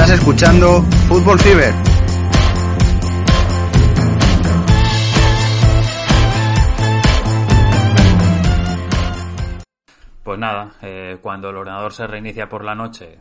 Estás 0.00 0.16
escuchando 0.16 0.82
Fútbol 1.08 1.40
Fever. 1.40 1.74
Pues 10.22 10.38
nada, 10.38 10.74
eh, 10.82 11.18
cuando 11.20 11.50
el 11.50 11.56
ordenador 11.56 11.92
se 11.92 12.06
reinicia 12.06 12.48
por 12.48 12.62
la 12.64 12.76
noche, 12.76 13.18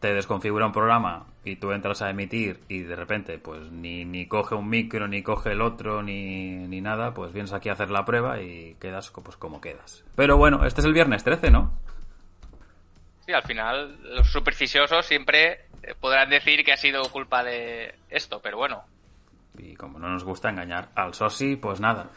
te 0.00 0.14
desconfigura 0.14 0.64
un 0.64 0.72
programa 0.72 1.26
y 1.44 1.56
tú 1.56 1.72
entras 1.72 2.00
a 2.00 2.08
emitir 2.08 2.60
y 2.66 2.78
de 2.80 2.96
repente 2.96 3.38
pues 3.38 3.70
ni, 3.70 4.06
ni 4.06 4.26
coge 4.26 4.54
un 4.54 4.70
micro, 4.70 5.08
ni 5.08 5.22
coge 5.22 5.52
el 5.52 5.60
otro, 5.60 6.02
ni, 6.02 6.66
ni 6.66 6.80
nada, 6.80 7.12
pues 7.12 7.34
vienes 7.34 7.52
aquí 7.52 7.68
a 7.68 7.74
hacer 7.74 7.90
la 7.90 8.06
prueba 8.06 8.40
y 8.40 8.74
quedas 8.80 9.12
pues 9.22 9.36
como 9.36 9.60
quedas. 9.60 10.02
Pero 10.14 10.38
bueno, 10.38 10.64
este 10.64 10.80
es 10.80 10.86
el 10.86 10.94
viernes 10.94 11.22
13, 11.24 11.50
¿no? 11.50 11.74
Sí, 13.26 13.32
al 13.32 13.42
final 13.42 13.98
los 14.14 14.30
superficiosos 14.30 15.04
siempre 15.04 15.66
podrán 15.94 16.30
decir 16.30 16.64
que 16.64 16.72
ha 16.72 16.76
sido 16.76 17.02
culpa 17.10 17.44
de 17.44 17.94
esto, 18.10 18.40
pero 18.42 18.56
bueno. 18.56 18.84
Y 19.58 19.74
como 19.74 19.98
no 19.98 20.08
nos 20.08 20.24
gusta 20.24 20.50
engañar 20.50 20.88
al 20.94 21.14
Sosi, 21.14 21.56
pues 21.56 21.80
nada. 21.80 22.10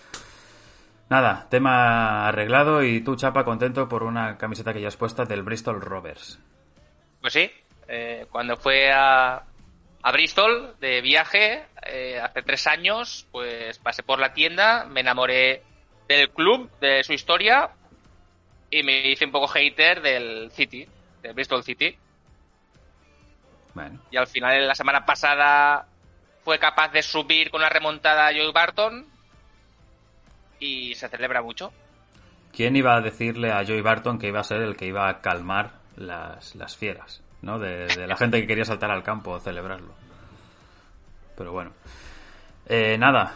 Nada, 1.09 1.47
tema 1.49 2.27
arreglado 2.27 2.83
y 2.83 3.01
tú, 3.01 3.15
Chapa, 3.15 3.43
contento 3.43 3.89
por 3.89 4.03
una 4.03 4.37
camiseta 4.37 4.73
que 4.73 4.81
ya 4.81 4.89
has 4.89 4.97
puesta 4.97 5.25
del 5.25 5.41
Bristol 5.41 5.81
Rovers. 5.81 6.39
Pues 7.19 7.33
sí, 7.33 7.51
eh, 7.87 8.27
cuando 8.31 8.57
fue 8.57 8.91
a, 8.91 9.43
a, 10.03 10.11
Bristol 10.11 10.75
de 10.79 11.01
viaje 11.01 11.65
eh, 11.87 12.19
hace 12.21 12.43
tres 12.43 12.67
años, 12.67 13.27
pues 13.31 13.79
pasé 13.79 14.03
por 14.03 14.19
la 14.19 14.33
tienda, 14.33 14.85
me 14.85 14.99
enamoré 14.99 15.63
del 16.07 16.29
club, 16.29 16.69
de 16.79 17.03
su 17.03 17.13
historia 17.13 17.71
y 18.69 18.83
me 18.83 19.09
hice 19.09 19.25
un 19.25 19.31
poco 19.31 19.47
hater 19.47 20.01
del 20.01 20.51
City, 20.51 20.87
del 21.23 21.33
Bristol 21.33 21.63
City. 21.63 21.97
Bueno. 23.73 23.99
Y 24.11 24.17
al 24.17 24.27
final, 24.27 24.67
la 24.67 24.75
semana 24.75 25.05
pasada, 25.05 25.87
fue 26.43 26.59
capaz 26.59 26.89
de 26.89 27.03
subir 27.03 27.51
con 27.51 27.61
la 27.61 27.69
remontada 27.69 28.27
a 28.27 28.31
Joey 28.31 28.51
Barton 28.51 29.05
y 30.59 30.95
se 30.95 31.07
celebra 31.09 31.41
mucho. 31.41 31.71
¿Quién 32.51 32.75
iba 32.75 32.95
a 32.95 33.01
decirle 33.01 33.51
a 33.51 33.63
Joey 33.65 33.81
Barton 33.81 34.17
que 34.17 34.27
iba 34.27 34.39
a 34.39 34.43
ser 34.43 34.61
el 34.61 34.75
que 34.75 34.87
iba 34.87 35.07
a 35.07 35.21
calmar 35.21 35.71
las, 35.95 36.55
las 36.55 36.75
fieras? 36.75 37.21
¿no? 37.41 37.59
De, 37.59 37.87
de, 37.87 38.07
la 38.07 38.17
gente 38.17 38.41
que 38.41 38.47
quería 38.47 38.65
saltar 38.65 38.91
al 38.91 39.03
campo 39.03 39.35
a 39.35 39.39
celebrarlo. 39.39 39.93
Pero 41.37 41.51
bueno. 41.51 41.71
Eh, 42.67 42.97
nada. 42.97 43.33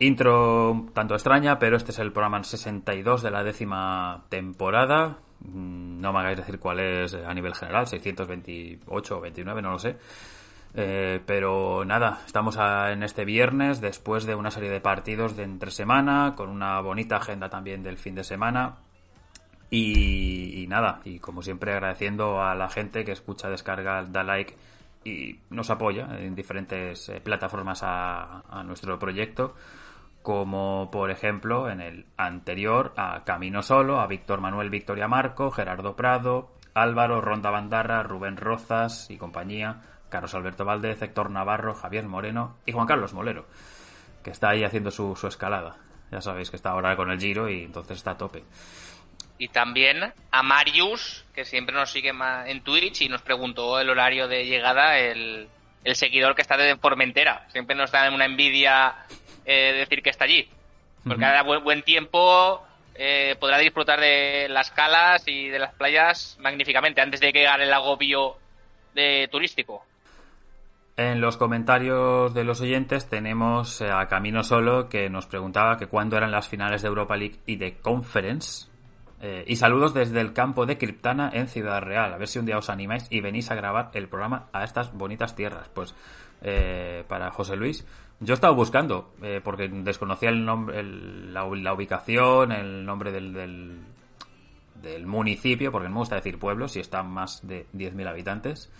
Intro 0.00 0.86
tanto 0.94 1.14
extraña, 1.14 1.58
pero 1.58 1.76
este 1.76 1.90
es 1.90 1.98
el 1.98 2.12
programa 2.12 2.42
62 2.42 3.22
de 3.22 3.30
la 3.30 3.42
décima 3.42 4.24
temporada. 4.28 5.18
No 5.40 6.12
me 6.12 6.18
hagáis 6.18 6.38
decir 6.38 6.58
cuál 6.58 6.80
es 6.80 7.14
a 7.14 7.32
nivel 7.32 7.54
general, 7.54 7.86
628 7.86 9.16
o 9.16 9.20
29, 9.20 9.62
no 9.62 9.72
lo 9.72 9.78
sé. 9.78 9.96
Eh, 10.74 11.20
pero 11.24 11.84
nada, 11.84 12.20
estamos 12.26 12.56
a, 12.58 12.92
en 12.92 13.02
este 13.02 13.24
viernes 13.24 13.80
después 13.80 14.24
de 14.26 14.34
una 14.34 14.50
serie 14.50 14.70
de 14.70 14.80
partidos 14.80 15.36
de 15.36 15.44
entre 15.44 15.70
semana, 15.70 16.34
con 16.36 16.50
una 16.50 16.80
bonita 16.80 17.16
agenda 17.16 17.48
también 17.48 17.82
del 17.82 17.98
fin 17.98 18.14
de 18.14 18.24
semana. 18.24 18.76
Y, 19.70 20.62
y, 20.62 20.66
nada, 20.66 21.00
y 21.04 21.18
como 21.18 21.42
siempre 21.42 21.72
agradeciendo 21.72 22.42
a 22.42 22.54
la 22.54 22.70
gente 22.70 23.04
que 23.04 23.12
escucha, 23.12 23.50
descarga, 23.50 24.02
da 24.04 24.22
like 24.22 24.56
y 25.04 25.40
nos 25.50 25.70
apoya 25.70 26.08
en 26.18 26.34
diferentes 26.34 27.08
eh, 27.08 27.20
plataformas 27.20 27.82
a, 27.82 28.42
a, 28.48 28.62
nuestro 28.62 28.98
proyecto, 28.98 29.54
como 30.28 30.90
por 30.90 31.10
ejemplo 31.10 31.70
en 31.70 31.80
el 31.80 32.04
anterior 32.18 32.92
a 32.98 33.24
Camino 33.24 33.62
Solo, 33.62 33.98
a 33.98 34.06
Víctor 34.06 34.42
Manuel 34.42 34.68
Victoria 34.68 35.08
Marco, 35.08 35.50
Gerardo 35.50 35.96
Prado, 35.96 36.54
Álvaro, 36.74 37.22
Ronda 37.22 37.48
Bandarra, 37.48 38.02
Rubén 38.02 38.36
Rozas 38.36 39.08
y 39.08 39.16
compañía, 39.16 39.80
Carlos 40.10 40.34
Alberto 40.34 40.66
Valdez, 40.66 41.00
Héctor 41.00 41.30
Navarro, 41.30 41.72
Javier 41.72 42.04
Moreno 42.04 42.58
y 42.66 42.72
Juan 42.72 42.86
Carlos 42.86 43.14
Molero, 43.14 43.46
que 44.22 44.28
está 44.28 44.50
ahí 44.50 44.64
haciendo 44.64 44.90
su, 44.90 45.16
su 45.16 45.28
escalada. 45.28 45.78
Ya 46.12 46.20
sabéis 46.20 46.50
que 46.50 46.56
está 46.56 46.72
ahora 46.72 46.94
con 46.94 47.10
el 47.10 47.18
Giro 47.18 47.48
y 47.48 47.62
entonces 47.62 47.96
está 47.96 48.10
a 48.10 48.18
tope 48.18 48.44
y 49.38 49.48
también 49.48 50.12
a 50.30 50.42
Marius, 50.42 51.24
que 51.34 51.46
siempre 51.46 51.74
nos 51.74 51.90
sigue 51.90 52.12
en 52.44 52.60
Twitch 52.60 53.00
y 53.00 53.08
nos 53.08 53.22
preguntó 53.22 53.80
el 53.80 53.88
horario 53.88 54.28
de 54.28 54.44
llegada, 54.44 54.98
el, 54.98 55.48
el 55.84 55.96
seguidor 55.96 56.34
que 56.34 56.42
está 56.42 56.58
de 56.58 56.76
Formentera. 56.76 57.46
Siempre 57.50 57.74
nos 57.74 57.90
da 57.92 58.10
una 58.12 58.26
envidia 58.26 59.06
eh, 59.48 59.72
decir 59.72 60.02
que 60.02 60.10
está 60.10 60.24
allí. 60.24 60.46
Porque 61.02 61.24
uh 61.24 61.28
-huh. 61.28 61.38
a 61.38 61.42
buen, 61.42 61.64
buen 61.64 61.82
tiempo 61.82 62.62
eh, 62.94 63.34
podrá 63.40 63.58
disfrutar 63.58 63.98
de 63.98 64.46
las 64.50 64.70
calas 64.70 65.26
y 65.26 65.48
de 65.48 65.58
las 65.58 65.72
playas 65.72 66.36
magníficamente 66.40 67.00
antes 67.00 67.20
de 67.20 67.32
que 67.32 67.40
llegar 67.40 67.60
el 67.60 67.72
agobio 67.72 68.36
de 68.94 69.26
turístico. 69.30 69.84
En 70.98 71.20
los 71.20 71.36
comentarios 71.36 72.34
de 72.34 72.44
los 72.44 72.60
oyentes 72.60 73.08
tenemos 73.08 73.80
a 73.80 74.06
Camino 74.08 74.42
Solo 74.42 74.88
que 74.88 75.08
nos 75.08 75.26
preguntaba 75.26 75.78
que 75.78 75.86
cuándo 75.86 76.16
eran 76.16 76.32
las 76.32 76.48
finales 76.48 76.82
de 76.82 76.88
Europa 76.88 77.16
League 77.16 77.38
y 77.46 77.56
de 77.56 77.78
Conference. 77.78 78.66
Eh, 79.20 79.44
y 79.46 79.56
saludos 79.56 79.94
desde 79.94 80.20
el 80.20 80.32
campo 80.32 80.66
de 80.66 80.76
Criptana 80.76 81.30
en 81.32 81.48
Ciudad 81.48 81.80
Real. 81.80 82.12
A 82.12 82.18
ver 82.18 82.28
si 82.28 82.38
un 82.38 82.46
día 82.46 82.58
os 82.58 82.68
animáis 82.68 83.06
y 83.10 83.20
venís 83.20 83.50
a 83.50 83.54
grabar 83.54 83.90
el 83.94 84.08
programa 84.08 84.48
a 84.52 84.64
estas 84.64 84.92
bonitas 84.92 85.34
tierras. 85.34 85.68
Pues 85.72 85.94
eh, 86.42 87.04
para 87.08 87.30
José 87.30 87.56
Luis, 87.56 87.86
yo 88.20 88.32
he 88.32 88.34
estado 88.34 88.54
buscando, 88.54 89.12
eh, 89.22 89.40
porque 89.42 89.68
desconocía 89.68 90.30
el 90.30 90.44
nombre, 90.44 90.80
el, 90.80 91.32
la, 91.32 91.46
la, 91.46 91.72
ubicación, 91.72 92.50
el 92.50 92.84
nombre 92.84 93.12
del, 93.12 93.32
del, 94.82 95.06
municipio, 95.06 95.70
porque 95.70 95.88
no 95.88 95.94
me 95.94 96.00
gusta 96.00 96.16
decir 96.16 96.38
pueblo, 96.38 96.66
si 96.66 96.80
están 96.80 97.10
más 97.10 97.46
de 97.46 97.66
10.000 97.74 98.08
habitantes. 98.08 98.70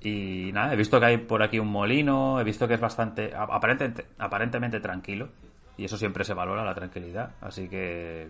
Y 0.00 0.52
nada, 0.52 0.72
he 0.72 0.76
visto 0.76 1.00
que 1.00 1.06
hay 1.06 1.16
por 1.18 1.42
aquí 1.42 1.58
un 1.58 1.68
molino, 1.68 2.40
he 2.40 2.44
visto 2.44 2.68
que 2.68 2.74
es 2.74 2.80
bastante, 2.80 3.32
aparentemente, 3.34 4.06
aparentemente 4.18 4.78
tranquilo. 4.78 5.28
Y 5.76 5.84
eso 5.84 5.96
siempre 5.96 6.24
se 6.24 6.34
valora, 6.34 6.64
la 6.64 6.74
tranquilidad. 6.74 7.32
Así 7.40 7.68
que 7.68 8.28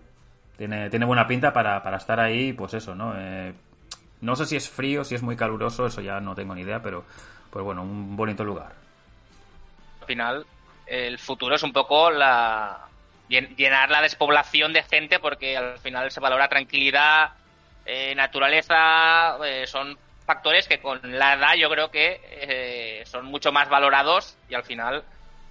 tiene, 0.56 0.88
tiene 0.88 1.04
buena 1.04 1.26
pinta 1.26 1.52
para, 1.52 1.82
para 1.82 1.98
estar 1.98 2.20
ahí, 2.20 2.54
pues 2.54 2.72
eso, 2.74 2.94
¿no? 2.94 3.12
Eh, 3.16 3.52
no 4.22 4.34
sé 4.34 4.46
si 4.46 4.56
es 4.56 4.68
frío, 4.68 5.04
si 5.04 5.14
es 5.14 5.22
muy 5.22 5.36
caluroso, 5.36 5.86
eso 5.86 6.00
ya 6.00 6.20
no 6.20 6.34
tengo 6.34 6.54
ni 6.54 6.62
idea, 6.62 6.80
pero 6.82 7.04
pues 7.50 7.64
bueno, 7.64 7.82
un 7.82 8.16
bonito 8.16 8.44
lugar. 8.44 8.87
Al 10.08 10.14
final, 10.14 10.46
el 10.86 11.18
futuro 11.18 11.56
es 11.56 11.62
un 11.62 11.74
poco 11.74 12.10
la 12.10 12.88
llenar 13.28 13.90
la 13.90 14.00
despoblación 14.00 14.72
de 14.72 14.82
gente 14.82 15.18
porque 15.18 15.54
al 15.54 15.78
final 15.80 16.10
se 16.10 16.18
valora 16.18 16.48
tranquilidad, 16.48 17.32
eh, 17.84 18.14
naturaleza, 18.14 19.36
eh, 19.44 19.66
son 19.66 19.98
factores 20.24 20.66
que 20.66 20.80
con 20.80 20.98
la 21.02 21.34
edad 21.34 21.56
yo 21.58 21.68
creo 21.68 21.90
que 21.90 22.22
eh, 22.24 23.02
son 23.04 23.26
mucho 23.26 23.52
más 23.52 23.68
valorados 23.68 24.38
y 24.48 24.54
al 24.54 24.64
final 24.64 25.04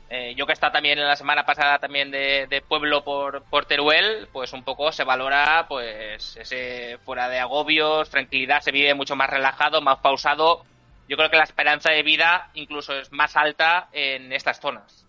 eh, 0.10 0.34
yo 0.36 0.48
que 0.48 0.54
he 0.54 0.56
también 0.56 0.98
en 0.98 1.08
la 1.08 1.16
semana 1.16 1.46
pasada 1.46 1.78
también 1.78 2.10
de, 2.10 2.48
de, 2.48 2.62
pueblo 2.62 3.04
por, 3.04 3.44
por 3.44 3.66
Teruel, 3.66 4.28
pues 4.34 4.54
un 4.54 4.64
poco 4.64 4.92
se 4.92 5.04
valora 5.04 5.68
pues 5.70 6.36
ese 6.36 6.98
fuera 7.06 7.30
de 7.30 7.38
agobios, 7.38 8.10
tranquilidad, 8.10 8.62
se 8.62 8.72
vive 8.72 8.96
mucho 8.96 9.16
más 9.16 9.30
relajado, 9.30 9.82
más 9.82 10.00
pausado. 10.00 10.64
Yo 11.08 11.16
creo 11.18 11.30
que 11.30 11.38
la 11.38 11.44
esperanza 11.44 11.92
de 11.92 12.04
vida 12.04 12.52
incluso 12.54 12.94
es 12.94 13.12
más 13.12 13.36
alta 13.36 13.90
en 13.92 14.34
estas 14.34 14.60
zonas. 14.60 15.06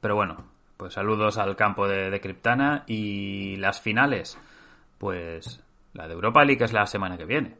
Pero 0.00 0.14
bueno, 0.14 0.48
pues 0.76 0.94
saludos 0.94 1.38
al 1.38 1.56
campo 1.56 1.88
de, 1.88 2.10
de 2.10 2.20
Criptana 2.20 2.84
y 2.86 3.56
las 3.56 3.80
finales, 3.80 4.38
pues 4.98 5.60
la 5.92 6.06
de 6.06 6.14
Europa 6.14 6.44
League 6.44 6.64
es 6.64 6.72
la 6.72 6.86
semana 6.86 7.18
que 7.18 7.24
viene. 7.24 7.56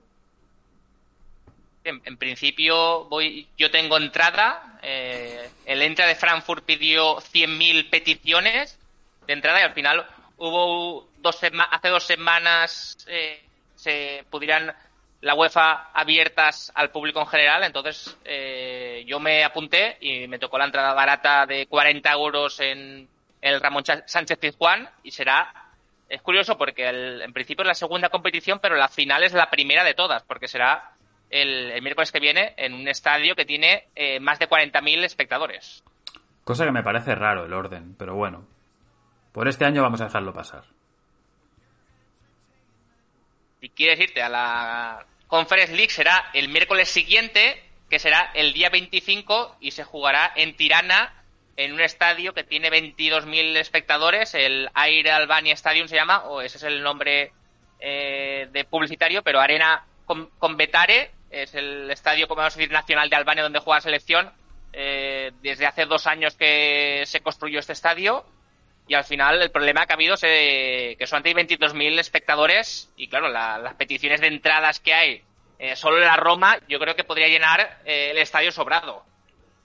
En, 1.83 2.01
en, 2.05 2.17
principio 2.17 3.05
voy, 3.07 3.49
yo 3.57 3.71
tengo 3.71 3.97
entrada. 3.97 4.79
Eh, 4.83 5.51
el 5.67 5.83
entra 5.83 6.07
de 6.07 6.15
Frankfurt 6.15 6.65
pidió 6.65 7.17
100.000 7.17 7.91
peticiones 7.91 8.79
de 9.27 9.33
entrada 9.33 9.61
y 9.61 9.65
al 9.65 9.75
final 9.75 10.07
hubo 10.37 11.09
dos 11.19 11.41
hace 11.43 11.89
dos 11.89 12.05
semanas 12.05 13.05
eh, 13.09 13.43
se 13.75 14.25
pudieran 14.31 14.75
la 15.21 15.35
UEFA 15.35 15.91
abiertas 15.93 16.73
al 16.75 16.91
público 16.91 17.21
en 17.21 17.27
general. 17.27 17.65
Entonces 17.65 18.17
eh, 18.25 19.05
yo 19.07 19.21
me 19.21 19.45
apunté 19.45 19.97
y 20.01 20.27
me 20.29 20.39
tocó 20.39 20.59
la 20.59 20.67
entrada 20.67 20.95
barata 20.95 21.47
de 21.47 21.67
40 21.67 22.13
euros 22.13 22.61
en 22.61 23.09
el 23.41 23.61
Ramón 23.61 23.85
Sánchez 24.07 24.39
Pizjuán 24.39 24.89
y 25.03 25.11
será 25.11 25.53
es 26.09 26.23
curioso 26.23 26.57
porque 26.57 26.89
el, 26.89 27.23
en 27.23 27.33
principio 27.33 27.63
es 27.63 27.69
la 27.69 27.75
segunda 27.75 28.09
competición, 28.09 28.61
pero 28.61 28.77
la 28.77 28.89
final 28.89 29.23
es 29.25 29.35
la 29.35 29.51
primera 29.51 29.85
de 29.85 29.95
todas, 29.95 30.23
porque 30.23 30.49
será 30.49 30.93
el, 31.29 31.71
el, 31.71 31.83
miércoles 31.83 32.11
que 32.11 32.21
viene 32.21 32.55
en 32.57 32.73
un 32.73 32.89
estadio 32.89 33.35
que 33.35 33.45
tiene 33.45 33.89
eh, 33.95 34.19
más 34.19 34.39
de 34.39 34.49
40.000 34.49 35.05
espectadores. 35.05 35.85
Cosa 36.45 36.65
que 36.65 36.73
me 36.73 36.83
parece 36.83 37.15
raro 37.15 37.45
el 37.45 37.53
orden, 37.53 37.95
pero 37.99 38.15
bueno. 38.15 38.47
Por 39.33 39.49
este 39.49 39.67
año 39.67 39.83
vamos 39.83 40.01
a 40.01 40.05
dejarlo 40.05 40.33
pasar. 40.33 40.65
Si 43.61 43.71
quieres 43.71 43.99
irte 44.01 44.23
a 44.23 44.29
la 44.29 45.07
Conference 45.27 45.75
League 45.75 45.91
será 45.91 46.31
el 46.33 46.49
miércoles 46.49 46.89
siguiente, 46.89 47.63
que 47.91 47.99
será 47.99 48.31
el 48.35 48.53
día 48.53 48.71
25 48.71 49.57
y 49.61 49.73
se 49.73 49.85
jugará 49.85 50.33
en 50.37 50.57
Tirana 50.57 51.15
en 51.57 51.73
un 51.73 51.81
estadio 51.81 52.35
que 52.35 52.45
tiene 52.45 52.71
22.000 52.71 53.57
espectadores, 53.57 54.35
el 54.35 54.71
Air 54.77 55.11
Albania 55.11 55.55
Stadium 55.55 55.89
se 55.89 55.97
llama, 55.97 56.25
o 56.25 56.41
ese 56.41 56.57
es 56.57 56.63
el 56.63 56.83
nombre 56.85 57.33
eh, 57.81 58.49
de 58.53 58.65
publicitario, 58.65 59.23
pero 59.23 59.41
Arena 59.41 59.85
con, 60.07 60.31
con 60.39 60.57
Betare 60.57 61.11
es 61.31 61.55
el 61.55 61.91
estadio, 61.91 62.29
como 62.29 62.39
vamos 62.39 62.55
a 62.55 62.59
decir, 62.59 62.73
nacional 62.73 63.11
de 63.11 63.17
Albania 63.17 63.43
donde 63.43 63.59
juega 63.59 63.79
la 63.79 63.83
selección. 63.83 64.33
Eh, 64.73 65.33
desde 65.43 65.67
hace 65.67 65.87
dos 65.87 66.07
años 66.07 66.37
que 66.37 67.03
se 67.07 67.21
construyó 67.21 67.59
este 67.59 67.73
estadio 67.73 68.25
y 68.89 68.95
al 68.95 69.05
final 69.05 69.41
el 69.41 69.51
problema 69.51 69.87
que 69.87 69.93
ha 69.93 69.97
habido 69.97 70.15
es 70.15 70.25
eh, 70.25 70.97
que 70.99 71.07
son 71.07 71.23
22.000 71.23 71.99
espectadores 72.01 72.91
y 72.97 73.09
claro, 73.09 73.29
las 73.29 73.75
peticiones 73.75 74.21
de 74.21 74.29
entradas 74.29 74.81
que 74.81 74.95
hay 74.95 75.23
eh, 75.59 75.77
solo 75.77 75.99
en 75.99 76.07
la 76.07 76.17
Roma 76.17 76.59
yo 76.69 76.79
creo 76.79 76.97
que 76.97 77.05
podría 77.05 77.29
llenar 77.29 77.81
el 77.85 78.19
estadio 78.19 78.51
sobrado. 78.51 79.05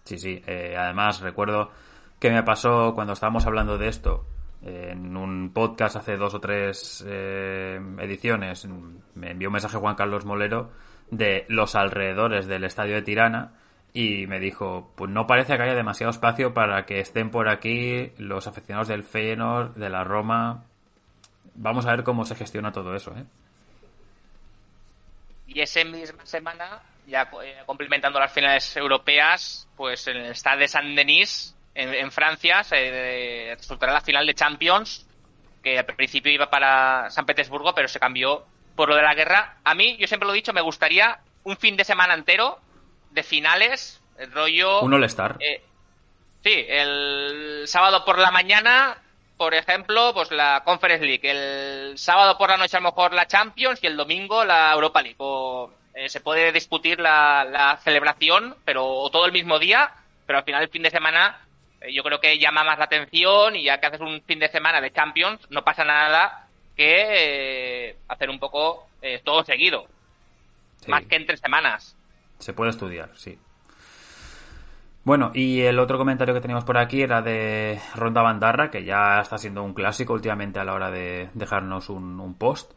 Sí, 0.04 0.18
sí. 0.18 0.44
además 0.78 1.22
recuerdo 1.22 1.72
que 2.20 2.30
me 2.30 2.44
pasó 2.44 2.94
cuando 2.94 3.14
estábamos 3.14 3.46
hablando 3.46 3.78
de 3.78 3.88
esto 3.88 4.26
en 4.62 5.18
un 5.18 5.52
podcast 5.54 5.96
hace 5.96 6.18
dos 6.18 6.34
o 6.34 6.40
tres 6.40 7.02
ediciones 7.02 8.66
me 9.16 9.32
envió 9.32 9.50
un 9.50 9.54
mensaje 9.54 9.78
Juan 9.78 9.96
Carlos 9.96 10.26
Molero 10.26 10.72
de 11.12 11.46
los 11.48 11.76
alrededores 11.76 12.48
del 12.48 12.64
estadio 12.64 12.96
de 12.96 13.02
Tirana 13.02 13.54
y 13.94 14.26
me 14.26 14.40
dijo, 14.40 14.92
pues 14.96 15.12
no 15.12 15.28
parece 15.28 15.56
que 15.56 15.64
haya 15.64 15.76
demasiado 15.76 16.10
espacio 16.10 16.54
para 16.54 16.86
que 16.86 17.00
estén 17.00 17.30
por 17.30 17.48
aquí 17.48 18.12
los 18.18 18.48
aficionados 18.48 18.88
del 18.88 19.04
Feyenoord, 19.04 19.76
de 19.76 19.90
la 19.90 20.04
Roma. 20.04 20.64
Vamos 21.54 21.86
a 21.86 21.92
ver 21.92 22.04
cómo 22.04 22.26
se 22.26 22.36
gestiona 22.36 22.72
todo 22.72 22.96
eso, 22.96 23.16
¿eh? 23.16 23.24
Y 25.48 25.62
esa 25.62 25.84
misma 25.84 26.26
semana, 26.26 26.82
ya 27.06 27.30
eh, 27.44 27.62
complementando 27.68 28.20
las 28.20 28.34
finales 28.34 28.76
europeas, 28.76 29.68
pues 29.78 30.08
en 30.08 30.18
el 30.18 30.36
Stade 30.36 30.62
de 30.62 30.68
Saint-Denis, 30.68 31.56
en, 31.76 32.12
Francia, 32.12 32.64
se 32.64 33.56
resultará 33.56 33.94
la 33.94 34.02
final 34.02 34.26
de 34.26 34.36
Champions, 34.36 35.08
que 35.64 35.78
al 35.78 35.86
principio 35.86 36.32
iba 36.32 36.50
para 36.50 37.10
San 37.10 37.26
Petersburgo, 37.26 37.74
pero 37.74 37.88
se 37.88 38.00
cambió 38.00 38.46
por 38.76 38.90
lo 38.90 38.96
de 38.96 39.02
la 39.02 39.16
guerra. 39.16 39.58
A 39.64 39.74
mí, 39.74 39.98
yo 39.98 40.08
siempre 40.08 40.28
lo 40.28 40.34
he 40.34 40.38
dicho, 40.38 40.54
me 40.54 40.62
gustaría 40.62 41.20
un 41.44 41.58
fin 41.58 41.76
de 41.76 41.84
semana 41.84 42.14
entero 42.14 42.60
de 43.14 43.24
finales, 43.24 44.02
el 44.18 44.32
rollo... 44.32 44.82
Un 44.82 44.94
All-Star. 44.94 45.38
Eh, 45.40 45.62
sí, 46.44 46.66
el 46.68 47.64
sábado 47.68 48.04
por 48.06 48.18
la 48.18 48.32
mañana, 48.32 48.98
por 49.38 49.54
ejemplo, 49.54 50.14
pues 50.14 50.32
la 50.32 50.64
Conference 50.64 51.06
League. 51.06 51.30
El 51.30 51.98
sábado 51.98 52.38
por 52.38 52.50
la 52.50 52.58
noche 52.58 52.78
a 52.78 52.80
lo 52.80 52.90
mejor 52.90 53.14
la 53.14 53.28
Champions 53.28 53.80
y 53.84 53.88
el 53.88 53.98
domingo 53.98 54.44
la 54.44 54.72
Europa 54.74 55.02
League. 55.02 55.16
O, 55.20 55.72
eh, 55.94 56.10
se 56.10 56.22
puede 56.22 56.52
discutir 56.52 57.00
la, 57.00 57.80
celebración, 57.84 58.56
pero 58.66 59.10
todo 59.12 59.26
el 59.26 59.32
mismo 59.32 59.60
día, 59.60 59.92
pero 60.26 60.40
al 60.40 60.46
final 60.46 60.64
el 60.64 60.70
fin 60.70 60.82
de 60.82 60.90
semana 60.90 61.40
eh, 61.82 61.94
yo 61.94 62.04
creo 62.04 62.20
que 62.20 62.40
llama 62.40 62.64
más 62.64 62.80
la 62.80 62.86
atención 62.86 63.56
y 63.56 63.64
ya 63.64 63.80
que 63.80 63.88
haces 63.88 64.02
un 64.02 64.22
fin 64.24 64.40
de 64.40 64.50
semana 64.50 64.82
de 64.82 64.92
Champions, 64.92 65.40
no 65.52 65.64
pasa 65.64 65.84
nada 65.84 66.48
que 66.76 67.96
hacer 68.08 68.30
un 68.32 68.40
poco 68.40 68.88
todo 69.24 69.44
seguido. 69.44 69.86
Más 70.88 71.04
que 71.06 71.18
entre 71.18 71.38
semanas. 71.38 71.96
Se 72.40 72.54
puede 72.54 72.72
estudiar, 72.72 73.12
sí. 73.16 73.40
Bueno, 75.06 75.32
y 75.34 75.62
el 75.62 75.80
otro 75.80 75.98
comentario 75.98 76.34
que 76.34 76.40
teníamos 76.40 76.64
por 76.64 76.78
aquí 76.78 77.02
era 77.02 77.22
de 77.22 77.78
Ronda 77.94 78.22
Bandarra, 78.22 78.72
que 78.72 78.86
ya 78.86 79.20
está 79.20 79.38
siendo 79.38 79.62
un 79.62 79.74
clásico 79.74 80.14
últimamente 80.14 80.62
a 80.62 80.64
la 80.64 80.74
hora 80.74 80.92
de 80.92 81.30
dejarnos 81.34 81.90
un, 81.90 82.36
post. 82.36 82.72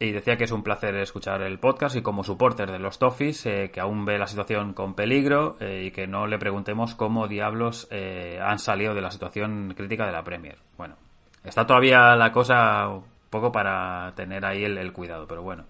Y 0.00 0.10
decía 0.10 0.36
que 0.36 0.44
es 0.44 0.50
un 0.50 0.64
placer 0.64 0.96
escuchar 0.96 1.42
el 1.42 1.60
podcast 1.60 1.94
y 1.94 2.02
como 2.02 2.24
supporter 2.24 2.72
de 2.72 2.80
los 2.80 2.98
Toffees, 2.98 3.46
eh, 3.46 3.70
que 3.72 3.80
aún 3.80 4.04
ve 4.04 4.18
la 4.18 4.26
situación 4.26 4.72
con 4.72 4.94
peligro 4.94 5.58
eh, 5.60 5.84
y 5.86 5.90
que 5.92 6.08
no 6.08 6.26
le 6.26 6.38
preguntemos 6.38 6.94
cómo 6.96 7.28
diablos 7.28 7.86
eh, 7.90 8.40
han 8.42 8.58
salido 8.58 8.94
de 8.94 9.02
la 9.02 9.10
situación 9.12 9.74
crítica 9.76 10.06
de 10.06 10.12
la 10.12 10.24
Premier. 10.24 10.58
Bueno, 10.76 10.96
está 11.44 11.66
todavía 11.66 12.16
la 12.16 12.32
cosa 12.32 12.88
un 12.88 13.04
poco 13.28 13.52
para 13.52 14.12
tener 14.16 14.44
ahí 14.44 14.64
el 14.64 14.92
cuidado, 14.92 15.28
pero 15.28 15.42
bueno. 15.42 15.66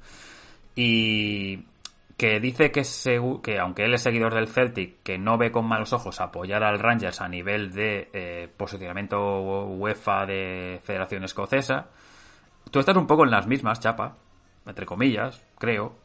Y 0.75 1.65
que 2.21 2.39
dice 2.39 2.71
que, 2.71 2.83
que 3.43 3.59
aunque 3.59 3.85
él 3.87 3.95
es 3.95 4.03
seguidor 4.03 4.35
del 4.35 4.47
Celtic, 4.47 5.03
que 5.03 5.17
no 5.17 5.39
ve 5.39 5.51
con 5.51 5.65
malos 5.65 5.95
ojos 5.95 6.21
apoyar 6.21 6.63
al 6.63 6.79
Rangers 6.79 7.23
a 7.23 7.29
nivel 7.29 7.73
de 7.73 8.11
eh, 8.13 8.47
posicionamiento 8.59 9.41
UEFA 9.41 10.27
de 10.27 10.83
Federación 10.85 11.25
Escocesa, 11.25 11.89
tú 12.71 12.79
estás 12.79 12.95
un 12.99 13.07
poco 13.07 13.25
en 13.25 13.31
las 13.31 13.47
mismas, 13.47 13.81
chapa, 13.81 14.19
entre 14.67 14.85
comillas, 14.85 15.43
creo. 15.59 15.97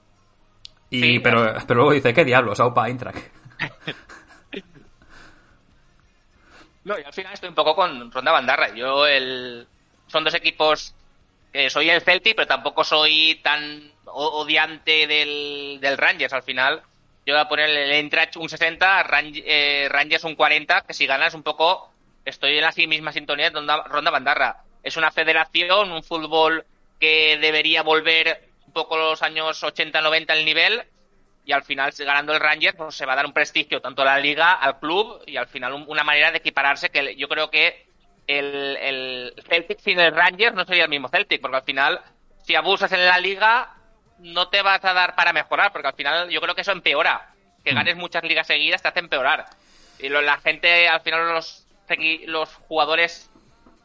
Y, 0.90 1.20
pero, 1.20 1.54
pero 1.68 1.82
luego 1.82 1.92
dice, 1.92 2.14
¿qué 2.14 2.24
diablos? 2.24 2.62
Aupa 2.62 2.88
Eintracht. 2.88 3.20
no, 6.86 6.98
y 6.98 7.04
al 7.04 7.12
final 7.12 7.34
estoy 7.34 7.50
un 7.50 7.56
poco 7.56 7.76
con 7.76 8.10
Ronda 8.10 8.32
Bandarra. 8.32 8.74
Yo, 8.74 9.06
el... 9.06 9.68
son 10.08 10.24
dos 10.24 10.34
equipos 10.34 10.96
soy 11.68 11.90
el 11.90 12.02
Celtic, 12.02 12.36
pero 12.38 12.48
tampoco 12.48 12.86
soy 12.86 13.40
tan 13.44 13.95
odiante 14.16 15.08
del, 15.08 15.80
del 15.82 15.98
Rangers. 15.98 16.34
Al 16.34 16.44
final, 16.44 16.82
yo 17.26 17.34
voy 17.34 17.42
a 17.42 17.50
poner 17.50 17.70
el 17.70 17.92
Eintracht 17.92 18.38
un 18.38 18.50
60, 18.50 19.06
eh, 19.46 19.88
Rangers 19.90 20.24
un 20.24 20.36
40, 20.36 20.82
que 20.82 20.94
si 20.94 21.06
ganas 21.06 21.34
un 21.34 21.44
poco, 21.44 21.92
estoy 22.24 22.58
en 22.58 22.62
la 22.62 22.74
misma 22.88 23.12
sintonía 23.12 23.50
de 23.50 23.60
Ronda 23.60 24.12
Bandarra. 24.12 24.64
Es 24.84 24.96
una 24.98 25.12
federación, 25.12 25.92
un 25.92 26.04
fútbol 26.04 26.66
que 27.00 27.38
debería 27.42 27.84
volver 27.84 28.48
un 28.68 28.74
poco 28.74 28.98
los 28.98 29.22
años 29.24 29.64
80-90 29.64 30.34
el 30.34 30.46
nivel, 30.46 30.84
y 31.46 31.52
al 31.52 31.64
final, 31.64 31.92
ganando 31.98 32.34
el 32.34 32.40
Rangers, 32.40 32.76
pues 32.76 32.96
se 32.96 33.06
va 33.06 33.14
a 33.14 33.16
dar 33.18 33.26
un 33.26 33.34
prestigio 33.34 33.82
tanto 33.82 34.02
a 34.02 34.06
la 34.06 34.20
liga, 34.20 34.54
al 34.54 34.80
club, 34.80 35.22
y 35.28 35.38
al 35.38 35.48
final 35.48 35.74
una 35.88 36.04
manera 36.04 36.32
de 36.32 36.38
equipararse 36.38 36.90
que 36.90 37.16
yo 37.16 37.28
creo 37.28 37.50
que 37.52 37.86
el, 38.28 38.78
el 38.78 39.34
Celtic 39.48 39.80
sin 39.80 40.00
el 40.00 40.16
Rangers 40.16 40.56
no 40.56 40.66
sería 40.66 40.84
el 40.84 40.90
mismo 40.90 41.10
Celtic, 41.10 41.42
porque 41.42 41.58
al 41.58 41.64
final, 41.64 42.02
si 42.44 42.56
abusas 42.56 42.92
en 42.92 43.06
la 43.06 43.20
liga, 43.20 43.76
no 44.20 44.50
te 44.50 44.62
vas 44.62 44.84
a 44.84 44.94
dar 44.94 45.16
para 45.16 45.34
mejorar, 45.34 45.72
porque 45.72 45.88
al 45.88 45.96
final 45.96 46.30
yo 46.30 46.42
creo 46.42 46.56
que 46.56 46.62
eso 46.62 46.72
empeora. 46.72 47.34
Que 47.64 47.72
mm. 47.72 47.76
ganes 47.76 47.96
muchas 47.96 48.24
ligas 48.24 48.48
seguidas 48.48 48.82
te 48.82 48.88
hace 48.88 49.00
empeorar. 49.00 49.46
Y 50.00 50.10
la 50.10 50.38
gente, 50.38 50.88
al 50.88 51.02
final, 51.02 51.34
los, 51.34 51.68
los 52.26 52.54
jugadores 52.68 53.32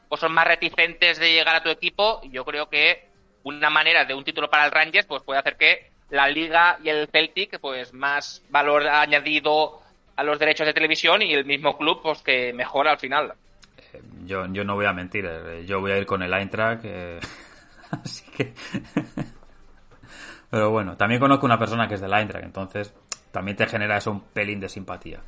pues 0.09 0.21
son 0.21 0.33
más 0.33 0.47
reticentes 0.47 1.19
de 1.19 1.33
llegar 1.33 1.55
a 1.55 1.63
tu 1.63 1.71
equipo. 1.71 2.21
Y 2.23 2.31
yo 2.31 2.45
creo 2.45 2.69
que 2.69 3.09
una 3.45 3.71
manera 3.71 4.05
de 4.05 4.15
un 4.15 4.25
título 4.25 4.51
para 4.51 4.67
el 4.67 4.73
Rangers 4.73 5.07
pues 5.07 5.23
puede 5.23 5.41
hacer 5.41 5.57
que 5.57 5.91
la 6.11 6.29
liga 6.29 6.79
y 6.83 6.89
el 6.89 7.09
Celtic, 7.09 7.61
pues 7.61 7.93
más 7.95 8.43
valor 8.51 8.87
añadido 8.89 9.81
a 10.17 10.25
los 10.25 10.39
derechos 10.39 10.67
de 10.67 10.75
televisión 10.75 11.23
y 11.23 11.33
el 11.33 11.45
mismo 11.45 11.79
club, 11.79 12.03
pues 12.03 12.21
que 12.23 12.53
mejora 12.53 12.91
al 12.91 12.99
final 12.99 13.35
yo, 14.25 14.47
yo 14.53 14.65
no 14.65 14.75
voy 14.75 14.87
a 14.87 14.93
mentir, 14.93 15.27
eh, 15.27 15.65
yo 15.67 15.81
voy 15.81 15.93
a 15.93 15.99
ir 15.99 16.07
con 16.07 16.23
el 16.23 16.33
Eintracht, 16.33 16.85
eh, 16.85 17.21
así 17.91 18.25
que... 18.37 18.53
Pero 20.51 20.71
bueno, 20.71 20.97
también 20.97 21.21
conozco 21.21 21.47
una 21.47 21.59
persona 21.59 21.89
que 21.89 21.95
es 21.95 22.01
del 22.01 22.13
Eintracht, 22.13 22.45
entonces 22.45 22.93
también 23.31 23.57
te 23.57 23.67
genera 23.67 23.97
eso 23.97 24.11
un 24.11 24.21
pelín 24.21 24.61
de 24.61 24.69
simpatía. 24.69 25.21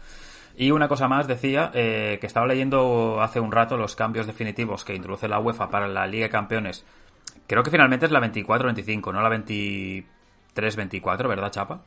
Y 0.57 0.71
una 0.71 0.89
cosa 0.89 1.09
más, 1.09 1.27
decía 1.27 1.71
eh, 1.75 2.19
que 2.21 2.27
estaba 2.27 2.47
leyendo 2.47 3.23
hace 3.23 3.41
un 3.41 3.53
rato 3.53 3.77
los 3.77 3.97
cambios 3.97 4.27
definitivos 4.27 4.85
que 4.85 4.95
introduce 4.95 5.29
la 5.29 5.39
UEFA 5.39 5.71
para 5.71 5.89
la 5.89 6.07
Liga 6.07 6.27
de 6.27 6.31
Campeones. 6.31 6.85
Creo 7.47 7.63
que 7.63 7.71
finalmente 7.71 8.07
es 8.07 8.13
la 8.13 8.21
24-25, 8.21 9.13
no 9.13 9.23
la 9.23 9.31
23-24, 10.55 11.29
¿verdad, 11.29 11.51
Chapa? 11.51 11.83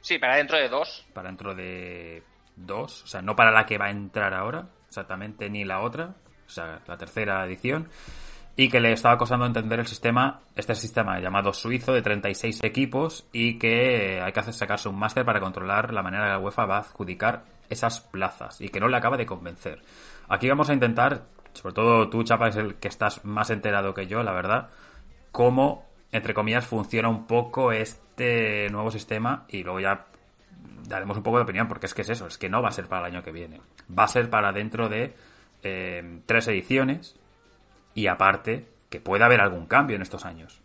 Sí, 0.00 0.18
para 0.18 0.36
dentro 0.36 0.56
de 0.56 0.68
dos. 0.68 1.04
Para 1.12 1.28
dentro 1.28 1.54
de 1.54 2.22
dos, 2.54 3.02
o 3.02 3.06
sea, 3.06 3.20
no 3.22 3.36
para 3.36 3.50
la 3.50 3.66
que 3.66 3.76
va 3.76 3.86
a 3.86 3.90
entrar 3.90 4.32
ahora 4.32 4.68
exactamente 4.88 5.50
ni 5.50 5.64
la 5.64 5.80
otra, 5.80 6.14
o 6.46 6.48
sea, 6.48 6.80
la 6.86 6.96
tercera 6.96 7.44
edición, 7.44 7.88
y 8.56 8.70
que 8.70 8.80
le 8.80 8.92
estaba 8.92 9.18
costando 9.18 9.44
entender 9.44 9.80
el 9.80 9.86
sistema, 9.86 10.40
este 10.56 10.74
sistema 10.74 11.20
llamado 11.20 11.52
suizo 11.52 11.92
de 11.92 12.00
36 12.00 12.64
equipos 12.64 13.26
y 13.30 13.58
que 13.58 14.20
hay 14.22 14.32
que 14.32 14.40
hacer 14.40 14.54
sacarse 14.54 14.88
un 14.88 14.98
máster 14.98 15.26
para 15.26 15.40
controlar 15.40 15.92
la 15.92 16.02
manera 16.02 16.24
que 16.24 16.30
la 16.30 16.38
UEFA 16.38 16.64
va 16.64 16.76
a 16.76 16.80
adjudicar 16.80 17.44
esas 17.68 18.00
plazas 18.00 18.60
y 18.62 18.70
que 18.70 18.80
no 18.80 18.88
le 18.88 18.96
acaba 18.96 19.18
de 19.18 19.26
convencer. 19.26 19.82
Aquí 20.28 20.48
vamos 20.48 20.70
a 20.70 20.72
intentar, 20.72 21.24
sobre 21.52 21.74
todo 21.74 22.08
tú, 22.08 22.24
Chapa, 22.24 22.48
es 22.48 22.56
el 22.56 22.76
que 22.76 22.88
estás 22.88 23.24
más 23.26 23.50
enterado 23.50 23.92
que 23.92 24.06
yo, 24.06 24.22
la 24.22 24.32
verdad, 24.32 24.70
cómo, 25.32 25.84
entre 26.10 26.32
comillas, 26.32 26.66
funciona 26.66 27.10
un 27.10 27.26
poco 27.26 27.72
este 27.72 28.70
nuevo 28.70 28.90
sistema 28.90 29.44
y 29.48 29.64
luego 29.64 29.80
ya 29.80 30.06
daremos 30.88 31.18
un 31.18 31.22
poco 31.22 31.36
de 31.36 31.42
opinión, 31.42 31.68
porque 31.68 31.86
es 31.86 31.92
que 31.92 32.02
es 32.02 32.08
eso, 32.08 32.26
es 32.26 32.38
que 32.38 32.48
no 32.48 32.62
va 32.62 32.70
a 32.70 32.72
ser 32.72 32.86
para 32.86 33.06
el 33.06 33.14
año 33.14 33.22
que 33.22 33.32
viene. 33.32 33.60
Va 33.96 34.04
a 34.04 34.08
ser 34.08 34.30
para 34.30 34.52
dentro 34.52 34.88
de 34.88 35.14
eh, 35.62 36.20
tres 36.24 36.48
ediciones 36.48 37.16
y 37.96 38.06
aparte 38.06 38.66
que 38.90 39.00
puede 39.00 39.24
haber 39.24 39.40
algún 39.40 39.66
cambio 39.66 39.96
en 39.96 40.02
estos 40.02 40.24
años. 40.24 40.60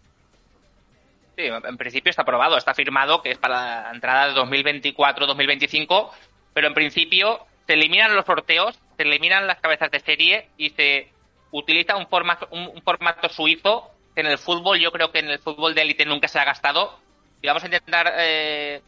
Sí, 1.37 1.45
en 1.45 1.77
principio 1.77 2.09
está 2.11 2.21
aprobado, 2.21 2.57
está 2.57 2.75
firmado 2.75 3.23
que 3.23 3.31
es 3.31 3.37
para 3.37 3.83
la 3.83 3.91
entrada 3.91 4.27
de 4.27 4.39
2024-2025, 4.41 6.11
pero 6.53 6.67
en 6.67 6.73
principio 6.73 7.39
se 7.65 7.73
eliminan 7.73 8.15
los 8.15 8.25
sorteos, 8.25 8.77
se 8.97 9.03
eliminan 9.03 9.47
las 9.47 9.61
cabezas 9.61 9.89
de 9.89 10.01
serie 10.01 10.49
y 10.57 10.71
se 10.71 11.09
utiliza 11.51 11.95
un 11.95 12.07
formato, 12.07 12.47
un, 12.51 12.81
formato 12.83 13.29
suizo 13.29 13.91
que 14.13 14.21
en 14.21 14.27
el 14.27 14.37
fútbol, 14.37 14.77
yo 14.77 14.91
creo 14.91 15.11
que 15.11 15.19
en 15.19 15.29
el 15.29 15.39
fútbol 15.39 15.73
de 15.73 15.83
élite 15.83 16.05
nunca 16.05 16.27
se 16.27 16.37
ha 16.37 16.43
gastado. 16.43 16.99
Y 17.41 17.47
vamos 17.47 17.63
a 17.63 17.67
intentar 17.67 18.13
eh, 18.17 18.81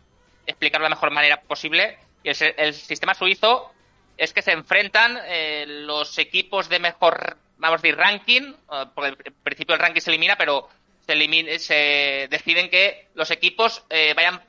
explicarlo 0.45 0.83
de 0.83 0.89
la 0.89 0.95
mejor 0.95 1.11
manera 1.11 1.41
posible. 1.41 1.97
El, 2.25 2.73
sistema 2.73 3.13
suizo 3.13 3.71
es 4.17 4.33
que 4.33 4.41
se 4.41 4.51
enfrentan 4.51 5.17
eh, 5.25 5.65
los 5.65 6.17
equipos 6.17 6.67
de 6.67 6.79
mejor, 6.79 7.37
vamos 7.69 7.79
a 7.79 7.81
decir, 7.81 7.97
ranking, 7.97 8.53
eh, 8.71 8.85
porque 8.93 9.31
principio 9.43 9.75
el 9.75 9.81
ranking 9.81 10.01
se 10.01 10.09
elimina, 10.09 10.37
pero 10.37 10.69
se, 11.05 11.59
se 11.59 12.27
deciden 12.29 12.69
que 12.69 13.09
los 13.13 13.31
equipos 13.31 13.83
eh, 13.89 14.13
vayan 14.15 14.41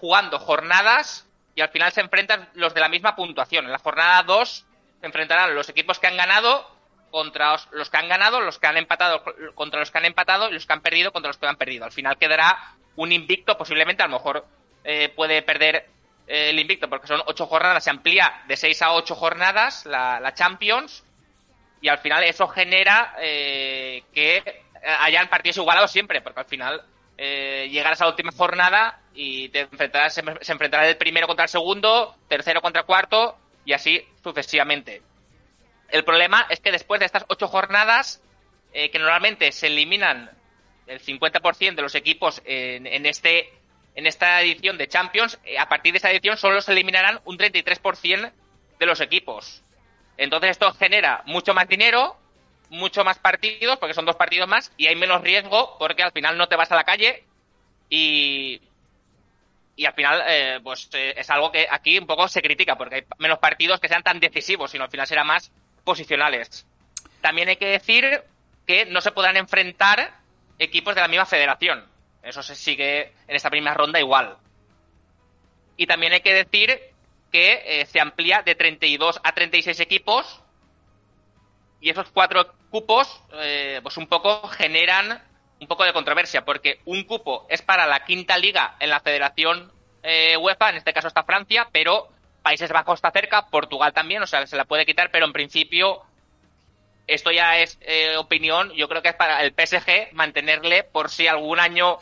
jugando 0.00 0.38
jornadas 0.38 1.26
y 1.54 1.60
al 1.60 1.70
final 1.70 1.92
se 1.92 2.00
enfrentan 2.00 2.48
los 2.54 2.74
de 2.74 2.80
la 2.80 2.88
misma 2.88 3.16
puntuación. 3.16 3.64
En 3.64 3.72
la 3.72 3.78
jornada 3.78 4.22
2 4.22 4.66
se 5.00 5.06
enfrentarán 5.06 5.54
los 5.54 5.68
equipos 5.68 5.98
que 5.98 6.06
han 6.06 6.16
ganado 6.16 6.76
contra 7.10 7.56
los 7.72 7.88
que 7.88 7.96
han 7.96 8.08
ganado, 8.08 8.40
los 8.40 8.58
que 8.58 8.66
han 8.66 8.76
empatado 8.76 9.22
contra 9.54 9.80
los 9.80 9.90
que 9.90 9.98
han 9.98 10.04
empatado 10.04 10.50
y 10.50 10.54
los 10.54 10.66
que 10.66 10.72
han 10.72 10.82
perdido 10.82 11.12
contra 11.12 11.28
los 11.28 11.38
que 11.38 11.46
han 11.46 11.56
perdido. 11.56 11.84
Al 11.84 11.92
final 11.92 12.18
quedará 12.18 12.74
un 12.96 13.12
invicto, 13.12 13.56
posiblemente, 13.56 14.02
a 14.02 14.06
lo 14.06 14.14
mejor 14.14 14.44
eh, 14.84 15.08
puede 15.14 15.42
perder 15.42 15.88
eh, 16.26 16.50
el 16.50 16.58
invicto 16.58 16.88
porque 16.88 17.06
son 17.06 17.22
ocho 17.26 17.46
jornadas, 17.46 17.84
se 17.84 17.90
amplía 17.90 18.42
de 18.48 18.56
seis 18.56 18.82
a 18.82 18.92
ocho 18.92 19.14
jornadas 19.14 19.86
la, 19.86 20.34
Champions 20.34 21.04
y 21.86 21.88
al 21.88 21.98
final 21.98 22.24
eso 22.24 22.48
genera 22.48 23.14
eh, 23.20 24.02
que 24.12 24.42
hayan 24.98 25.28
partidos 25.28 25.58
igualados 25.58 25.92
siempre, 25.92 26.20
porque 26.20 26.40
al 26.40 26.46
final 26.46 26.82
llegarás 27.16 28.00
a 28.00 28.06
la 28.06 28.10
última 28.10 28.32
jornada 28.32 28.98
y 29.14 29.50
te 29.50 29.60
enfrentarás, 29.60 30.14
se, 30.14 30.52
enfrentará 30.52 30.88
el 30.88 30.96
primero 30.96 31.28
contra 31.28 31.44
el 31.44 31.48
segundo, 31.48 32.16
tercero 32.26 32.60
contra 32.60 32.80
el 32.80 32.86
cuarto 32.86 33.38
y 33.64 33.72
así 33.72 34.02
sucesivamente. 34.20 35.00
El 35.88 36.02
problema 36.02 36.48
es 36.50 36.58
que 36.58 36.72
después 36.72 36.98
de 36.98 37.06
estas 37.06 37.24
ocho 37.28 37.46
jornadas, 37.46 38.20
eh, 38.72 38.90
que 38.90 38.98
normalmente 38.98 39.52
se 39.52 39.68
eliminan 39.68 40.28
el 40.88 41.00
50% 41.00 41.76
de 41.76 41.82
los 41.82 41.94
equipos 41.94 42.42
en, 42.44 43.06
este 43.06 43.52
en 43.94 44.08
esta 44.08 44.42
edición 44.42 44.76
de 44.76 44.88
Champions, 44.88 45.38
eh, 45.44 45.56
a 45.56 45.68
partir 45.68 45.92
de 45.92 45.98
esta 45.98 46.10
edición 46.10 46.36
solo 46.36 46.60
se 46.60 46.72
eliminarán 46.72 47.20
un 47.26 47.38
33% 47.38 48.32
de 48.76 48.86
los 48.86 49.00
equipos. 49.00 49.62
Entonces 50.18 50.50
esto 50.50 50.72
genera 50.72 51.22
mucho 51.26 51.54
más 51.54 51.68
dinero, 51.68 52.16
mucho 52.70 53.04
más 53.04 53.18
partidos, 53.18 53.78
porque 53.78 53.94
son 53.94 54.06
dos 54.06 54.16
partidos 54.16 54.48
más, 54.48 54.72
y 54.76 54.86
hay 54.86 54.96
menos 54.96 55.22
riesgo 55.22 55.76
porque 55.78 56.02
al 56.02 56.12
final 56.12 56.36
no 56.36 56.48
te 56.48 56.56
vas 56.56 56.72
a 56.72 56.76
la 56.76 56.84
calle 56.84 57.24
y, 57.88 58.60
y 59.76 59.84
al 59.84 59.92
final 59.94 60.22
eh, 60.26 60.60
pues 60.62 60.88
es 60.92 61.30
algo 61.30 61.52
que 61.52 61.66
aquí 61.70 61.98
un 61.98 62.06
poco 62.06 62.26
se 62.28 62.42
critica 62.42 62.76
porque 62.76 62.96
hay 62.96 63.04
menos 63.18 63.38
partidos 63.38 63.78
que 63.78 63.88
sean 63.88 64.02
tan 64.02 64.18
decisivos, 64.20 64.70
sino 64.70 64.84
al 64.84 64.90
final 64.90 65.06
será 65.06 65.22
más 65.22 65.52
posicionales. 65.84 66.66
También 67.20 67.48
hay 67.48 67.56
que 67.56 67.66
decir 67.66 68.22
que 68.66 68.86
no 68.86 69.00
se 69.00 69.12
podrán 69.12 69.36
enfrentar 69.36 70.14
equipos 70.58 70.94
de 70.94 71.00
la 71.00 71.08
misma 71.08 71.26
federación. 71.26 71.84
Eso 72.22 72.42
se 72.42 72.56
sigue 72.56 73.12
en 73.28 73.36
esta 73.36 73.50
primera 73.50 73.74
ronda 73.74 74.00
igual. 74.00 74.36
Y 75.76 75.86
también 75.86 76.12
hay 76.12 76.20
que 76.20 76.34
decir 76.34 76.80
que 77.30 77.62
eh, 77.80 77.86
se 77.86 78.00
amplía 78.00 78.42
de 78.42 78.54
32 78.54 79.20
a 79.22 79.32
36 79.32 79.80
equipos. 79.80 80.42
Y 81.80 81.90
esos 81.90 82.10
cuatro 82.10 82.54
cupos 82.70 83.22
eh, 83.34 83.80
pues 83.82 83.96
un 83.96 84.06
poco 84.06 84.48
generan 84.48 85.22
un 85.60 85.68
poco 85.68 85.84
de 85.84 85.92
controversia 85.92 86.44
porque 86.44 86.80
un 86.84 87.04
cupo 87.04 87.46
es 87.48 87.62
para 87.62 87.86
la 87.86 88.04
quinta 88.04 88.36
liga 88.36 88.76
en 88.80 88.90
la 88.90 89.00
federación 89.00 89.72
eh, 90.02 90.36
UEFA, 90.36 90.70
en 90.70 90.76
este 90.76 90.92
caso 90.92 91.08
está 91.08 91.24
Francia, 91.24 91.68
pero 91.72 92.08
Países 92.42 92.70
Bajos 92.70 92.98
está 92.98 93.10
cerca, 93.10 93.46
Portugal 93.48 93.92
también, 93.92 94.22
o 94.22 94.26
sea, 94.26 94.46
se 94.46 94.56
la 94.56 94.64
puede 94.64 94.86
quitar, 94.86 95.10
pero 95.10 95.26
en 95.26 95.32
principio 95.32 96.02
esto 97.06 97.30
ya 97.30 97.58
es 97.58 97.78
opinión, 98.18 98.72
yo 98.74 98.88
creo 98.88 99.02
que 99.02 99.08
es 99.10 99.14
para 99.14 99.42
el 99.42 99.52
PSG 99.52 100.12
mantenerle 100.12 100.84
por 100.84 101.10
si 101.10 101.26
algún 101.26 101.60
año 101.60 101.98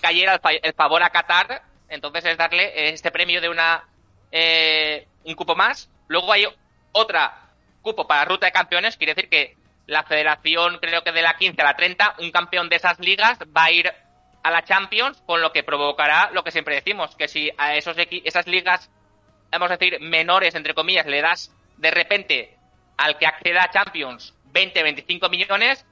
cayera 0.00 0.40
el, 0.62 0.74
favor 0.74 1.02
a 1.02 1.10
Qatar, 1.10 1.62
entonces 1.88 2.24
es 2.24 2.36
darle 2.36 2.90
este 2.90 3.10
premio 3.10 3.40
de 3.40 3.48
una 3.48 3.84
eh, 4.32 5.06
un 5.24 5.34
cupo 5.34 5.54
más. 5.56 5.90
Luego 6.08 6.32
hay 6.32 6.46
otra 6.92 7.48
cupo 7.82 8.06
para 8.06 8.24
ruta 8.24 8.46
de 8.46 8.52
campeones, 8.52 8.96
quiere 8.96 9.14
decir 9.14 9.30
que 9.30 9.56
la 9.86 10.02
federación, 10.02 10.78
creo 10.80 11.02
que 11.02 11.12
de 11.12 11.22
la 11.22 11.36
15 11.36 11.60
a 11.62 11.64
la 11.64 11.76
30, 11.76 12.16
un 12.18 12.30
campeón 12.30 12.68
de 12.68 12.76
esas 12.76 12.98
ligas 12.98 13.38
va 13.56 13.64
a 13.64 13.70
ir 13.70 13.92
a 14.42 14.50
la 14.50 14.62
Champions, 14.62 15.22
con 15.26 15.40
lo 15.40 15.52
que 15.52 15.62
provocará 15.62 16.30
lo 16.32 16.44
que 16.44 16.50
siempre 16.50 16.74
decimos, 16.74 17.16
que 17.16 17.28
si 17.28 17.50
a 17.56 17.74
esos 17.74 17.96
esas 17.96 18.46
ligas 18.46 18.90
vamos 19.50 19.70
a 19.70 19.76
decir, 19.76 20.00
menores, 20.00 20.54
entre 20.54 20.74
comillas, 20.74 21.06
le 21.06 21.22
das 21.22 21.54
de 21.76 21.90
repente 21.90 22.56
al 22.96 23.16
que 23.18 23.26
acceda 23.26 23.64
a 23.64 23.70
Champions 23.70 24.34
20, 24.52 24.82
25 24.82 25.28
millones, 25.28 25.84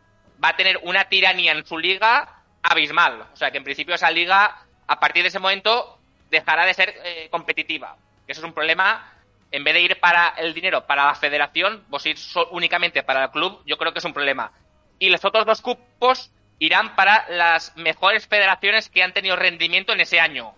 va 0.42 0.50
a 0.50 0.56
tener 0.56 0.78
una 0.82 1.08
tiranía 1.08 1.52
en 1.52 1.64
su 1.64 1.78
liga 1.78 2.42
abismal. 2.62 3.28
O 3.32 3.36
sea 3.36 3.50
que 3.50 3.58
en 3.58 3.64
principio 3.64 3.94
esa 3.94 4.10
liga, 4.10 4.66
a 4.86 5.00
partir 5.00 5.22
de 5.22 5.28
ese 5.28 5.38
momento, 5.38 5.98
dejará 6.30 6.66
de 6.66 6.74
ser 6.74 6.94
eh, 7.04 7.28
competitiva. 7.30 7.96
Eso 8.26 8.40
es 8.40 8.44
un 8.44 8.52
problema. 8.52 9.12
En 9.50 9.64
vez 9.64 9.74
de 9.74 9.80
ir 9.80 10.00
para 10.00 10.28
el 10.38 10.54
dinero 10.54 10.86
para 10.86 11.06
la 11.06 11.14
federación, 11.14 11.84
vos 11.88 12.04
ir 12.06 12.16
únicamente 12.50 13.02
para 13.02 13.24
el 13.24 13.30
club, 13.30 13.62
yo 13.64 13.78
creo 13.78 13.92
que 13.92 14.00
es 14.00 14.04
un 14.04 14.12
problema. 14.12 14.52
Y 14.98 15.08
los 15.08 15.24
otros 15.24 15.46
dos 15.46 15.60
cupos 15.60 16.32
irán 16.58 16.96
para 16.96 17.26
las 17.28 17.76
mejores 17.76 18.26
federaciones 18.26 18.88
que 18.88 19.02
han 19.02 19.12
tenido 19.12 19.36
rendimiento 19.36 19.92
en 19.92 20.00
ese 20.00 20.20
año. 20.20 20.54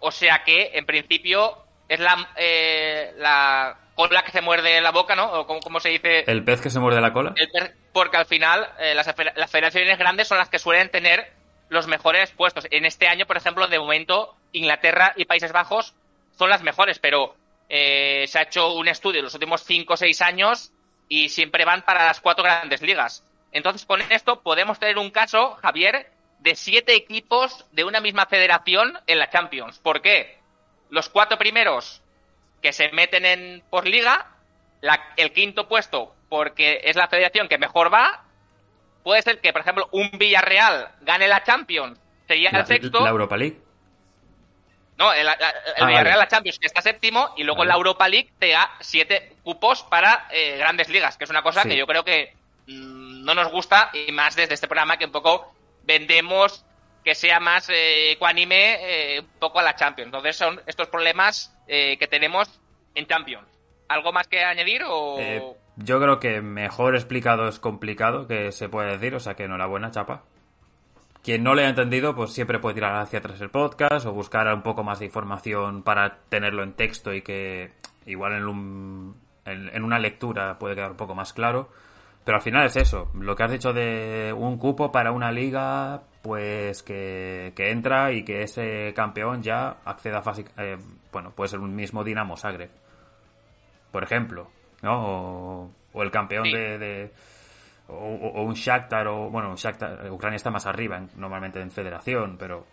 O 0.00 0.12
sea 0.12 0.44
que, 0.44 0.70
en 0.74 0.86
principio, 0.86 1.58
es 1.88 1.98
la, 1.98 2.28
eh, 2.36 3.12
la 3.16 3.78
cola 3.98 4.22
que 4.22 4.30
se 4.30 4.40
muerde 4.40 4.80
la 4.80 4.92
boca, 4.92 5.16
¿no? 5.16 5.40
O 5.40 5.46
como, 5.46 5.80
se 5.80 5.88
dice. 5.88 6.24
¿El 6.28 6.44
pez 6.44 6.60
que 6.60 6.70
se 6.70 6.78
muerde 6.78 7.00
la 7.00 7.12
cola? 7.12 7.34
porque 7.92 8.16
al 8.16 8.26
final 8.26 8.68
eh, 8.78 8.94
las, 8.94 9.12
federaciones 9.50 9.98
grandes 9.98 10.28
son 10.28 10.38
las 10.38 10.48
que 10.48 10.60
suelen 10.60 10.88
tener 10.88 11.32
los 11.68 11.88
mejores 11.88 12.30
puestos. 12.30 12.68
En 12.70 12.84
este 12.84 13.08
año, 13.08 13.26
por 13.26 13.36
ejemplo, 13.36 13.66
de 13.66 13.76
momento, 13.76 14.36
Inglaterra 14.52 15.14
y 15.16 15.24
Países 15.24 15.50
Bajos 15.50 15.94
son 16.38 16.50
las 16.50 16.62
mejores, 16.62 16.98
pero 16.98 17.34
eh, 17.68 18.24
se 18.28 18.38
ha 18.38 18.42
hecho 18.42 18.74
un 18.74 18.88
estudio 18.88 19.18
en 19.18 19.24
los 19.24 19.34
últimos 19.34 19.62
5 19.64 19.92
o 19.92 19.96
6 19.96 20.22
años 20.22 20.72
y 21.08 21.28
siempre 21.30 21.64
van 21.64 21.82
para 21.82 22.06
las 22.06 22.20
cuatro 22.20 22.44
grandes 22.44 22.82
ligas. 22.82 23.24
Entonces, 23.50 23.84
con 23.84 24.00
esto 24.00 24.40
podemos 24.42 24.78
tener 24.78 24.98
un 24.98 25.10
caso, 25.10 25.56
Javier, 25.62 26.10
de 26.38 26.54
siete 26.54 26.94
equipos 26.94 27.66
de 27.72 27.84
una 27.84 28.00
misma 28.00 28.26
federación 28.26 28.98
en 29.06 29.18
la 29.18 29.30
Champions. 29.30 29.78
¿Por 29.78 30.02
qué? 30.02 30.38
Los 30.90 31.08
cuatro 31.08 31.38
primeros 31.38 32.02
que 32.62 32.72
se 32.72 32.90
meten 32.92 33.24
en 33.24 33.62
por 33.70 33.86
liga, 33.86 34.26
el 35.16 35.32
quinto 35.32 35.66
puesto 35.66 36.14
porque 36.28 36.82
es 36.84 36.94
la 36.94 37.08
federación 37.08 37.48
que 37.48 37.58
mejor 37.58 37.92
va, 37.92 38.24
puede 39.02 39.22
ser 39.22 39.40
que, 39.40 39.52
por 39.52 39.62
ejemplo, 39.62 39.88
un 39.92 40.10
Villarreal 40.18 40.90
gane 41.00 41.26
la 41.26 41.42
Champions, 41.42 41.98
sería 42.26 42.50
el 42.50 42.66
sexto. 42.66 43.00
¿La 43.00 43.10
Europa 43.10 43.36
League? 43.36 43.58
No, 44.98 45.12
el, 45.12 45.28
ah, 45.28 45.36
Villarreal 45.86 46.18
la 46.18 46.26
Champions 46.26 46.58
que 46.58 46.66
está 46.66 46.82
séptimo 46.82 47.32
y 47.36 47.44
luego 47.44 47.64
la 47.64 47.74
Europa 47.74 48.08
League 48.08 48.30
te 48.38 48.50
da 48.50 48.68
siete 48.80 49.36
cupos 49.44 49.84
para 49.84 50.26
eh, 50.32 50.56
grandes 50.58 50.88
ligas, 50.88 51.16
que 51.16 51.24
es 51.24 51.30
una 51.30 51.42
cosa 51.42 51.62
que 51.62 51.76
yo 51.76 51.86
creo 51.86 52.04
que 52.04 52.34
mm, 52.66 53.24
no 53.24 53.34
nos 53.34 53.50
gusta 53.52 53.90
y 53.92 54.10
más 54.10 54.34
desde 54.34 54.54
este 54.54 54.66
programa 54.66 54.96
que 54.96 55.04
un 55.04 55.12
poco 55.12 55.54
vendemos 55.84 56.64
que 57.04 57.14
sea 57.14 57.40
más 57.40 57.70
eh, 57.70 58.12
ecuánime 58.12 59.14
eh, 59.14 59.20
un 59.20 59.38
poco 59.38 59.60
a 59.60 59.62
la 59.62 59.76
Champions. 59.76 60.08
Entonces 60.08 60.36
son 60.36 60.60
estos 60.66 60.88
problemas 60.88 61.56
eh, 61.66 61.96
que 61.96 62.06
tenemos 62.06 62.60
en 62.94 63.06
Champions. 63.06 63.46
¿Algo 63.88 64.12
más 64.12 64.28
que 64.28 64.44
añadir 64.44 64.82
o...? 64.86 65.56
yo 65.76 66.00
creo 66.00 66.18
que 66.18 66.42
mejor 66.42 66.96
explicado 66.96 67.48
es 67.48 67.60
complicado, 67.60 68.26
que 68.26 68.52
se 68.52 68.68
puede 68.68 68.98
decir, 68.98 69.14
o 69.14 69.20
sea 69.20 69.34
que 69.34 69.44
enhorabuena, 69.44 69.90
chapa. 69.90 70.24
Quien 71.28 71.42
no 71.42 71.54
le 71.54 71.66
ha 71.66 71.68
entendido, 71.68 72.14
pues 72.14 72.32
siempre 72.32 72.58
puede 72.58 72.76
tirar 72.76 72.96
hacia 72.96 73.18
atrás 73.18 73.38
el 73.42 73.50
podcast 73.50 74.06
o 74.06 74.14
buscar 74.14 74.50
un 74.54 74.62
poco 74.62 74.82
más 74.82 74.98
de 74.98 75.04
información 75.04 75.82
para 75.82 76.20
tenerlo 76.30 76.62
en 76.62 76.72
texto 76.72 77.12
y 77.12 77.20
que 77.20 77.72
igual 78.06 78.32
en, 78.32 79.14
en 79.44 79.84
una 79.84 79.98
lectura 79.98 80.58
puede 80.58 80.74
quedar 80.74 80.92
un 80.92 80.96
poco 80.96 81.14
más 81.14 81.34
claro. 81.34 81.68
Pero 82.24 82.36
al 82.36 82.42
final 82.42 82.64
es 82.64 82.76
eso, 82.76 83.10
lo 83.12 83.36
que 83.36 83.42
has 83.42 83.50
dicho 83.50 83.74
de 83.74 84.34
un 84.34 84.56
cupo 84.56 84.90
para 84.90 85.12
una 85.12 85.30
liga, 85.30 86.00
pues 86.22 86.82
que, 86.82 87.52
entra 87.58 88.10
y 88.12 88.24
que 88.24 88.44
ese 88.44 88.94
campeón 88.96 89.42
ya 89.42 89.76
acceda 89.84 90.22
a 90.24 90.62
eh, 90.62 90.78
bueno, 91.12 91.32
puede 91.32 91.50
ser 91.50 91.60
un 91.60 91.76
mismo 91.76 92.04
Dinamo 92.04 92.38
Zagreb, 92.38 92.70
por 93.92 94.02
ejemplo, 94.02 94.48
¿no? 94.80 95.68
O, 95.92 96.02
el 96.02 96.10
campeón 96.10 96.44
de, 96.44 97.12
o, 97.88 98.42
un 98.42 98.54
Shakhtar, 98.54 99.06
o 99.08 99.30
bueno, 99.30 99.50
un 99.50 99.56
Shakhtar, 99.56 100.10
Ucrania 100.10 100.36
está 100.36 100.50
más 100.50 100.66
arriba 100.66 101.00
normalmente 101.16 101.60
en 101.60 101.70
federación, 101.70 102.36
pero 102.38 102.66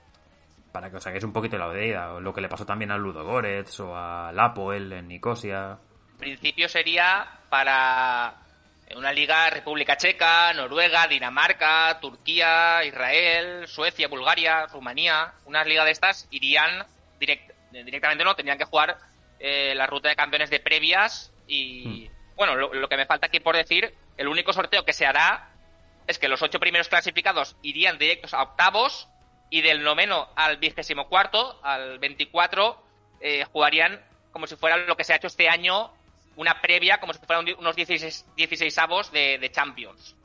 para 0.71 0.89
que 0.89 0.97
os 0.97 1.07
hagáis 1.07 1.23
un 1.23 1.31
poquito 1.31 1.57
la 1.57 1.73
idea, 1.73 2.13
o 2.13 2.19
lo 2.19 2.33
que 2.33 2.41
le 2.41 2.49
pasó 2.49 2.65
también 2.65 2.91
a 2.91 2.97
Ludo 2.97 3.23
Goretz 3.23 3.79
o 3.79 3.95
a 3.95 4.31
Lapoel 4.33 4.91
en 4.91 5.07
Nicosia. 5.07 5.77
Principio 6.19 6.67
sería 6.67 7.25
para 7.49 8.35
una 8.95 9.11
liga 9.11 9.49
República 9.49 9.97
Checa, 9.97 10.53
Noruega, 10.53 11.07
Dinamarca, 11.07 11.97
Turquía, 11.99 12.83
Israel, 12.83 13.67
Suecia, 13.67 14.07
Bulgaria, 14.07 14.67
Rumanía, 14.67 15.33
una 15.45 15.63
liga 15.63 15.85
de 15.85 15.91
estas 15.91 16.27
irían 16.29 16.85
directamente 17.19 18.23
no, 18.23 18.35
tendrían 18.35 18.57
que 18.57 18.65
jugar 18.65 18.97
eh, 19.39 19.73
la 19.75 19.87
ruta 19.87 20.09
de 20.09 20.15
campeones 20.15 20.49
de 20.49 20.59
previas 20.59 21.31
y 21.47 22.09
hmm. 22.09 22.35
bueno, 22.35 22.55
lo, 22.55 22.87
que 22.87 22.97
me 22.97 23.05
falta 23.05 23.27
aquí 23.27 23.39
por 23.39 23.55
decir, 23.55 23.93
el 24.17 24.27
único 24.27 24.53
sorteo 24.53 24.85
que 24.85 24.93
se 24.93 25.05
hará 25.05 25.49
es 26.07 26.19
que 26.19 26.27
los 26.27 26.41
ocho 26.41 26.59
primeros 26.59 26.87
clasificados 26.87 27.55
irían 27.61 27.97
directos 27.97 28.33
a 28.33 28.43
octavos 28.43 29.09
y 29.49 29.61
del 29.61 29.83
noveno 29.83 30.27
al 30.35 30.57
vigésimo 30.57 31.07
cuarto, 31.07 31.59
al 31.63 31.99
24, 31.99 32.81
eh, 33.21 33.45
jugarían 33.51 34.01
como 34.31 34.47
si 34.47 34.55
fuera 34.55 34.77
lo 34.77 34.97
que 34.97 35.03
se 35.03 35.13
ha 35.13 35.15
hecho 35.15 35.27
este 35.27 35.47
año 35.47 35.91
una 36.35 36.61
previa 36.61 36.99
como 36.99 37.13
si 37.13 37.19
fueran 37.25 37.45
unos 37.57 37.75
16, 37.75 38.25
16 38.35 38.75
de, 39.11 39.49
Champions. 39.51 40.15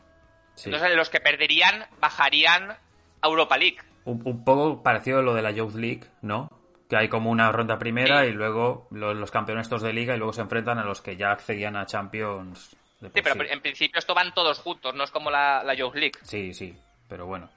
Entonces 0.64 0.94
los 0.96 1.08
que 1.08 1.20
perderían 1.20 1.86
bajarían 2.00 2.72
a 2.72 3.26
Europa 3.26 3.56
League. 3.56 3.78
un, 4.04 4.22
un 4.24 4.44
poco 4.44 4.82
parecido 4.82 5.20
a 5.20 5.22
lo 5.22 5.34
de 5.34 5.42
la 5.42 5.52
Youth 5.52 5.74
League, 5.74 6.04
¿no? 6.22 6.50
Que 6.88 6.96
hay 6.96 7.08
como 7.08 7.30
una 7.30 7.52
ronda 7.52 7.78
primera 7.78 8.22
Sí. 8.24 8.30
y 8.30 8.32
luego 8.32 8.88
los, 8.90 9.16
los 9.16 9.30
campeones 9.30 9.66
estos 9.66 9.82
de 9.82 9.92
liga 9.92 10.14
y 10.14 10.18
luego 10.18 10.32
se 10.32 10.40
enfrentan 10.40 10.78
a 10.78 10.84
los 10.84 11.00
que 11.00 11.16
ya 11.16 11.30
accedían 11.30 11.76
a 11.76 11.86
Champions. 11.86 12.76
Sí, 13.00 13.22
pero 13.22 13.42
en 13.44 13.60
principio 13.62 13.98
esto 13.98 14.14
van 14.14 14.34
todos 14.34 14.58
juntos, 14.58 14.94
no 14.94 15.04
es 15.04 15.10
como 15.10 15.30
la, 15.30 15.62
la 15.64 15.74
Youth 15.74 15.94
League. 15.94 16.18
Sí, 16.22 16.52
sí, 16.52 16.76
pero 17.08 17.26
bueno. 17.26 17.48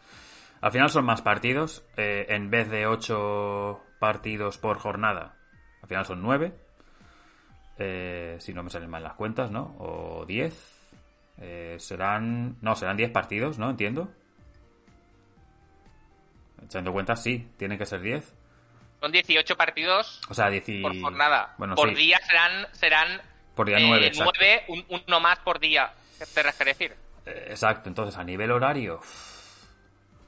Al 0.62 0.72
final 0.72 0.90
son 0.90 1.04
más 1.06 1.22
partidos. 1.22 1.84
eh, 1.98 2.26
en 2.30 2.50
vez 2.50 2.70
de 2.70 2.88
8 2.88 3.82
partidos 4.00 4.58
por 4.58 4.80
jornada, 4.80 5.36
al 5.82 5.90
final 5.90 6.06
son 6.06 6.22
9. 6.22 6.54
Eh, 7.80 8.38
si 8.40 8.54
no 8.54 8.64
me 8.64 8.70
salen 8.70 8.90
mal 8.90 9.04
las 9.04 9.14
cuentas, 9.16 9.52
¿no? 9.52 9.76
O 9.80 10.26
10. 10.26 10.80
Eh, 11.40 11.76
serán. 11.80 12.56
No, 12.62 12.76
serán 12.76 12.96
10 12.96 13.12
partidos, 13.12 13.58
¿no? 13.60 13.70
Entiendo. 13.70 14.10
Echando 16.64 16.94
cuentas, 16.94 17.22
sí, 17.22 17.50
tienen 17.58 17.78
que 17.78 17.86
ser 17.86 18.02
10. 18.02 18.34
Son 19.02 19.12
18 19.12 19.58
partidos 19.58 20.22
O 20.30 20.34
sea, 20.34 20.50
10 20.50 20.70
y- 20.70 20.82
por 20.82 20.98
jornada. 21.02 21.56
Bueno, 21.58 21.76
por 21.76 21.90
sí, 21.90 21.96
día 21.96 22.20
serán, 22.26 22.68
serán 22.72 23.22
por 23.56 23.68
día 23.68 23.78
eh, 23.80 23.86
9, 23.88 24.08
exacto. 24.08 24.32
nueve, 24.40 24.64
un- 24.70 25.02
uno 25.08 25.20
más 25.20 25.40
por 25.40 25.60
día. 25.60 25.94
¿Qué 26.18 26.26
te 26.26 26.42
quiere 26.54 26.72
decir? 26.72 26.96
Eh, 27.26 27.48
Exacto, 27.50 27.90
entonces 27.90 28.18
a 28.18 28.24
nivel 28.24 28.52
horario, 28.52 29.00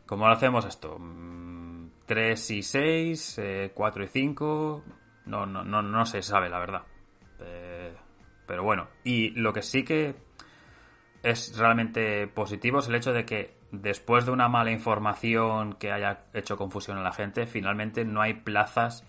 ¿cómo 0.06 0.28
lo 0.28 0.34
hacemos 0.34 0.66
esto? 0.66 1.00
3 2.06 2.52
y 2.52 2.62
6, 2.64 3.40
4 3.74 4.04
y 4.04 4.08
5, 4.08 4.84
no, 5.26 5.46
no, 5.46 5.64
no, 5.64 5.82
no 5.82 6.06
se 6.06 6.22
sabe 6.22 6.50
la 6.50 6.60
verdad. 6.60 6.84
Eh, 7.40 7.94
pero 8.46 8.64
bueno, 8.64 8.88
y 9.04 9.32
lo 9.32 9.52
que 9.54 9.62
sí 9.64 9.84
que 9.84 10.16
es 11.24 11.58
realmente 11.58 12.28
positivo 12.28 12.80
es 12.80 12.88
el 12.88 12.96
hecho 12.96 13.12
de 13.12 13.26
que 13.26 13.56
después 13.72 14.26
de 14.26 14.32
una 14.32 14.48
mala 14.48 14.72
información 14.72 15.74
que 15.74 15.92
haya 15.92 16.26
hecho 16.34 16.56
confusión 16.58 16.98
a 17.00 17.02
la 17.02 17.12
gente, 17.12 17.48
finalmente 17.48 18.06
no 18.06 18.22
hay 18.22 18.36
plazas 18.36 19.04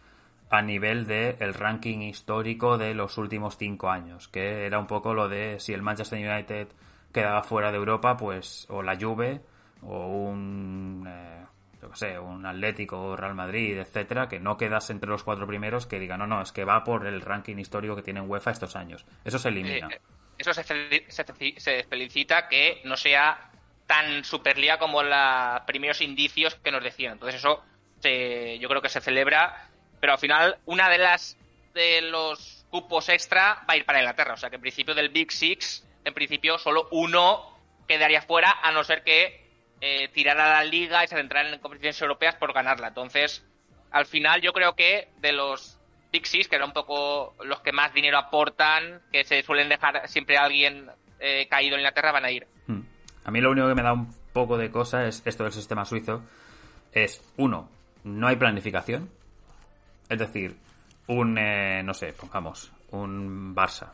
a 0.51 0.63
nivel 0.63 1.07
del 1.07 1.37
el 1.41 1.55
ranking 1.55 1.99
histórico 2.01 2.79
de 2.79 2.95
los 2.95 3.19
últimos 3.19 3.57
cinco 3.57 3.91
años, 3.91 4.29
que 4.29 4.65
era 4.67 4.79
un 4.79 4.87
poco 4.87 5.13
lo 5.15 5.29
de 5.29 5.59
si 5.61 5.73
el 5.73 5.83
Manchester 5.83 6.19
United 6.19 6.69
quedaba 7.13 7.43
fuera 7.43 7.71
de 7.73 7.79
Europa, 7.79 8.17
pues 8.17 8.67
o 8.71 8.83
la 8.83 8.97
Juve 8.99 9.41
o 9.83 10.07
un 10.07 11.05
eh, 11.09 11.45
yo 11.83 11.91
qué 11.91 11.97
sé, 11.97 12.19
un 12.19 12.45
Atlético 12.47 13.01
o 13.01 13.17
Real 13.17 13.35
Madrid, 13.35 13.79
etcétera, 13.79 14.29
que 14.29 14.41
no 14.41 14.57
quedas 14.57 14.89
entre 14.91 15.11
los 15.11 15.23
cuatro 15.25 15.47
primeros, 15.47 15.87
que 15.87 15.99
digan, 15.99 16.19
no, 16.21 16.27
no, 16.27 16.41
es 16.43 16.53
que 16.53 16.65
va 16.65 16.83
por 16.85 17.07
el 17.07 17.21
ranking 17.21 17.57
histórico 17.59 17.95
que 17.97 18.03
tiene 18.03 18.21
UEFA 18.21 18.51
estos 18.51 18.77
años. 18.77 19.05
Eso 19.25 19.39
se 19.39 19.49
elimina. 19.49 19.89
Eh, 19.93 20.01
eso 20.39 20.53
se, 20.55 20.65
fel- 20.65 21.05
se, 21.09 21.25
fe- 21.25 21.55
se 21.59 21.85
felicita 21.85 22.49
que 22.49 22.81
no 22.85 22.97
sea 22.97 23.51
tan 23.87 24.25
superliga 24.25 24.79
como 24.79 25.03
los 25.03 25.61
primeros 25.67 26.01
indicios 26.01 26.55
que 26.57 26.73
nos 26.73 26.83
decían. 26.83 27.15
Entonces 27.15 27.41
eso 27.41 27.63
se- 28.01 28.59
yo 28.59 28.69
creo 28.69 28.83
que 28.83 28.89
se 28.89 29.01
celebra, 29.01 29.66
pero 30.01 30.15
al 30.15 30.19
final 30.19 30.59
una 30.67 30.89
de 30.89 30.99
las 30.99 31.37
de 31.75 32.01
los 32.03 32.65
cupos 32.71 33.09
extra 33.09 33.65
va 33.69 33.75
a 33.75 33.77
ir 33.77 33.85
para 33.85 34.01
Inglaterra. 34.01 34.35
O 34.35 34.37
sea 34.37 34.51
que 34.51 34.57
en 34.57 34.63
principio 34.63 34.95
del 34.95 35.11
Big 35.11 35.31
Six, 35.31 35.87
en 36.05 36.15
principio 36.15 36.59
solo 36.59 36.89
uno 36.91 37.57
quedaría 37.87 38.23
fuera, 38.23 38.57
a 38.63 38.73
no 38.73 38.83
ser 38.83 39.03
que 39.03 39.47
eh, 39.81 40.09
tirara 40.09 40.49
la 40.49 40.65
liga 40.65 41.05
y 41.05 41.09
se 41.09 41.17
centrara 41.17 41.53
en 41.53 41.61
competiciones 41.61 42.01
europeas 42.01 42.35
por 42.37 42.53
ganarla. 42.53 42.89
Entonces, 42.89 43.45
al 43.91 44.07
final 44.07 44.41
yo 44.41 44.53
creo 44.53 44.75
que 44.75 45.09
de 45.19 45.33
los 45.33 45.79
Big 46.13 46.27
Six, 46.27 46.49
que 46.49 46.57
eran 46.57 46.69
un 46.69 46.75
poco 46.75 47.35
los 47.45 47.61
que 47.61 47.73
más 47.73 47.93
dinero 47.93 48.19
aportan, 48.19 49.03
que 49.13 49.25
se 49.25 49.43
suelen 49.43 49.69
dejar 49.69 50.09
siempre 50.09 50.39
a 50.39 50.45
alguien 50.45 50.91
eh, 51.21 51.47
caído 51.49 51.75
en 51.75 51.81
Inglaterra, 51.81 52.13
van 52.13 52.25
a 52.25 52.31
ir. 52.31 52.47
Hmm. 52.67 52.81
A 53.25 53.31
mí 53.31 53.41
lo 53.41 53.51
único 53.51 53.69
que 53.69 53.75
me 53.75 53.83
da 53.83 53.93
un 53.93 54.15
poco 54.33 54.57
de 54.57 54.71
cosa 54.71 55.07
es 55.07 55.23
esto 55.25 55.45
del 55.45 55.53
sistema 55.53 55.85
suizo. 55.85 56.23
Es, 56.93 57.23
uno, 57.37 57.69
no 58.05 58.29
hay 58.29 58.37
planificación. 58.37 59.11
Es 60.09 60.19
decir, 60.19 60.57
un, 61.09 61.39
eh, 61.39 61.83
no 61.83 61.95
sé, 61.95 62.13
pongamos, 62.13 62.73
un 62.91 63.55
Barça. 63.55 63.91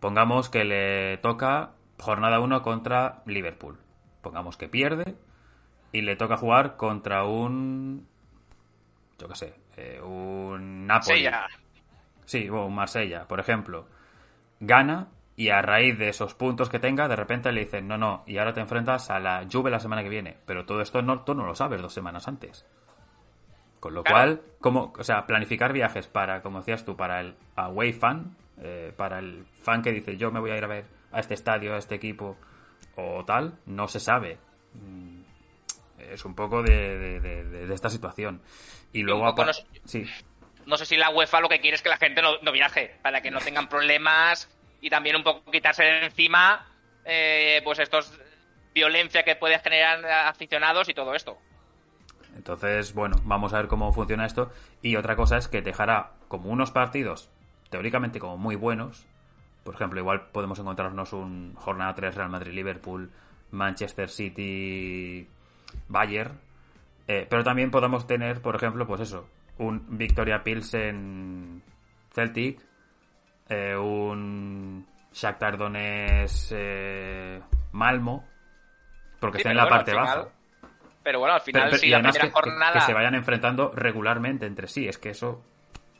Pongamos 0.00 0.48
que 0.48 0.64
le 0.64 1.18
toca 1.18 1.72
jornada 1.98 2.40
1 2.40 2.62
contra 2.62 3.22
Liverpool. 3.26 3.78
Pongamos 4.22 4.56
que 4.56 4.68
pierde 4.68 5.16
y 5.92 6.02
le 6.02 6.16
toca 6.16 6.36
jugar 6.36 6.76
contra 6.76 7.24
un... 7.24 8.06
Yo 9.18 9.28
qué 9.28 9.34
sé, 9.34 9.54
eh, 9.76 10.00
un 10.00 10.86
Napoli. 10.86 11.28
Sí, 12.24 12.48
o 12.48 12.66
un 12.66 12.74
Marsella, 12.74 13.26
por 13.26 13.40
ejemplo. 13.40 13.86
Gana 14.60 15.08
y 15.34 15.48
a 15.48 15.62
raíz 15.62 15.98
de 15.98 16.08
esos 16.08 16.34
puntos 16.34 16.68
que 16.68 16.78
tenga, 16.78 17.08
de 17.08 17.16
repente 17.16 17.50
le 17.52 17.60
dicen, 17.60 17.88
no, 17.88 17.96
no, 17.96 18.22
y 18.26 18.38
ahora 18.38 18.52
te 18.52 18.60
enfrentas 18.60 19.08
a 19.10 19.18
la 19.18 19.46
Juve 19.50 19.70
la 19.70 19.80
semana 19.80 20.02
que 20.02 20.08
viene. 20.08 20.36
Pero 20.46 20.66
todo 20.66 20.82
esto 20.82 21.00
no, 21.00 21.22
tú 21.22 21.34
no 21.34 21.46
lo 21.46 21.54
sabes 21.54 21.80
dos 21.80 21.94
semanas 21.94 22.28
antes. 22.28 22.66
Con 23.80 23.94
lo 23.94 24.02
Claro. 24.02 24.16
cual, 24.16 24.42
como, 24.60 24.92
o 24.98 25.04
sea, 25.04 25.26
planificar 25.26 25.72
viajes 25.72 26.06
para, 26.08 26.42
como 26.42 26.58
decías 26.58 26.84
tú, 26.84 26.96
para 26.96 27.20
el 27.20 27.34
away 27.56 27.92
fan, 27.92 28.36
eh, 28.60 28.92
para 28.96 29.18
el 29.20 29.44
fan 29.62 29.82
que 29.82 29.92
dice, 29.92 30.16
yo 30.16 30.30
me 30.32 30.40
voy 30.40 30.50
a 30.50 30.56
ir 30.56 30.64
a 30.64 30.68
ver 30.68 30.84
a 31.12 31.20
este 31.20 31.34
estadio, 31.34 31.74
a 31.74 31.78
este 31.78 31.94
equipo, 31.94 32.36
o 32.96 33.24
tal, 33.24 33.54
no 33.66 33.86
se 33.88 34.00
sabe. 34.00 34.38
Mm, 34.74 35.18
Es 35.98 36.24
un 36.24 36.34
poco 36.34 36.62
de, 36.62 36.96
de- 36.98 37.20
de- 37.20 37.44
de- 37.44 37.66
de 37.66 37.74
esta 37.74 37.90
situación. 37.90 38.40
Y 38.92 39.02
luego... 39.02 39.34
poco 39.34 39.50
Sí, 39.84 40.04
No 40.64 40.76
sé 40.76 40.86
si 40.86 40.96
la 40.96 41.10
UEFA 41.10 41.40
lo 41.40 41.48
que 41.48 41.60
quiere 41.60 41.74
es 41.74 41.82
que 41.82 41.88
la 41.88 41.96
gente 41.98 42.22
no, 42.22 42.38
no 42.40 42.52
viaje, 42.52 42.96
para 43.02 43.20
que 43.20 43.30
no 43.32 43.40
tengan 43.40 43.68
problemas 43.68 44.48
y 44.80 44.90
también 44.90 45.16
un 45.16 45.24
poco 45.24 45.50
quitarse 45.50 45.82
de 45.82 46.04
encima, 46.06 46.66
eh, 47.04 47.60
pues 47.64 47.78
estos 47.80 48.16
violencia 48.74 49.22
que 49.24 49.34
puede 49.34 49.58
generar 49.58 50.04
aficionados 50.28 50.88
y 50.88 50.94
todo 50.94 51.14
esto. 51.14 51.36
Entonces, 52.52 52.94
bueno, 52.94 53.16
vamos 53.24 53.52
a 53.52 53.58
ver 53.58 53.68
cómo 53.68 53.92
funciona 53.92 54.24
esto. 54.24 54.50
Y 54.80 54.96
otra 54.96 55.16
cosa 55.16 55.36
es 55.36 55.48
que 55.48 55.60
dejará 55.60 56.12
como 56.28 56.48
unos 56.48 56.70
partidos, 56.70 57.30
teóricamente 57.68 58.18
como 58.20 58.38
muy 58.38 58.56
buenos. 58.56 59.06
Por 59.64 59.74
ejemplo, 59.74 60.00
igual 60.00 60.28
podemos 60.32 60.58
encontrarnos 60.58 61.12
un 61.12 61.52
jornada 61.56 61.94
3 61.94 62.14
Real 62.14 62.30
Madrid-Liverpool, 62.30 63.10
Manchester 63.50 64.08
City-Bayern. 64.08 65.28
Eh, 67.06 67.26
pero 67.28 67.44
también 67.44 67.70
podemos 67.70 68.06
tener, 68.06 68.40
por 68.40 68.56
ejemplo, 68.56 68.86
pues 68.86 69.02
eso, 69.02 69.28
un 69.58 69.84
Victoria 69.98 70.42
Pilsen 70.42 71.62
Celtic, 72.14 72.62
eh, 73.50 73.76
un 73.76 74.86
Shakhtar 75.12 75.58
Donetsk 75.58 76.52
eh, 76.54 77.42
Malmo, 77.72 78.24
porque 79.20 79.36
Sí, 79.36 79.40
está 79.42 79.50
en 79.50 79.56
la 79.58 79.64
bueno, 79.64 79.76
parte 79.76 79.90
final- 79.90 80.06
baja. 80.06 80.28
Pero 81.08 81.20
bueno, 81.20 81.34
al 81.36 81.40
final, 81.40 81.70
Pero- 81.70 81.76
pero- 81.80 81.86
y 81.86 81.90
la 81.90 81.98
primera 82.02 82.20
que, 82.26 82.30
jornada 82.30 82.72
que 82.74 82.80
se 82.82 82.92
vayan 82.92 83.14
enfrentando 83.14 83.72
regularmente 83.74 84.44
entre 84.44 84.68
sí. 84.68 84.86
Es 84.86 84.98
que 84.98 85.08
eso. 85.08 85.42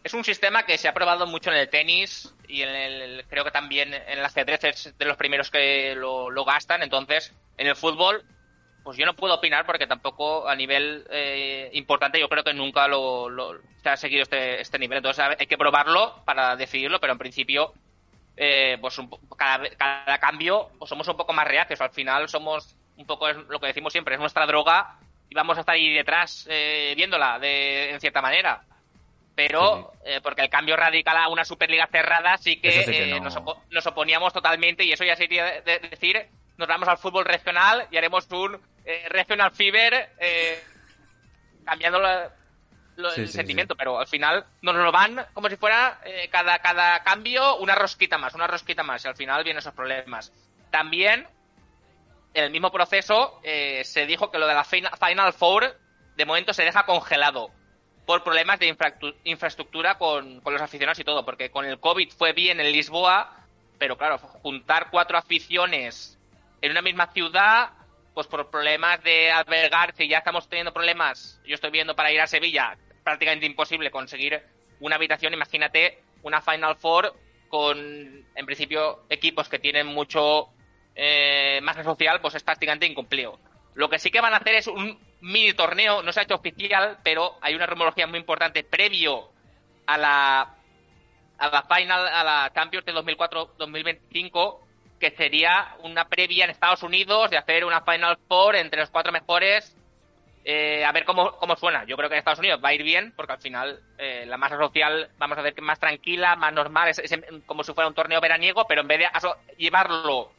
es 0.05 0.12
un 0.12 0.23
sistema 0.23 0.64
que 0.64 0.77
se 0.77 0.87
ha 0.87 0.92
probado 0.92 1.27
mucho 1.27 1.51
en 1.51 1.57
el 1.57 1.71
tenis 1.71 2.35
y 2.47 2.61
en 2.61 2.68
el, 2.68 3.25
creo 3.27 3.42
que 3.42 3.51
también 3.51 3.94
en 3.94 4.18
el 4.18 4.23
ajedrez 4.25 4.64
es 4.64 4.99
de 4.99 5.05
los 5.07 5.16
primeros 5.16 5.51
que 5.51 5.94
lo, 5.97 6.29
lo 6.29 6.44
gastan. 6.44 6.83
Entonces, 6.83 7.35
en 7.57 7.68
el 7.68 7.75
fútbol, 7.75 8.23
pues 8.85 8.99
yo 8.99 9.07
no 9.07 9.14
puedo 9.16 9.35
opinar 9.35 9.64
porque 9.64 9.87
tampoco 9.87 10.47
a 10.47 10.55
nivel 10.55 11.07
eh, 11.11 11.71
importante 11.73 12.21
yo 12.21 12.29
creo 12.29 12.44
que 12.44 12.53
nunca 12.53 12.87
lo, 12.87 13.31
lo- 13.31 13.59
se 13.83 13.88
ha 13.88 13.97
seguido 13.97 14.25
este, 14.25 14.61
este 14.61 14.79
nivel. 14.79 14.99
Entonces 14.99 15.25
hay 15.38 15.47
que 15.47 15.57
probarlo 15.57 16.23
para 16.27 16.55
decidirlo, 16.55 17.01
pero 17.01 17.14
en 17.14 17.18
principio, 17.18 17.73
eh, 18.37 18.77
pues 18.79 18.99
un 18.99 19.09
cada 19.38 20.18
cambio 20.18 20.68
pues 20.79 20.88
somos 20.90 21.09
un 21.09 21.16
poco 21.16 21.33
más 21.33 21.49
reacios. 21.49 21.81
Al 21.81 21.90
final 21.92 22.29
somos 22.29 22.77
un 22.98 23.06
poco 23.06 23.28
es 23.28 23.37
lo 23.37 23.58
que 23.61 23.68
decimos 23.68 23.92
siempre, 23.92 24.14
es 24.14 24.20
nuestra 24.20 24.46
droga 24.46 24.96
y 25.30 25.34
vamos 25.34 25.56
a 25.56 25.61
estar 25.61 25.74
ahí 25.74 25.92
detrás 25.94 26.46
eh, 26.50 26.92
viéndola 26.96 27.38
de, 27.38 27.90
en 27.92 28.00
cierta 28.00 28.20
manera. 28.20 28.62
Pero 29.34 29.92
eh, 30.04 30.20
porque 30.20 30.42
el 30.42 30.50
cambio 30.50 30.76
radical 30.76 31.16
a 31.16 31.28
una 31.28 31.44
superliga 31.44 31.87
cerrada 31.87 32.37
sí 32.38 32.56
que, 32.61 32.72
sí 32.84 32.90
que 32.90 33.04
eh, 33.11 33.14
no. 33.14 33.20
nos, 33.20 33.37
opo- 33.37 33.62
nos 33.70 33.87
oponíamos 33.87 34.32
totalmente 34.32 34.82
y 34.84 34.92
eso 34.92 35.04
ya 35.04 35.14
sería 35.14 35.44
de- 35.44 35.61
de- 35.62 35.78
decir 35.88 36.26
nos 36.56 36.66
vamos 36.66 36.88
al 36.88 36.98
fútbol 36.98 37.24
regional 37.24 37.87
y 37.92 37.96
haremos 37.96 38.26
un 38.32 38.61
eh, 38.84 39.06
regional 39.11 39.52
fever 39.52 40.11
eh, 40.18 40.61
cambiando 41.64 42.00
la- 42.00 42.30
lo- 42.96 43.11
Sí, 43.12 43.20
el 43.20 43.26
sí, 43.28 43.34
sentimiento 43.34 43.76
pero 43.76 44.00
al 44.00 44.08
final 44.08 44.44
nos 44.61 44.74
lo 44.74 44.90
van 44.90 45.24
como 45.34 45.48
si 45.48 45.56
fuera 45.56 46.00
eh, 46.04 46.28
cada 46.32 46.58
cada 46.58 47.04
cambio 47.04 47.58
una 47.58 47.76
rosquita 47.76 48.18
más 48.18 48.34
una 48.34 48.48
rosquita 48.48 48.82
más 48.82 49.04
y 49.04 49.08
al 49.08 49.14
final 49.16 49.44
vienen 49.44 49.58
esos 49.61 49.72
problemas. 49.74 50.32
También 50.72 51.28
en 52.34 52.44
el 52.44 52.50
mismo 52.50 52.70
proceso 52.70 53.40
eh, 53.42 53.82
se 53.84 54.06
dijo 54.06 54.30
que 54.30 54.38
lo 54.38 54.46
de 54.46 54.54
la 54.54 54.64
Final, 54.64 55.32
Four 55.32 55.76
de 56.16 56.24
momento 56.24 56.52
se 56.52 56.64
deja 56.64 56.84
congelado 56.84 57.50
por 58.06 58.22
problemas 58.24 58.58
de 58.58 58.74
infractu- 58.74 59.14
infraestructura 59.24 59.98
con, 59.98 60.40
con 60.40 60.52
los 60.52 60.62
aficionados 60.62 60.98
y 60.98 61.04
todo, 61.04 61.24
porque 61.24 61.50
con 61.50 61.64
el 61.64 61.78
COVID 61.78 62.10
fue 62.12 62.32
bien 62.32 62.60
en 62.60 62.72
Lisboa, 62.72 63.44
pero 63.78 63.96
claro, 63.96 64.18
juntar 64.18 64.88
cuatro 64.90 65.18
aficiones 65.18 66.18
en 66.60 66.70
una 66.72 66.82
misma 66.82 67.08
ciudad, 67.12 67.70
pues 68.14 68.26
por 68.26 68.50
problemas 68.50 69.02
de 69.04 69.30
albergar, 69.30 69.94
si 69.94 70.08
ya 70.08 70.18
estamos 70.18 70.48
teniendo 70.48 70.72
problemas, 70.72 71.40
yo 71.44 71.54
estoy 71.54 71.70
viendo 71.70 71.94
para 71.94 72.10
ir 72.10 72.20
a 72.20 72.26
Sevilla, 72.26 72.76
prácticamente 73.04 73.46
imposible 73.46 73.90
conseguir 73.90 74.42
una 74.80 74.96
habitación, 74.96 75.34
imagínate 75.34 76.02
una 76.22 76.40
Final 76.40 76.76
Four 76.76 77.14
con, 77.48 77.78
en 77.78 78.46
principio, 78.46 79.04
equipos 79.08 79.48
que 79.48 79.58
tienen 79.58 79.86
mucho 79.86 80.48
eh, 81.00 81.61
masa 81.62 81.84
social, 81.84 82.20
pues 82.20 82.34
es 82.34 82.42
prácticamente 82.42 82.84
incumplido. 82.84 83.38
Lo 83.74 83.88
que 83.88 84.00
sí 84.00 84.11
que 84.11 84.20
van 84.20 84.34
a 84.34 84.38
hacer 84.38 84.56
es 84.56 84.66
un 84.66 84.98
mini 85.20 85.52
torneo, 85.52 86.02
no 86.02 86.12
se 86.12 86.18
ha 86.18 86.22
hecho 86.24 86.34
oficial, 86.34 86.98
pero 87.04 87.38
hay 87.40 87.54
una 87.54 87.66
rumorología 87.66 88.08
muy 88.08 88.18
importante 88.18 88.64
previo 88.64 89.30
a 89.87 89.96
la 89.96 90.54
a 91.38 91.48
la 91.50 91.62
final, 91.62 92.08
a 92.08 92.24
la 92.24 92.52
Champions 92.52 92.84
de 92.84 92.92
2004-2025, 92.94 94.58
que 94.98 95.12
sería 95.12 95.76
una 95.84 96.08
previa 96.08 96.42
en 96.42 96.50
Estados 96.50 96.82
Unidos 96.82 97.30
de 97.30 97.37
hacer 97.37 97.64
una 97.64 97.82
Final 97.82 98.18
Four 98.26 98.56
entre 98.56 98.80
los 98.80 98.90
cuatro 98.90 99.12
mejores. 99.12 99.76
Eh, 100.44 100.84
a 100.84 100.90
ver 100.90 101.04
cómo, 101.04 101.37
cómo 101.37 101.54
suena. 101.54 101.84
Yo 101.84 101.96
creo 101.96 102.08
que 102.08 102.16
en 102.16 102.18
Estados 102.18 102.40
Unidos 102.40 102.61
va 102.64 102.70
a 102.70 102.74
ir 102.74 102.82
bien, 102.82 103.12
porque 103.14 103.34
al 103.34 103.40
final 103.40 103.80
eh, 103.98 104.24
la 104.26 104.37
masa 104.37 104.56
social 104.56 105.11
vamos 105.18 105.38
a 105.38 105.42
ver 105.42 105.54
que 105.54 105.61
más 105.61 105.78
tranquila, 105.78 106.34
más 106.34 106.52
normal, 106.52 106.88
es, 106.88 107.00
como 107.46 107.62
si 107.62 107.72
fuera 107.72 107.87
un 107.87 107.94
torneo 107.94 108.20
veraniego, 108.20 108.66
pero 108.66 108.80
en 108.80 108.88
vez 108.88 108.98
de 108.98 109.08
llevarlo 109.58 110.32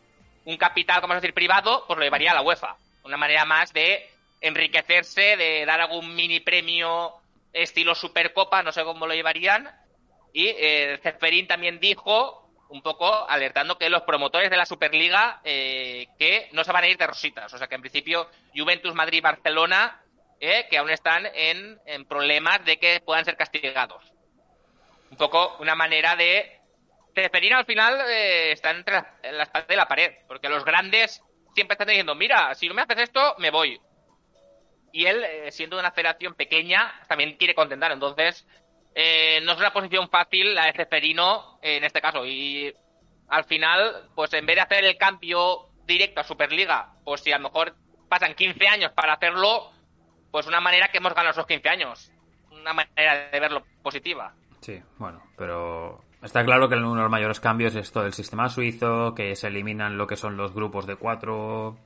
un 0.45 0.57
capital, 0.57 1.01
como 1.01 1.13
decir, 1.13 1.33
privado, 1.33 1.85
pues 1.87 1.97
lo 1.97 2.03
llevaría 2.03 2.31
a 2.31 2.35
la 2.35 2.41
UEFA. 2.41 2.75
Una 3.03 3.17
manera 3.17 3.45
más 3.45 3.73
de 3.73 4.09
enriquecerse, 4.41 5.37
de 5.37 5.65
dar 5.65 5.81
algún 5.81 6.15
mini 6.15 6.39
premio 6.39 7.13
estilo 7.53 7.95
Supercopa, 7.95 8.63
no 8.63 8.71
sé 8.71 8.83
cómo 8.83 9.07
lo 9.07 9.13
llevarían. 9.13 9.69
Y 10.33 10.47
eh, 10.47 10.99
Ceferín 11.01 11.47
también 11.47 11.79
dijo, 11.79 12.49
un 12.69 12.81
poco 12.81 13.27
alertando 13.27 13.77
que 13.77 13.89
los 13.89 14.03
promotores 14.03 14.49
de 14.49 14.57
la 14.57 14.65
Superliga 14.65 15.41
eh, 15.43 16.07
que 16.17 16.49
no 16.53 16.63
se 16.63 16.71
van 16.71 16.83
a 16.83 16.87
ir 16.87 16.97
de 16.97 17.07
rositas. 17.07 17.51
O 17.53 17.57
sea 17.57 17.67
que 17.67 17.75
en 17.75 17.81
principio 17.81 18.29
Juventus, 18.55 18.93
Madrid, 18.93 19.23
Barcelona, 19.23 20.01
eh, 20.39 20.67
que 20.69 20.77
aún 20.77 20.89
están 20.89 21.27
en, 21.33 21.79
en 21.85 22.05
problemas 22.05 22.63
de 22.65 22.77
que 22.77 23.01
puedan 23.01 23.25
ser 23.25 23.35
castigados. 23.35 24.03
Un 25.09 25.17
poco 25.17 25.57
una 25.59 25.73
manera 25.73 26.15
de 26.15 26.58
Ceferín 27.23 27.53
al 27.53 27.65
final 27.65 28.01
eh, 28.09 28.51
está 28.51 28.71
entre 28.71 28.95
la, 28.95 29.15
la 29.31 29.43
espalda 29.43 29.67
de 29.67 29.75
la 29.75 29.87
pared, 29.87 30.11
porque 30.27 30.49
los 30.49 30.65
grandes 30.65 31.21
siempre 31.53 31.73
están 31.73 31.87
diciendo, 31.87 32.15
mira, 32.15 32.53
si 32.55 32.67
no 32.67 32.73
me 32.73 32.81
haces 32.81 32.99
esto, 32.99 33.35
me 33.37 33.51
voy 33.51 33.79
y 34.91 35.05
él, 35.05 35.23
eh, 35.23 35.51
siendo 35.51 35.79
una 35.79 35.91
federación 35.91 36.33
pequeña, 36.35 36.93
también 37.07 37.37
quiere 37.37 37.55
contentar. 37.55 37.91
Entonces, 37.91 38.47
eh, 38.95 39.39
no 39.43 39.53
es 39.53 39.57
una 39.57 39.73
posición 39.73 40.09
fácil 40.09 40.55
la 40.55 40.65
de 40.65 40.73
Ceferino 40.73 41.59
en 41.61 41.83
este 41.83 42.01
caso. 42.01 42.25
Y 42.25 42.73
al 43.27 43.43
final, 43.45 44.09
pues 44.15 44.33
en 44.33 44.45
vez 44.45 44.55
de 44.55 44.61
hacer 44.61 44.85
el 44.85 44.97
cambio 44.97 45.69
directo 45.85 46.21
a 46.21 46.23
Superliga, 46.23 46.93
pues 47.03 47.21
si 47.21 47.31
a 47.31 47.37
lo 47.37 47.49
mejor 47.49 47.75
pasan 48.07 48.35
15 48.35 48.67
años 48.67 48.91
para 48.93 49.13
hacerlo, 49.13 49.71
pues 50.31 50.47
una 50.47 50.59
manera 50.61 50.89
que 50.89 50.97
hemos 50.97 51.13
ganado 51.13 51.31
esos 51.31 51.47
15 51.47 51.69
años. 51.69 52.11
Una 52.51 52.73
manera 52.73 53.29
de 53.29 53.39
verlo 53.39 53.63
positiva. 53.83 54.33
Sí, 54.61 54.81
bueno, 54.97 55.23
pero 55.37 56.03
está 56.21 56.43
claro 56.43 56.69
que 56.69 56.75
uno 56.75 56.95
de 56.95 57.01
los 57.01 57.11
mayores 57.11 57.39
cambios 57.39 57.75
es 57.75 57.91
todo 57.91 58.05
el 58.05 58.13
sistema 58.13 58.49
suizo, 58.49 59.13
que 59.13 59.35
se 59.35 59.47
eliminan 59.47 59.97
lo 59.97 60.07
que 60.07 60.15
son 60.15 60.37
los 60.37 60.53
grupos 60.53 60.85
de 60.85 60.95
cuatro 60.95 61.77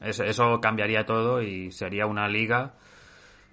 eso, 0.00 0.60
cambiaría 0.60 1.06
todo 1.06 1.42
y 1.42 1.72
sería 1.72 2.06
una 2.06 2.28
liga 2.28 2.74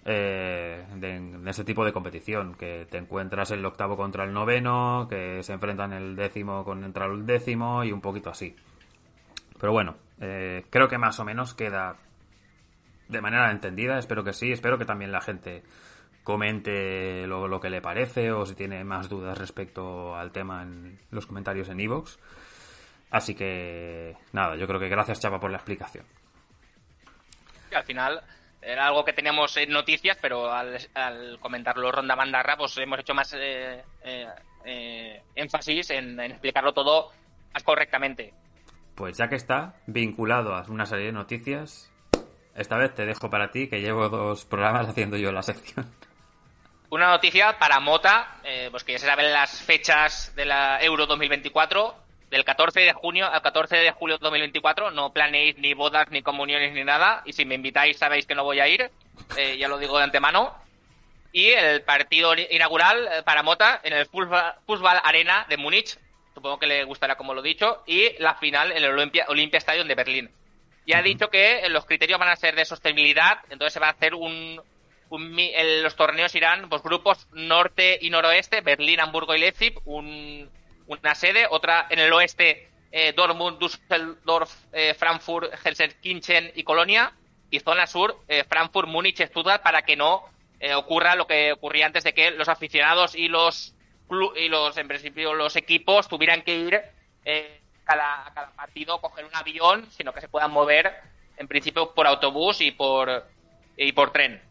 eh, 0.05 0.85
de, 0.95 1.49
ese 1.49 1.63
tipo 1.63 1.83
de 1.83 1.91
competición, 1.91 2.53
que 2.53 2.87
te 2.89 2.97
encuentras 2.97 3.51
el 3.51 3.65
octavo 3.65 3.97
contra 3.97 4.23
el 4.23 4.33
noveno, 4.33 5.07
que 5.09 5.41
se 5.41 5.53
enfrentan 5.53 5.93
el 5.93 6.15
décimo 6.15 6.63
contra 6.63 7.07
el 7.07 7.25
décimo 7.25 7.83
y 7.83 7.91
un 7.91 8.01
poquito 8.01 8.29
así. 8.29 8.55
Pero 9.59 9.71
bueno, 9.71 9.95
eh, 10.19 10.65
creo 10.69 10.87
que 10.87 10.99
más 10.99 11.19
o 11.19 11.25
menos 11.25 11.55
queda 11.55 11.95
de 13.07 13.21
manera 13.21 13.51
entendida, 13.51 13.97
espero 13.97 14.23
que 14.23 14.33
sí, 14.33 14.51
espero 14.51 14.77
que 14.77 14.85
también 14.85 15.11
la 15.11 15.21
gente 15.21 15.63
comente 16.25 17.25
lo, 17.27 17.47
lo 17.47 17.61
que 17.61 17.69
le 17.69 17.81
parece 17.81 18.33
o 18.33 18.45
si 18.45 18.55
tiene 18.55 18.83
más 18.83 19.07
dudas 19.07 19.37
respecto 19.37 20.13
al 20.17 20.33
tema 20.33 20.63
en 20.63 20.99
los 21.11 21.25
comentarios 21.25 21.69
en 21.69 21.79
iVoox. 21.79 22.17
Así 23.11 23.33
que 23.35 24.17
nada, 24.33 24.57
yo 24.57 24.67
creo 24.67 24.81
que 24.81 24.89
gracias 24.89 25.21
Chapa 25.21 25.39
por 25.39 25.49
la 25.51 25.57
explicación 25.57 26.05
al 27.75 27.83
final 27.83 28.21
era 28.61 28.87
algo 28.87 29.05
que 29.05 29.13
teníamos 29.13 29.55
en 29.57 29.69
noticias, 29.69 30.17
pero 30.19 30.51
al, 30.51 30.79
comentarlo 31.39 31.91
Ronda 31.91 32.15
Mandarra, 32.15 32.57
pues 32.57 32.75
hemos 32.77 32.99
hecho 32.99 33.13
más 33.13 33.31
eh, 33.33 33.83
eh, 34.03 34.27
eh, 34.65 35.21
énfasis 35.35 35.91
en, 35.91 36.19
explicarlo 36.19 36.73
todo 36.73 37.11
más 37.53 37.63
correctamente. 37.63 38.33
Pues 38.95 39.17
ya 39.17 39.27
que 39.27 39.35
está 39.35 39.75
vinculado 39.85 40.55
a 40.55 40.63
una 40.67 40.85
serie 40.85 41.07
de 41.07 41.11
noticias, 41.11 41.91
esta 42.55 42.77
vez 42.77 42.95
te 42.95 43.05
dejo 43.05 43.29
para 43.29 43.51
ti, 43.51 43.67
que 43.67 43.81
llevo 43.81 44.09
dos 44.09 44.45
programas 44.45 44.87
haciendo 44.87 45.17
yo 45.17 45.31
la 45.31 45.43
sección. 45.43 45.85
Una 46.89 47.09
noticia 47.09 47.57
para 47.57 47.79
Mota, 47.79 48.37
pues 48.71 48.83
que 48.83 48.93
ya 48.93 48.99
se 48.99 49.07
saben 49.07 49.33
las 49.33 49.61
fechas 49.61 50.33
de 50.35 50.45
la 50.45 50.81
Euro 50.81 51.05
2024 51.07 52.05
del 52.29 52.43
14 52.43 52.81
de 52.81 52.93
junio 52.93 53.27
al 53.31 53.41
14 53.41 53.77
de 53.77 53.91
julio 53.91 54.17
de 54.17 54.23
2024. 54.23 54.91
No 54.91 55.13
planeéis 55.13 55.57
ni 55.57 55.73
bodas, 55.73 56.09
ni 56.11 56.21
comuniones, 56.21 56.73
ni 56.73 56.83
nada. 56.83 57.21
Y 57.25 57.33
si 57.33 57.45
me 57.45 57.55
invitáis, 57.55 57.97
sabéis 57.97 58.25
que 58.25 58.35
no 58.35 58.43
voy 58.43 58.59
a 58.59 58.67
ir. 58.67 58.89
Eh, 59.37 59.57
ya 59.57 59.67
lo 59.67 59.77
digo 59.77 59.97
de 59.97 60.03
antemano. 60.03 60.53
Y 61.31 61.49
el 61.49 61.81
partido 61.81 62.33
inaugural 62.35 63.07
eh, 63.07 63.23
para 63.23 63.43
Mota 63.43 63.79
en 63.83 63.93
el 63.93 64.05
Fußball 64.05 65.01
Arena 65.03 65.45
de 65.49 65.57
Múnich. 65.57 65.97
Supongo 66.33 66.59
que 66.59 66.67
le 66.67 66.83
gustará 66.83 67.15
como 67.15 67.33
lo 67.33 67.41
he 67.41 67.47
dicho. 67.47 67.83
Y 67.85 68.17
la 68.19 68.35
final 68.35 68.71
en 68.71 68.83
el 68.83 68.91
Olympia, 68.91 69.25
Olympia 69.29 69.59
Stadium 69.59 69.87
de 69.87 69.95
Berlín. 69.95 70.29
Ya 70.85 70.99
ha 70.99 71.01
dicho 71.01 71.29
que 71.29 71.67
los 71.69 71.85
criterios 71.85 72.19
van 72.19 72.29
a 72.29 72.35
ser 72.35 72.55
de 72.55 72.65
sostenibilidad. 72.65 73.39
Entonces 73.49 73.73
se 73.73 73.79
va 73.79 73.87
a 73.87 73.91
hacer 73.91 74.13
un, 74.13 74.61
los 75.17 75.95
torneos 75.95 76.35
irán 76.35 76.69
pues 76.69 76.81
grupos 76.83 77.27
norte 77.31 77.97
y 78.01 78.09
noroeste, 78.09 78.61
Berlín, 78.61 78.99
Hamburgo 78.99 79.35
y 79.35 79.39
Leipzig, 79.39 79.79
un 79.85 80.49
una 80.87 81.15
sede, 81.15 81.47
otra 81.49 81.87
en 81.89 81.99
el 81.99 82.13
oeste, 82.13 82.69
eh, 82.91 83.13
Dortmund, 83.13 83.59
Düsseldorf, 83.59 84.51
eh, 84.71 84.93
Frankfurt, 84.93 85.51
Helsinki 85.63 86.21
y 86.55 86.63
Colonia, 86.63 87.11
y 87.49 87.59
zona 87.59 87.87
sur, 87.87 88.23
eh, 88.27 88.43
Frankfurt, 88.43 88.87
Múnich, 88.87 89.21
Stuttgart, 89.25 89.61
para 89.63 89.81
que 89.83 89.95
no 89.95 90.25
eh, 90.59 90.73
ocurra 90.73 91.15
lo 91.15 91.27
que 91.27 91.51
ocurría 91.51 91.85
antes 91.85 92.03
de 92.03 92.13
que 92.13 92.31
los 92.31 92.47
aficionados 92.49 93.15
y 93.15 93.27
los 93.27 93.73
y 94.35 94.49
los 94.49 94.77
en 94.77 94.87
principio 94.87 95.33
los 95.33 95.55
equipos 95.55 96.07
tuvieran 96.07 96.43
que 96.43 96.55
ir 96.55 96.79
cada, 97.83 98.31
cada 98.35 98.51
partido 98.51 99.01
coger 99.01 99.25
un 99.25 99.35
avión, 99.35 99.89
sino 99.89 100.13
que 100.13 100.21
se 100.21 100.27
puedan 100.27 100.51
mover 100.51 100.93
en 101.37 101.47
principio 101.47 101.91
por 101.95 102.05
autobús 102.05 102.61
y 102.61 102.69
por 102.69 103.25
y 103.75 103.91
por 103.93 104.11
tren. 104.11 104.41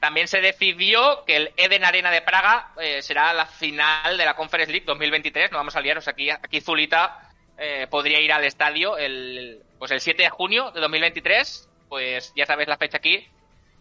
También 0.00 0.28
se 0.28 0.40
decidió 0.40 1.24
que 1.24 1.36
el 1.36 1.52
Eden 1.56 1.84
Arena 1.84 2.10
de 2.10 2.22
Praga 2.22 2.72
eh, 2.80 3.02
será 3.02 3.32
la 3.32 3.46
final 3.46 4.16
de 4.16 4.24
la 4.24 4.36
Conference 4.36 4.70
League 4.70 4.86
2023. 4.86 5.50
No 5.50 5.58
vamos 5.58 5.74
a 5.74 5.80
liaros 5.80 6.06
aquí. 6.06 6.30
Aquí 6.30 6.60
Zulita 6.60 7.30
eh, 7.58 7.86
podría 7.90 8.20
ir 8.20 8.32
al 8.32 8.44
estadio 8.44 8.98
el, 8.98 9.62
pues 9.78 9.90
el 9.90 10.00
7 10.00 10.22
de 10.22 10.30
junio 10.30 10.70
de 10.70 10.80
2023. 10.80 11.68
Pues 11.88 12.32
ya 12.36 12.46
sabes 12.46 12.68
la 12.68 12.76
fecha 12.76 12.98
aquí. 12.98 13.26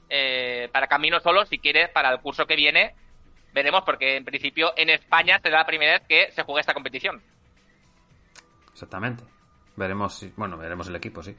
Eh, 0.09 0.69
para 0.71 0.87
Camino 0.87 1.19
Solo, 1.19 1.45
si 1.45 1.59
quieres, 1.59 1.89
para 1.89 2.11
el 2.11 2.21
curso 2.21 2.45
que 2.47 2.55
viene. 2.55 2.95
Veremos, 3.53 3.83
porque 3.83 4.17
en 4.17 4.25
principio 4.25 4.73
en 4.77 4.89
España 4.89 5.39
será 5.43 5.59
la 5.59 5.65
primera 5.65 5.93
vez 5.93 6.07
que 6.07 6.31
se 6.31 6.43
juegue 6.43 6.61
esta 6.61 6.73
competición. 6.73 7.21
Exactamente. 8.71 9.23
Veremos, 9.75 10.25
bueno, 10.35 10.57
veremos 10.57 10.87
el 10.87 10.95
equipo, 10.95 11.21
sí. 11.21 11.35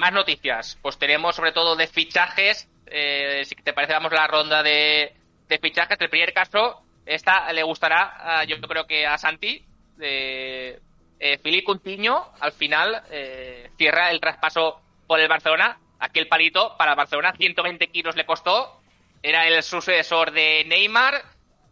Más 0.00 0.14
noticias. 0.14 0.78
Pues 0.80 0.98
tenemos 0.98 1.36
sobre 1.36 1.52
todo 1.52 1.76
de 1.76 1.86
fichajes. 1.86 2.66
Eh, 2.86 3.42
si 3.44 3.54
te 3.56 3.74
parece, 3.74 3.92
damos 3.92 4.10
la 4.10 4.26
ronda 4.26 4.62
de, 4.62 5.12
de 5.46 5.58
fichajes. 5.58 6.00
El 6.00 6.08
primer 6.08 6.32
caso, 6.32 6.80
esta 7.04 7.52
le 7.52 7.62
gustará, 7.62 8.42
yo 8.44 8.58
creo 8.62 8.86
que 8.86 9.06
a 9.06 9.18
Santi. 9.18 9.62
Eh, 10.00 10.80
Filipe 11.42 11.64
Coutinho, 11.64 12.32
al 12.40 12.52
final, 12.52 13.02
eh, 13.10 13.68
cierra 13.76 14.10
el 14.10 14.20
traspaso 14.20 14.80
por 15.06 15.20
el 15.20 15.28
Barcelona. 15.28 15.78
Aquel 15.98 16.28
palito 16.28 16.78
para 16.78 16.94
Barcelona, 16.94 17.34
120 17.36 17.88
kilos 17.88 18.16
le 18.16 18.24
costó. 18.24 18.80
Era 19.22 19.46
el 19.46 19.62
sucesor 19.62 20.30
de 20.30 20.64
Neymar. 20.66 21.22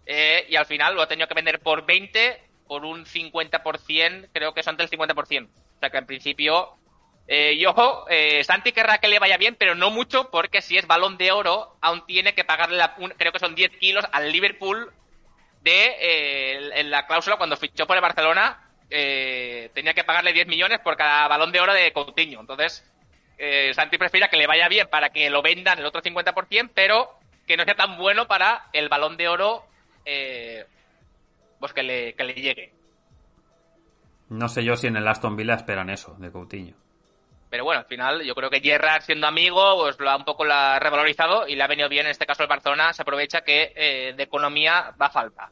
Eh, 0.04 0.44
y 0.50 0.56
al 0.56 0.66
final 0.66 0.94
lo 0.94 1.00
ha 1.00 1.08
tenido 1.08 1.28
que 1.28 1.34
vender 1.34 1.60
por 1.60 1.86
20, 1.86 2.42
por 2.66 2.84
un 2.84 3.06
50%, 3.06 4.28
creo 4.34 4.52
que 4.52 4.62
son 4.62 4.76
del 4.76 4.90
50%. 4.90 5.48
O 5.48 5.80
sea 5.80 5.88
que 5.88 5.96
en 5.96 6.06
principio 6.06 6.78
eh, 7.30 7.52
y 7.52 7.66
ojo, 7.66 8.06
eh, 8.08 8.42
Santi 8.42 8.72
querrá 8.72 8.98
que 8.98 9.08
le 9.08 9.18
vaya 9.18 9.36
bien, 9.36 9.54
pero 9.54 9.74
no 9.74 9.90
mucho, 9.90 10.30
porque 10.30 10.62
si 10.62 10.78
es 10.78 10.86
balón 10.86 11.18
de 11.18 11.30
oro, 11.30 11.76
aún 11.82 12.06
tiene 12.06 12.34
que 12.34 12.42
pagarle, 12.42 12.78
la, 12.78 12.96
creo 13.18 13.32
que 13.32 13.38
son 13.38 13.54
10 13.54 13.76
kilos 13.76 14.06
al 14.12 14.32
Liverpool 14.32 14.90
de 15.60 15.96
eh, 16.00 16.70
en 16.80 16.90
la 16.90 17.06
cláusula 17.06 17.36
cuando 17.36 17.58
fichó 17.58 17.86
por 17.86 17.96
el 17.96 18.02
Barcelona. 18.02 18.64
Eh, 18.88 19.70
tenía 19.74 19.92
que 19.92 20.04
pagarle 20.04 20.32
10 20.32 20.46
millones 20.46 20.78
por 20.78 20.96
cada 20.96 21.28
balón 21.28 21.52
de 21.52 21.60
oro 21.60 21.74
de 21.74 21.92
Coutinho. 21.92 22.40
Entonces, 22.40 22.82
Santi 23.74 23.98
prefiere 23.98 24.30
que 24.30 24.38
le 24.38 24.46
vaya 24.46 24.66
bien 24.66 24.88
para 24.88 25.10
que 25.10 25.28
lo 25.28 25.42
vendan 25.42 25.78
el 25.78 25.84
otro 25.84 26.00
50%, 26.00 26.70
pero 26.74 27.10
que 27.46 27.58
no 27.58 27.64
sea 27.64 27.74
tan 27.74 27.98
bueno 27.98 28.26
para 28.26 28.70
el 28.72 28.88
balón 28.88 29.18
de 29.18 29.28
oro 29.28 29.66
pues 31.60 31.74
que 31.74 31.82
le, 31.82 32.14
que 32.14 32.24
le 32.24 32.32
llegue. 32.32 32.72
No 34.30 34.48
sé 34.48 34.64
yo 34.64 34.76
si 34.76 34.86
en 34.86 34.96
el 34.96 35.06
Aston 35.06 35.36
Villa 35.36 35.54
esperan 35.54 35.90
eso 35.90 36.16
de 36.18 36.32
Coutinho. 36.32 36.87
Pero 37.50 37.64
bueno, 37.64 37.80
al 37.80 37.86
final 37.86 38.22
yo 38.22 38.34
creo 38.34 38.50
que 38.50 38.60
Gerrard 38.60 39.02
siendo 39.02 39.26
amigo 39.26 39.78
pues 39.78 39.98
lo 39.98 40.10
ha 40.10 40.16
un 40.16 40.24
poco 40.24 40.44
la 40.44 40.78
revalorizado 40.78 41.48
y 41.48 41.56
le 41.56 41.62
ha 41.62 41.66
venido 41.66 41.88
bien 41.88 42.06
en 42.06 42.10
este 42.12 42.26
caso 42.26 42.42
el 42.42 42.48
Barcelona, 42.48 42.92
se 42.92 43.02
aprovecha 43.02 43.40
que 43.40 43.72
eh, 43.74 44.14
de 44.16 44.22
economía 44.22 44.92
va 45.00 45.06
a 45.06 45.10
falta. 45.10 45.50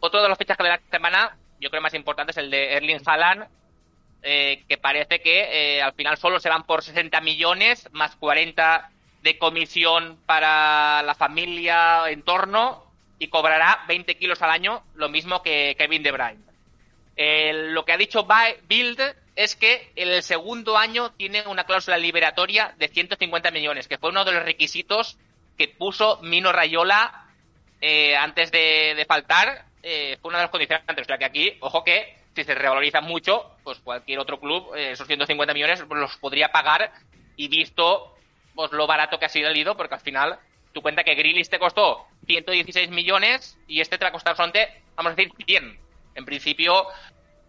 Otro 0.00 0.22
de 0.22 0.28
los 0.28 0.38
fichajes 0.38 0.64
de 0.64 0.70
la 0.70 0.80
semana, 0.90 1.36
yo 1.60 1.70
creo 1.70 1.82
más 1.82 1.94
importante 1.94 2.32
es 2.32 2.36
el 2.36 2.50
de 2.50 2.74
Erling 2.74 3.00
Haaland, 3.04 3.48
eh, 4.22 4.64
que 4.68 4.76
parece 4.76 5.20
que 5.20 5.76
eh, 5.78 5.82
al 5.82 5.94
final 5.94 6.18
solo 6.18 6.40
se 6.40 6.50
van 6.50 6.64
por 6.64 6.82
60 6.82 7.20
millones 7.22 7.88
más 7.92 8.16
40 8.16 8.90
de 9.22 9.38
comisión 9.38 10.18
para 10.26 11.02
la 11.02 11.14
familia, 11.14 12.10
entorno, 12.10 12.84
y 13.18 13.28
cobrará 13.28 13.84
20 13.88 14.16
kilos 14.16 14.40
al 14.42 14.50
año, 14.50 14.82
lo 14.94 15.08
mismo 15.08 15.42
que 15.42 15.74
Kevin 15.78 16.02
De 16.02 16.12
Bruyne. 16.12 16.42
lo 17.72 17.84
que 17.84 17.92
ha 17.92 17.98
dicho 17.98 18.26
Bild 18.66 19.00
es 19.40 19.56
que 19.56 19.90
el 19.96 20.22
segundo 20.22 20.76
año 20.76 21.12
tiene 21.12 21.46
una 21.46 21.64
cláusula 21.64 21.96
liberatoria 21.96 22.74
de 22.76 22.88
150 22.88 23.50
millones, 23.50 23.88
que 23.88 23.96
fue 23.96 24.10
uno 24.10 24.22
de 24.26 24.32
los 24.32 24.44
requisitos 24.44 25.16
que 25.56 25.68
puso 25.68 26.20
Mino 26.20 26.52
Rayola 26.52 27.26
eh, 27.80 28.14
antes 28.16 28.52
de, 28.52 29.02
faltar, 29.08 29.64
eh, 29.82 30.18
fue 30.20 30.28
una 30.28 30.40
de 30.40 30.44
las 30.44 30.50
condicionantes. 30.50 31.06
O 31.06 31.06
sea 31.06 31.16
que 31.16 31.24
aquí, 31.24 31.56
ojo 31.60 31.82
que 31.82 32.18
si 32.36 32.44
se 32.44 32.54
revaloriza 32.54 33.00
mucho, 33.00 33.56
pues 33.64 33.78
cualquier 33.78 34.18
otro 34.18 34.38
club, 34.38 34.74
eh, 34.76 34.90
esos 34.90 35.06
150 35.06 35.54
millones, 35.54 35.82
los 35.88 36.16
podría 36.18 36.52
pagar 36.52 36.92
y 37.36 37.48
visto 37.48 38.14
pues 38.54 38.72
lo 38.72 38.86
barato 38.86 39.18
que 39.18 39.24
ha 39.24 39.30
sido 39.30 39.48
el 39.48 39.56
ido, 39.56 39.74
porque 39.74 39.94
al 39.94 40.02
final 40.02 40.38
tu 40.74 40.82
cuenta 40.82 41.02
que 41.02 41.14
Grillis 41.14 41.48
te 41.48 41.58
costó 41.58 42.06
116 42.26 42.90
millones 42.90 43.58
y 43.66 43.80
este 43.80 43.96
te 43.96 44.04
va 44.04 44.10
a 44.10 44.12
costar 44.12 44.36
solamente, 44.36 44.82
vamos 44.96 45.14
a 45.14 45.16
decir, 45.16 45.32
100. 45.46 45.80
En 46.16 46.24
principio, 46.26 46.88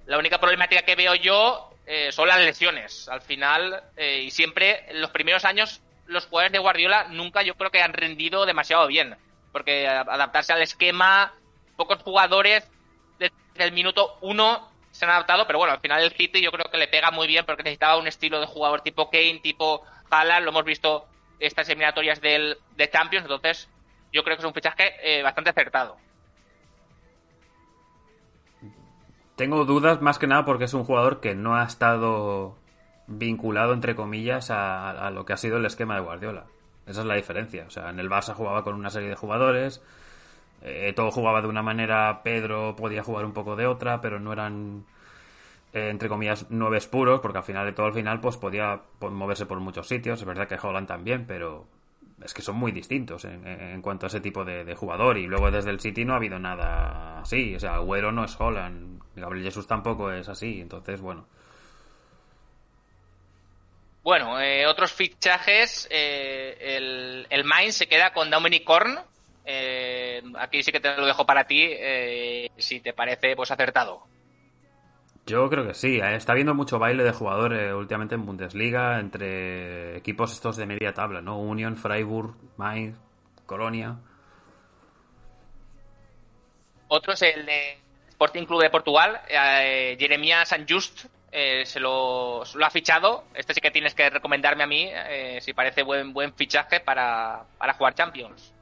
la 0.05 0.17
única 0.17 0.39
problemática 0.39 0.83
que 0.83 0.95
veo 0.95 1.15
yo 1.15 1.70
eh, 1.85 2.11
son 2.11 2.27
las 2.27 2.39
lesiones. 2.39 3.07
Al 3.09 3.21
final, 3.21 3.83
eh, 3.97 4.21
y 4.21 4.31
siempre, 4.31 4.85
en 4.89 5.01
los 5.01 5.11
primeros 5.11 5.45
años, 5.45 5.81
los 6.05 6.25
jugadores 6.25 6.51
de 6.51 6.59
Guardiola 6.59 7.07
nunca 7.09 7.41
yo 7.41 7.55
creo 7.55 7.71
que 7.71 7.81
han 7.81 7.93
rendido 7.93 8.45
demasiado 8.45 8.87
bien. 8.87 9.15
Porque 9.51 9.87
adaptarse 9.87 10.53
al 10.53 10.61
esquema, 10.61 11.33
pocos 11.75 12.01
jugadores 12.01 12.69
desde 13.19 13.33
el 13.55 13.71
minuto 13.71 14.17
uno 14.21 14.71
se 14.91 15.05
han 15.05 15.11
adaptado, 15.11 15.47
pero 15.47 15.59
bueno, 15.59 15.73
al 15.73 15.79
final 15.79 16.01
el 16.01 16.11
City 16.11 16.41
yo 16.41 16.51
creo 16.51 16.69
que 16.69 16.77
le 16.77 16.87
pega 16.87 17.11
muy 17.11 17.27
bien 17.27 17.45
porque 17.45 17.63
necesitaba 17.63 17.97
un 17.97 18.07
estilo 18.07 18.39
de 18.39 18.45
jugador 18.45 18.81
tipo 18.81 19.09
Kane, 19.09 19.39
tipo 19.41 19.85
Haaland, 20.09 20.43
lo 20.43 20.51
hemos 20.51 20.65
visto 20.65 21.07
estas 21.39 21.67
eliminatorias 21.69 22.21
del, 22.21 22.57
de 22.75 22.89
Champions, 22.89 23.25
entonces 23.25 23.69
yo 24.11 24.23
creo 24.23 24.35
que 24.35 24.41
es 24.41 24.47
un 24.47 24.53
fichaje 24.53 24.93
eh, 25.01 25.23
bastante 25.23 25.49
acertado. 25.49 25.97
Tengo 29.41 29.65
dudas 29.65 30.03
más 30.03 30.19
que 30.19 30.27
nada 30.27 30.45
porque 30.45 30.65
es 30.65 30.73
un 30.75 30.83
jugador 30.83 31.19
que 31.19 31.33
no 31.33 31.55
ha 31.55 31.63
estado 31.63 32.53
vinculado, 33.07 33.73
entre 33.73 33.95
comillas, 33.95 34.51
a, 34.51 35.09
lo 35.09 35.25
que 35.25 35.33
ha 35.33 35.37
sido 35.37 35.57
el 35.57 35.65
esquema 35.65 35.95
de 35.95 36.01
Guardiola. 36.01 36.45
Esa 36.85 37.01
es 37.01 37.07
la 37.07 37.15
diferencia. 37.15 37.65
O 37.65 37.71
sea, 37.71 37.89
en 37.89 37.99
el 37.99 38.07
Barça 38.07 38.35
jugaba 38.35 38.63
con 38.63 38.75
una 38.75 38.91
serie 38.91 39.09
de 39.09 39.15
jugadores, 39.15 39.81
eh, 40.61 40.93
todo 40.95 41.09
jugaba 41.09 41.41
de 41.41 41.47
una 41.47 41.63
manera, 41.63 42.21
Pedro 42.23 42.75
podía 42.75 43.01
jugar 43.01 43.25
un 43.25 43.33
poco 43.33 43.55
de 43.55 43.65
otra, 43.65 43.99
pero 43.99 44.19
no 44.19 44.31
eran, 44.31 44.85
eh, 45.73 45.89
entre 45.89 46.07
comillas, 46.07 46.51
nueves 46.51 46.85
puros, 46.85 47.19
porque 47.19 47.39
al 47.39 47.43
final 47.43 47.65
de 47.65 47.73
todo, 47.73 47.87
al 47.87 47.93
final, 47.93 48.21
pues 48.21 48.37
podía 48.37 48.81
moverse 48.99 49.47
por 49.47 49.59
muchos 49.59 49.87
sitios. 49.87 50.19
Es 50.19 50.25
verdad 50.27 50.47
que 50.47 50.59
Holland 50.61 50.87
también, 50.87 51.25
pero 51.25 51.65
es 52.23 52.33
que 52.33 52.41
son 52.41 52.55
muy 52.55 52.71
distintos 52.71 53.25
en, 53.25 53.81
cuanto 53.81 54.05
a 54.05 54.07
ese 54.07 54.19
tipo 54.19 54.43
de, 54.43 54.75
jugador. 54.75 55.17
Y 55.17 55.27
luego 55.27 55.51
desde 55.51 55.69
el 55.69 55.79
City 55.79 56.05
no 56.05 56.13
ha 56.13 56.17
habido 56.17 56.39
nada 56.39 57.21
así. 57.21 57.55
O 57.55 57.59
sea, 57.59 57.75
Agüero 57.75 58.11
no 58.11 58.25
es 58.25 58.35
Holland, 58.39 59.01
Gabriel 59.15 59.45
Jesús 59.45 59.67
tampoco 59.67 60.11
es 60.11 60.29
así. 60.29 60.61
Entonces, 60.61 61.01
bueno. 61.01 61.27
Bueno, 64.03 64.39
eh, 64.41 64.65
otros 64.65 64.91
fichajes. 64.91 65.87
Eh, 65.91 66.57
el, 66.59 67.27
el 67.29 67.43
Mainz 67.43 67.75
se 67.75 67.87
queda 67.87 68.11
con 68.13 68.29
Dominic 68.29 68.63
Korn. 68.63 68.99
Eh, 69.45 70.21
aquí 70.37 70.63
sí 70.63 70.71
que 70.71 70.79
te 70.79 70.95
lo 70.95 71.05
dejo 71.05 71.25
para 71.25 71.45
ti, 71.45 71.69
si 72.57 72.79
te 72.79 72.93
parece 72.93 73.35
pues 73.35 73.51
acertado. 73.51 74.03
Yo 75.25 75.49
creo 75.49 75.67
que 75.67 75.73
sí. 75.73 75.99
Eh, 75.99 76.15
está 76.15 76.31
habiendo 76.31 76.53
mucho 76.53 76.79
baile 76.79 77.03
de 77.03 77.13
jugadores 77.13 77.73
últimamente 77.73 78.15
en 78.15 78.25
Bundesliga 78.25 78.99
entre 78.99 79.97
equipos 79.97 80.31
estos 80.31 80.57
de 80.57 80.65
media 80.65 80.93
tabla, 80.93 81.21
¿no? 81.21 81.39
Union, 81.39 81.77
Freiburg, 81.77 82.35
Mainz, 82.57 82.97
Colonia. 83.45 83.97
Otro 86.87 87.13
es 87.13 87.21
el 87.21 87.45
de 87.45 87.77
Sporting 88.09 88.45
Club 88.45 88.61
de 88.61 88.69
Portugal, 88.69 89.21
eh, 89.29 89.95
Jeremías 89.97 90.49
San 90.49 90.65
Just, 90.67 91.05
eh, 91.31 91.65
se, 91.65 91.79
lo, 91.79 92.41
ha 92.41 92.69
fichado. 92.69 93.23
Este 93.33 93.53
sí 93.53 93.61
que 93.61 93.71
tienes 93.71 93.95
que 93.95 94.09
recomendarme 94.09 94.63
a 94.63 94.67
mí, 94.67 94.89
si 95.39 95.53
parece 95.53 95.83
buen, 95.83 96.11
buen 96.11 96.33
fichaje 96.33 96.81
para, 96.81 97.45
para 97.57 97.73
jugar 97.73 97.95
Champions 97.95 98.53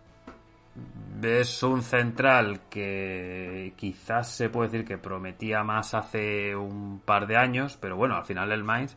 es 1.24 1.64
un 1.64 1.82
central 1.82 2.62
que 2.70 3.74
quizás 3.76 4.32
se 4.32 4.50
puede 4.50 4.70
decir 4.70 4.88
que 4.88 4.98
prometía 4.98 5.64
más 5.64 5.94
hace 5.94 6.56
un 6.56 7.00
par 7.00 7.28
de 7.28 7.38
años, 7.38 7.78
pero 7.80 7.96
bueno, 7.96 8.16
al 8.16 8.26
final 8.26 8.52
el 8.52 8.64
Mainz, 8.64 8.96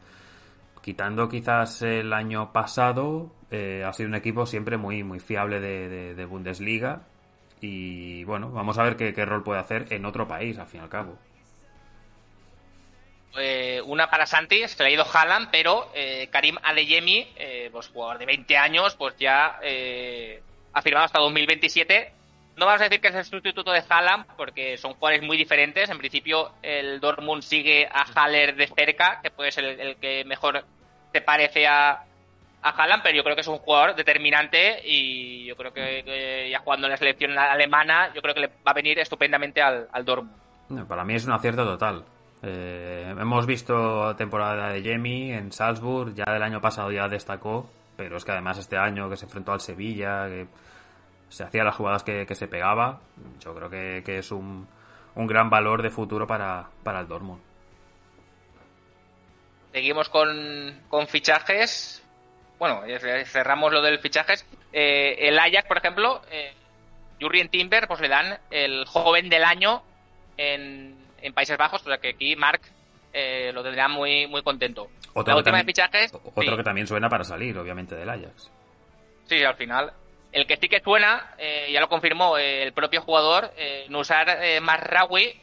quitando 0.82 1.28
quizás 1.28 1.82
el 1.82 2.12
año 2.12 2.52
pasado, 2.52 3.32
eh, 3.50 3.84
ha 3.86 3.92
sido 3.92 4.08
un 4.08 4.14
equipo 4.14 4.46
siempre 4.46 4.76
muy, 4.76 5.04
muy 5.04 5.20
fiable 5.20 5.60
de, 5.60 6.24
Bundesliga. 6.24 7.02
Y 7.60 8.24
bueno, 8.24 8.50
vamos 8.50 8.78
a 8.78 8.82
ver 8.82 8.96
qué, 8.96 9.24
rol 9.24 9.44
puede 9.44 9.60
hacer 9.60 9.86
en 9.90 10.04
otro 10.04 10.26
país, 10.26 10.58
al 10.58 10.66
fin 10.66 10.80
y 10.80 10.82
al 10.84 10.88
cabo. 10.88 11.18
Eh, 13.38 13.80
una 13.86 14.10
para 14.10 14.26
Santi, 14.26 14.66
se 14.68 14.82
le 14.84 15.00
Haaland, 15.00 15.48
pero 15.50 15.90
eh, 15.94 16.28
Karim 16.30 16.56
Adeyemi, 16.62 17.28
pues 17.70 17.88
jugador 17.88 18.18
de 18.18 18.26
20 18.26 18.56
años, 18.56 18.96
pues 18.96 19.16
ya 19.16 19.58
ha 20.72 20.82
firmado 20.82 21.06
hasta 21.06 21.20
2027. 21.20 22.12
No 22.56 22.66
vamos 22.66 22.82
a 22.82 22.84
decir 22.84 23.00
que 23.00 23.08
es 23.08 23.14
el 23.14 23.24
sustituto 23.24 23.72
de 23.72 23.82
Haaland, 23.88 24.26
porque 24.36 24.76
son 24.76 24.94
jugadores 24.94 25.26
muy 25.26 25.36
diferentes. 25.36 25.88
En 25.88 25.98
principio, 25.98 26.52
el 26.62 27.00
Dortmund 27.00 27.42
sigue 27.42 27.86
a 27.86 28.04
Haller 28.14 28.54
de 28.56 28.66
cerca, 28.66 29.20
que 29.22 29.30
puede 29.30 29.50
ser 29.50 29.64
el, 29.64 29.96
que 29.96 30.24
mejor 30.24 30.64
te 31.12 31.22
parece 31.22 31.66
a, 31.66 32.04
a 32.62 33.02
pero 33.02 33.16
yo 33.16 33.24
creo 33.24 33.34
que 33.34 33.40
es 33.40 33.48
un 33.48 33.58
jugador 33.58 33.94
determinante 33.94 34.80
y 34.84 35.46
yo 35.46 35.56
creo 35.56 35.72
que, 35.72 36.48
ya 36.50 36.58
jugando 36.60 36.86
en 36.86 36.92
la 36.92 36.96
selección 36.96 37.38
alemana, 37.38 38.12
yo 38.14 38.20
creo 38.20 38.34
que 38.34 38.40
le 38.40 38.46
va 38.48 38.70
a 38.70 38.74
venir 38.74 38.98
estupendamente 38.98 39.62
al, 39.62 39.88
al 39.90 40.04
Dortmund. 40.04 40.86
Para 40.88 41.04
mí 41.04 41.14
es 41.14 41.26
un 41.26 41.32
acierto 41.32 41.64
total. 41.64 42.04
Eh, 42.42 43.14
hemos 43.18 43.46
visto 43.46 44.16
temporada 44.16 44.70
de 44.70 44.82
Jamie 44.82 45.36
en 45.36 45.52
Salzburg, 45.52 46.14
ya 46.14 46.24
del 46.32 46.42
año 46.42 46.60
pasado 46.60 46.90
ya 46.90 47.08
destacó, 47.08 47.70
pero 48.02 48.16
es 48.16 48.24
que 48.24 48.32
además 48.32 48.58
este 48.58 48.76
año 48.76 49.08
que 49.08 49.16
se 49.16 49.26
enfrentó 49.26 49.52
al 49.52 49.60
Sevilla, 49.60 50.26
que 50.26 50.48
se 51.28 51.44
hacía 51.44 51.62
las 51.62 51.76
jugadas 51.76 52.02
que, 52.02 52.26
se 52.34 52.48
pegaba, 52.48 53.00
yo 53.38 53.54
creo 53.54 53.70
que, 53.70 54.18
es 54.18 54.32
un, 54.32 54.66
un, 55.14 55.26
gran 55.28 55.48
valor 55.48 55.82
de 55.82 55.90
futuro 55.90 56.26
para, 56.26 56.68
el 56.84 57.06
Dortmund. 57.06 57.40
Seguimos 59.70 60.08
con, 60.08 60.82
con 60.88 61.06
fichajes. 61.06 62.04
Bueno, 62.58 62.82
cerramos 63.24 63.72
lo 63.72 63.80
del 63.80 64.00
fichajes. 64.00 64.44
Eh, 64.72 65.28
el 65.28 65.38
Ajax, 65.38 65.68
por 65.68 65.78
ejemplo, 65.78 66.22
eh, 66.28 66.52
Jurrien 67.20 67.50
Timber, 67.50 67.86
pues 67.86 68.00
le 68.00 68.08
dan 68.08 68.36
el 68.50 68.84
joven 68.84 69.28
del 69.28 69.44
año 69.44 69.84
en, 70.36 70.96
en 71.20 71.32
Países 71.34 71.56
Bajos, 71.56 71.82
o 71.82 71.84
sea 71.84 71.98
que 71.98 72.10
aquí 72.10 72.34
Mark 72.34 72.62
eh, 73.12 73.50
lo 73.52 73.62
tendrá 73.62 73.88
muy, 73.88 74.26
muy 74.26 74.42
contento. 74.42 74.88
Otro, 75.14 75.32
La 75.32 75.38
última 75.38 75.62
fichajes, 75.62 76.12
otro 76.12 76.56
que 76.56 76.64
también 76.64 76.86
suena 76.86 77.08
para 77.08 77.24
salir, 77.24 77.56
obviamente, 77.58 77.94
del 77.94 78.08
Ajax. 78.08 78.50
Sí, 79.26 79.42
al 79.44 79.56
final. 79.56 79.92
El 80.32 80.46
que 80.46 80.56
sí 80.56 80.68
que 80.68 80.80
suena, 80.80 81.34
eh, 81.36 81.70
ya 81.70 81.80
lo 81.80 81.88
confirmó 81.88 82.38
eh, 82.38 82.62
el 82.62 82.72
propio 82.72 83.02
jugador, 83.02 83.52
eh, 83.56 83.84
Nusar 83.90 84.38
Marrawi, 84.62 85.38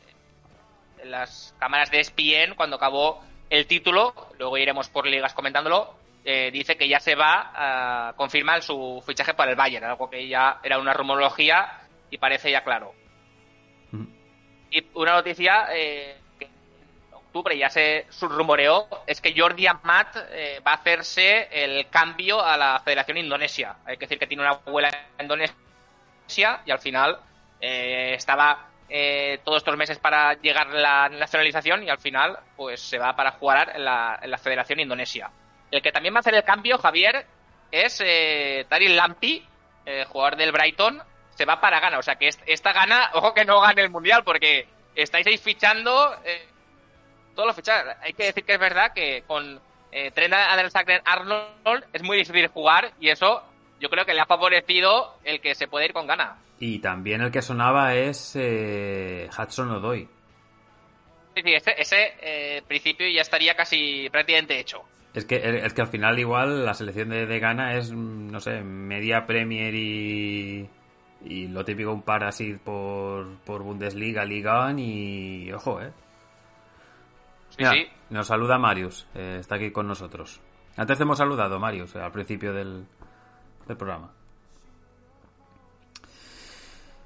en 1.04 1.12
las 1.12 1.56
cámaras 1.60 1.92
de 1.92 2.00
ESPN, 2.00 2.56
cuando 2.56 2.78
acabó 2.78 3.24
el 3.52 3.68
título, 3.68 4.14
luego 4.40 4.58
iremos 4.58 4.90
por 4.90 5.08
ligas 5.08 5.34
comentándolo, 5.34 5.96
dice 6.52 6.76
que 6.76 6.88
ya 6.88 7.00
se 7.00 7.16
va 7.16 7.52
a 7.56 8.14
confirmar 8.14 8.62
su 8.62 9.02
fichaje 9.06 9.34
para 9.34 9.52
el 9.52 9.58
Bayern, 9.58 9.86
algo 9.86 10.10
que 10.10 10.28
ya 10.28 10.60
era 10.62 10.78
una 10.78 10.94
rumorología 10.94 11.80
y 12.12 12.18
parece 12.18 12.52
ya 12.52 12.64
claro. 12.64 12.94
Mm. 13.92 14.06
Y 14.70 14.86
una 14.94 15.14
noticia 15.14 15.68
octubre 17.30 17.56
ya 17.56 17.70
se 17.70 18.08
rumoreó 18.22 18.88
es 19.06 19.22
que 19.22 19.40
Jordi 19.40 19.68
Amat 19.68 20.18
eh, 20.32 20.60
va 20.66 20.72
a 20.72 20.76
hacerse 20.76 21.48
el 21.52 21.88
cambio 21.90 22.44
a 22.44 22.58
la 22.58 22.82
Federación 22.84 23.18
Indonesia. 23.18 23.78
Hay 23.86 23.98
que 23.98 24.06
decir 24.06 24.18
que 24.18 24.28
tiene 24.28 24.42
una 24.42 24.54
abuela 24.54 24.90
en 25.18 25.26
Indonesia 25.26 25.56
y 26.66 26.72
al 26.72 26.80
final 26.80 27.20
eh, 27.62 28.14
estaba 28.16 28.68
eh, 28.90 29.40
todos 29.44 29.58
estos 29.60 29.78
meses 29.78 30.00
para 30.00 30.34
llegar 30.34 30.68
la 30.74 31.08
nacionalización 31.10 31.84
y 31.84 31.90
al 31.90 32.00
final 32.00 32.40
pues 32.56 32.82
se 32.82 32.98
va 32.98 33.16
para 33.16 33.32
jugar 33.32 33.74
en 33.76 33.86
la, 33.86 34.40
Federación 34.42 34.80
Indonesia. 34.80 35.30
El 35.70 35.84
que 35.84 35.92
también 35.92 36.16
va 36.16 36.20
a 36.20 36.22
hacer 36.22 36.34
el 36.34 36.44
cambio, 36.44 36.80
Javier, 36.80 37.28
es 37.72 38.02
eh, 38.04 38.66
Taril 38.68 38.96
Lampi, 38.96 39.46
jugador 40.08 40.36
del 40.36 40.52
Brighton, 40.52 41.02
se 41.36 41.46
va 41.46 41.62
para 41.62 41.80
Gana. 41.80 42.00
O 42.00 42.04
sea 42.04 42.16
que 42.16 42.28
esta 42.28 42.74
gana, 42.74 43.10
ojo 43.14 43.34
que 43.34 43.46
no 43.46 43.60
gane 43.60 43.82
el 43.82 43.90
Mundial 43.90 44.24
porque 44.24 44.68
estáis 44.96 45.26
ahí 45.26 45.38
fichando 45.38 46.16
todos 47.40 47.56
los 47.56 47.70
Hay 48.02 48.12
que 48.14 48.26
decir 48.26 48.44
que 48.44 48.54
es 48.54 48.60
verdad 48.60 48.92
que 48.94 49.24
con 49.26 49.62
eh, 49.94 50.12
Trent 50.12 50.34
Arnold 51.06 51.86
es 51.94 52.04
muy 52.04 52.18
difícil 52.18 52.48
jugar 52.48 52.92
y 53.00 53.08
eso 53.08 53.42
yo 53.80 53.90
creo 53.90 54.06
que 54.06 54.14
le 54.14 54.20
ha 54.20 54.26
favorecido 54.26 55.16
el 55.24 55.40
que 55.40 55.56
se 55.56 55.70
puede 55.70 55.86
ir 55.86 55.94
con 55.94 56.06
gana. 56.06 56.38
Y 56.60 56.80
también 56.80 57.22
el 57.22 57.32
que 57.32 57.42
sonaba 57.42 57.96
es 57.96 58.36
eh, 58.36 59.30
Hudson 59.30 59.72
Odoy. 59.72 60.10
Sí, 61.34 61.42
sí, 61.46 61.54
ese, 61.54 61.76
ese 61.78 62.14
eh, 62.20 62.62
principio 62.68 63.08
ya 63.08 63.22
estaría 63.22 63.56
casi 63.56 64.10
prácticamente 64.10 64.60
hecho. 64.60 64.84
Es 65.14 65.24
que, 65.24 65.38
es 65.64 65.74
que 65.74 65.82
al 65.82 65.88
final 65.88 66.20
igual 66.20 66.66
la 66.66 66.74
selección 66.74 67.08
de, 67.08 67.26
de 67.26 67.40
Ghana 67.40 67.78
es, 67.78 67.94
mm, 67.94 68.32
no 68.32 68.42
sé, 68.42 68.60
media 68.64 69.26
Premier 69.26 69.74
y, 69.74 70.70
y 71.24 71.48
lo 71.48 71.64
típico 71.64 71.94
un 71.94 72.02
par 72.02 72.26
así 72.26 72.56
por, 72.56 73.38
por 73.46 73.64
Bundesliga, 73.64 74.26
Liga 74.26 74.74
y 74.78 75.54
ojo, 75.54 75.82
eh. 75.82 75.92
Sí, 77.60 77.66
Mira, 77.66 77.72
sí. 77.74 77.90
Nos 78.10 78.28
saluda 78.28 78.58
Marius, 78.58 79.06
eh, 79.16 79.38
está 79.40 79.56
aquí 79.56 79.70
con 79.72 79.86
nosotros. 79.88 80.40
Antes 80.78 80.98
te 80.98 81.04
hemos 81.04 81.18
saludado, 81.18 81.60
Marius, 81.60 81.94
eh, 81.96 82.00
al 82.00 82.12
principio 82.14 82.54
del, 82.54 82.86
del 83.68 83.76
programa. 83.78 84.14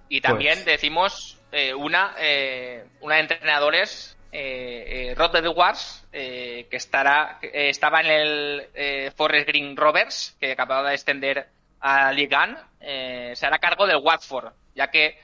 Y 0.09 0.21
también 0.21 0.53
Pues- 0.55 0.65
decimos 0.65 1.39
eh, 1.51 1.73
una, 1.73 2.15
eh, 2.19 2.85
una 3.01 3.15
de 3.15 3.21
entrenadores, 3.21 4.17
Rod 4.31 5.35
Edwards, 5.35 6.07
eh, 6.11 6.67
que 6.69 6.77
estará, 6.77 7.37
estaba 7.41 8.01
en 8.01 8.07
el 8.07 9.11
Forest 9.15 9.47
Green 9.47 9.75
Rovers, 9.77 10.35
que 10.39 10.51
acababa 10.53 10.89
de 10.89 10.95
extender 10.95 11.47
a 11.79 12.11
Ligue 12.11 12.35
1, 12.35 12.57
eh, 12.79 13.33
se 13.35 13.45
hará 13.45 13.59
cargo 13.59 13.85
del 13.85 13.97
Watford, 13.97 14.53
ya 14.75 14.89
que 14.89 15.19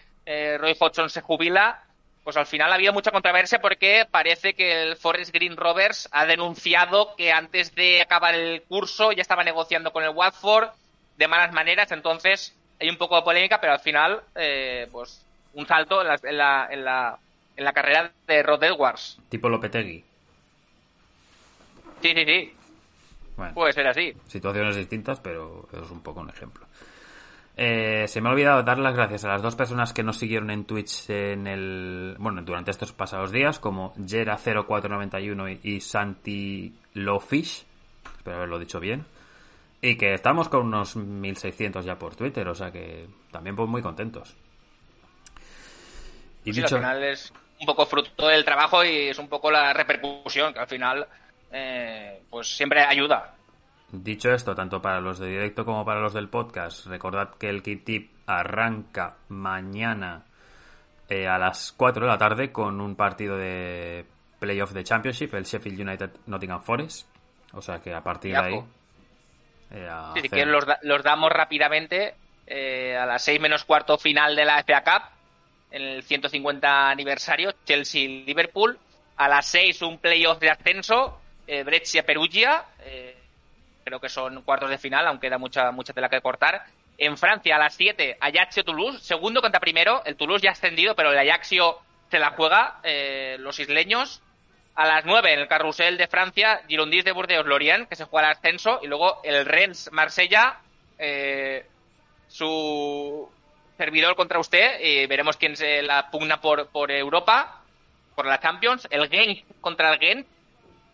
Roy 0.58 0.76
Hodgson 0.80 1.10
se 1.10 1.22
jubila. 1.22 1.84
Pues 2.24 2.38
al 2.38 2.46
final 2.46 2.72
ha 2.72 2.76
habido 2.76 2.94
mucha 2.94 3.12
controversia 3.12 3.60
porque 3.60 4.06
parece 4.10 4.54
que 4.54 4.84
el 4.84 4.98
Forest 4.98 5.34
Green 5.34 5.58
Rovers 5.58 6.08
ha 6.12 6.26
denunciado 6.26 7.16
que 7.16 7.32
antes 7.32 7.74
de 7.74 8.02
acabar 8.02 8.36
el 8.36 8.62
curso 8.64 9.12
ya 9.12 9.22
estaba 9.22 9.44
negociando 9.44 9.92
con 9.92 10.04
el 10.04 10.10
Watford 10.12 10.70
de 11.18 11.28
malas 11.28 11.54
maneras, 11.54 11.92
entonces 11.92 12.56
hay 12.80 12.90
un 12.90 12.98
poco 12.98 13.16
de 13.16 13.24
polémica, 13.24 13.60
pero 13.60 13.74
al 13.74 13.80
final, 13.80 14.22
eh, 14.36 14.88
pues 14.92 15.26
un 15.54 15.66
salto 15.66 16.02
en 16.02 16.08
la, 16.08 16.20
en 16.24 16.38
la, 16.38 16.68
en 16.72 16.86
la, 16.86 17.18
en 17.58 17.64
la 17.66 17.74
carrera 17.74 18.12
de 18.28 18.44
Rod 18.44 18.64
Edwards. 18.64 19.18
Tipo 19.30 19.50
Lopetegui. 19.50 20.04
Sí, 22.02 22.14
sí, 22.16 22.26
sí, 22.26 22.54
Bueno, 23.36 23.54
puede 23.54 23.74
ser 23.74 23.88
así. 23.88 24.14
situaciones 24.28 24.76
distintas, 24.76 25.20
pero 25.20 25.68
es 25.74 25.90
un 25.90 26.02
poco 26.02 26.22
un 26.22 26.30
ejemplo. 26.30 26.66
Eh, 27.62 28.08
se 28.08 28.22
me 28.22 28.30
ha 28.30 28.32
olvidado 28.32 28.64
dar 28.64 28.80
las 28.80 28.96
gracias 28.96 29.26
a 29.26 29.28
las 29.28 29.42
dos 29.42 29.58
personas 29.58 29.92
que 29.92 30.02
nos 30.02 30.16
siguieron 30.16 30.50
en 30.50 30.64
Twitch 30.64 31.10
en 31.10 31.46
el 31.46 32.16
bueno 32.18 32.42
durante 32.42 32.72
estos 32.72 32.94
pasados 32.94 33.34
días, 33.34 33.60
como 33.60 33.94
Jera0491 33.96 35.60
y, 35.62 35.70
y 35.76 35.82
Santi 35.82 36.74
Lofish, 36.94 37.66
espero 38.16 38.38
haberlo 38.38 38.60
dicho 38.60 38.80
bien, 38.80 39.06
y 39.82 39.98
que 39.98 40.14
estamos 40.14 40.48
con 40.48 40.68
unos 40.68 40.96
1600 40.96 41.84
ya 41.84 42.00
por 42.00 42.16
Twitter, 42.16 42.48
o 42.48 42.56
sea 42.56 42.72
que 42.72 43.10
también 43.30 43.58
pues 43.58 43.68
muy 43.68 43.82
contentos. 43.82 44.38
Y 46.46 46.54
Sí, 46.54 46.62
dicho, 46.62 46.78
al 46.78 46.82
final 46.82 47.04
es 47.04 47.34
un 47.60 47.66
poco 47.66 47.86
fruto 47.86 48.30
del 48.30 48.46
trabajo 48.46 48.86
y 48.86 49.10
es 49.10 49.20
un 49.20 49.28
poco 49.28 49.52
la 49.52 49.74
repercusión 49.74 50.54
que 50.54 50.60
al 50.60 50.68
final 50.70 51.06
eh, 51.52 52.22
pues 52.30 52.56
siempre 52.56 52.80
ayuda. 52.84 53.36
Dicho 53.92 54.32
esto, 54.32 54.54
tanto 54.54 54.82
para 54.82 55.02
los 55.02 55.18
de 55.20 55.28
directo 55.28 55.66
como 55.66 55.84
para 55.84 56.00
los 56.00 56.14
del 56.14 56.30
podcast, 56.30 56.86
recordad 56.86 57.32
que 57.40 57.50
el 57.50 57.64
Kit 57.64 57.86
Tip 57.86 58.12
arranca 58.28 59.18
mañana 59.30 60.26
eh, 61.10 61.28
a 61.28 61.40
las 61.40 61.72
4 61.72 62.06
de 62.06 62.12
la 62.12 62.18
tarde 62.20 62.52
con 62.52 62.82
un 62.82 62.96
partido 62.96 63.36
de 63.36 64.06
playoff 64.40 64.72
de 64.74 64.84
Championship, 64.84 65.34
el 65.34 65.44
Sheffield 65.44 65.80
United 65.82 66.12
Nottingham 66.28 66.62
Forest. 66.62 67.08
O 67.54 67.62
sea 67.64 67.80
que 67.82 67.92
a 67.94 68.04
partir 68.04 68.34
de 68.34 68.38
ahí. 68.38 68.64
Eh, 69.72 69.88
a 69.90 70.14
Sí, 70.14 70.28
hacer- 70.28 70.48
los, 70.48 70.66
da- 70.68 70.80
los 70.84 71.02
damos 71.02 71.32
rápidamente 71.32 72.14
eh, 72.46 72.96
a 72.96 73.08
las 73.08 73.24
6 73.24 73.40
menos 73.42 73.64
cuarto 73.66 73.98
final 73.98 74.36
de 74.36 74.46
la 74.46 74.64
FA 74.64 74.84
Cup, 74.84 75.04
en 75.72 75.82
el 75.82 76.04
150 76.04 76.90
aniversario, 76.92 77.54
Chelsea-Liverpool. 77.66 78.78
A 79.18 79.28
las 79.28 79.48
6 79.48 79.82
un 79.82 79.98
playoff 79.98 80.40
de 80.40 80.52
ascenso, 80.52 81.20
eh, 81.48 81.64
Brescia-Perugia. 81.64 82.66
eh, 82.82 83.16
creo 83.90 84.00
que 84.00 84.10
son 84.10 84.44
cuartos 84.44 84.70
de 84.70 84.78
final, 84.78 85.08
aunque 85.08 85.30
da 85.30 85.40
mucha, 85.40 85.72
mucha 85.72 85.94
tela 85.94 86.10
que 86.10 86.22
cortar. 86.22 86.64
En 86.98 87.18
Francia, 87.18 87.56
a 87.56 87.60
las 87.60 87.74
7, 87.74 88.18
Ajaccio-Toulouse, 88.20 89.00
segundo 89.02 89.42
contra 89.42 89.60
primero. 89.60 90.04
El 90.06 90.16
Toulouse 90.16 90.44
ya 90.44 90.50
ha 90.50 90.54
ascendido, 90.54 90.96
pero 90.96 91.12
el 91.12 91.18
Ajaccio 91.18 91.80
se 92.12 92.20
la 92.20 92.32
juega, 92.32 92.80
eh, 92.84 93.38
los 93.40 93.60
isleños. 93.60 94.22
A 94.76 94.86
las 94.86 95.06
9 95.06 95.34
en 95.34 95.40
el 95.40 95.48
carrusel 95.48 95.98
de 95.98 96.08
Francia, 96.08 96.62
Girondins 96.68 97.04
de 97.04 97.12
Burdeos 97.12 97.46
Lorient, 97.46 97.90
que 97.90 97.96
se 97.96 98.06
juega 98.06 98.28
el 98.28 98.38
ascenso, 98.38 98.80
y 98.84 98.88
luego 98.88 99.22
el 99.24 99.46
Rennes 99.46 99.92
Marsella, 99.92 100.60
eh, 101.00 101.66
su 102.28 103.28
servidor 103.78 104.16
contra 104.16 104.40
usted, 104.40 104.80
y 104.80 105.08
veremos 105.08 105.36
quién 105.36 105.56
se 105.58 105.82
la 105.82 106.12
pugna 106.12 106.40
por, 106.40 106.68
por 106.68 106.92
Europa, 106.92 107.64
por 108.16 108.28
la 108.28 108.40
Champions, 108.40 108.88
el 108.92 109.10
Genk 109.10 109.46
contra 109.62 109.94
el 109.94 110.00
Genk, 110.00 110.28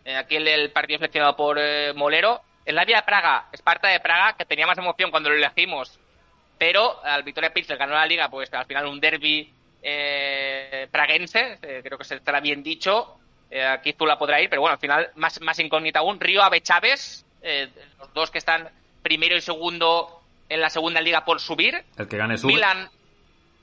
eh, 0.04 0.16
aquí 0.16 0.36
el, 0.36 0.48
el 0.48 0.70
partido 0.70 0.98
seleccionado 0.98 1.36
por 1.36 1.60
Molero, 1.94 2.42
el 2.66 2.74
Lavia 2.74 2.96
de 2.96 3.02
Praga, 3.04 3.46
Esparta 3.52 3.88
de 3.88 4.00
Praga, 4.00 4.36
que 4.36 4.44
tenía 4.44 4.66
más 4.66 4.76
emoción 4.76 5.10
cuando 5.10 5.30
lo 5.30 5.36
elegimos, 5.36 5.98
pero 6.58 7.02
al 7.04 7.22
Victoria 7.22 7.54
Pilsen 7.54 7.78
ganó 7.78 7.94
la 7.94 8.06
liga, 8.06 8.28
pues 8.28 8.52
al 8.52 8.66
final 8.66 8.86
un 8.86 9.00
derby 9.00 9.52
eh, 9.82 10.88
praguense, 10.90 11.58
eh, 11.62 11.80
creo 11.84 11.96
que 11.96 12.04
se 12.04 12.16
estará 12.16 12.40
bien 12.40 12.62
dicho. 12.62 13.18
Eh, 13.48 13.64
aquí 13.64 13.92
Zula 13.92 14.18
podrá 14.18 14.40
ir, 14.40 14.50
pero 14.50 14.62
bueno, 14.62 14.74
al 14.74 14.80
final 14.80 15.10
más, 15.14 15.40
más 15.40 15.58
incógnita 15.60 16.00
aún. 16.00 16.18
Río 16.18 16.42
Ave 16.42 16.60
Chávez, 16.60 17.24
eh, 17.40 17.68
los 18.00 18.12
dos 18.12 18.30
que 18.32 18.38
están 18.38 18.68
primero 19.02 19.36
y 19.36 19.40
segundo 19.40 20.20
en 20.48 20.60
la 20.60 20.68
segunda 20.68 21.00
liga 21.00 21.24
por 21.24 21.40
subir. 21.40 21.84
El 21.96 22.08
que 22.08 22.16
gane 22.16 22.36
sube. 22.36 22.52
Milan, 22.52 22.90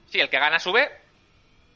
sí, 0.08 0.22
el 0.22 0.30
que 0.30 0.40
gana 0.40 0.60
sube. 0.60 0.90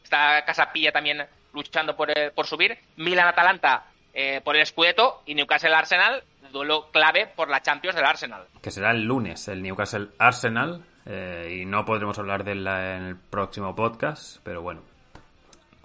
Está 0.02 0.46
Casapilla 0.46 0.94
también 0.94 1.28
luchando 1.52 1.98
por, 1.98 2.10
por 2.34 2.48
subir. 2.48 2.78
Milan-Atalanta 2.96 3.88
eh, 4.20 4.42
por 4.44 4.56
el 4.56 4.66
Scudetto 4.66 5.22
y 5.28 5.36
Newcastle-Arsenal, 5.36 6.24
duelo 6.52 6.90
clave 6.92 7.28
por 7.36 7.50
la 7.50 7.62
Champions 7.62 7.96
del 7.96 8.06
Arsenal. 8.06 8.46
que 8.62 8.72
será 8.72 8.92
el 8.92 9.04
lunes, 9.04 9.48
el 9.48 9.62
Newcastle 9.62 10.10
Arsenal. 10.20 10.84
eh, 11.10 11.60
y 11.62 11.66
no 11.66 11.86
podremos 11.86 12.20
hablar 12.20 12.44
de 12.44 12.52
él 12.52 12.68
en 12.68 13.04
el 13.04 13.16
próximo 13.16 13.74
podcast, 13.76 14.40
pero 14.44 14.62
bueno. 14.62 14.82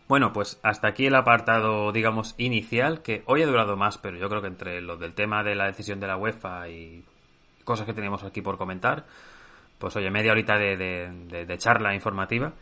Bueno, 0.09 0.33
pues 0.33 0.59
hasta 0.65 0.89
aquí 0.89 1.07
el 1.07 1.15
apartado, 1.15 1.93
digamos, 1.93 2.35
inicial, 2.39 3.03
que 3.03 3.23
hoy 3.27 3.43
ha 3.43 3.47
durado 3.47 3.77
más, 3.77 3.99
pero 3.99 4.19
yo 4.19 4.29
creo 4.29 4.43
que 4.43 4.49
entre 4.49 4.81
lo 4.83 4.97
del 4.97 5.15
tema 5.15 5.43
de 5.45 5.55
la 5.55 5.67
decisión 5.67 6.01
de 6.01 6.07
la 6.09 6.17
UEFA 6.17 6.69
y 6.69 7.05
cosas 7.65 7.87
que 7.87 7.95
teníamos 7.95 8.25
aquí 8.25 8.43
por 8.43 8.59
comentar, 8.59 9.05
pues 9.79 9.95
oye, 9.97 10.11
media 10.11 10.33
horita 10.33 10.59
de- 10.59 10.75
de 11.47 11.59
charla 11.59 11.95
informativa. 11.95 12.53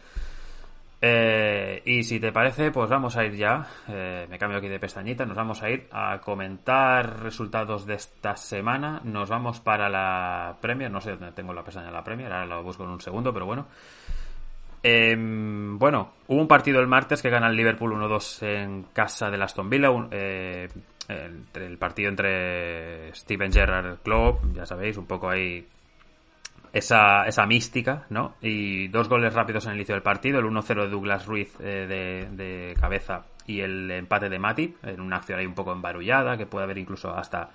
Eh, 1.02 1.80
y 1.86 2.02
si 2.02 2.20
te 2.20 2.30
parece, 2.30 2.70
pues 2.70 2.90
vamos 2.90 3.16
a 3.16 3.24
ir 3.24 3.34
ya. 3.34 3.66
eh, 3.88 4.26
me 4.28 4.38
cambio 4.38 4.58
aquí 4.58 4.68
de 4.68 4.78
pestañita. 4.78 5.24
Nos 5.24 5.36
vamos 5.36 5.62
a 5.62 5.70
ir 5.70 5.86
a 5.92 6.20
comentar 6.22 7.20
resultados 7.22 7.86
de 7.86 7.94
esta 7.94 8.36
semana. 8.36 9.00
Nos 9.04 9.30
vamos 9.30 9.60
para 9.60 9.88
la 9.88 10.56
Premier. 10.60 10.90
No 10.90 11.00
sé 11.00 11.12
dónde 11.12 11.32
tengo 11.32 11.54
la 11.54 11.64
pestaña 11.64 11.86
de 11.86 11.92
la 11.92 12.04
Premier. 12.04 12.30
Ahora 12.32 12.46
la 12.46 12.60
busco 12.60 12.84
en 12.84 12.90
un 12.90 13.00
segundo, 13.00 13.32
pero 13.32 13.46
bueno. 13.46 13.66
Em, 14.82 15.78
bueno, 15.78 16.12
hubo 16.28 16.40
un 16.40 16.48
partido 16.48 16.80
el 16.80 16.86
martes 16.86 17.20
que 17.20 17.28
gana 17.30 17.48
el 17.48 17.56
Liverpool 17.56 17.92
1-2 17.92 18.42
en 18.42 18.84
casa 18.92 19.30
del 19.30 19.42
Aston 19.42 19.68
Villa. 19.68 19.90
un- 19.90 20.08
eh, 20.10 20.68
el 21.54 21.76
partido 21.76 22.08
entre 22.08 23.12
Steven 23.14 23.52
Gerrard 23.52 23.98
Klopp, 23.98 24.44
ya 24.54 24.64
sabéis, 24.64 24.96
un 24.96 25.06
poco 25.06 25.28
ahí 25.28 25.66
esa, 26.72 27.24
esa 27.24 27.46
mística, 27.46 28.06
¿no? 28.10 28.34
Y 28.40 28.88
dos 28.88 29.08
goles 29.08 29.34
rápidos 29.34 29.64
en 29.64 29.72
el 29.72 29.78
inicio 29.78 29.94
del 29.94 30.02
partido, 30.02 30.38
el 30.38 30.46
1-0 30.46 30.82
de 30.82 30.88
Douglas 30.88 31.26
Ruiz 31.26 31.52
eh, 31.60 32.28
de, 32.30 32.74
cabeza 32.80 33.24
y 33.46 33.60
el 33.60 33.90
empate 33.90 34.28
de 34.28 34.38
Matip, 34.38 34.84
en 34.84 35.00
una 35.00 35.16
acción 35.16 35.38
ahí 35.38 35.46
un 35.46 35.54
poco 35.54 35.72
embarullada, 35.72 36.36
que 36.36 36.46
puede 36.46 36.64
haber 36.64 36.78
incluso 36.78 37.12
hasta, 37.14 37.50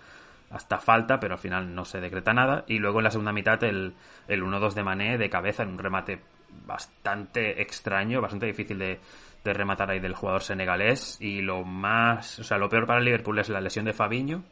hasta 0.49 0.77
falta, 0.79 1.19
pero 1.19 1.35
al 1.35 1.39
final 1.39 1.73
no 1.73 1.85
se 1.85 2.01
decreta 2.01 2.33
nada. 2.33 2.65
Y 2.67 2.79
luego 2.79 2.99
en 2.99 3.05
la 3.05 3.11
segunda 3.11 3.31
mitad 3.31 3.63
el, 3.63 3.93
el 4.27 4.43
1-2 4.43 4.73
de 4.73 4.83
Mané 4.83 5.17
de 5.17 5.29
cabeza 5.29 5.63
en 5.63 5.69
un 5.69 5.77
remate 5.77 6.19
bastante 6.65 7.61
extraño, 7.61 8.21
bastante 8.21 8.47
difícil 8.47 8.79
de, 8.79 8.99
de 9.45 9.53
rematar 9.53 9.91
ahí 9.91 9.99
del 9.99 10.15
jugador 10.15 10.41
senegalés. 10.41 11.17
Y 11.21 11.41
lo 11.41 11.63
más, 11.63 12.39
o 12.39 12.43
sea, 12.43 12.57
lo 12.57 12.67
peor 12.67 12.85
para 12.85 12.99
Liverpool 12.99 13.39
es 13.39 13.47
la 13.47 13.61
lesión 13.61 13.85
de 13.85 13.93
Fabiño. 13.93 14.43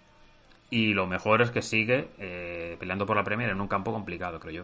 Y 0.75 0.93
lo 0.95 1.05
mejor 1.05 1.43
es 1.43 1.51
que 1.51 1.61
sigue 1.61 2.07
eh, 2.17 2.77
peleando 2.79 3.05
por 3.05 3.15
la 3.15 3.23
Premier 3.23 3.49
en 3.51 3.61
un 3.61 3.67
campo 3.67 3.93
complicado, 3.93 4.39
creo 4.39 4.63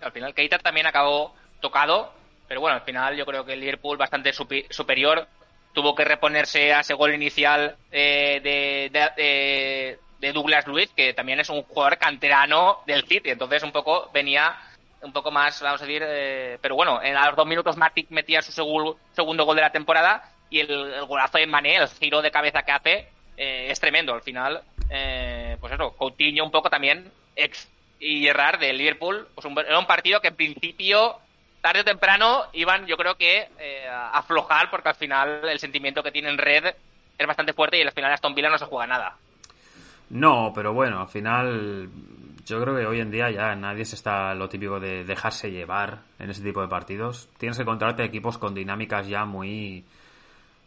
Al 0.00 0.10
final 0.10 0.34
Keita 0.34 0.58
también 0.58 0.86
acabó 0.88 1.36
tocado, 1.60 2.12
pero 2.48 2.60
bueno, 2.60 2.78
al 2.78 2.82
final 2.82 3.14
yo 3.16 3.24
creo 3.24 3.44
que 3.44 3.52
el 3.52 3.60
Liverpool 3.60 3.96
bastante 3.96 4.32
superior 4.32 5.28
tuvo 5.72 5.94
que 5.94 6.04
reponerse 6.04 6.72
a 6.74 6.80
ese 6.80 6.94
gol 6.94 7.14
inicial 7.14 7.76
eh, 7.92 8.40
de, 8.42 9.98
de- 10.18 10.32
Douglas 10.32 10.66
Luiz, 10.66 10.90
que 10.94 11.14
también 11.14 11.38
es 11.38 11.48
un 11.48 11.62
jugador 11.62 11.98
canterano 11.98 12.78
del 12.86 13.04
City, 13.06 13.30
entonces 13.30 13.62
un 13.62 13.70
poco 13.72 14.10
venía 14.12 14.56
un 15.02 15.12
poco 15.12 15.30
más, 15.30 15.60
vamos 15.62 15.80
a 15.80 15.84
decir, 15.86 16.02
eh, 16.04 16.58
pero 16.60 16.74
bueno, 16.74 17.00
en 17.02 17.16
a 17.16 17.26
los 17.28 17.36
dos 17.36 17.46
minutos 17.46 17.76
Matic 17.76 18.10
metía 18.10 18.42
su 18.42 18.50
segu- 18.50 18.96
segundo 19.14 19.44
gol 19.44 19.54
de 19.56 19.62
la 19.62 19.70
temporada 19.70 20.28
y 20.50 20.58
el, 20.60 20.70
el 20.70 21.04
golazo 21.06 21.38
de 21.38 21.46
Mané, 21.46 21.76
el 21.76 21.88
giro 21.88 22.20
de 22.22 22.30
cabeza 22.32 22.62
que 22.62 22.72
hace, 22.72 23.08
eh, 23.36 23.66
es 23.70 23.80
tremendo. 23.80 24.12
Al 24.14 24.22
final, 24.22 24.62
eh, 24.94 25.56
pues 25.60 25.72
eso, 25.72 25.96
Coutinho 25.96 26.44
un 26.44 26.50
poco 26.50 26.68
también, 26.68 27.10
ex 27.34 27.68
y 27.98 28.22
Gerrard 28.22 28.58
del 28.60 28.76
Liverpool, 28.78 29.26
pues 29.34 29.44
un- 29.46 29.58
era 29.58 29.78
un 29.78 29.86
partido 29.86 30.20
que 30.20 30.28
en 30.28 30.36
principio, 30.36 31.16
tarde 31.60 31.80
o 31.80 31.84
temprano, 31.84 32.44
iban, 32.52 32.86
yo 32.86 32.96
creo 32.96 33.16
que, 33.16 33.48
eh, 33.58 33.86
aflojar 34.12 34.70
porque 34.70 34.88
al 34.90 34.94
final 34.96 35.48
el 35.48 35.58
sentimiento 35.58 36.02
que 36.02 36.10
tiene 36.12 36.28
en 36.28 36.36
red 36.38 36.74
es 37.16 37.26
bastante 37.26 37.52
fuerte 37.52 37.78
y 37.78 37.82
al 37.82 37.92
final 37.92 38.12
Aston 38.12 38.34
Villa 38.34 38.50
no 38.50 38.58
se 38.58 38.66
juega 38.66 38.86
nada. 38.86 39.16
No, 40.10 40.52
pero 40.54 40.72
bueno, 40.74 41.00
al 41.00 41.08
final 41.08 41.88
yo 42.44 42.60
creo 42.60 42.76
que 42.76 42.84
hoy 42.86 43.00
en 43.00 43.10
día 43.10 43.30
ya 43.30 43.54
nadie 43.54 43.84
se 43.84 43.94
está 43.94 44.34
lo 44.34 44.48
típico 44.48 44.80
de 44.80 45.04
dejarse 45.04 45.50
llevar 45.50 46.00
en 46.18 46.28
ese 46.30 46.42
tipo 46.42 46.60
de 46.60 46.68
partidos. 46.68 47.28
Tienes 47.38 47.56
que 47.56 47.62
encontrarte 47.62 48.04
equipos 48.04 48.36
con 48.36 48.54
dinámicas 48.54 49.06
ya 49.08 49.24
muy 49.24 49.84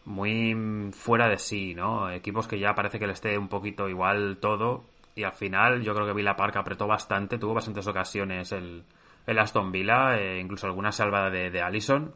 muy 0.05 0.91
fuera 0.93 1.27
de 1.29 1.37
sí, 1.37 1.75
¿no? 1.75 2.09
Equipos 2.11 2.47
que 2.47 2.59
ya 2.59 2.75
parece 2.75 2.99
que 2.99 3.07
le 3.07 3.13
esté 3.13 3.37
un 3.37 3.49
poquito 3.49 3.89
igual 3.89 4.37
todo 4.39 4.85
y 5.15 5.23
al 5.23 5.33
final 5.33 5.81
yo 5.81 5.93
creo 5.93 6.05
que 6.05 6.13
Villa 6.13 6.35
Park 6.35 6.57
apretó 6.57 6.87
bastante, 6.87 7.37
tuvo 7.37 7.53
bastantes 7.53 7.87
ocasiones 7.87 8.51
el, 8.51 8.83
el 9.25 9.39
Aston 9.39 9.71
Villa, 9.71 10.17
eh, 10.17 10.39
incluso 10.39 10.67
alguna 10.67 10.91
salvada 10.91 11.29
de, 11.29 11.49
de 11.49 11.61
Allison. 11.61 12.13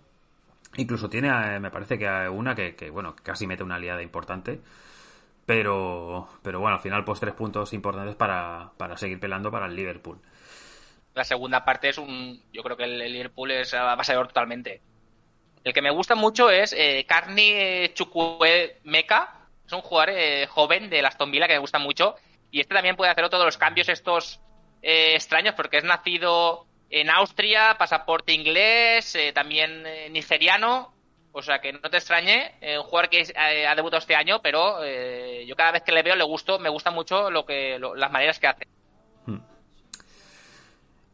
Incluso 0.77 1.09
tiene, 1.09 1.29
eh, 1.29 1.59
me 1.59 1.71
parece 1.71 1.97
que 1.97 2.07
una 2.29 2.53
que, 2.53 2.75
que, 2.75 2.89
bueno, 2.89 3.15
casi 3.23 3.47
mete 3.47 3.63
una 3.63 3.75
aliada 3.75 4.03
importante. 4.03 4.61
Pero, 5.45 6.27
pero 6.43 6.59
bueno, 6.59 6.75
al 6.75 6.81
final 6.81 7.03
pues 7.03 7.19
tres 7.19 7.33
puntos 7.33 7.73
importantes 7.73 8.15
para, 8.15 8.71
para 8.77 8.97
seguir 8.97 9.19
pelando 9.19 9.49
para 9.49 9.65
el 9.65 9.75
Liverpool. 9.75 10.19
La 11.15 11.23
segunda 11.23 11.65
parte 11.65 11.89
es 11.89 11.97
un, 11.97 12.39
yo 12.53 12.61
creo 12.61 12.77
que 12.77 12.83
el, 12.83 12.99
Liverpool 12.99 13.51
es 13.51 13.73
avasallador 13.73 14.27
totalmente. 14.27 14.81
El 15.63 15.73
que 15.73 15.81
me 15.81 15.91
gusta 15.91 16.15
mucho 16.15 16.49
es 16.49 16.73
eh, 16.73 17.05
Carni 17.07 17.89
Chukwuemeka, 17.93 19.47
es 19.65 19.73
un 19.73 19.81
jugador 19.81 20.15
eh, 20.15 20.47
joven 20.47 20.89
de 20.89 21.01
Aston 21.01 21.31
Villa 21.31 21.47
que 21.47 21.53
me 21.53 21.59
gusta 21.59 21.79
mucho 21.79 22.15
y 22.51 22.59
este 22.61 22.73
también 22.73 22.95
puede 22.95 23.11
hacer 23.11 23.29
todos 23.29 23.45
los 23.45 23.57
cambios 23.57 23.89
estos 23.89 24.39
eh, 24.81 25.13
extraños 25.15 25.55
porque 25.55 25.77
es 25.77 25.83
nacido 25.83 26.65
en 26.89 27.09
Austria, 27.09 27.75
pasaporte 27.77 28.33
inglés, 28.33 29.13
eh, 29.15 29.31
también 29.33 29.85
eh, 29.85 30.09
nigeriano. 30.09 30.93
O 31.31 31.43
sea 31.43 31.59
que 31.59 31.71
no 31.71 31.89
te 31.91 31.97
extrañe, 31.97 32.55
un 32.79 32.83
jugador 32.83 33.09
que 33.09 33.23
ha 33.37 33.75
debutado 33.75 33.99
este 33.99 34.15
año, 34.15 34.41
pero 34.41 34.83
yo 35.45 35.55
cada 35.55 35.73
vez 35.73 35.83
que 35.83 35.91
le 35.91 36.01
veo 36.01 36.15
le 36.15 36.23
gusto, 36.23 36.57
me 36.57 36.69
gusta 36.69 36.89
mucho 36.89 37.29
lo 37.29 37.45
que 37.45 37.77
las 37.77 38.11
maneras 38.11 38.39
que 38.39 38.47
hace. 38.47 38.67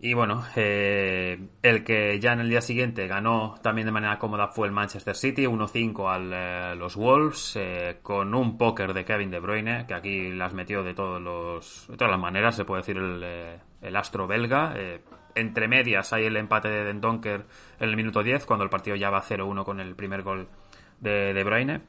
Y 0.05 0.13
bueno, 0.13 0.45
eh, 0.55 1.47
el 1.63 1.83
que 1.83 2.19
ya 2.19 2.33
en 2.33 2.41
el 2.41 2.47
día 2.47 2.61
siguiente 2.61 3.07
ganó 3.07 3.55
también 3.63 3.87
de 3.87 3.91
manera 3.91 4.19
cómoda 4.19 4.49
fue 4.49 4.67
el 4.67 4.71
Manchester 4.71 5.15
City, 5.15 5.47
1-5 5.47 6.07
a 6.07 6.71
eh, 6.71 6.75
los 6.75 6.95
Wolves, 6.95 7.55
eh, 7.55 7.97
con 8.03 8.35
un 8.35 8.55
póker 8.55 8.93
de 8.93 9.03
Kevin 9.03 9.31
De 9.31 9.39
Bruyne, 9.39 9.87
que 9.87 9.95
aquí 9.95 10.29
las 10.29 10.53
metió 10.53 10.83
de, 10.83 10.93
todos 10.93 11.19
los, 11.19 11.87
de 11.89 11.97
todas 11.97 12.11
las 12.11 12.19
maneras, 12.19 12.55
se 12.55 12.65
puede 12.65 12.83
decir 12.83 12.97
el, 12.97 13.59
el 13.81 13.95
astro 13.95 14.27
belga. 14.27 14.75
entre 15.33 15.67
medias 15.67 16.13
hay 16.13 16.25
el 16.25 16.37
empate 16.37 16.69
de 16.69 16.93
Donker 16.93 17.43
en 17.79 17.89
el 17.89 17.95
minuto 17.95 18.21
10, 18.21 18.45
cuando 18.45 18.63
el 18.63 18.69
partido 18.69 18.95
ya 18.95 19.09
va 19.09 19.23
0-1 19.23 19.65
con 19.65 19.79
el 19.79 19.95
primer 19.95 20.21
gol 20.21 20.47
de 20.99 21.33
De 21.33 21.43
Bruyne. 21.43 21.81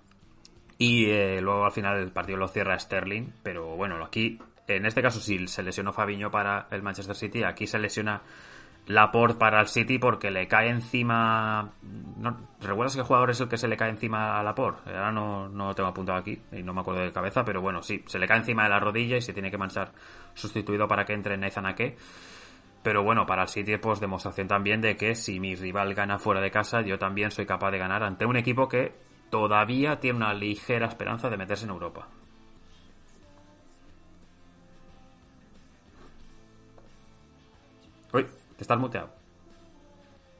Y 0.78 1.04
luego 1.42 1.66
al 1.66 1.72
final 1.72 1.98
el 1.98 2.12
partido 2.12 2.38
lo 2.38 2.48
cierra 2.48 2.78
Sterling, 2.78 3.26
pero 3.42 3.76
bueno, 3.76 4.02
aquí 4.02 4.38
en 4.66 4.86
este 4.86 5.02
caso 5.02 5.20
sí 5.20 5.46
se 5.46 5.62
lesionó 5.62 5.92
Fabiño 5.92 6.30
para 6.30 6.66
el 6.70 6.82
Manchester 6.82 7.16
City, 7.16 7.44
aquí 7.44 7.66
se 7.66 7.78
lesiona 7.78 8.22
Laporte 8.86 9.36
para 9.36 9.60
el 9.60 9.66
City 9.66 9.98
porque 9.98 10.30
le 10.30 10.46
cae 10.46 10.68
encima. 10.68 11.72
No, 11.82 12.36
¿Recuerdas 12.60 12.94
qué 12.94 13.02
jugador 13.02 13.30
es 13.30 13.40
el 13.40 13.48
que 13.48 13.58
se 13.58 13.66
le 13.66 13.76
cae 13.76 13.90
encima 13.90 14.38
a 14.38 14.42
Laporte? 14.44 14.90
Ahora 14.90 15.10
no, 15.10 15.48
no 15.48 15.68
lo 15.68 15.74
tengo 15.74 15.88
apuntado 15.88 16.18
aquí 16.18 16.40
y 16.52 16.62
no 16.62 16.72
me 16.72 16.82
acuerdo 16.82 17.02
de 17.02 17.12
cabeza, 17.12 17.44
pero 17.44 17.60
bueno, 17.60 17.82
sí, 17.82 18.04
se 18.06 18.18
le 18.18 18.28
cae 18.28 18.38
encima 18.38 18.62
de 18.62 18.68
la 18.68 18.78
rodilla 18.78 19.16
y 19.16 19.22
se 19.22 19.32
tiene 19.32 19.50
que 19.50 19.58
manchar 19.58 19.90
sustituido 20.34 20.86
para 20.86 21.04
que 21.04 21.14
entre 21.14 21.36
Nathan 21.36 21.66
Ake. 21.66 21.96
Pero 22.84 23.02
bueno, 23.02 23.26
para 23.26 23.42
el 23.42 23.48
City, 23.48 23.76
pues 23.78 23.98
demostración 23.98 24.46
también 24.46 24.80
de 24.80 24.96
que 24.96 25.16
si 25.16 25.40
mi 25.40 25.56
rival 25.56 25.92
gana 25.94 26.20
fuera 26.20 26.40
de 26.40 26.52
casa, 26.52 26.82
yo 26.82 26.96
también 26.96 27.32
soy 27.32 27.44
capaz 27.44 27.72
de 27.72 27.78
ganar 27.78 28.04
ante 28.04 28.24
un 28.24 28.36
equipo 28.36 28.68
que 28.68 28.94
todavía 29.30 29.98
tiene 29.98 30.18
una 30.18 30.32
ligera 30.32 30.86
esperanza 30.86 31.28
de 31.28 31.36
meterse 31.36 31.64
en 31.64 31.70
Europa. 31.70 32.06
Te 38.56 38.62
estás 38.64 38.78
muteado. 38.78 39.10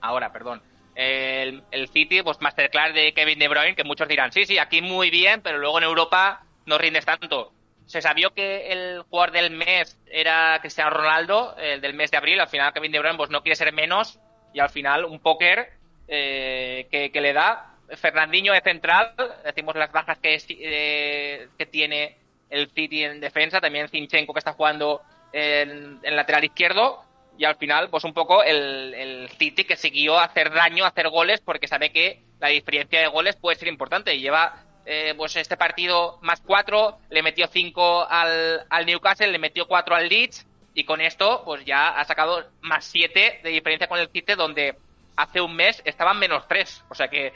Ahora, 0.00 0.32
perdón. 0.32 0.62
El, 0.94 1.62
City, 1.92 2.22
pues 2.22 2.40
masterclass 2.40 2.94
de 2.94 3.12
Kevin 3.12 3.38
De 3.38 3.48
Bruyne, 3.48 3.76
que 3.76 3.84
muchos 3.84 4.08
dirán, 4.08 4.32
sí, 4.32 4.46
sí, 4.46 4.58
aquí 4.58 4.80
muy 4.80 5.10
bien, 5.10 5.42
pero 5.42 5.58
luego 5.58 5.78
en 5.78 5.84
Europa 5.84 6.42
no 6.64 6.78
rindes 6.78 7.04
tanto. 7.04 7.52
Se 7.84 8.00
sabía 8.00 8.30
que 8.34 8.72
el 8.72 9.02
jugador 9.02 9.32
del 9.32 9.50
mes 9.50 9.98
era 10.06 10.58
Cristiano 10.60 10.90
Ronaldo, 10.90 11.54
el 11.58 11.80
del 11.80 11.94
mes 11.94 12.10
de 12.10 12.16
abril. 12.16 12.40
Al 12.40 12.48
final 12.48 12.72
Kevin 12.72 12.90
De 12.90 12.98
Bruyne 12.98 13.18
pues, 13.18 13.30
no 13.30 13.42
quiere 13.42 13.56
ser 13.56 13.72
menos 13.72 14.18
y 14.54 14.58
al 14.58 14.70
final 14.70 15.04
un 15.04 15.20
póker 15.20 15.70
eh, 16.08 16.88
que, 16.90 17.20
le 17.20 17.32
da. 17.32 17.74
Fernandinho 17.88 18.52
de 18.52 18.60
central, 18.62 19.14
decimos 19.44 19.76
las 19.76 19.92
bajas 19.92 20.18
que, 20.18 20.36
eh, 20.48 21.48
que 21.56 21.66
tiene 21.66 22.16
el 22.50 22.68
City 22.70 23.04
en 23.04 23.20
defensa, 23.20 23.60
también 23.60 23.88
Zinchenko 23.88 24.32
que 24.32 24.40
está 24.40 24.54
jugando 24.54 25.02
en, 25.32 26.00
en 26.02 26.16
lateral 26.16 26.42
izquierdo 26.42 27.05
y 27.38 27.44
al 27.44 27.56
final, 27.56 27.90
pues 27.90 28.04
un 28.04 28.14
poco 28.14 28.42
el, 28.42 28.94
el 28.94 29.28
City 29.38 29.64
que 29.64 29.76
siguió 29.76 30.18
a 30.18 30.24
hacer 30.24 30.52
daño, 30.52 30.84
a 30.84 30.88
hacer 30.88 31.08
goles, 31.08 31.40
porque 31.40 31.68
sabe 31.68 31.90
que 31.90 32.22
la 32.40 32.48
diferencia 32.48 33.00
de 33.00 33.08
goles 33.08 33.36
puede 33.36 33.58
ser 33.58 33.68
importante. 33.68 34.14
Y 34.14 34.20
lleva 34.20 34.64
eh, 34.86 35.14
pues 35.16 35.36
este 35.36 35.56
partido 35.56 36.18
más 36.22 36.40
cuatro, 36.40 36.98
le 37.10 37.22
metió 37.22 37.46
cinco 37.46 38.06
al, 38.08 38.66
al 38.70 38.86
Newcastle, 38.86 39.28
le 39.28 39.38
metió 39.38 39.66
cuatro 39.66 39.94
al 39.94 40.08
Leeds, 40.08 40.46
y 40.74 40.84
con 40.84 41.00
esto, 41.00 41.42
pues 41.44 41.64
ya 41.64 41.88
ha 41.88 42.04
sacado 42.04 42.46
más 42.60 42.84
siete 42.84 43.40
de 43.42 43.50
diferencia 43.50 43.88
con 43.88 43.98
el 43.98 44.08
City, 44.08 44.34
donde 44.34 44.76
hace 45.16 45.40
un 45.40 45.54
mes 45.54 45.82
estaban 45.84 46.18
menos 46.18 46.46
tres. 46.48 46.84
O 46.88 46.94
sea 46.94 47.08
que, 47.08 47.32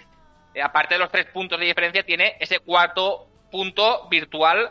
eh, 0.55 0.63
aparte 0.63 0.95
de 0.95 1.01
los 1.01 1.11
tres 1.11 1.27
puntos 1.27 1.59
de 1.59 1.67
diferencia, 1.67 2.03
tiene 2.05 2.37
ese 2.41 2.61
cuarto 2.61 3.27
punto 3.51 4.09
virtual 4.09 4.71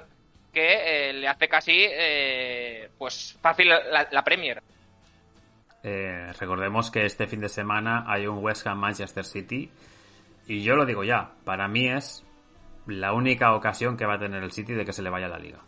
que 0.53 1.09
eh, 1.09 1.13
le 1.13 1.27
hace 1.27 1.47
casi 1.47 1.88
pues 2.97 3.38
fácil 3.41 3.69
la 3.69 4.23
Premier. 4.23 4.63
Eh, 5.84 6.32
recordemos 6.39 6.91
que 6.91 7.05
este 7.05 7.27
fin 7.27 7.39
de 7.39 7.49
semana 7.49 8.03
hay 8.07 8.27
un 8.27 8.43
West 8.43 8.67
Ham 8.67 8.80
Manchester 8.80 9.23
City 9.23 9.71
y 10.47 10.61
yo 10.61 10.75
lo 10.75 10.86
digo 10.86 11.03
ya, 11.03 11.32
para 11.45 11.67
mí 11.67 11.88
es 11.88 12.25
la 12.86 13.13
única 13.13 13.53
ocasión 13.53 13.95
que 13.95 14.05
va 14.05 14.15
a 14.15 14.19
tener 14.19 14.43
el 14.43 14.51
City 14.51 14.73
de 14.73 14.84
que 14.84 14.93
se 14.93 15.01
le 15.01 15.09
vaya 15.09 15.27
a 15.27 15.30
la 15.30 15.39
liga. 15.39 15.59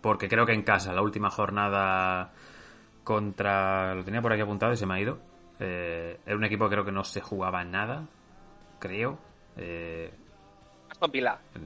Porque 0.00 0.28
creo 0.28 0.44
que 0.44 0.52
en 0.52 0.62
casa, 0.62 0.92
la 0.92 1.02
última 1.02 1.30
jornada 1.30 2.32
contra... 3.04 3.94
Lo 3.94 4.04
tenía 4.04 4.20
por 4.20 4.32
aquí 4.32 4.42
apuntado 4.42 4.72
y 4.72 4.76
se 4.76 4.86
me 4.86 4.94
ha 4.94 5.00
ido. 5.00 5.18
Eh, 5.60 6.18
era 6.26 6.36
un 6.36 6.44
equipo 6.44 6.68
que 6.68 6.74
creo 6.74 6.84
que 6.84 6.92
no 6.92 7.04
se 7.04 7.20
jugaba 7.20 7.64
nada, 7.64 8.06
creo. 8.78 9.18
Eh, 9.56 10.12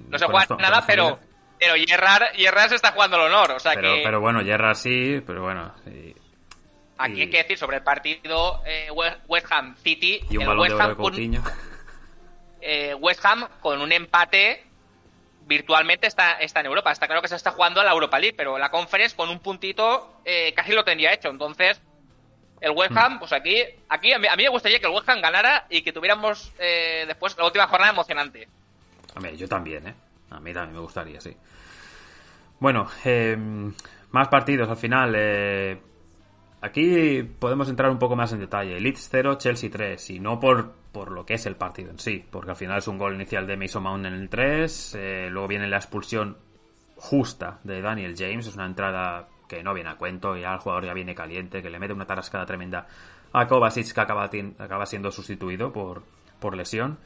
no 0.08 0.18
se 0.18 0.26
juega 0.26 0.56
nada, 0.56 0.84
pero, 0.86 1.18
pero 1.58 1.74
Gerrard, 1.86 2.68
se 2.68 2.74
está 2.74 2.92
jugando 2.92 3.16
el 3.16 3.32
honor. 3.32 3.52
O 3.52 3.58
sea 3.58 3.72
pero, 3.74 3.94
que... 3.94 4.00
pero 4.02 4.20
bueno, 4.20 4.40
Gerrard 4.42 4.76
sí, 4.76 5.22
pero 5.26 5.42
bueno, 5.42 5.74
Aquí 6.98 7.22
hay 7.22 7.30
que 7.30 7.38
decir 7.38 7.58
sobre 7.58 7.78
el 7.78 7.82
partido 7.82 8.62
eh, 8.66 8.88
West 9.26 9.46
Ham 9.50 9.74
City. 9.76 10.20
Y 10.30 10.36
un 10.36 10.44
el 10.44 10.58
West, 10.58 10.80
Ham 10.80 10.94
con, 10.94 11.14
eh, 12.60 12.94
West 12.94 13.24
Ham 13.24 13.48
con 13.60 13.80
un 13.80 13.92
empate 13.92 14.64
virtualmente 15.46 16.06
está, 16.06 16.34
está 16.34 16.60
en 16.60 16.66
Europa. 16.66 16.92
Está 16.92 17.06
claro 17.06 17.22
que 17.22 17.28
se 17.28 17.36
está 17.36 17.50
jugando 17.50 17.80
a 17.80 17.84
la 17.84 17.92
Europa 17.92 18.18
League, 18.18 18.36
pero 18.36 18.58
la 18.58 18.70
Conference 18.70 19.16
con 19.16 19.28
un 19.28 19.40
puntito 19.40 20.20
eh, 20.24 20.52
casi 20.54 20.72
lo 20.72 20.84
tendría 20.84 21.12
hecho. 21.12 21.28
Entonces, 21.28 21.80
el 22.60 22.70
West 22.70 22.96
Ham, 22.96 23.14
hmm. 23.14 23.18
pues 23.18 23.32
aquí, 23.32 23.62
aquí 23.88 24.12
a 24.12 24.18
mí, 24.18 24.28
me 24.36 24.48
gustaría 24.48 24.78
que 24.78 24.86
el 24.86 24.92
West 24.92 25.08
Ham 25.08 25.20
ganara 25.20 25.66
y 25.68 25.82
que 25.82 25.92
tuviéramos 25.92 26.52
después 26.58 27.36
la 27.36 27.46
última 27.46 27.66
jornada 27.66 27.92
emocionante. 27.92 28.48
A 29.14 29.20
mí, 29.20 29.36
yo 29.36 29.48
también, 29.48 29.88
¿eh? 29.88 29.94
A 30.30 30.38
mí 30.38 30.54
también 30.54 30.76
me 30.76 30.80
gustaría, 30.80 31.20
sí. 31.20 31.36
Bueno, 32.60 32.88
más 34.12 34.28
partidos 34.28 34.70
al 34.70 34.76
final. 34.76 35.80
Aquí 36.62 37.24
podemos 37.40 37.68
entrar 37.68 37.90
un 37.90 37.98
poco 37.98 38.14
más 38.14 38.32
en 38.32 38.38
detalle. 38.38 38.78
Leeds 38.78 39.08
0, 39.10 39.34
Chelsea 39.34 39.68
3. 39.68 40.10
Y 40.10 40.20
no 40.20 40.38
por, 40.38 40.70
por 40.92 41.10
lo 41.10 41.26
que 41.26 41.34
es 41.34 41.44
el 41.46 41.56
partido 41.56 41.90
en 41.90 41.98
sí, 41.98 42.24
porque 42.30 42.50
al 42.50 42.56
final 42.56 42.78
es 42.78 42.86
un 42.86 42.98
gol 42.98 43.14
inicial 43.14 43.48
de 43.48 43.56
Mason 43.56 43.82
Mount 43.82 44.06
en 44.06 44.14
el 44.14 44.28
3. 44.28 44.94
Eh, 44.94 45.28
luego 45.28 45.48
viene 45.48 45.66
la 45.66 45.78
expulsión 45.78 46.36
justa 46.94 47.58
de 47.64 47.82
Daniel 47.82 48.14
James. 48.16 48.46
Es 48.46 48.54
una 48.54 48.66
entrada 48.66 49.28
que 49.48 49.64
no 49.64 49.74
viene 49.74 49.90
a 49.90 49.96
cuento. 49.96 50.36
Ya 50.36 50.52
el 50.52 50.60
jugador 50.60 50.84
ya 50.84 50.94
viene 50.94 51.16
caliente, 51.16 51.62
que 51.62 51.68
le 51.68 51.80
mete 51.80 51.94
una 51.94 52.06
tarascada 52.06 52.46
tremenda 52.46 52.86
a 53.32 53.48
Kovacic, 53.48 53.92
que 53.92 54.00
acaba, 54.00 54.30
acaba 54.58 54.86
siendo 54.86 55.10
sustituido 55.10 55.72
por, 55.72 56.04
por 56.38 56.56
lesión. 56.56 56.98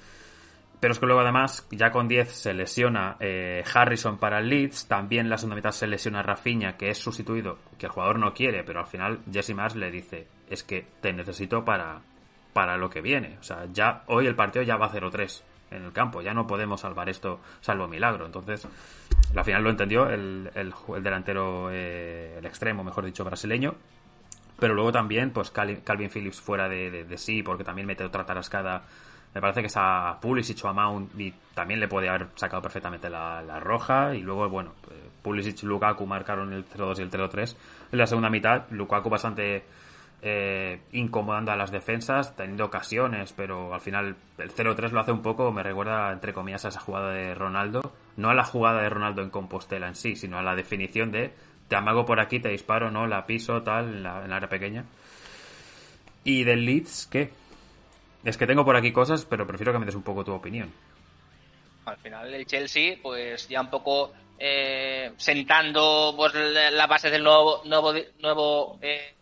Pero 0.78 0.92
es 0.92 0.98
que 0.98 1.06
luego 1.06 1.22
además, 1.22 1.66
ya 1.70 1.90
con 1.90 2.06
10 2.06 2.30
se 2.30 2.52
lesiona 2.52 3.16
eh, 3.18 3.64
Harrison 3.74 4.18
para 4.18 4.38
el 4.40 4.48
Leeds, 4.48 4.86
también 4.86 5.30
la 5.30 5.38
segunda 5.38 5.56
mitad 5.56 5.70
se 5.70 5.86
lesiona 5.86 6.22
Rafinha, 6.22 6.76
que 6.76 6.90
es 6.90 6.98
sustituido, 6.98 7.58
que 7.78 7.86
el 7.86 7.92
jugador 7.92 8.18
no 8.18 8.34
quiere, 8.34 8.62
pero 8.62 8.80
al 8.80 8.86
final 8.86 9.20
Jesse 9.32 9.54
Mars 9.54 9.74
le 9.74 9.90
dice, 9.90 10.26
es 10.50 10.62
que 10.62 10.86
te 11.00 11.14
necesito 11.14 11.64
para, 11.64 12.00
para 12.52 12.76
lo 12.76 12.90
que 12.90 13.00
viene. 13.00 13.38
O 13.40 13.42
sea, 13.42 13.64
ya 13.72 14.02
hoy 14.06 14.26
el 14.26 14.34
partido 14.34 14.62
ya 14.64 14.76
va 14.76 14.92
0-3 14.92 15.42
en 15.70 15.84
el 15.84 15.92
campo, 15.92 16.20
ya 16.20 16.34
no 16.34 16.46
podemos 16.46 16.82
salvar 16.82 17.08
esto 17.08 17.40
salvo 17.60 17.88
milagro. 17.88 18.26
Entonces, 18.26 18.68
al 19.34 19.44
final 19.44 19.62
lo 19.62 19.70
entendió 19.70 20.08
el, 20.10 20.50
el, 20.54 20.74
delantero, 21.02 21.70
eh, 21.72 22.36
el 22.38 22.44
extremo, 22.44 22.84
mejor 22.84 23.06
dicho, 23.06 23.24
brasileño. 23.24 23.74
Pero 24.58 24.74
luego 24.74 24.92
también, 24.92 25.32
pues 25.32 25.50
Calvin 25.50 26.10
Phillips 26.10 26.40
fuera 26.40 26.68
de, 26.68 27.04
de 27.04 27.18
sí, 27.18 27.42
porque 27.42 27.64
también 27.64 27.86
mete 27.86 28.04
otra 28.04 28.24
tarascada 28.24 28.84
Me 29.36 29.42
parece 29.42 29.60
que 29.60 29.66
esa 29.66 30.16
Pulisic 30.18 30.64
o 30.64 30.68
a 30.68 30.72
Mount 30.72 31.20
y 31.20 31.30
también 31.52 31.78
le 31.78 31.88
podía 31.88 32.14
haber 32.14 32.28
sacado 32.36 32.62
perfectamente 32.62 33.10
la, 33.10 33.60
roja. 33.60 34.14
Y 34.14 34.22
luego, 34.22 34.48
bueno, 34.48 34.72
eh, 34.90 35.10
Pulisic 35.20 35.62
y 35.62 35.66
Lukaku 35.66 36.06
marcaron 36.06 36.54
el 36.54 36.66
0-2 36.66 37.00
y 37.00 37.02
el 37.02 37.10
0-3. 37.10 37.54
En 37.92 37.98
la 37.98 38.06
segunda 38.06 38.30
mitad, 38.30 38.62
Lukaku 38.70 39.10
bastante 39.10 39.62
eh, 40.22 40.80
incomodando 40.92 41.52
a 41.52 41.56
las 41.56 41.70
defensas, 41.70 42.34
teniendo 42.34 42.64
ocasiones, 42.64 43.34
pero 43.34 43.74
al 43.74 43.82
final 43.82 44.16
el 44.38 44.50
0-3 44.50 44.88
lo 44.92 45.00
hace 45.00 45.12
un 45.12 45.20
poco, 45.20 45.52
me 45.52 45.62
recuerda, 45.62 46.12
entre 46.12 46.32
comillas, 46.32 46.64
a 46.64 46.68
esa 46.68 46.80
jugada 46.80 47.10
de 47.10 47.34
Ronaldo. 47.34 47.92
No 48.16 48.30
a 48.30 48.34
la 48.34 48.44
jugada 48.44 48.80
de 48.80 48.88
Ronaldo 48.88 49.20
en 49.20 49.28
Compostela 49.28 49.86
en 49.86 49.96
sí, 49.96 50.16
sino 50.16 50.38
a 50.38 50.42
la 50.42 50.56
definición 50.56 51.12
de 51.12 51.34
te 51.68 51.76
amago 51.76 52.06
por 52.06 52.20
aquí, 52.20 52.40
te 52.40 52.48
disparo, 52.48 52.90
no, 52.90 53.06
la 53.06 53.26
piso, 53.26 53.62
tal, 53.62 53.96
en 53.96 54.02
la 54.02 54.36
área 54.36 54.48
pequeña. 54.48 54.86
¿Y 56.24 56.44
del 56.44 56.64
Leeds 56.64 57.06
qué? 57.12 57.32
Es 58.26 58.36
que 58.36 58.46
tengo 58.48 58.64
por 58.64 58.74
aquí 58.74 58.90
cosas, 58.92 59.24
pero 59.24 59.46
prefiero 59.46 59.72
que 59.72 59.78
me 59.78 59.86
des 59.86 59.94
un 59.94 60.02
poco 60.02 60.24
tu 60.24 60.32
opinión. 60.32 60.72
Al 61.84 61.96
final 61.98 62.34
el 62.34 62.44
Chelsea, 62.44 62.96
pues 63.00 63.46
ya 63.48 63.60
un 63.60 63.70
poco 63.70 64.12
eh, 64.36 65.12
sentando 65.16 66.12
pues 66.16 66.34
la 66.34 66.88
base 66.88 67.08
del 67.08 67.22
nuevo 67.22 67.62
nuevo 67.64 67.94
nuevo 68.18 68.78
eh, 68.82 69.14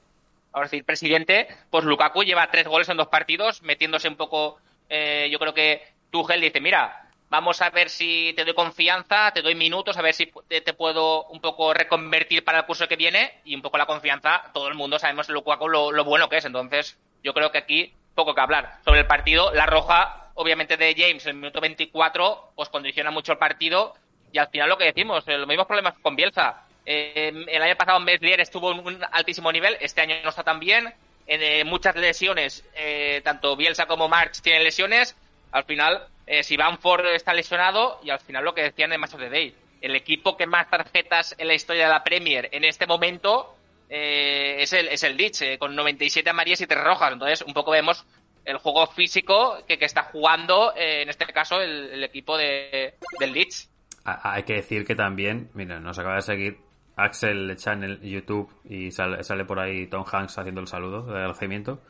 decir 0.54 0.86
presidente, 0.86 1.48
pues 1.68 1.84
Lukaku 1.84 2.22
lleva 2.24 2.50
tres 2.50 2.66
goles 2.66 2.88
en 2.88 2.96
dos 2.96 3.08
partidos, 3.08 3.60
metiéndose 3.60 4.08
un 4.08 4.16
poco. 4.16 4.56
Eh, 4.88 5.28
yo 5.30 5.38
creo 5.38 5.52
que 5.52 5.82
Tuchel 6.10 6.40
dice, 6.40 6.62
mira, 6.62 7.10
vamos 7.28 7.60
a 7.60 7.68
ver 7.68 7.90
si 7.90 8.32
te 8.34 8.46
doy 8.46 8.54
confianza, 8.54 9.32
te 9.32 9.42
doy 9.42 9.54
minutos, 9.54 9.98
a 9.98 10.02
ver 10.02 10.14
si 10.14 10.32
te, 10.48 10.72
puedo 10.72 11.24
un 11.24 11.42
poco 11.42 11.74
reconvertir 11.74 12.42
para 12.42 12.60
el 12.60 12.64
curso 12.64 12.88
que 12.88 12.96
viene 12.96 13.34
y 13.44 13.54
un 13.54 13.60
poco 13.60 13.76
la 13.76 13.84
confianza. 13.84 14.50
Todo 14.54 14.68
el 14.68 14.74
mundo 14.74 14.98
sabemos 14.98 15.28
Lukaku 15.28 15.68
lo 15.68 16.04
bueno 16.04 16.30
que 16.30 16.38
es, 16.38 16.44
entonces 16.46 16.96
yo 17.22 17.34
creo 17.34 17.52
que 17.52 17.58
aquí 17.58 17.92
poco 18.14 18.34
que 18.34 18.40
hablar. 18.40 18.78
Sobre 18.84 19.00
el 19.00 19.06
partido, 19.06 19.52
la 19.52 19.66
roja, 19.66 20.30
obviamente, 20.34 20.76
de 20.76 20.94
James 20.96 21.26
el 21.26 21.34
minuto 21.34 21.60
24, 21.60 22.52
pues 22.54 22.68
condiciona 22.68 23.10
mucho 23.10 23.32
el 23.32 23.38
partido. 23.38 23.94
Y 24.32 24.38
al 24.38 24.48
final 24.48 24.68
lo 24.68 24.78
que 24.78 24.84
decimos, 24.84 25.26
eh, 25.28 25.38
los 25.38 25.46
mismos 25.46 25.66
problemas 25.66 25.94
con 26.02 26.16
Bielsa. 26.16 26.62
Eh, 26.86 27.32
el 27.48 27.62
año 27.62 27.76
pasado 27.76 28.00
Meslier 28.00 28.40
estuvo 28.40 28.72
en 28.72 28.80
un 28.80 29.04
altísimo 29.12 29.50
nivel, 29.50 29.76
este 29.80 30.00
año 30.02 30.16
no 30.22 30.30
está 30.30 30.42
tan 30.42 30.60
bien. 30.60 30.92
Eh, 31.26 31.64
muchas 31.64 31.96
lesiones, 31.96 32.64
eh, 32.74 33.22
tanto 33.24 33.56
Bielsa 33.56 33.86
como 33.86 34.08
March 34.08 34.40
tienen 34.42 34.62
lesiones. 34.62 35.16
Al 35.52 35.64
final, 35.64 36.06
eh, 36.26 36.42
si 36.42 36.56
Banford 36.56 37.06
está 37.06 37.32
lesionado, 37.32 38.00
y 38.02 38.10
al 38.10 38.20
final 38.20 38.44
lo 38.44 38.54
que 38.54 38.62
decían 38.62 38.92
en 38.92 39.00
Match 39.00 39.14
of 39.14 39.20
the 39.20 39.30
Day, 39.30 39.54
el 39.80 39.96
equipo 39.96 40.36
que 40.36 40.46
más 40.46 40.68
tarjetas 40.68 41.34
en 41.38 41.48
la 41.48 41.54
historia 41.54 41.84
de 41.84 41.92
la 41.92 42.04
Premier 42.04 42.48
en 42.52 42.64
este 42.64 42.86
momento 42.86 43.54
eh, 43.88 44.56
es 44.60 44.72
el, 44.72 44.88
es 44.88 45.02
el 45.02 45.16
Leeds, 45.16 45.42
eh, 45.42 45.58
con 45.58 45.74
97 45.74 46.28
amarillas 46.28 46.60
y 46.60 46.66
3 46.66 46.82
rojas. 46.82 47.12
Entonces, 47.12 47.42
un 47.42 47.54
poco 47.54 47.70
vemos 47.72 48.04
el 48.44 48.58
juego 48.58 48.86
físico 48.86 49.58
que, 49.66 49.78
que 49.78 49.84
está 49.84 50.04
jugando, 50.04 50.74
eh, 50.76 51.02
en 51.02 51.08
este 51.08 51.26
caso, 51.26 51.60
el, 51.60 52.02
equipo 52.04 52.36
de, 52.36 52.94
del 53.18 53.32
Leeds. 53.32 53.70
Hay 54.04 54.42
que 54.42 54.54
decir 54.54 54.84
que 54.84 54.94
también, 54.94 55.50
mira, 55.54 55.80
nos 55.80 55.98
acaba 55.98 56.16
de 56.16 56.22
seguir 56.22 56.58
Axel 56.96 57.56
Channel 57.56 58.00
YouTube 58.02 58.50
y 58.64 58.90
sale, 58.90 59.24
sale 59.24 59.44
por 59.44 59.58
ahí 59.58 59.86
Tom 59.86 60.04
Hanks 60.10 60.38
haciendo 60.38 60.60
el 60.60 60.68
saludo 60.68 61.02
de 61.06 61.14
agradecimiento. 61.14 61.80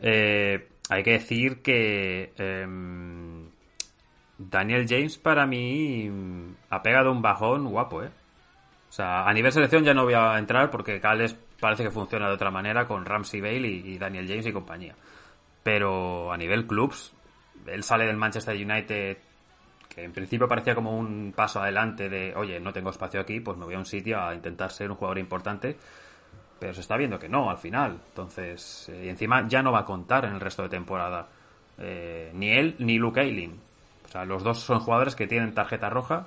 Eh, 0.00 0.68
hay 0.90 1.02
que 1.02 1.12
decir 1.12 1.62
que 1.62 2.32
eh, 2.36 2.66
Daniel 4.38 4.86
James 4.88 5.18
para 5.18 5.46
mí 5.46 6.10
ha 6.70 6.82
pegado 6.82 7.10
un 7.10 7.22
bajón 7.22 7.64
guapo, 7.64 8.02
¿eh? 8.04 8.10
Sea, 8.98 9.28
a 9.28 9.32
nivel 9.32 9.52
selección 9.52 9.84
ya 9.84 9.94
no 9.94 10.02
voy 10.02 10.14
a 10.14 10.36
entrar 10.38 10.72
porque 10.72 11.00
Cales 11.00 11.32
parece 11.60 11.84
que 11.84 11.90
funciona 11.92 12.26
de 12.26 12.34
otra 12.34 12.50
manera 12.50 12.84
con 12.84 13.04
Ramsey 13.04 13.40
Bale 13.40 13.68
y, 13.68 13.92
y 13.92 13.96
Daniel 13.96 14.26
James 14.26 14.46
y 14.46 14.52
compañía. 14.52 14.96
Pero 15.62 16.32
a 16.32 16.36
nivel 16.36 16.66
clubs, 16.66 17.14
él 17.68 17.84
sale 17.84 18.06
del 18.06 18.16
Manchester 18.16 18.56
United 18.56 19.18
que 19.88 20.02
en 20.02 20.12
principio 20.12 20.48
parecía 20.48 20.74
como 20.74 20.98
un 20.98 21.32
paso 21.32 21.62
adelante 21.62 22.08
de, 22.08 22.34
oye, 22.34 22.58
no 22.58 22.72
tengo 22.72 22.90
espacio 22.90 23.20
aquí, 23.20 23.38
pues 23.38 23.56
me 23.56 23.66
voy 23.66 23.76
a 23.76 23.78
un 23.78 23.86
sitio 23.86 24.20
a 24.20 24.34
intentar 24.34 24.72
ser 24.72 24.90
un 24.90 24.96
jugador 24.96 25.18
importante. 25.18 25.76
Pero 26.58 26.74
se 26.74 26.80
está 26.80 26.96
viendo 26.96 27.20
que 27.20 27.28
no, 27.28 27.50
al 27.50 27.58
final. 27.58 28.00
Entonces, 28.08 28.88
eh, 28.88 29.04
y 29.04 29.08
encima 29.10 29.46
ya 29.46 29.62
no 29.62 29.70
va 29.70 29.80
a 29.80 29.84
contar 29.84 30.24
en 30.24 30.34
el 30.34 30.40
resto 30.40 30.64
de 30.64 30.70
temporada. 30.70 31.28
Eh, 31.78 32.32
ni 32.34 32.50
él 32.50 32.74
ni 32.80 32.98
Luke 32.98 33.20
Ayling. 33.20 33.60
O 34.06 34.08
sea, 34.08 34.24
los 34.24 34.42
dos 34.42 34.58
son 34.58 34.80
jugadores 34.80 35.14
que 35.14 35.28
tienen 35.28 35.54
tarjeta 35.54 35.88
roja 35.88 36.26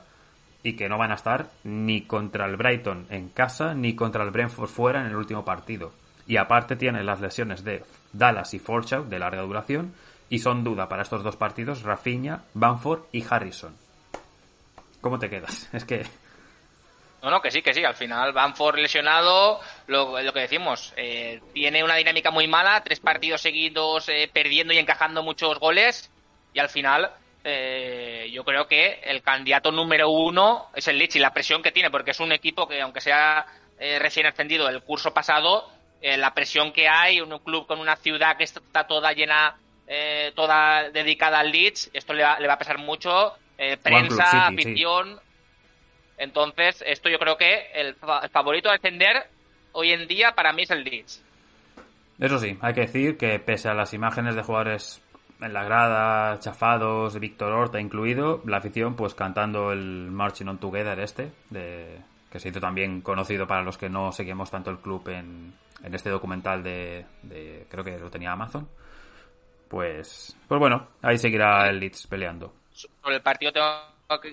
y 0.63 0.73
que 0.73 0.89
no 0.89 0.97
van 0.97 1.11
a 1.11 1.15
estar 1.15 1.49
ni 1.63 2.01
contra 2.01 2.45
el 2.45 2.55
Brighton 2.55 3.07
en 3.09 3.29
casa 3.29 3.73
ni 3.73 3.95
contra 3.95 4.23
el 4.23 4.31
Brentford 4.31 4.69
fuera 4.69 5.01
en 5.01 5.07
el 5.07 5.15
último 5.15 5.43
partido. 5.43 5.93
Y 6.27 6.37
aparte 6.37 6.75
tienen 6.75 7.05
las 7.05 7.19
lesiones 7.19 7.63
de 7.63 7.83
Dallas 8.13 8.53
y 8.53 8.59
Forchow 8.59 9.05
de 9.05 9.19
larga 9.19 9.41
duración 9.41 9.93
y 10.29 10.39
son 10.39 10.63
duda 10.63 10.87
para 10.87 11.03
estos 11.03 11.23
dos 11.23 11.35
partidos 11.35 11.83
Rafinha, 11.83 12.43
Banford 12.53 13.01
y 13.11 13.25
Harrison. 13.27 13.75
¿Cómo 15.01 15.19
te 15.19 15.29
quedas? 15.29 15.69
Es 15.73 15.83
que 15.83 16.05
No, 17.23 17.31
no, 17.31 17.41
que 17.41 17.51
sí, 17.51 17.61
que 17.61 17.73
sí. 17.73 17.83
Al 17.83 17.95
final, 17.95 18.31
Banford 18.31 18.77
lesionado, 18.77 19.59
lo, 19.87 20.21
lo 20.21 20.33
que 20.33 20.41
decimos, 20.41 20.93
eh, 20.95 21.41
tiene 21.53 21.83
una 21.83 21.95
dinámica 21.95 22.31
muy 22.31 22.47
mala, 22.47 22.81
tres 22.83 22.99
partidos 22.99 23.41
seguidos 23.41 24.07
eh, 24.09 24.29
perdiendo 24.31 24.73
y 24.73 24.77
encajando 24.77 25.21
muchos 25.23 25.59
goles, 25.59 26.09
y 26.53 26.59
al 26.59 26.69
final 26.69 27.11
eh, 27.43 28.29
yo 28.31 28.43
creo 28.43 28.67
que 28.67 28.99
el 29.03 29.21
candidato 29.21 29.71
número 29.71 30.09
uno 30.09 30.67
es 30.75 30.87
el 30.87 30.97
Leeds 30.97 31.15
y 31.15 31.19
la 31.19 31.33
presión 31.33 31.63
que 31.63 31.71
tiene, 31.71 31.89
porque 31.89 32.11
es 32.11 32.19
un 32.19 32.31
equipo 32.31 32.67
que, 32.67 32.81
aunque 32.81 33.01
sea 33.01 33.45
eh, 33.79 33.97
recién 33.99 34.27
ascendido 34.27 34.69
el 34.69 34.81
curso 34.83 35.13
pasado, 35.13 35.67
eh, 36.01 36.17
la 36.17 36.33
presión 36.33 36.71
que 36.71 36.87
hay, 36.87 37.19
un 37.19 37.37
club 37.39 37.65
con 37.65 37.79
una 37.79 37.95
ciudad 37.95 38.37
que 38.37 38.43
está 38.43 38.85
toda 38.85 39.13
llena, 39.13 39.55
eh, 39.87 40.31
toda 40.35 40.89
dedicada 40.89 41.39
al 41.39 41.51
Leeds, 41.51 41.89
esto 41.93 42.13
le 42.13 42.23
va, 42.23 42.39
le 42.39 42.47
va 42.47 42.53
a 42.53 42.59
pesar 42.59 42.77
mucho, 42.77 43.33
prensa, 43.83 44.25
City, 44.25 44.63
sí. 44.63 44.69
afición. 44.69 45.19
Entonces, 46.17 46.83
esto 46.85 47.09
yo 47.09 47.17
creo 47.17 47.37
que 47.37 47.71
el, 47.73 47.95
el 48.23 48.29
favorito 48.29 48.69
a 48.69 48.73
defender 48.73 49.27
hoy 49.71 49.91
en 49.91 50.07
día 50.07 50.33
para 50.33 50.53
mí 50.53 50.63
es 50.63 50.71
el 50.71 50.83
Leeds. 50.83 51.23
Eso 52.19 52.37
sí, 52.37 52.57
hay 52.61 52.73
que 52.75 52.81
decir 52.81 53.17
que 53.17 53.39
pese 53.39 53.69
a 53.69 53.73
las 53.73 53.93
imágenes 53.95 54.35
de 54.35 54.43
jugadores 54.43 55.01
en 55.41 55.53
la 55.53 55.63
grada, 55.63 56.39
chafados, 56.39 57.19
Víctor 57.19 57.51
Horta 57.51 57.79
incluido, 57.79 58.41
la 58.45 58.57
afición 58.57 58.95
pues 58.95 59.15
cantando 59.15 59.71
el 59.71 60.11
Marching 60.11 60.47
on 60.47 60.57
Together 60.59 60.99
este, 60.99 61.31
que 61.51 62.39
se 62.39 62.49
hizo 62.49 62.59
también 62.59 63.01
conocido 63.01 63.47
para 63.47 63.63
los 63.63 63.77
que 63.77 63.89
no 63.89 64.11
seguimos 64.11 64.51
tanto 64.51 64.69
el 64.69 64.77
club 64.77 65.07
en, 65.09 65.53
en 65.83 65.93
este 65.95 66.09
documental 66.09 66.63
de, 66.63 67.05
creo 67.69 67.83
que 67.83 67.97
lo 67.97 68.09
tenía 68.09 68.31
Amazon. 68.31 68.67
Pues, 69.67 70.35
pues 70.47 70.59
bueno, 70.59 70.87
ahí 71.01 71.17
seguirá 71.17 71.67
el 71.69 71.79
Leeds 71.79 72.07
peleando. 72.07 72.53
Sobre 72.71 73.15
el 73.15 73.21
partido 73.21 73.51
tengo 73.53 73.67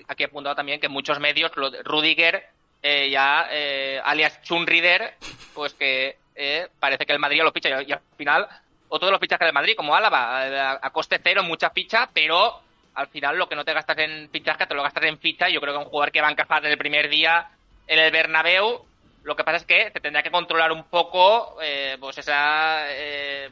aquí- 0.07 0.23
apuntado 0.23 0.55
también 0.55 0.79
que 0.79 0.89
muchos 0.89 1.19
medios, 1.19 1.51
Rudiger, 1.85 2.43
eh, 2.81 3.09
ya, 3.09 3.47
eh, 3.49 3.99
alias 4.03 4.41
Chunrider, 4.41 5.15
pues 5.53 5.73
que 5.73 6.17
eh, 6.35 6.67
parece 6.79 7.05
que 7.05 7.13
el 7.13 7.19
Madrid 7.19 7.41
lo 7.41 7.51
ficha 7.51 7.81
y 7.81 7.91
al 7.91 8.01
final 8.17 8.47
otro 8.89 9.07
de 9.07 9.11
los 9.11 9.21
fichajes 9.21 9.45
del 9.45 9.53
Madrid, 9.53 9.75
como 9.75 9.95
Álava, 9.95 10.47
eh, 10.47 10.59
a, 10.81 10.89
coste 10.91 11.19
cero, 11.23 11.43
mucha 11.43 11.69
ficha, 11.69 12.09
pero 12.13 12.61
al 12.95 13.07
final 13.07 13.37
lo 13.37 13.47
que 13.47 13.55
no 13.55 13.63
te 13.63 13.73
gastas 13.73 13.97
en 13.99 14.29
fichaje 14.29 14.65
te 14.65 14.73
lo 14.73 14.83
gastas 14.83 15.05
en 15.05 15.19
ficha 15.19 15.49
y 15.49 15.53
yo 15.53 15.61
creo 15.61 15.73
que 15.73 15.79
un 15.79 15.89
jugador 15.89 16.11
que 16.11 16.21
va 16.21 16.27
a 16.27 16.31
encajar 16.31 16.61
desde 16.61 16.73
el 16.73 16.79
primer 16.79 17.09
día 17.09 17.49
en 17.87 17.99
el 17.99 18.11
Bernabéu, 18.11 18.85
lo 19.23 19.35
que 19.35 19.43
pasa 19.43 19.57
es 19.57 19.65
que 19.65 19.91
te 19.91 19.99
tendrá 19.99 20.23
que 20.23 20.31
controlar 20.31 20.71
un 20.71 20.83
poco 20.83 21.57
eh, 21.61 21.97
pues 21.99 22.17
esa 22.17 22.81
eh, 22.89 23.49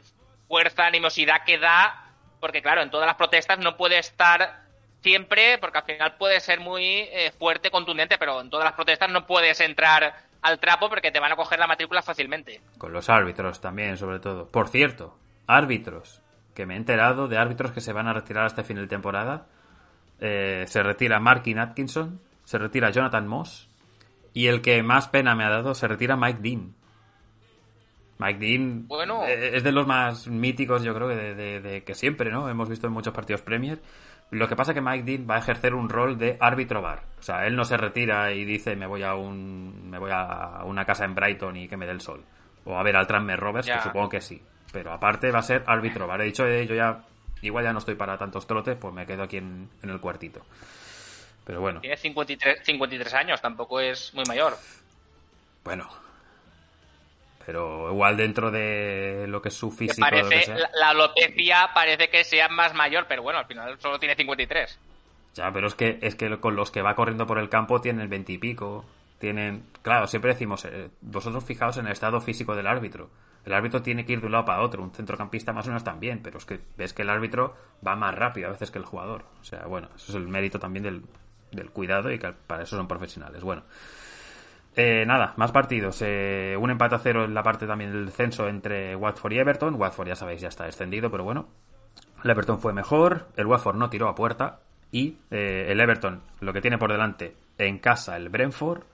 fuerza, 0.48 0.86
animosidad 0.86 1.44
que 1.44 1.58
da, 1.58 2.04
porque 2.40 2.62
claro, 2.62 2.82
en 2.82 2.90
todas 2.90 3.06
las 3.06 3.16
protestas 3.16 3.58
no 3.58 3.76
puede 3.76 3.98
estar 3.98 4.62
siempre, 5.02 5.58
porque 5.58 5.78
al 5.78 5.84
final 5.84 6.16
puede 6.16 6.40
ser 6.40 6.60
muy 6.60 6.84
eh, 6.84 7.32
fuerte, 7.38 7.70
contundente, 7.70 8.18
pero 8.18 8.40
en 8.40 8.50
todas 8.50 8.64
las 8.64 8.74
protestas 8.74 9.10
no 9.10 9.26
puedes 9.26 9.60
entrar 9.60 10.14
al 10.42 10.58
trapo 10.58 10.88
porque 10.88 11.10
te 11.10 11.20
van 11.20 11.32
a 11.32 11.36
coger 11.36 11.58
la 11.58 11.66
matrícula 11.66 12.02
fácilmente. 12.02 12.60
Con 12.78 12.92
los 12.92 13.08
árbitros 13.08 13.60
también, 13.60 13.96
sobre 13.96 14.20
todo. 14.20 14.48
Por 14.48 14.68
cierto, 14.68 15.16
árbitros, 15.48 16.22
que 16.54 16.64
me 16.66 16.74
he 16.74 16.76
enterado 16.76 17.26
de 17.26 17.38
árbitros 17.38 17.72
que 17.72 17.80
se 17.80 17.92
van 17.92 18.06
a 18.06 18.12
retirar 18.12 18.44
hasta 18.46 18.62
fin 18.62 18.76
de 18.76 18.86
temporada. 18.86 19.46
Eh, 20.20 20.64
se 20.68 20.82
retira 20.84 21.18
Markin 21.18 21.58
Atkinson, 21.58 22.20
se 22.44 22.58
retira 22.58 22.90
Jonathan 22.90 23.26
Moss, 23.26 23.68
y 24.32 24.46
el 24.46 24.60
que 24.60 24.82
más 24.84 25.08
pena 25.08 25.34
me 25.34 25.44
ha 25.44 25.50
dado, 25.50 25.74
se 25.74 25.88
retira 25.88 26.16
Mike 26.16 26.38
Dean. 26.40 26.74
Mike 28.18 28.38
Dean 28.40 28.88
Bueno. 28.88 29.24
eh, 29.24 29.56
es 29.56 29.62
de 29.62 29.72
los 29.72 29.86
más 29.86 30.26
míticos, 30.26 30.82
yo 30.82 30.94
creo, 30.94 31.08
que 31.08 31.14
de, 31.16 31.34
de- 31.34 31.60
de 31.60 31.84
que 31.84 31.94
siempre, 31.94 32.30
¿no? 32.30 32.48
Hemos 32.48 32.68
visto 32.68 32.86
en 32.88 32.92
muchos 32.92 33.14
partidos 33.14 33.42
Premier. 33.42 33.80
Lo 34.30 34.46
que 34.48 34.56
pasa 34.56 34.72
es 34.72 34.74
que 34.74 34.80
Mike 34.82 35.04
Dean 35.04 35.26
va 35.30 35.36
a 35.36 35.38
ejercer 35.38 35.72
un 35.74 35.88
rol 35.88 36.18
de 36.18 36.36
árbitro 36.40 36.82
bar. 36.82 37.04
O 37.18 37.22
sea, 37.22 37.46
él 37.46 37.54
no 37.56 37.64
se 37.64 37.76
retira 37.78 38.32
y 38.32 38.44
dice 38.44 38.76
me 38.76 38.86
voy 38.86 39.02
a 39.02 39.14
un 39.14 39.88
me 39.88 39.98
voy 39.98 40.10
a 40.12 40.62
una 40.64 40.84
casa 40.84 41.04
en 41.06 41.14
Brighton 41.14 41.56
y 41.56 41.68
que 41.68 41.76
me 41.78 41.86
dé 41.86 41.92
el 41.92 42.00
sol. 42.02 42.22
O 42.64 42.76
a 42.76 42.82
ver 42.82 42.96
al 42.96 43.06
Tranmere 43.06 43.38
Rovers, 43.40 43.66
Ya. 43.66 43.76
que 43.76 43.84
supongo 43.84 44.08
que 44.10 44.20
sí. 44.20 44.42
Pero 44.72 44.92
aparte 44.92 45.30
va 45.30 45.38
a 45.38 45.42
ser 45.42 45.64
árbitro 45.66 46.06
bar. 46.06 46.20
He 46.20 46.24
dicho, 46.24 46.46
eh, 46.46 46.66
yo 46.66 46.74
ya 46.74 47.00
igual 47.42 47.64
ya 47.64 47.72
no 47.72 47.78
estoy 47.78 47.94
para 47.94 48.18
tantos 48.18 48.46
trotes, 48.46 48.76
pues 48.76 48.92
me 48.92 49.06
quedo 49.06 49.22
aquí 49.22 49.36
en, 49.38 49.68
en 49.82 49.90
el 49.90 50.00
cuartito. 50.00 50.44
Pero 51.44 51.60
bueno, 51.60 51.80
Tiene 51.80 51.96
53, 51.96 52.60
53 52.64 53.14
años, 53.14 53.40
tampoco 53.40 53.80
es 53.80 54.12
muy 54.14 54.24
mayor. 54.26 54.54
bueno. 55.64 55.88
pero 57.46 57.90
igual 57.90 58.16
dentro 58.18 58.50
de 58.50 59.24
lo 59.28 59.40
que 59.40 59.48
es 59.48 59.54
su 59.54 59.70
físico. 59.70 60.04
lo 60.04 60.10
parece, 60.10 60.28
que 60.40 60.42
sea. 60.44 60.58
la, 60.58 60.70
la 60.74 60.88
alopecia 60.90 61.70
parece 61.74 62.10
que 62.10 62.24
sea 62.24 62.48
más 62.48 62.74
mayor, 62.74 63.06
pero 63.08 63.22
bueno, 63.22 63.38
al 63.38 63.46
final 63.46 63.80
solo 63.80 63.98
tiene 63.98 64.14
53. 64.14 64.78
Ya, 65.34 65.50
pero 65.52 65.68
es 65.68 65.74
que, 65.74 65.98
es 66.02 66.14
que 66.16 66.38
con 66.40 66.56
los 66.56 66.70
que 66.70 66.82
va 66.82 66.94
corriendo 66.94 67.26
por 67.26 67.38
el 67.38 67.48
campo 67.48 67.80
tienen 67.80 68.10
veintipico. 68.10 68.84
Tienen. 69.18 69.64
Claro, 69.82 70.06
siempre 70.06 70.32
decimos, 70.32 70.64
eh, 70.66 70.90
vosotros 71.00 71.44
fijaos 71.44 71.78
en 71.78 71.86
el 71.86 71.92
estado 71.92 72.20
físico 72.20 72.54
del 72.54 72.66
árbitro. 72.66 73.08
El 73.44 73.52
árbitro 73.52 73.82
tiene 73.82 74.04
que 74.04 74.12
ir 74.12 74.20
de 74.20 74.26
un 74.26 74.32
lado 74.32 74.44
para 74.44 74.62
otro. 74.62 74.82
Un 74.82 74.92
centrocampista 74.92 75.52
más 75.52 75.66
o 75.66 75.70
menos 75.70 75.84
también, 75.84 76.20
pero 76.22 76.38
es 76.38 76.44
que 76.44 76.60
ves 76.76 76.92
que 76.92 77.02
el 77.02 77.10
árbitro 77.10 77.56
va 77.86 77.96
más 77.96 78.14
rápido 78.14 78.48
a 78.48 78.52
veces 78.52 78.70
que 78.70 78.78
el 78.78 78.84
jugador. 78.84 79.24
O 79.40 79.44
sea, 79.44 79.66
bueno, 79.66 79.88
eso 79.96 80.12
es 80.12 80.14
el 80.16 80.28
mérito 80.28 80.58
también 80.58 80.84
del, 80.84 81.70
cuidado 81.70 82.12
y 82.12 82.18
que 82.18 82.32
para 82.46 82.62
eso 82.62 82.76
son 82.76 82.88
profesionales. 82.88 83.42
Bueno. 83.42 83.62
Eh, 84.76 85.04
nada, 85.06 85.34
más 85.36 85.50
partidos. 85.50 86.02
Eh, 86.02 86.56
un 86.60 86.70
empate 86.70 86.94
a 86.94 86.98
cero 86.98 87.24
en 87.24 87.34
la 87.34 87.42
parte 87.42 87.66
también 87.66 87.90
del 87.90 88.06
descenso 88.06 88.48
entre 88.48 88.94
Watford 88.94 89.32
y 89.32 89.38
Everton. 89.38 89.74
Watford, 89.74 90.08
ya 90.08 90.16
sabéis, 90.16 90.40
ya 90.40 90.48
está 90.48 90.64
descendido, 90.64 91.10
pero 91.10 91.24
bueno. 91.24 91.48
El 92.22 92.30
Everton 92.30 92.60
fue 92.60 92.72
mejor. 92.72 93.28
El 93.36 93.46
Watford 93.46 93.76
no 93.76 93.90
tiró 93.90 94.08
a 94.08 94.14
puerta. 94.14 94.60
Y 94.90 95.18
eh, 95.30 95.66
el 95.68 95.80
Everton, 95.80 96.22
lo 96.40 96.52
que 96.52 96.60
tiene 96.60 96.78
por 96.78 96.92
delante, 96.92 97.36
en 97.58 97.78
casa 97.78 98.16
el 98.16 98.28
Brentford, 98.28 98.84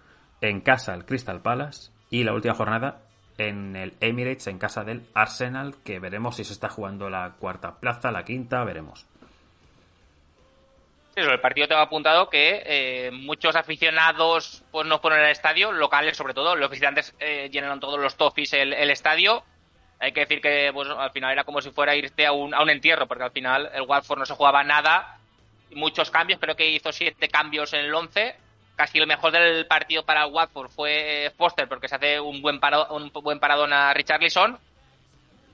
en 0.40 0.61
casa 0.61 0.95
el 0.95 1.05
Crystal 1.05 1.40
Palace. 1.40 1.90
Y 2.11 2.24
la 2.24 2.32
última 2.32 2.55
jornada 2.55 3.03
en 3.39 3.76
el 3.76 3.95
Emirates, 4.01 4.47
en 4.47 4.59
casa 4.59 4.85
del 4.85 5.07
Arsenal, 5.14 5.74
que 5.85 5.99
veremos 5.99 6.37
si 6.37 6.45
se 6.45 6.53
está 6.53 6.68
jugando 6.68 7.11
la 7.11 7.35
cuarta 7.39 7.78
plaza, 7.80 8.11
la 8.12 8.24
quinta, 8.24 8.64
veremos. 8.64 9.07
Sobre 11.16 11.35
el 11.35 11.41
partido 11.41 11.68
tengo 11.68 11.80
apuntado 11.80 12.28
que 12.28 12.62
eh, 12.66 13.11
muchos 13.12 13.55
aficionados 13.55 14.64
pues 14.72 14.87
no 14.87 14.99
fueron 14.99 15.20
al 15.20 15.30
estadio, 15.30 15.70
locales 15.70 16.16
sobre 16.16 16.35
todo, 16.35 16.57
los 16.57 16.68
visitantes 16.68 17.14
eh, 17.20 17.49
llenaron 17.53 17.78
todos 17.78 18.01
los 18.01 18.16
toffees 18.16 18.53
el, 18.55 18.72
el 18.72 18.91
estadio. 18.91 19.45
Hay 20.01 20.12
que 20.12 20.20
decir 20.20 20.41
que 20.41 20.70
pues, 20.72 20.89
al 20.89 21.12
final 21.12 21.32
era 21.32 21.45
como 21.45 21.61
si 21.61 21.70
fuera 21.70 21.95
irte 21.95 22.26
a 22.26 22.32
un, 22.32 22.53
a 22.53 22.62
un 22.62 22.70
entierro, 22.70 23.07
porque 23.07 23.24
al 23.24 23.30
final 23.30 23.70
el 23.72 23.82
Watford 23.82 24.18
no 24.18 24.26
se 24.26 24.35
jugaba 24.35 24.64
nada. 24.64 25.18
Muchos 25.72 26.11
cambios, 26.11 26.41
creo 26.41 26.57
que 26.57 26.68
hizo 26.68 26.93
siete 26.93 27.28
cambios 27.28 27.72
en 27.72 27.80
el 27.80 27.95
11. 27.95 28.37
Casi 28.77 28.99
el 28.99 29.07
mejor 29.07 29.33
del 29.33 29.66
partido 29.66 30.05
para 30.05 30.27
Watford 30.27 30.68
fue 30.68 31.27
eh, 31.27 31.31
Foster, 31.31 31.68
porque 31.68 31.89
se 31.89 31.95
hace 31.95 32.20
un 32.20 32.43
buen, 32.43 32.59
parado, 32.59 32.95
un 32.95 33.11
buen 33.11 33.39
paradón 33.39 33.72
a 33.72 33.95
Richarlison. 33.95 34.59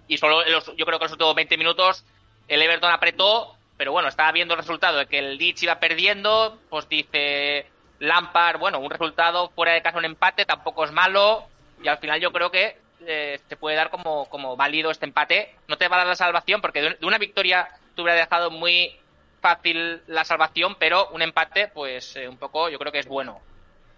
Y 0.08 0.18
solo 0.18 0.42
yo 0.46 0.86
creo 0.86 0.98
que 0.98 1.04
los 1.04 1.12
últimos 1.12 1.34
20 1.34 1.56
minutos 1.56 2.04
el 2.48 2.62
Everton 2.62 2.90
apretó, 2.90 3.54
pero 3.76 3.92
bueno, 3.92 4.08
estaba 4.08 4.32
viendo 4.32 4.54
el 4.54 4.60
resultado 4.60 4.98
de 4.98 5.06
que 5.06 5.18
el 5.20 5.36
Leeds 5.38 5.62
iba 5.62 5.78
perdiendo, 5.78 6.58
pues 6.68 6.88
dice 6.88 7.66
Lampard, 8.00 8.58
bueno, 8.58 8.80
un 8.80 8.90
resultado 8.90 9.50
fuera 9.50 9.72
de 9.72 9.82
casa, 9.82 9.98
un 9.98 10.04
empate, 10.04 10.44
tampoco 10.46 10.84
es 10.84 10.90
malo, 10.90 11.46
y 11.82 11.88
al 11.88 11.98
final 11.98 12.20
yo 12.20 12.32
creo 12.32 12.50
que 12.50 12.76
eh, 13.06 13.38
se 13.48 13.56
puede 13.56 13.76
dar 13.76 13.90
como, 13.90 14.28
como 14.28 14.56
válido 14.56 14.90
este 14.90 15.06
empate. 15.06 15.54
No 15.68 15.78
te 15.78 15.88
va 15.88 15.96
a 15.96 15.98
dar 16.00 16.08
la 16.08 16.16
salvación, 16.16 16.60
porque 16.60 16.82
de 16.82 17.06
una 17.06 17.18
victoria 17.18 17.68
te 17.94 18.02
hubiera 18.02 18.18
dejado 18.18 18.50
muy 18.50 18.96
fácil 19.40 20.02
la 20.08 20.24
salvación, 20.24 20.76
pero 20.78 21.08
un 21.10 21.22
empate, 21.22 21.68
pues 21.68 22.16
eh, 22.16 22.28
un 22.28 22.36
poco 22.36 22.68
yo 22.68 22.78
creo 22.78 22.92
que 22.92 22.98
es 23.00 23.06
bueno. 23.08 23.40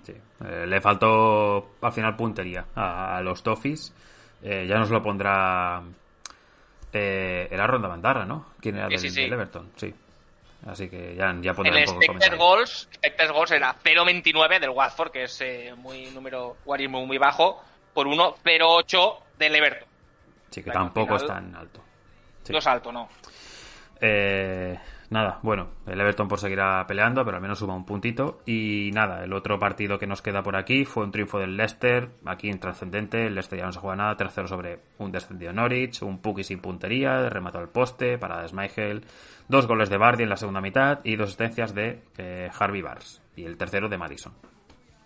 Sí. 0.05 0.14
Eh, 0.45 0.64
le 0.66 0.80
faltó 0.80 1.72
al 1.80 1.93
final 1.93 2.16
puntería 2.16 2.64
a, 2.74 3.16
a 3.16 3.20
los 3.22 3.43
Toffees. 3.43 3.93
Eh, 4.43 4.66
ya 4.68 4.78
nos 4.78 4.90
lo 4.90 5.03
pondrá. 5.03 5.82
Eh, 6.93 7.49
era 7.51 7.66
Ronda 7.66 7.88
Bandarra, 7.88 8.24
¿no? 8.26 8.47
¿Quién 8.61 8.76
era 8.76 8.86
Sí, 8.86 8.90
del, 8.93 9.01
sí, 9.01 9.11
sí. 9.11 9.22
del 9.22 9.32
Everton? 9.34 9.70
Sí. 9.76 9.95
Así 10.66 10.88
que 10.88 11.14
ya, 11.16 11.34
ya 11.40 11.51
El 11.51 11.51
un 11.51 11.55
poco 11.57 11.62
el 11.68 11.76
expected 11.78 12.07
comentario. 12.07 12.38
goals, 12.38 12.88
expected 12.93 13.30
goals 13.32 13.51
era 13.51 13.74
0.29 13.82 14.61
del 14.61 14.70
Watford, 14.70 15.11
que 15.11 15.24
es 15.24 15.43
muy 15.78 16.07
número 16.11 16.57
guarismo 16.64 17.05
muy 17.07 17.18
bajo, 17.18 17.62
por 17.95 18.07
1.08 18.07 19.18
del 19.38 19.55
Everton. 19.57 19.88
Sí, 20.51 20.62
que 20.62 20.70
tampoco 20.70 21.16
es 21.16 21.22
final- 21.22 21.36
tan 21.53 21.57
alto. 21.57 21.82
No 22.51 22.59
es 22.59 22.66
alto, 22.66 22.93
¿no? 22.93 23.09
Eh, 24.01 24.78
nada, 25.13 25.39
bueno, 25.43 25.69
el 25.87 26.01
Everton 26.01 26.27
por 26.27 26.41
seguirá 26.41 26.85
peleando, 26.87 27.25
pero 27.25 27.37
al 27.37 27.43
menos 27.43 27.59
suma 27.59 27.77
un 27.77 27.85
puntito. 27.85 28.41
Y 28.47 28.91
nada, 28.93 29.23
el 29.23 29.33
otro 29.33 29.59
partido 29.59 29.99
que 29.99 30.07
nos 30.07 30.23
queda 30.23 30.43
por 30.43 30.57
aquí 30.57 30.85
fue 30.85 31.05
un 31.05 31.13
triunfo 31.13 31.39
del 31.39 31.57
Leicester, 31.57 32.09
aquí 32.25 32.49
intrascendente. 32.49 33.27
El 33.27 33.35
Leicester 33.35 33.59
ya 33.59 33.67
no 33.67 33.73
se 33.73 33.79
juega 33.79 33.97
nada, 33.97 34.17
tercero 34.17 34.49
sobre 34.49 34.81
un 34.99 35.13
descendido 35.13 35.53
Norwich, 35.53 36.03
un 36.03 36.19
Puki 36.21 36.43
sin 36.43 36.61
puntería, 36.61 37.29
remató 37.29 37.59
al 37.59 37.69
poste 37.69 38.19
para 38.19 38.47
Schmeichel, 38.49 39.05
dos 39.49 39.67
goles 39.67 39.91
de 39.91 39.99
Bardi 39.99 40.23
en 40.23 40.31
la 40.31 40.37
segunda 40.37 40.61
mitad 40.61 41.01
y 41.05 41.17
dos 41.17 41.29
asistencias 41.29 41.75
de 41.75 42.03
eh, 42.17 42.51
Harvey 42.59 42.83
Barnes. 42.83 43.21
Y 43.37 43.45
el 43.45 43.57
tercero 43.57 43.89
de 43.89 43.99
Madison. 43.99 44.33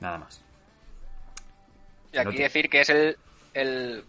Nada 0.00 0.18
más. 0.18 0.44
Y 2.12 2.18
aquí 2.18 2.38
decir 2.38 2.70
que 2.70 2.80
es 2.80 2.90
el, 2.90 3.16
el, 3.52 4.04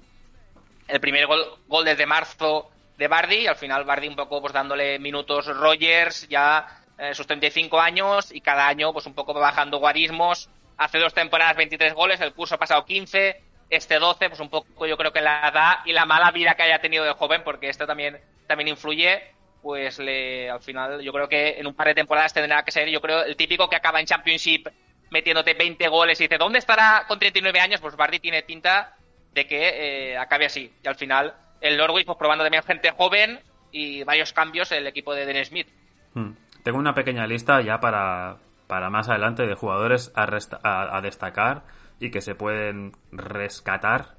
el 0.88 1.00
primer 1.00 1.26
gol, 1.26 1.42
gol 1.68 1.86
desde 1.86 2.06
marzo 2.06 2.70
de 2.98 3.08
Bardi, 3.08 3.48
al 3.48 3.56
final 3.56 3.86
Bardi 3.86 4.08
un 4.08 4.16
poco 4.16 4.42
pues 4.42 4.54
dándole 4.54 5.00
minutos 5.00 5.46
Rogers, 5.46 6.28
ya 6.28 6.68
eh, 6.98 7.14
sus 7.14 7.28
35 7.28 7.80
años, 7.80 8.34
y 8.34 8.42
cada 8.42 8.68
año 8.68 8.92
pues 8.92 9.06
un 9.06 9.14
poco 9.14 9.34
bajando 9.34 9.78
guarismos. 9.78 10.50
Hace 10.78 11.00
dos 11.00 11.14
temporadas 11.14 11.56
23 11.58 11.94
goles, 11.94 12.22
el 12.22 12.34
curso 12.34 12.56
ha 12.56 12.60
pasado 12.60 12.86
15, 12.86 13.42
este 13.70 14.00
12, 14.00 14.30
pues 14.30 14.40
un 14.40 14.50
poco 14.50 14.86
yo 14.86 14.98
creo 14.98 15.12
que 15.12 15.22
la 15.22 15.50
edad 15.50 15.78
y 15.86 15.94
la 15.94 16.06
mala 16.06 16.32
vida 16.32 16.56
que 16.56 16.64
haya 16.64 16.80
tenido 16.80 17.04
de 17.04 17.14
joven, 17.14 17.44
porque 17.44 17.70
esto 17.70 17.86
también, 17.86 18.20
también 18.48 18.68
influye, 18.70 19.22
pues 19.62 20.00
le, 20.00 20.50
al 20.50 20.62
final 20.62 21.02
yo 21.02 21.12
creo 21.12 21.28
que 21.28 21.60
en 21.60 21.68
un 21.68 21.76
par 21.76 21.88
de 21.88 21.96
temporadas 21.96 22.34
tendrá 22.34 22.64
que 22.64 22.72
ser, 22.72 22.90
yo 22.90 23.02
creo, 23.02 23.24
el 23.24 23.36
típico 23.36 23.70
que 23.70 23.76
acaba 23.76 24.00
en 24.00 24.06
Championship 24.06 24.68
metiéndote 25.10 25.54
20 25.54 25.88
goles 25.88 26.20
y 26.20 26.26
dice, 26.26 26.38
¿dónde 26.38 26.60
estará 26.60 27.06
con 27.08 27.20
39 27.20 27.60
años? 27.60 27.82
Pues 27.82 27.96
Bardi 27.96 28.20
tiene 28.20 28.44
pinta 28.44 28.96
de 29.34 29.48
que 29.48 30.12
eh, 30.12 30.18
acabe 30.18 30.46
así. 30.46 30.72
Y 30.84 30.88
al 30.88 30.96
final 30.96 31.34
el 31.62 31.78
Norwich 31.78 32.06
pues 32.06 32.18
probando 32.18 32.44
también 32.44 32.64
gente 32.64 32.92
joven 32.92 33.40
y 33.72 34.04
varios 34.04 34.34
cambios 34.34 34.72
el 34.72 34.88
equipo 34.88 35.14
de 35.14 35.26
Dennis 35.26 35.50
Smith. 35.50 35.68
Hmm. 36.14 36.32
Tengo 36.64 36.80
una 36.80 36.94
pequeña 36.94 37.26
lista 37.28 37.62
ya 37.62 37.80
para, 37.80 38.38
para 38.68 38.90
más 38.90 39.10
adelante 39.10 39.46
de 39.48 39.56
jugadores 39.56 40.12
a, 40.16 40.26
resta- 40.26 40.60
a- 40.64 40.96
a 40.98 41.02
destacar 41.02 41.64
y 42.00 42.12
que 42.12 42.22
se 42.22 42.36
pueden 42.36 42.94
rescatar 43.12 44.16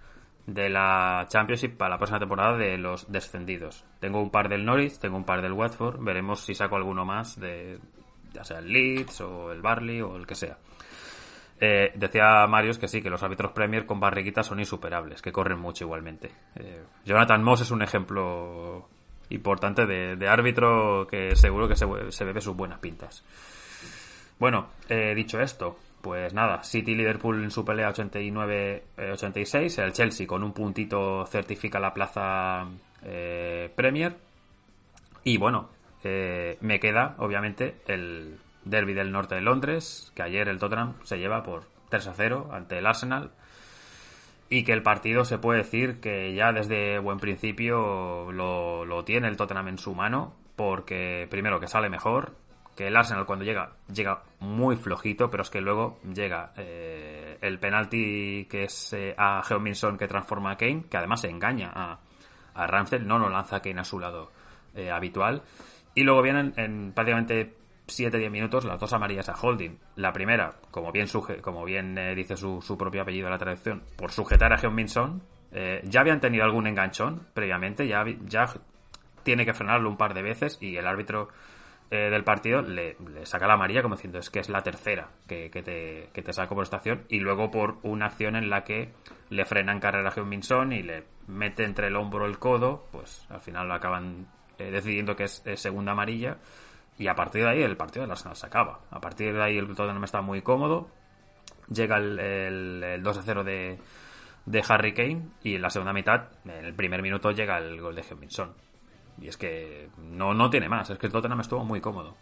de 0.47 0.71
la 0.71 1.27
Championship 1.29 1.77
para 1.77 1.91
la 1.91 1.99
próxima 1.99 2.19
temporada 2.21 2.57
de 2.57 2.79
los 2.79 3.11
descendidos. 3.13 3.85
Tengo 4.01 4.23
un 4.23 4.31
par 4.31 4.49
del 4.49 4.65
Norwich, 4.65 4.99
tengo 4.99 5.17
un 5.17 5.25
par 5.25 5.43
del 5.43 5.53
Watford, 5.53 6.03
veremos 6.03 6.41
si 6.41 6.55
saco 6.55 6.77
alguno 6.77 7.05
más 7.05 7.39
de 7.39 7.79
ya 8.33 8.45
sea 8.45 8.59
el 8.59 8.73
Leeds 8.73 9.21
o 9.21 9.53
el 9.53 9.61
Barley 9.63 10.01
o 10.01 10.17
el 10.17 10.27
que 10.27 10.35
sea. 10.35 10.57
Eh, 11.61 11.93
decía 11.95 12.47
Marius 12.47 12.79
que 12.79 12.87
sí, 12.87 13.03
que 13.03 13.11
los 13.11 13.23
árbitros 13.23 13.53
Premier 13.53 13.85
con 13.85 13.99
barriguitas 13.99 14.47
son 14.47 14.61
insuperables, 14.61 15.23
que 15.23 15.33
corren 15.33 15.59
mucho 15.59 15.85
igualmente. 15.85 16.31
Eh, 16.55 16.85
Jonathan 17.05 17.43
Moss 17.43 17.63
es 17.63 17.71
un 17.71 17.83
ejemplo 17.83 18.89
importante 19.31 19.87
de, 19.87 20.29
árbitro 20.29 21.07
que 21.11 21.35
seguro 21.35 21.69
que 21.69 21.77
se, 21.77 21.87
se 22.11 22.25
bebe 22.25 22.41
sus 22.41 22.57
buenas 22.57 22.79
pintas. 22.79 23.25
Bueno, 24.39 24.69
eh, 24.89 25.15
dicho 25.17 25.41
esto, 25.41 25.79
pues 26.01 26.33
nada, 26.33 26.63
City 26.63 26.93
y 26.93 26.95
Liverpool 26.95 27.43
en 27.43 27.51
su 27.51 27.65
pelea 27.65 27.93
89-86, 27.93 29.83
el 29.83 29.93
Chelsea 29.93 30.29
con 30.29 30.45
un 30.45 30.53
puntito 30.53 31.27
certifica 31.27 31.81
la 31.81 31.93
plaza 31.93 32.69
eh, 33.03 33.73
Premier. 33.75 34.17
Y 35.25 35.37
bueno, 35.39 35.71
me 36.05 36.79
queda 36.79 37.17
obviamente 37.19 37.83
el 37.89 38.39
derby 38.71 38.95
del 38.95 39.13
norte 39.13 39.35
de 39.35 39.41
Londres, 39.41 40.13
que 40.15 40.23
ayer 40.23 40.49
el 40.49 40.59
Tottenham 40.59 40.95
se 41.05 41.19
lleva 41.19 41.43
por 41.43 41.65
3 41.91 42.07
a 42.07 42.15
0 42.15 42.51
ante 42.53 42.79
el 42.79 42.87
Arsenal. 42.87 43.31
Y 44.51 44.65
que 44.65 44.73
el 44.73 44.83
partido 44.83 45.25
se 45.25 45.39
puede 45.39 45.59
decir 45.59 46.01
que 46.01 46.35
ya 46.35 46.53
desde 46.53 46.99
buen 46.99 47.19
principio 47.19 48.33
lo, 48.33 48.87
lo 48.87 49.05
tiene 49.05 49.29
el 49.29 49.37
Tottenham 49.37 49.69
en 49.69 49.79
su 49.79 49.95
mano, 49.95 50.35
porque 50.57 51.27
primero 51.31 51.61
que 51.61 51.69
sale 51.69 51.91
mejor, 51.91 52.33
que 52.79 52.87
el 52.87 52.97
Arsenal 52.97 53.27
cuando 53.27 53.45
llega, 53.45 53.73
llega 53.93 54.23
muy 54.39 54.77
flojito, 54.77 55.29
pero 55.31 55.43
es 55.43 55.51
que 55.51 55.61
luego 55.61 55.99
llega 56.15 56.53
eh, 56.57 57.37
el 57.41 57.59
penalti 57.59 58.47
que 58.49 58.65
es 58.65 58.93
eh, 58.93 59.17
a 59.19 59.43
Heung-Min 59.43 59.99
que 59.99 60.07
transforma 60.07 60.53
a 60.53 60.57
Kane, 60.57 60.85
que 60.89 60.97
además 60.97 61.25
engaña 61.25 61.73
a, 61.75 61.99
a 62.55 62.99
no 63.01 63.19
lo 63.19 63.29
lanza 63.29 63.61
Kane 63.61 63.81
a 63.81 63.85
su 63.85 63.99
lado 63.99 64.31
eh, 64.77 64.93
habitual. 64.93 65.43
Y 65.97 66.05
luego 66.05 66.23
vienen 66.23 66.55
en 66.57 66.93
prácticamente 66.93 67.53
7-10 67.89 68.31
minutos 68.31 68.65
las 68.65 68.79
dos 68.79 68.93
amarillas 68.93 69.29
a 69.29 69.35
Holding. 69.35 69.79
La 69.97 70.13
primera, 70.13 70.55
como 70.71 70.93
bien, 70.93 71.09
suje 71.09 71.41
como 71.41 71.65
bien 71.65 71.99
eh, 71.99 72.15
dice 72.15 72.37
su, 72.37 72.63
su, 72.63 72.77
propio 72.79 73.03
apellido 73.03 73.27
en 73.27 73.33
la 73.33 73.39
traducción, 73.39 73.83
por 73.97 74.13
sujetar 74.13 74.53
a 74.53 74.59
Heung-Min 74.59 74.89
eh, 75.51 75.81
ya 75.85 76.01
habían 76.01 76.21
tenido 76.21 76.45
algún 76.45 76.67
enganchón 76.67 77.27
previamente, 77.33 77.89
ya, 77.89 78.05
ya 78.27 78.47
tiene 79.23 79.47
que 79.47 79.55
frenarlo 79.55 79.89
un 79.89 79.97
par 79.97 80.15
de 80.15 80.23
veces 80.23 80.59
y 80.61 80.77
el 80.77 80.87
árbitro 80.87 81.29
eh, 81.91 82.11
del 82.11 82.23
partido 82.23 82.61
le, 82.61 82.97
saca 83.25 83.47
la 83.47 83.55
amarilla 83.55 83.81
como 83.81 83.95
diciendo 83.95 84.19
es 84.19 84.29
que 84.29 84.41
es 84.41 84.51
la 84.51 84.63
tercera 84.63 85.09
que, 85.27 85.51
que, 85.51 85.63
te, 85.63 86.11
que 86.13 86.23
te 86.23 86.35
saco 86.35 86.55
por 86.55 86.65
esta 86.65 86.77
acción 86.77 87.05
y 87.09 87.21
luego 87.21 87.51
por 87.51 87.79
una 87.83 88.07
acción 88.07 88.37
en 88.37 88.51
la 88.51 88.63
que 88.65 88.93
le 89.31 89.47
frena 89.47 89.73
en 89.73 89.81
carrera 89.81 90.11
a 90.11 90.13
Heung-Min 90.13 90.73
y 90.73 90.83
le 90.83 91.05
mete 91.29 91.65
entre 91.65 91.87
el 91.87 91.97
hombro 91.97 92.27
el 92.27 92.39
codo, 92.39 92.87
pues 92.93 93.27
al 93.31 93.41
final 93.41 93.69
lo 93.69 93.75
acaban 93.75 94.27
eh, 94.59 94.71
decidiendo 94.71 95.17
que 95.17 95.25
es, 95.25 95.43
segunda 95.55 95.93
amarilla 95.93 96.37
y 96.99 97.09
a 97.09 97.15
partir 97.15 97.43
de 97.43 97.51
ahí 97.51 97.63
el 97.63 97.77
partido 97.77 98.03
del 98.03 98.11
Arsenal 98.11 98.37
se 98.37 98.47
acaba. 98.47 98.81
A 98.91 99.01
partir 99.01 99.35
de 99.35 99.43
ahí 99.43 99.59
el 99.59 99.69
Tottenham 99.69 100.05
está 100.05 100.21
muy 100.21 100.43
cómodo, 100.43 100.89
llega 101.73 101.97
el, 101.97 102.19
el, 102.19 102.83
el 102.83 103.03
2 103.03 103.19
a 103.19 103.23
0 103.23 103.45
de, 103.45 103.79
de 104.47 104.65
Harry 104.67 104.95
Kane 104.95 105.23
y 105.43 105.57
en 105.57 105.63
la 105.63 105.71
segunda 105.71 105.93
mitad, 105.93 106.29
en 106.45 106.65
el 106.65 106.75
primer 106.75 107.03
minuto, 107.03 107.31
llega 107.33 107.59
el 107.59 107.81
gol 107.81 107.95
de 107.95 108.03
Heung-Min 108.03 108.53
Y 109.21 109.29
es 109.29 109.37
que 109.37 109.89
no, 109.99 110.33
no 110.35 110.49
tiene 110.49 110.69
más, 110.69 110.89
es 110.91 110.99
que 110.99 111.07
el 111.07 111.13
Tottenham 111.13 111.41
estuvo 111.41 111.65
muy 111.65 111.81
cómodo. 111.81 112.17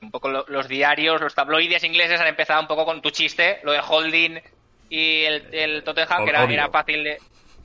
Un 0.00 0.10
poco 0.10 0.28
los 0.28 0.66
diarios, 0.66 1.20
los 1.20 1.34
tabloides 1.34 1.84
ingleses 1.84 2.20
han 2.20 2.26
empezado 2.26 2.60
un 2.60 2.66
poco 2.66 2.84
con 2.84 3.02
tu 3.02 3.10
chiste, 3.10 3.60
lo 3.62 3.72
de 3.72 3.80
Holding 3.80 4.40
y 4.88 5.22
el, 5.24 5.84
Tottenham, 5.84 6.24
que 6.24 6.30
era, 6.30 6.68
fácil 6.70 7.04
de, 7.04 7.18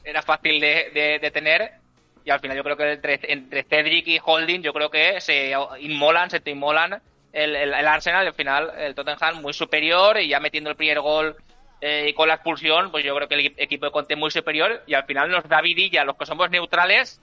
era 0.04 0.22
fácil 0.22 0.60
de, 0.60 1.32
tener. 1.34 1.72
Y 2.26 2.32
al 2.32 2.40
final 2.40 2.58
yo 2.58 2.64
creo 2.64 2.76
que 2.76 2.94
entre, 2.94 3.20
entre 3.32 3.64
Cedric 3.64 4.08
y 4.08 4.20
Holding, 4.24 4.64
yo 4.64 4.74
creo 4.74 4.90
que 4.90 5.22
se 5.22 5.54
inmolan, 5.80 6.32
se 6.32 6.40
te 6.40 6.50
inmolan 6.50 7.00
el, 7.32 7.56
el, 7.56 7.88
Arsenal. 7.88 8.26
Al 8.26 8.34
final 8.34 8.72
el 8.78 8.96
Tottenham 8.96 9.44
muy 9.44 9.54
superior 9.54 10.20
y 10.20 10.28
ya 10.28 10.40
metiendo 10.40 10.72
el 10.72 10.76
primer 10.76 11.02
gol 11.02 11.36
eh, 11.82 12.08
y 12.10 12.14
con 12.14 12.28
la 12.28 12.34
expulsión, 12.34 12.90
pues 12.90 13.06
yo 13.06 13.16
creo 13.16 13.28
que 13.28 13.36
el 13.36 13.54
equipo 13.58 13.86
de 13.86 13.92
Conte 13.92 14.16
muy 14.16 14.32
superior. 14.32 14.82
Y 14.88 14.96
al 14.96 15.06
final 15.06 15.30
nos 15.30 15.48
da 15.48 15.62
vidilla, 15.62 16.04
los 16.04 16.18
que 16.18 16.26
somos 16.26 16.50
neutrales, 16.50 17.22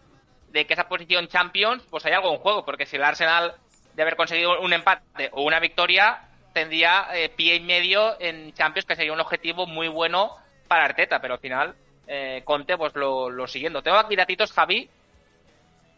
de 0.50 0.66
que 0.66 0.74
esa 0.74 0.88
posición 0.88 1.26
Champions, 1.26 1.82
pues 1.90 2.06
hay 2.06 2.12
algo 2.12 2.32
en 2.32 2.38
juego. 2.38 2.64
Porque 2.64 2.86
si 2.86 2.94
el 2.94 3.02
Arsenal 3.02 3.56
de 3.94 4.02
haber 4.02 4.14
conseguido 4.14 4.60
un 4.60 4.72
empate 4.72 5.30
o 5.32 5.42
una 5.42 5.58
victoria, 5.58 6.28
tendría 6.54 7.08
eh, 7.12 7.28
pie 7.28 7.56
y 7.56 7.60
medio 7.60 8.20
en 8.20 8.52
Champions, 8.54 8.86
que 8.86 8.94
sería 8.94 9.12
un 9.12 9.20
objetivo 9.20 9.66
muy 9.66 9.88
bueno 9.88 10.36
para 10.68 10.84
Arteta, 10.84 11.20
pero 11.20 11.34
al 11.34 11.40
final 11.40 11.74
eh, 12.12 12.42
Conte 12.44 12.76
pues 12.76 12.94
lo, 12.94 13.46
siguiendo. 13.46 13.82
Tengo 13.82 13.96
aquí 13.96 14.16
datitos, 14.16 14.52
Javi, 14.52 14.88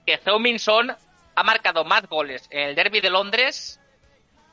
que 0.06 0.18
Zeuminson 0.18 0.94
ha 1.36 1.42
marcado 1.42 1.84
más 1.84 2.06
goles 2.08 2.46
en 2.50 2.68
el 2.68 2.74
derby 2.74 3.00
de 3.00 3.10
Londres 3.10 3.80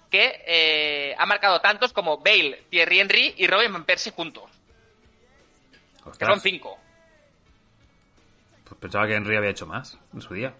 que 0.09 0.43
eh, 0.45 1.15
ha 1.17 1.25
marcado 1.25 1.61
tantos 1.61 1.93
como 1.93 2.17
Bale, 2.17 2.63
Thierry 2.69 2.99
Henry 2.99 3.35
y 3.37 3.47
Robin 3.47 3.71
Van 3.71 3.85
Persie 3.85 4.11
juntos. 4.11 4.49
Que 6.17 6.25
son 6.25 6.39
cinco. 6.41 6.77
Pues 8.65 8.79
pensaba 8.79 9.07
que 9.07 9.15
Henry 9.15 9.37
había 9.37 9.51
hecho 9.51 9.67
más 9.67 9.97
en 10.13 10.21
su 10.21 10.33
día 10.33 10.53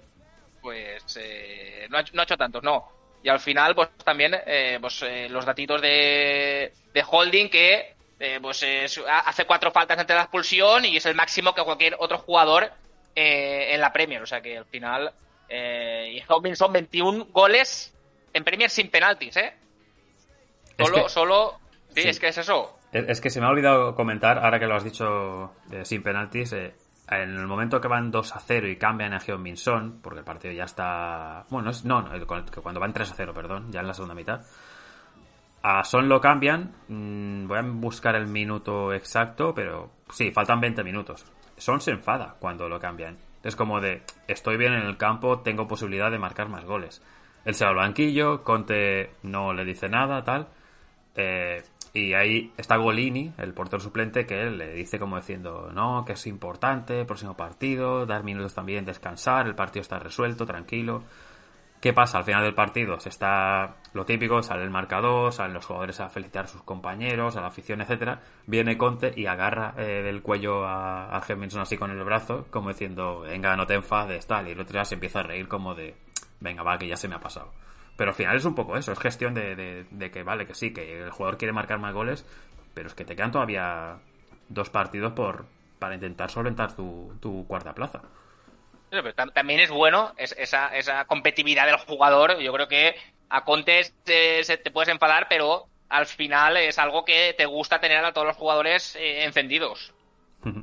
pues 0.62 1.18
eh, 1.20 1.88
no, 1.90 1.98
ha, 1.98 2.04
no, 2.14 2.22
ha, 2.22 2.24
hecho 2.24 2.38
tantos, 2.38 2.64
no. 2.64 2.88
Y 3.24 3.30
al 3.30 3.40
final, 3.40 3.76
pues 3.76 3.90
también 4.04 4.36
eh, 4.46 4.78
pues, 4.80 5.02
eh, 5.04 5.28
los 5.30 5.46
datitos 5.46 5.82
de, 5.82 6.72
de 6.94 7.06
Holding 7.08 7.50
que 7.50 7.96
pues 8.42 8.66
hace 9.26 9.46
cuatro 9.46 9.72
faltas 9.72 9.98
ante 9.98 10.14
la 10.14 10.22
expulsión 10.22 10.86
y 10.86 10.98
es 10.98 11.06
el 11.06 11.16
máximo 11.16 11.54
que 11.54 11.64
cualquier 11.64 11.96
otro 12.00 12.20
jugador 12.20 12.72
en 13.16 13.80
la 13.82 13.92
Premier. 13.92 14.22
O 14.22 14.26
sea 14.26 14.42
que 14.42 14.58
al 14.58 14.66
final, 14.66 15.12
y 15.50 16.22
Holding 16.28 16.56
son 16.56 16.74
21 16.74 17.26
goles 17.32 17.94
en 18.34 18.44
Premier 18.44 18.70
sin 18.70 18.90
penaltis, 18.90 19.38
¿eh? 19.38 19.54
Solo, 20.78 21.10
solo, 21.10 21.60
sí, 21.94 22.02
es 22.02 22.20
que 22.20 22.30
es 22.30 22.38
eso. 22.38 22.78
Es, 22.92 23.22
que 23.22 23.30
se 23.30 23.40
me 23.40 23.46
ha 23.46 23.50
olvidado 23.50 23.96
comentar, 23.96 24.40
ahora 24.40 24.60
que 24.60 24.66
lo 24.66 24.76
has 24.76 24.84
dicho 24.84 25.54
sin 25.84 26.04
penaltis, 26.04 26.54
en 27.12 27.38
el 27.38 27.48
momento 27.48 27.82
que 27.82 27.88
van 27.88 28.10
2 28.10 28.36
a 28.36 28.40
0 28.40 28.70
y 28.70 28.78
cambian 28.78 29.14
a 29.14 29.20
Geon 29.20 29.42
Minson, 29.42 30.00
porque 30.02 30.20
el 30.20 30.26
partido 30.26 30.54
ya 30.54 30.64
está. 30.64 31.46
Bueno, 31.50 31.72
no, 31.84 32.02
no, 32.02 32.28
cuando 32.64 32.80
van 32.80 32.94
3 32.94 33.12
a 33.12 33.14
0, 33.16 33.34
perdón, 33.34 33.72
ya 33.72 33.82
en 33.82 33.88
la 33.88 33.94
segunda 33.94 34.16
mitad. 34.16 34.42
A 35.64 35.84
Son 35.84 36.10
lo 36.10 36.20
cambian. 36.20 36.74
Mm, 36.88 37.48
voy 37.48 37.58
a 37.58 37.62
buscar 37.62 38.16
el 38.16 38.28
minuto 38.28 38.94
exacto, 38.94 39.54
pero 39.54 39.92
sí, 40.10 40.32
faltan 40.32 40.60
20 40.60 40.84
minutos. 40.84 41.26
Son 41.58 41.80
se 41.80 41.92
enfada 41.92 42.36
cuando 42.40 42.68
lo 42.68 42.80
cambian. 42.80 43.18
Es 43.44 43.56
como 43.56 43.80
de, 43.80 44.04
estoy 44.28 44.58
bien 44.58 44.74
en 44.74 44.86
el 44.86 44.98
campo, 44.98 45.40
tengo 45.40 45.68
posibilidad 45.68 46.12
de 46.12 46.20
marcar 46.20 46.50
más 46.50 46.66
goles. 46.66 47.02
Él 47.46 47.56
se 47.56 47.66
va 47.66 47.72
al 47.72 47.78
banquillo, 47.78 48.44
Conte 48.44 49.12
no 49.24 49.54
le 49.54 49.66
dice 49.66 49.90
nada, 49.90 50.24
tal. 50.24 50.48
Eh, 51.16 51.64
y 51.94 52.14
ahí 52.14 52.54
está 52.58 52.78
Golini, 52.78 53.34
el 53.38 53.54
portero 53.54 53.82
suplente, 53.82 54.26
que 54.26 54.46
le 54.46 54.74
dice 54.74 54.98
como 54.98 55.18
diciendo, 55.18 55.72
no, 55.74 56.06
que 56.06 56.14
es 56.14 56.26
importante, 56.28 57.04
próximo 57.04 57.36
partido, 57.36 58.06
dar 58.06 58.24
minutos 58.24 58.54
también, 58.54 58.86
descansar, 58.86 59.48
el 59.48 59.56
partido 59.56 59.82
está 59.82 60.00
resuelto, 60.00 60.46
tranquilo. 60.46 61.04
¿Qué 61.82 61.94
pasa? 61.94 62.20
Al 62.20 62.24
final 62.24 62.44
del 62.44 62.54
partido 62.54 63.00
se 63.00 63.10
está 63.10 63.78
lo 63.94 64.06
típico, 64.06 64.44
sale 64.44 64.64
el 64.64 64.70
marcador, 64.70 65.34
salen 65.34 65.56
los 65.56 65.66
jugadores 65.66 66.00
a 66.00 66.10
felicitar 66.10 66.46
a 66.46 66.48
sus 66.48 66.62
compañeros, 66.62 67.36
a 67.36 67.42
la 67.42 67.48
afición, 67.48 67.82
etcétera. 67.82 68.22
Viene 68.46 68.78
Conte 68.78 69.12
y 69.16 69.26
agarra 69.26 69.74
eh, 69.78 70.04
del 70.04 70.22
cuello 70.22 70.64
a, 70.64 71.08
a 71.08 71.18
así 71.18 71.78
con 71.78 71.90
el 71.90 72.04
brazo, 72.04 72.46
como 72.52 72.70
diciendo, 72.70 73.22
venga, 73.22 73.56
no 73.56 73.66
te 73.66 73.74
enfades, 73.74 74.28
tal. 74.28 74.48
Y 74.48 74.52
el 74.52 74.60
otro 74.60 74.74
día 74.74 74.86
se 74.86 74.94
empieza 74.94 75.22
a 75.22 75.24
reír 75.24 75.48
como 75.48 75.74
de, 75.74 75.96
venga, 76.40 76.62
va, 76.62 76.78
que 76.78 76.88
ya 76.88 76.96
se 76.96 77.08
me 77.08 77.16
ha 77.16 77.20
pasado. 77.20 77.52
Pero 77.98 78.12
al 78.12 78.16
final 78.16 78.38
es 78.38 78.46
un 78.46 78.54
poco 78.54 78.78
eso, 78.78 78.92
es 78.92 79.00
gestión 79.00 79.34
de, 79.34 80.12
que 80.14 80.24
vale, 80.24 80.46
que 80.46 80.54
sí, 80.54 80.72
que 80.74 81.02
el 81.02 81.10
jugador 81.10 81.40
quiere 81.40 81.52
marcar 81.52 81.80
más 81.80 81.96
goles, 81.96 82.28
pero 82.76 82.90
es 82.90 82.94
que 82.94 83.06
te 83.06 83.16
quedan 83.16 83.32
todavía 83.32 83.98
dos 84.50 84.70
partidos 84.70 85.14
por 85.14 85.46
para 85.80 85.96
intentar 85.96 86.30
solventar 86.30 86.76
tu, 86.76 87.46
cuarta 87.48 87.74
plaza. 87.74 88.02
Pero 88.92 89.14
también 89.14 89.62
es 89.62 89.72
bueno 89.72 90.14
esa, 90.18 90.68
esa 90.76 91.06
competitividad 91.06 91.66
del 91.66 91.78
jugador. 91.78 92.40
Yo 92.40 92.52
creo 92.52 92.68
que 92.68 92.96
a 93.30 93.46
Conte 93.46 93.84
se, 94.04 94.58
te 94.58 94.72
puedes 94.72 94.90
enfadar, 94.90 95.28
pero 95.30 95.68
al 95.88 96.06
final 96.06 96.58
es 96.58 96.78
algo 96.78 97.06
que 97.06 97.34
te 97.38 97.46
gusta 97.46 97.80
tener 97.80 98.04
a 98.04 98.12
todos 98.12 98.28
los 98.28 98.36
jugadores 98.36 98.98
eh, 98.98 99.24
encendidos. 99.24 99.94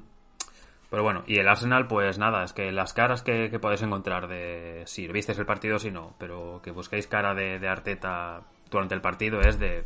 Pero 0.90 1.02
bueno, 1.02 1.22
y 1.26 1.36
el 1.36 1.46
Arsenal, 1.46 1.86
pues 1.86 2.18
nada, 2.18 2.44
es 2.44 2.54
que 2.54 2.72
las 2.72 2.94
caras 2.94 3.22
que, 3.22 3.50
podéis 3.60 3.82
encontrar 3.82 4.26
de 4.26 4.84
si 4.86 5.06
visteis 5.06 5.38
el 5.38 5.44
partido, 5.44 5.78
si 5.78 5.90
no, 5.90 6.14
pero 6.18 6.62
que 6.64 6.70
busquéis 6.70 7.06
cara 7.06 7.34
de, 7.34 7.68
Arteta 7.68 8.40
durante 8.70 8.94
el 8.94 9.02
partido 9.02 9.42
es 9.42 9.58
de. 9.58 9.84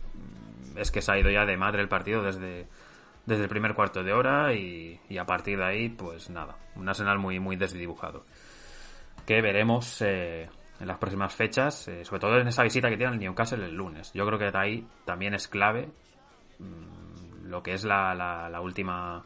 Es 0.76 0.92
que 0.92 1.02
se 1.02 1.10
ha 1.10 1.18
ido 1.18 1.28
ya 1.28 1.44
de 1.44 1.56
madre 1.56 1.82
el 1.82 1.88
partido 1.88 2.22
desde, 2.22 2.68
desde 3.26 3.44
el 3.44 3.48
primer 3.48 3.74
cuarto 3.74 4.02
de 4.02 4.12
hora 4.12 4.52
y, 4.54 4.98
a 5.18 5.24
partir 5.24 5.58
de 5.58 5.64
ahí, 5.64 5.88
pues 5.88 6.30
nada, 6.30 6.56
un 6.76 6.88
Arsenal 6.88 7.18
muy, 7.18 7.38
muy 7.40 7.56
desdibujado. 7.56 8.24
Que 9.26 9.40
veremos 9.40 10.02
eh, 10.02 10.48
en 10.80 10.88
las 10.88 10.98
próximas 10.98 11.34
fechas, 11.34 11.86
eh, 11.88 12.04
sobre 12.04 12.20
todo 12.20 12.38
en 12.38 12.48
esa 12.48 12.62
visita 12.62 12.88
que 12.88 12.96
tiene 12.96 13.12
el 13.12 13.20
Newcastle 13.20 13.64
el 13.64 13.74
lunes. 13.74 14.12
Yo 14.12 14.26
creo 14.26 14.38
que 14.38 14.50
de 14.50 14.58
ahí 14.58 14.86
también 15.04 15.34
es 15.34 15.46
clave 15.48 15.88
mm, 16.58 17.46
lo 17.48 17.62
que 17.62 17.74
es 17.74 17.84
la, 17.84 18.14
la 18.14 18.60
última 18.60 19.24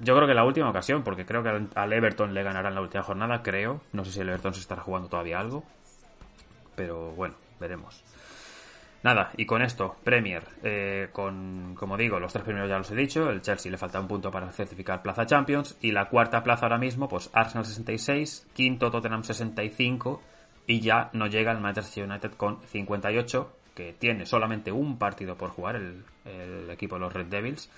yo 0.00 0.14
creo 0.14 0.28
que 0.28 0.34
la 0.34 0.44
última 0.44 0.70
ocasión, 0.70 1.02
porque 1.02 1.26
creo 1.26 1.42
que 1.42 1.68
al 1.74 1.92
Everton 1.92 2.32
le 2.32 2.42
ganarán 2.42 2.74
la 2.74 2.80
última 2.80 3.02
jornada, 3.02 3.42
creo. 3.42 3.80
No 3.92 4.04
sé 4.04 4.12
si 4.12 4.20
el 4.20 4.28
Everton 4.28 4.54
se 4.54 4.60
estará 4.60 4.82
jugando 4.82 5.08
todavía 5.08 5.40
algo. 5.40 5.64
Pero 6.76 7.10
bueno, 7.12 7.34
veremos. 7.58 8.04
Nada, 9.02 9.30
y 9.36 9.46
con 9.46 9.62
esto, 9.62 9.96
Premier, 10.02 10.42
eh, 10.62 11.08
con, 11.12 11.76
como 11.76 11.96
digo, 11.96 12.18
los 12.18 12.32
tres 12.32 12.44
primeros 12.44 12.68
ya 12.68 12.78
los 12.78 12.90
he 12.90 12.96
dicho, 12.96 13.30
el 13.30 13.42
Chelsea 13.42 13.70
le 13.70 13.78
falta 13.78 14.00
un 14.00 14.08
punto 14.08 14.30
para 14.30 14.50
certificar 14.50 15.02
plaza 15.02 15.24
Champions, 15.24 15.76
y 15.80 15.92
la 15.92 16.08
cuarta 16.08 16.42
plaza 16.42 16.66
ahora 16.66 16.78
mismo, 16.78 17.08
pues 17.08 17.30
Arsenal 17.32 17.64
66, 17.64 18.48
quinto 18.52 18.90
Tottenham 18.90 19.22
65, 19.22 20.20
y 20.66 20.80
ya 20.80 21.10
no 21.12 21.28
llega 21.28 21.52
el 21.52 21.60
Manchester 21.60 22.08
United 22.08 22.32
con 22.32 22.60
58, 22.66 23.52
que 23.74 23.92
tiene 23.92 24.26
solamente 24.26 24.72
un 24.72 24.98
partido 24.98 25.36
por 25.36 25.50
jugar 25.50 25.76
el, 25.76 26.04
el 26.24 26.68
equipo 26.70 26.96
de 26.96 27.02
los 27.02 27.12
Red 27.12 27.26
Devils, 27.26 27.70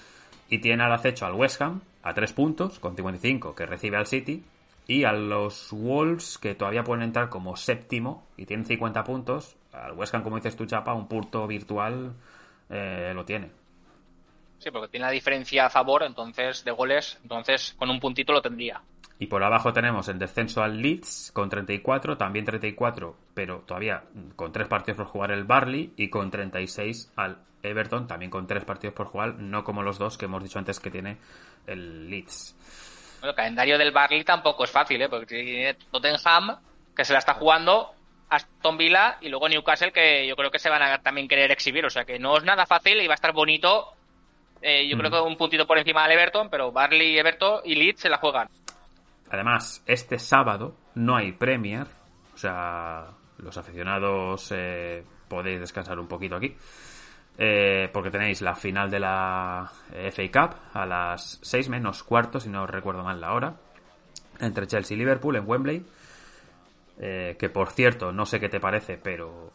y 0.51 0.59
tiene 0.59 0.83
al 0.83 0.93
acecho 0.93 1.27
al 1.27 1.35
West 1.35 1.61
Ham 1.63 1.81
a 2.03 2.13
3 2.13 2.33
puntos 2.33 2.79
con 2.79 2.97
55 2.97 3.55
que 3.55 3.67
recibe 3.67 3.97
al 3.97 4.07
City 4.07 4.43
y 4.87 5.05
a 5.05 5.13
los 5.13 5.69
Wolves 5.71 6.39
que 6.39 6.55
todavía 6.55 6.83
pueden 6.83 7.05
entrar 7.05 7.29
como 7.29 7.57
séptimo 7.57 8.27
y 8.37 8.47
tienen 8.47 8.67
50 8.67 9.05
puntos. 9.05 9.57
Al 9.73 9.93
West 9.93 10.15
Ham, 10.15 10.23
como 10.23 10.37
dices 10.37 10.57
tú, 10.57 10.67
Chapa, 10.67 10.95
un 10.95 11.07
punto 11.07 11.47
virtual 11.47 12.13
eh, 12.69 13.13
lo 13.15 13.25
tiene. 13.25 13.51
Sí, 14.59 14.71
porque 14.71 14.89
tiene 14.89 15.07
la 15.07 15.13
diferencia 15.13 15.67
a 15.67 15.71
favor 15.71 16.03
entonces 16.03 16.65
de 16.65 16.71
goles, 16.71 17.19
entonces 17.23 17.75
con 17.79 17.89
un 17.91 17.99
puntito 17.99 18.33
lo 18.33 18.43
tendría. 18.43 18.83
Y 19.19 19.27
por 19.27 19.43
abajo 19.43 19.73
tenemos 19.73 20.09
el 20.09 20.19
descenso 20.19 20.63
al 20.63 20.81
Leeds 20.81 21.31
con 21.35 21.51
34, 21.51 22.17
también 22.17 22.45
34, 22.45 23.17
pero 23.35 23.61
todavía 23.67 24.05
con 24.37 24.51
tres 24.51 24.67
partidos 24.67 24.97
por 24.97 25.07
jugar 25.07 25.31
el 25.31 25.45
Barley 25.45 25.93
y 25.97 26.09
con 26.09 26.31
36 26.31 27.13
al 27.17 27.39
Everton, 27.63 28.07
también 28.07 28.31
con 28.31 28.47
tres 28.47 28.65
partidos 28.65 28.95
por 28.95 29.07
jugar, 29.07 29.35
no 29.35 29.65
como 29.65 29.83
los 29.83 29.99
dos 29.99 30.17
que 30.17 30.25
hemos 30.25 30.43
dicho 30.43 30.59
antes 30.59 30.81
que 30.81 30.91
tiene 30.91 31.19
el 31.67 32.09
Leeds. 32.09 32.57
Bueno, 33.21 33.31
el 33.31 33.37
calendario 33.37 33.77
del 33.77 33.93
Barley 33.93 34.25
tampoco 34.25 34.65
es 34.65 34.71
fácil, 34.71 35.03
¿eh? 35.03 35.09
porque 35.09 35.27
tiene 35.27 35.75
Tottenham, 35.91 36.59
que 36.97 37.05
se 37.05 37.13
la 37.13 37.19
está 37.19 37.35
jugando, 37.35 37.95
Aston 38.31 38.79
Villa 38.79 39.19
y 39.21 39.29
luego 39.29 39.49
Newcastle, 39.49 39.93
que 39.93 40.27
yo 40.27 40.37
creo 40.37 40.51
que 40.51 40.59
se 40.59 40.71
van 40.71 40.83
a 40.83 40.99
también 41.03 41.29
querer 41.29 41.51
exhibir. 41.51 41.85
O 41.85 41.91
sea 41.91 42.05
que 42.05 42.19
no 42.19 42.37
es 42.37 42.45
nada 42.45 42.67
fácil 42.67 43.01
y 43.01 43.07
va 43.07 43.15
a 43.15 43.17
estar 43.17 43.33
bonito. 43.33 43.93
Eh, 44.63 44.87
yo 44.89 44.97
creo 44.97 45.11
que 45.11 45.21
un 45.21 45.37
puntito 45.37 45.67
por 45.67 45.79
encima 45.79 46.03
del 46.03 46.19
Everton, 46.19 46.49
pero 46.51 46.71
Barley, 46.71 47.19
Everton 47.19 47.61
y 47.65 47.75
Leeds 47.75 48.01
se 48.01 48.09
la 48.09 48.19
juegan. 48.19 48.49
Además, 49.31 49.83
este 49.87 50.19
sábado 50.19 50.77
no 50.95 51.17
hay 51.17 51.33
Premier, 51.33 51.87
o 52.35 52.37
sea, 52.37 53.07
los 53.39 53.57
aficionados 53.57 54.53
eh, 54.55 55.05
podéis 55.29 55.61
descansar 55.61 55.99
un 55.99 56.09
poquito 56.09 56.37
aquí. 56.37 56.57
Eh, 57.39 57.89
porque 57.93 58.11
tenéis 58.11 58.43
la 58.43 58.55
final 58.55 58.91
de 58.91 59.01
la 59.01 59.71
eh, 59.95 60.11
FA 60.13 60.31
Cup 60.31 60.57
a 60.75 60.85
las 60.85 61.39
6 61.41 61.71
menos 61.71 62.03
cuarto, 62.03 62.39
si 62.39 62.51
no 62.51 62.67
recuerdo 62.67 63.03
mal 63.03 63.19
la 63.19 63.33
hora, 63.33 63.55
entre 64.41 64.67
Chelsea 64.67 64.95
y 64.95 64.99
Liverpool 64.99 65.37
en 65.37 65.49
Wembley. 65.49 65.87
Eh, 67.03 67.37
que 67.39 67.49
por 67.49 67.71
cierto, 67.71 68.13
no 68.13 68.27
sé 68.27 68.39
qué 68.39 68.51
te 68.51 68.61
parece, 68.61 68.99
pero 68.99 69.53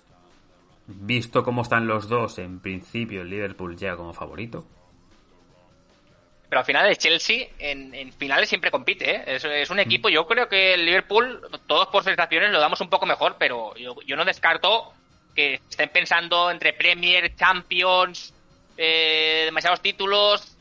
visto 0.88 1.44
cómo 1.44 1.62
están 1.62 1.86
los 1.86 2.10
dos, 2.10 2.40
en 2.40 2.60
principio 2.60 3.22
el 3.22 3.30
Liverpool 3.30 3.78
llega 3.78 3.96
como 3.96 4.14
favorito. 4.14 4.66
pero 6.50 6.60
al 6.60 6.66
final 6.66 6.88
el 6.88 6.98
Chelsea 6.98 7.50
en, 7.60 8.12
finales 8.14 8.50
siempre 8.50 8.72
compite. 8.72 9.16
¿eh? 9.16 9.24
Es, 9.36 9.70
un 9.70 9.80
equipo, 9.80 10.10
yo 10.10 10.26
creo 10.26 10.50
que 10.50 10.74
el 10.74 10.86
Liverpool, 10.86 11.42
todos 11.68 11.88
por 11.88 12.04
sensaciones, 12.04 12.52
lo 12.52 12.60
damos 12.60 12.82
un 12.82 12.90
poco 12.90 13.06
mejor, 13.06 13.36
pero 13.38 13.76
yo, 13.76 14.16
no 14.16 14.26
descarto 14.26 14.94
que 15.36 15.56
estén 15.70 15.90
pensando 15.90 16.50
entre 16.50 16.74
Premier, 16.74 17.36
Champions, 17.36 18.34
eh, 18.78 19.44
demasiados 19.46 19.82
títulos. 19.82 20.58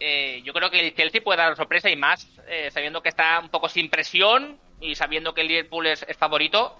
Eh, 0.00 0.40
yo 0.42 0.52
creo 0.52 0.70
que 0.70 0.80
el 0.80 0.94
Chelsea 0.94 1.20
puede 1.20 1.38
dar 1.38 1.54
sorpresa 1.54 1.90
y 1.90 1.96
más, 1.96 2.26
eh, 2.48 2.70
sabiendo 2.70 3.02
que 3.02 3.08
está 3.08 3.40
un 3.40 3.50
poco 3.50 3.68
sin 3.68 3.90
presión 3.90 4.58
y 4.82 4.94
sabiendo 4.94 5.32
que 5.32 5.40
el 5.40 5.48
Liverpool 5.48 5.86
es, 5.86 6.04
favorito. 6.18 6.76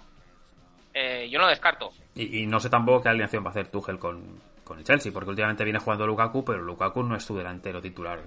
yo 0.93 1.39
no 1.39 1.47
descarto. 1.47 1.91
Y, 2.15 2.45
no 2.45 2.59
sé 2.59 2.69
tampoco 2.69 3.01
qué 3.01 3.09
alineación 3.09 3.43
va 3.43 3.47
a 3.47 3.51
hacer 3.51 3.69
Tuchel 3.69 3.97
con, 3.97 4.39
con 4.63 4.77
el 4.77 4.83
Chelsea, 4.83 5.11
porque 5.11 5.31
últimamente 5.31 5.63
viene 5.63 5.79
jugando 5.79 6.05
Lukaku, 6.05 6.45
pero 6.45 6.61
Lukaku 6.61 7.03
no 7.03 7.15
es 7.15 7.23
su 7.23 7.35
delantero 7.35 7.81
titular 7.81 8.21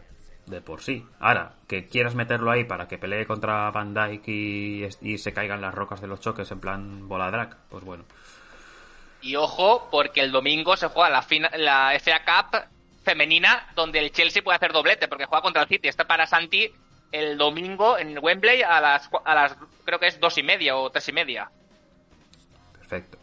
de 0.46 0.60
por 0.60 0.82
sí. 0.82 1.04
Ahora, 1.20 1.54
que 1.68 1.86
quieras 1.86 2.14
meterlo 2.14 2.50
ahí 2.50 2.64
para 2.64 2.88
que 2.88 2.98
pelee 2.98 3.26
contra 3.26 3.70
Van 3.70 3.94
Dijk 3.94 4.28
y, 4.28 5.18
se 5.18 5.32
caigan 5.32 5.60
las 5.60 5.74
rocas 5.74 6.00
de 6.00 6.06
los 6.06 6.20
choques 6.20 6.50
en 6.50 6.60
plan 6.60 7.08
bola 7.08 7.30
drag, 7.30 7.56
pues 7.68 7.84
bueno. 7.84 8.04
Y 9.22 9.36
ojo, 9.36 9.88
porque 9.90 10.20
el 10.20 10.30
domingo 10.30 10.76
se 10.76 10.88
juega 10.88 11.10
la, 11.10 11.26
la 11.58 11.98
FA 11.98 12.22
Cup 12.24 12.60
femenina, 13.02 13.68
donde 13.74 13.98
el 13.98 14.12
Chelsea 14.12 14.42
puede 14.42 14.56
hacer 14.56 14.72
doblete, 14.72 15.08
porque 15.08 15.26
juega 15.26 15.42
contra 15.42 15.62
el 15.62 15.68
City. 15.68 15.88
Está 15.88 16.06
para 16.06 16.26
Santi 16.26 16.72
el 17.16 17.38
domingo 17.38 17.98
en 17.98 18.18
Wembley 18.22 18.62
a 18.62 18.80
las, 18.80 19.10
a 19.24 19.34
las 19.34 19.56
creo 19.84 19.98
que 19.98 20.06
es 20.06 20.20
dos 20.20 20.36
y 20.38 20.42
media 20.42 20.76
o 20.76 20.90
tres 20.90 21.08
y 21.08 21.12
media. 21.12 21.50
Perfecto. 22.72 23.18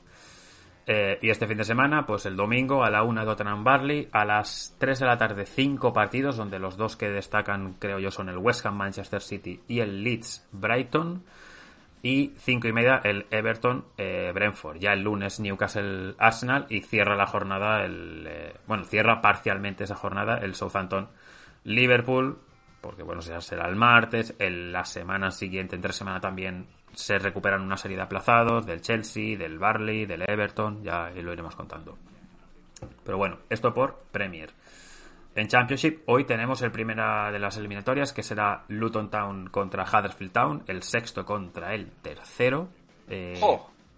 Eh, 0.86 1.18
y 1.22 1.30
este 1.30 1.48
fin 1.48 1.58
de 1.58 1.64
semana, 1.64 2.06
pues 2.06 2.26
el 2.26 2.36
domingo 2.36 2.84
a 2.84 2.90
la 2.90 3.04
1 3.04 3.24
Tottenham 3.24 3.64
Barley, 3.64 4.10
a 4.12 4.26
las 4.26 4.76
3 4.80 5.00
de 5.00 5.06
la 5.06 5.18
tarde 5.18 5.46
cinco 5.46 5.94
partidos, 5.94 6.36
donde 6.36 6.60
los 6.60 6.76
dos 6.76 6.98
que 6.98 7.10
destacan 7.10 7.76
creo 7.80 8.00
yo 8.00 8.12
son 8.12 8.28
el 8.28 8.38
West 8.38 8.66
Ham 8.66 8.76
Manchester 8.76 9.22
City 9.22 9.62
y 9.68 9.80
el 9.80 10.04
Leeds 10.04 10.48
Brighton. 10.52 11.24
Y 12.06 12.34
5 12.38 12.68
y 12.68 12.74
media 12.74 13.00
el 13.06 13.28
Everton 13.32 13.86
eh, 13.98 14.34
Brentford. 14.34 14.78
Ya 14.78 14.92
el 14.92 15.04
lunes 15.04 15.40
Newcastle 15.40 16.16
Arsenal 16.18 16.66
y 16.68 16.82
cierra 16.82 17.16
la 17.16 17.28
jornada, 17.28 17.86
el 17.86 18.26
eh, 18.28 18.54
bueno, 18.68 18.84
cierra 18.84 19.22
parcialmente 19.22 19.86
esa 19.86 19.96
jornada 19.96 20.40
el 20.40 20.54
Southampton 20.54 21.08
Liverpool, 21.64 22.40
porque 22.84 23.02
bueno, 23.02 23.22
será 23.22 23.66
el 23.70 23.78
martes, 23.78 24.36
el, 24.40 24.74
la 24.74 24.84
semana 24.84 25.32
siguiente, 25.32 25.78
entre 25.78 25.94
semana 25.94 26.20
también 26.20 26.68
se 26.92 27.18
recuperan 27.18 27.62
una 27.62 27.78
serie 27.78 27.96
de 27.96 28.04
aplazados 28.04 28.66
del 28.66 28.82
Chelsea, 28.82 29.38
del 29.38 29.58
Barley, 29.58 30.06
del 30.06 30.24
Everton, 30.28 30.84
ya 30.84 31.10
lo 31.10 31.32
iremos 31.32 31.56
contando. 31.56 31.98
Pero 33.06 33.18
bueno, 33.18 33.38
esto 33.50 33.74
por 33.74 34.04
Premier. 34.12 34.50
En 35.34 35.48
Championship 35.48 36.02
hoy 36.08 36.26
tenemos 36.26 36.62
el 36.62 36.72
primera 36.72 37.32
de 37.32 37.40
las 37.40 37.56
eliminatorias 37.56 38.12
que 38.12 38.22
será 38.22 38.66
Luton 38.68 39.10
Town 39.10 39.48
contra 39.50 39.86
Huddersfield 39.86 40.34
Town, 40.34 40.64
el 40.68 40.84
sexto 40.84 41.26
contra 41.26 41.74
el 41.74 41.90
tercero. 41.90 42.68
Eh, 43.08 43.40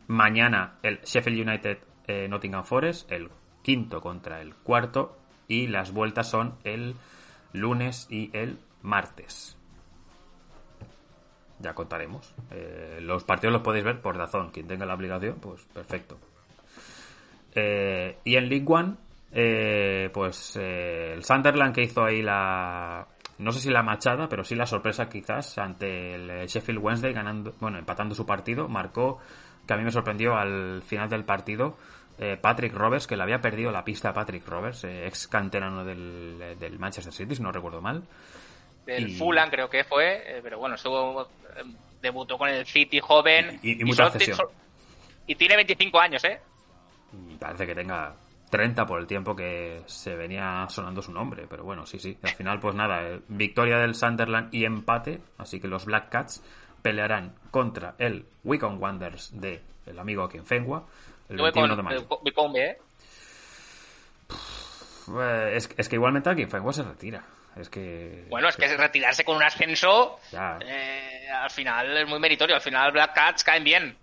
mañana 0.08 0.76
el 0.84 1.02
Sheffield 1.02 1.50
United 1.50 1.80
eh, 2.06 2.28
Nottingham 2.30 2.64
Forest, 2.64 3.12
el 3.12 3.32
quinto 3.64 4.00
contra 4.00 4.42
el 4.42 4.54
cuarto 4.54 5.18
y 5.48 5.66
las 5.66 5.92
vueltas 5.92 6.30
son 6.30 6.54
el 6.64 6.96
lunes 7.52 8.08
y 8.12 8.30
el 8.38 8.60
martes 8.86 9.58
ya 11.60 11.74
contaremos. 11.74 12.34
Eh, 12.52 13.00
los 13.02 13.24
partidos 13.24 13.54
los 13.54 13.62
podéis 13.62 13.84
ver 13.86 14.02
por 14.02 14.18
Dazón. 14.18 14.52
Quien 14.52 14.68
tenga 14.68 14.86
la 14.86 14.94
obligación, 14.94 15.38
pues 15.40 15.66
perfecto. 15.66 16.18
Eh, 17.54 18.18
y 18.24 18.36
en 18.36 18.50
League 18.50 18.66
One, 18.68 18.96
eh, 19.32 20.10
pues 20.14 20.56
el 20.58 21.24
Sunderland 21.24 21.74
que 21.74 21.84
hizo 21.84 22.04
ahí 22.04 22.22
la. 22.22 23.08
No 23.38 23.52
sé 23.52 23.60
si 23.60 23.70
la 23.70 23.84
machada, 23.84 24.30
pero 24.30 24.44
sí 24.46 24.56
la 24.56 24.66
sorpresa 24.66 25.10
quizás 25.10 25.58
ante 25.58 26.16
el 26.16 26.48
Sheffield 26.48 26.80
Wednesday 26.82 27.12
ganando, 27.12 27.54
bueno, 27.60 27.78
empatando 27.78 28.16
su 28.16 28.26
partido, 28.26 28.70
marcó 28.70 29.20
que 29.68 29.74
a 29.74 29.78
mí 29.78 29.84
me 29.84 29.92
sorprendió 29.92 30.36
al 30.38 30.82
final 30.84 31.10
del 31.10 31.26
partido 31.26 31.76
Patrick 32.42 32.74
Roberts, 32.74 33.08
que 33.08 33.18
le 33.18 33.24
había 33.24 33.42
perdido 33.42 33.74
la 33.74 33.84
pista 33.84 34.12
a 34.12 34.14
Patrick 34.14 34.48
Roberts, 34.48 34.86
ex 34.86 35.28
canterano 35.28 35.84
del, 35.84 36.56
del 36.58 36.80
Manchester 36.80 37.12
City, 37.12 37.36
si 37.36 37.44
no 37.44 37.52
recuerdo 37.52 37.82
mal 37.82 38.04
del 38.86 39.16
Fulham 39.18 39.50
creo 39.50 39.70
que 39.70 39.84
fue, 39.84 40.38
eh, 40.38 40.40
pero 40.44 40.60
bueno, 40.60 40.76
estuvo 40.76 41.24
eh, 41.24 41.64
debutó 42.02 42.38
con 42.38 42.50
el 42.50 42.66
City 42.66 43.00
joven 43.00 43.60
y, 43.64 43.84
mucha 43.84 44.12
y 45.28 45.36
tiene 45.36 45.56
25 45.56 46.00
años, 46.00 46.24
¿eh? 46.24 46.40
Y 47.32 47.36
parece 47.36 47.66
que 47.66 47.74
tenga 47.74 48.16
30 48.50 48.86
por 48.86 49.00
el 49.00 49.08
tiempo 49.08 49.36
que 49.36 49.82
se 49.88 50.16
venía 50.16 50.68
sonando 50.70 51.02
su 51.02 51.12
nombre, 51.12 51.48
pero 51.50 51.64
bueno, 51.64 51.86
sí, 51.86 52.00
sí. 52.00 52.18
Al 52.22 52.32
final, 52.32 52.60
pues 52.60 52.76
nada, 52.76 53.02
eh, 53.04 53.22
victoria 53.28 53.78
del 53.78 53.96
Sunderland 53.96 54.54
y 54.54 54.66
empate, 54.66 55.22
así 55.38 55.60
que 55.60 55.68
los 55.68 55.86
Black 55.86 56.10
Cats 56.10 56.44
pelearán 56.82 57.34
contra 57.50 57.96
el 57.98 58.26
Wickham 58.44 58.82
Wanderers 58.82 59.40
de 59.40 59.64
el 59.88 59.98
amigo 59.98 60.30
Fengua 60.44 60.86
el 61.30 61.38
21 61.38 61.76
de 61.76 61.84
mayo. 61.84 62.08
Es, 65.52 65.70
es 65.78 65.90
que 65.90 65.96
igualmente 65.96 66.48
Fengua 66.48 66.74
se 66.74 66.84
retira. 66.84 67.24
Es 67.56 67.70
que. 67.70 68.26
Bueno, 68.30 68.50
es 68.50 68.58
que 68.58 68.76
retirarse 68.76 69.24
con 69.24 69.38
un 69.38 69.44
ascenso. 69.44 70.20
Eh, 70.34 71.28
al 71.30 71.50
final 71.50 71.98
es 71.98 72.08
muy 72.08 72.20
meritorio. 72.20 72.56
Al 72.56 72.62
final 72.62 72.92
Black 72.92 73.14
Cats 73.14 73.44
caen 73.44 73.64
bien. 73.64 73.98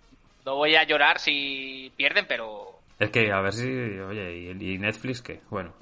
No 0.44 0.57
voy 0.57 0.74
a 0.74 0.84
llorar 0.84 1.18
si 1.18 1.92
pierden, 1.96 2.26
pero. 2.26 2.80
Es 2.98 3.11
que 3.11 3.30
a 3.30 3.40
ver 3.40 3.53
si. 3.53 3.68
Oye, 3.68 4.55
¿y, 4.59 4.78
Netflix 4.78 5.20
qué? 5.20 5.40
Bueno. 5.50 5.74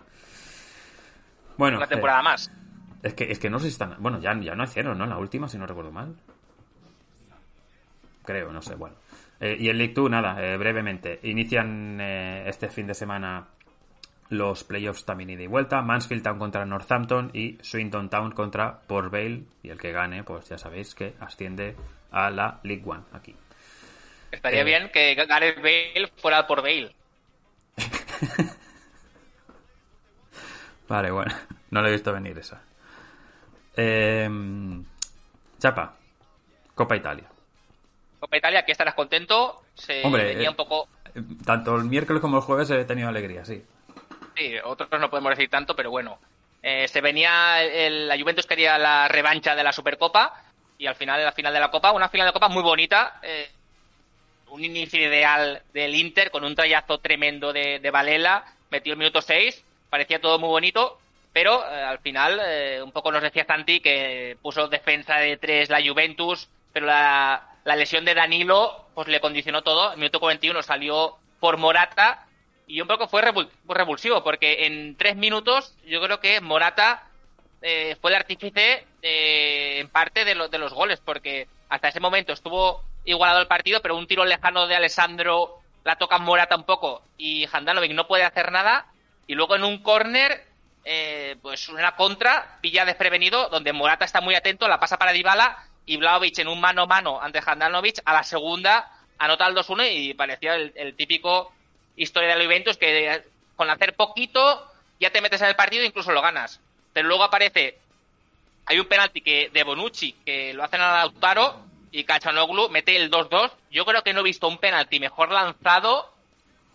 Bueno. 1.56 1.76
Una 1.76 1.86
temporada 1.86 2.20
eh, 2.20 2.24
más. 2.24 2.50
Es 3.02 3.14
que, 3.14 3.30
es 3.30 3.38
que 3.38 3.48
no 3.48 3.58
sé 3.58 3.66
si 3.66 3.72
están. 3.72 3.96
Bueno, 3.98 4.20
ya, 4.20 4.38
ya 4.40 4.54
no 4.54 4.64
hicieron, 4.64 4.98
¿no? 4.98 5.06
La 5.06 5.18
última, 5.18 5.48
si 5.48 5.56
no 5.56 5.66
recuerdo 5.66 5.92
mal. 5.92 6.16
Creo, 8.24 8.52
no 8.52 8.62
sé, 8.62 8.74
bueno. 8.74 8.96
Eh, 9.40 9.56
y 9.58 9.68
el 9.68 9.78
League 9.78 9.94
2, 9.94 10.10
nada, 10.10 10.34
brevemente. 10.56 11.20
Inician 11.22 11.98
este 12.00 12.68
fin 12.68 12.86
de 12.86 12.94
semana 12.94 13.46
los 14.30 14.64
playoffs 14.64 15.04
también 15.04 15.30
ida 15.30 15.42
y 15.42 15.46
vuelta. 15.48 15.82
Mansfield 15.82 16.22
Town 16.22 16.38
contra 16.38 16.64
Northampton 16.64 17.30
y 17.34 17.58
Swinton 17.60 18.08
Town 18.08 18.30
contra 18.30 18.80
Port 18.80 19.12
Vale. 19.12 19.42
Y 19.62 19.68
el 19.70 19.78
que 19.78 19.92
gane, 19.92 20.22
pues 20.22 20.48
ya 20.48 20.56
sabéis 20.56 20.94
que 20.94 21.14
asciende 21.20 21.76
a 22.12 22.30
la 22.30 22.60
League 22.62 22.84
One 22.86 23.02
aquí. 23.12 23.34
Estaría 24.30 24.60
eh, 24.60 24.64
bien 24.64 24.90
que 24.90 25.14
Gareth 25.14 25.56
Bale 25.56 26.12
fuera 26.16 26.46
por 26.46 26.62
Bale. 26.62 26.94
vale, 30.88 31.10
bueno, 31.10 31.34
no 31.70 31.82
lo 31.82 31.88
he 31.88 31.92
visto 31.92 32.12
venir 32.12 32.38
esa. 32.38 32.62
Em, 33.76 34.84
Chapa, 35.58 35.96
Copa 36.74 36.96
Italia. 36.96 37.26
Copa 38.20 38.36
Italia, 38.36 38.60
aquí 38.60 38.70
estarás 38.70 38.94
contento. 38.94 39.62
Se 39.74 40.04
Hombre, 40.04 40.34
venía 40.34 40.50
un 40.50 40.56
poco. 40.56 40.88
Eh, 41.14 41.22
tanto 41.44 41.74
el 41.74 41.84
miércoles 41.84 42.20
como 42.20 42.36
el 42.36 42.42
jueves 42.44 42.70
he 42.70 42.84
tenido 42.84 43.08
alegría, 43.08 43.44
sí 43.44 43.64
sí, 44.40 44.54
otros 44.64 44.88
no 45.00 45.10
podemos 45.10 45.30
decir 45.30 45.50
tanto, 45.50 45.76
pero 45.76 45.90
bueno. 45.90 46.18
Eh, 46.62 46.88
se 46.88 47.00
venía, 47.00 47.62
el, 47.62 48.08
la 48.08 48.18
Juventus 48.18 48.46
quería 48.46 48.76
la 48.78 49.08
revancha 49.08 49.54
de 49.54 49.64
la 49.64 49.72
Supercopa 49.72 50.42
y 50.76 50.86
al 50.86 50.94
final 50.94 51.18
de 51.18 51.24
la 51.24 51.32
final 51.32 51.52
de 51.52 51.60
la 51.60 51.70
Copa, 51.70 51.92
una 51.92 52.08
final 52.08 52.26
de 52.26 52.32
Copa 52.32 52.48
muy 52.48 52.62
bonita, 52.62 53.18
eh, 53.22 53.50
un 54.48 54.64
inicio 54.64 55.00
ideal 55.00 55.62
del 55.72 55.94
Inter 55.94 56.30
con 56.30 56.44
un 56.44 56.54
trayazo 56.54 56.98
tremendo 56.98 57.52
de, 57.52 57.78
de 57.78 57.90
Valela, 57.90 58.44
metió 58.70 58.92
el 58.92 58.98
minuto 58.98 59.22
6, 59.22 59.64
parecía 59.88 60.20
todo 60.20 60.38
muy 60.38 60.48
bonito, 60.48 60.98
pero 61.32 61.64
eh, 61.64 61.82
al 61.82 61.98
final 62.00 62.40
un 62.82 62.92
poco 62.92 63.10
nos 63.10 63.22
decía 63.22 63.46
Santi 63.46 63.80
que 63.80 64.36
puso 64.42 64.68
defensa 64.68 65.16
de 65.16 65.36
tres 65.38 65.70
la 65.70 65.82
Juventus, 65.82 66.48
pero 66.72 66.86
la, 66.86 67.42
la 67.64 67.76
lesión 67.76 68.04
de 68.04 68.14
Danilo 68.14 68.86
pues 68.94 69.08
le 69.08 69.20
condicionó 69.20 69.62
todo, 69.62 69.92
el 69.92 69.98
minuto 69.98 70.20
41 70.20 70.62
salió 70.62 71.16
por 71.40 71.56
Morata 71.56 72.26
y 72.70 72.80
un 72.80 72.86
poco 72.86 73.08
fue 73.08 73.20
revulsivo, 73.66 74.22
porque 74.22 74.66
en 74.66 74.96
tres 74.96 75.16
minutos 75.16 75.74
yo 75.84 76.00
creo 76.00 76.20
que 76.20 76.40
Morata 76.40 77.02
eh, 77.62 77.96
fue 78.00 78.12
el 78.12 78.16
artífice 78.16 78.86
eh, 79.02 79.80
en 79.80 79.88
parte 79.88 80.24
de, 80.24 80.48
de 80.48 80.58
los 80.58 80.72
goles, 80.72 81.00
porque 81.04 81.48
hasta 81.68 81.88
ese 81.88 81.98
momento 81.98 82.32
estuvo 82.32 82.84
igualado 83.04 83.40
el 83.40 83.48
partido, 83.48 83.82
pero 83.82 83.96
un 83.96 84.06
tiro 84.06 84.24
lejano 84.24 84.68
de 84.68 84.76
Alessandro 84.76 85.58
la 85.82 85.96
toca 85.96 86.18
Morata 86.18 86.54
un 86.54 86.62
poco 86.62 87.02
y 87.18 87.44
Handanovic 87.50 87.92
no 87.92 88.06
puede 88.06 88.22
hacer 88.22 88.52
nada. 88.52 88.86
Y 89.26 89.34
luego 89.34 89.56
en 89.56 89.64
un 89.64 89.82
córner, 89.82 90.46
eh, 90.84 91.36
pues 91.42 91.68
una 91.70 91.96
contra, 91.96 92.58
pilla 92.60 92.84
desprevenido, 92.84 93.48
donde 93.48 93.72
Morata 93.72 94.04
está 94.04 94.20
muy 94.20 94.36
atento, 94.36 94.68
la 94.68 94.78
pasa 94.78 94.96
para 94.96 95.10
Dybala 95.10 95.58
y 95.86 95.96
Vlaovic 95.96 96.38
en 96.38 96.46
un 96.46 96.60
mano 96.60 96.82
a 96.82 96.86
mano 96.86 97.20
ante 97.20 97.42
Handanovic, 97.44 98.00
a 98.04 98.12
la 98.12 98.22
segunda 98.22 98.92
anota 99.18 99.48
el 99.48 99.56
2-1 99.56 99.88
y 99.92 100.14
parecía 100.14 100.54
el 100.54 100.94
típico 100.94 101.52
historia 102.02 102.30
de 102.30 102.36
la 102.36 102.44
Juventus 102.44 102.76
que 102.76 103.22
con 103.56 103.70
hacer 103.70 103.94
poquito 103.94 104.66
ya 104.98 105.10
te 105.10 105.20
metes 105.20 105.40
en 105.42 105.48
el 105.48 105.56
partido 105.56 105.82
e 105.82 105.86
incluso 105.86 106.12
lo 106.12 106.22
ganas. 106.22 106.60
Pero 106.92 107.08
luego 107.08 107.24
aparece, 107.24 107.78
hay 108.66 108.78
un 108.78 108.86
penalti 108.86 109.20
que 109.20 109.50
de 109.52 109.62
Bonucci 109.62 110.12
que 110.24 110.54
lo 110.54 110.64
hacen 110.64 110.80
a 110.80 110.94
Lautaro 110.94 111.60
y 111.92 112.04
Cachanoglu 112.04 112.68
mete 112.68 112.96
el 112.96 113.10
2-2. 113.10 113.50
Yo 113.70 113.84
creo 113.84 114.02
que 114.02 114.12
no 114.12 114.20
he 114.20 114.24
visto 114.24 114.48
un 114.48 114.58
penalti 114.58 114.98
mejor 114.98 115.30
lanzado, 115.30 116.12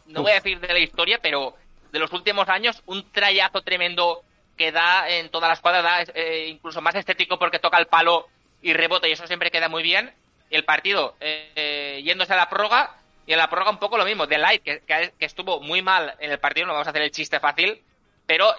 no 0.08 0.22
voy 0.22 0.32
a 0.32 0.36
decir 0.36 0.60
de 0.60 0.68
la 0.68 0.80
historia, 0.80 1.20
pero 1.22 1.56
de 1.92 2.00
los 2.00 2.12
últimos 2.14 2.50
años, 2.50 2.82
un 2.86 3.10
trayazo 3.12 3.62
tremendo 3.62 4.22
queda 4.58 5.10
en 5.10 5.30
todas 5.30 5.50
las 5.50 5.60
cuadras, 5.60 6.12
eh, 6.14 6.48
incluso 6.50 6.82
más 6.82 6.96
estético 6.96 7.40
porque 7.40 7.60
toca 7.60 7.78
el 7.78 7.88
palo 7.88 8.28
y 8.62 8.74
rebota 8.74 9.08
y 9.08 9.12
eso 9.12 9.28
siempre 9.28 9.52
queda 9.52 9.70
muy 9.70 9.84
bien. 9.84 10.14
El 10.50 10.64
partido 10.64 11.16
eh, 11.20 12.02
yéndose 12.04 12.34
a 12.34 12.38
la 12.38 12.50
prórroga 12.50 12.96
y 13.26 13.34
en 13.34 13.38
la 13.38 13.50
prórroga 13.50 13.72
un 13.72 13.80
poco 13.80 13.98
lo 13.98 14.06
mismo. 14.06 14.28
De 14.28 14.38
Light, 14.38 14.64
que, 14.64 14.82
que, 14.86 15.14
estuvo 15.20 15.60
muy 15.60 15.82
mal 15.82 16.16
en 16.20 16.32
el 16.32 16.40
partido, 16.40 16.68
no 16.68 16.74
vamos 16.74 16.88
a 16.88 16.92
hacer 16.92 17.02
el 17.02 17.12
chiste 17.12 17.40
fácil, 17.40 17.82
pero 18.26 18.56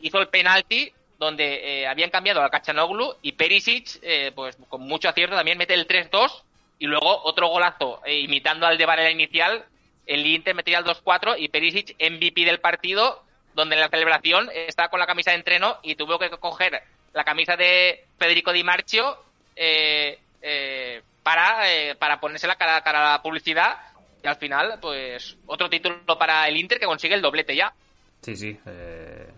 hizo 0.00 0.18
el 0.18 0.28
penalti 0.28 0.92
donde 1.18 1.86
habían 1.86 2.10
cambiado 2.10 2.42
al 2.42 2.50
Kachanoglu 2.50 3.16
y 3.22 3.32
Perisic, 3.32 4.00
pues 4.34 4.56
con 4.68 4.82
mucho 4.82 5.08
acierto, 5.08 5.36
también 5.36 5.58
mete 5.58 5.74
el 5.74 5.86
3-2 5.86 6.42
y 6.78 6.86
luego 6.86 7.22
otro 7.24 7.48
golazo 7.48 8.00
imitando 8.06 8.66
al 8.66 8.78
de 8.78 8.86
Varela 8.86 9.10
inicial. 9.10 9.64
El 10.06 10.26
Inter 10.26 10.54
metía 10.54 10.78
el 10.78 10.84
2-4 10.84 11.36
y 11.38 11.48
Perisic 11.48 11.94
MVP 11.98 12.44
del 12.44 12.60
partido 12.60 13.22
donde 13.54 13.74
en 13.74 13.80
la 13.80 13.88
celebración 13.88 14.48
estaba 14.54 14.88
con 14.88 15.00
la 15.00 15.06
camisa 15.06 15.30
de 15.30 15.38
entreno 15.38 15.78
y 15.82 15.94
tuvo 15.94 16.18
que 16.18 16.30
coger 16.30 16.82
la 17.12 17.24
camisa 17.24 17.56
de 17.56 18.04
Federico 18.18 18.52
Di 18.52 18.64
Marcio 18.64 19.18
eh, 19.56 20.18
eh, 20.42 21.02
para, 21.22 21.70
eh, 21.70 21.94
para 21.96 22.20
ponérsela 22.20 22.54
cara, 22.56 22.82
cara 22.82 23.08
a 23.08 23.12
la 23.12 23.22
publicidad 23.22 23.78
y 24.22 24.26
al 24.26 24.36
final, 24.36 24.78
pues, 24.80 25.36
otro 25.46 25.68
título 25.68 25.96
para 26.18 26.46
el 26.48 26.56
Inter 26.56 26.78
que 26.78 26.86
consigue 26.86 27.14
el 27.14 27.22
doblete 27.22 27.56
ya. 27.56 27.72
Sí, 28.20 28.36
sí, 28.36 28.58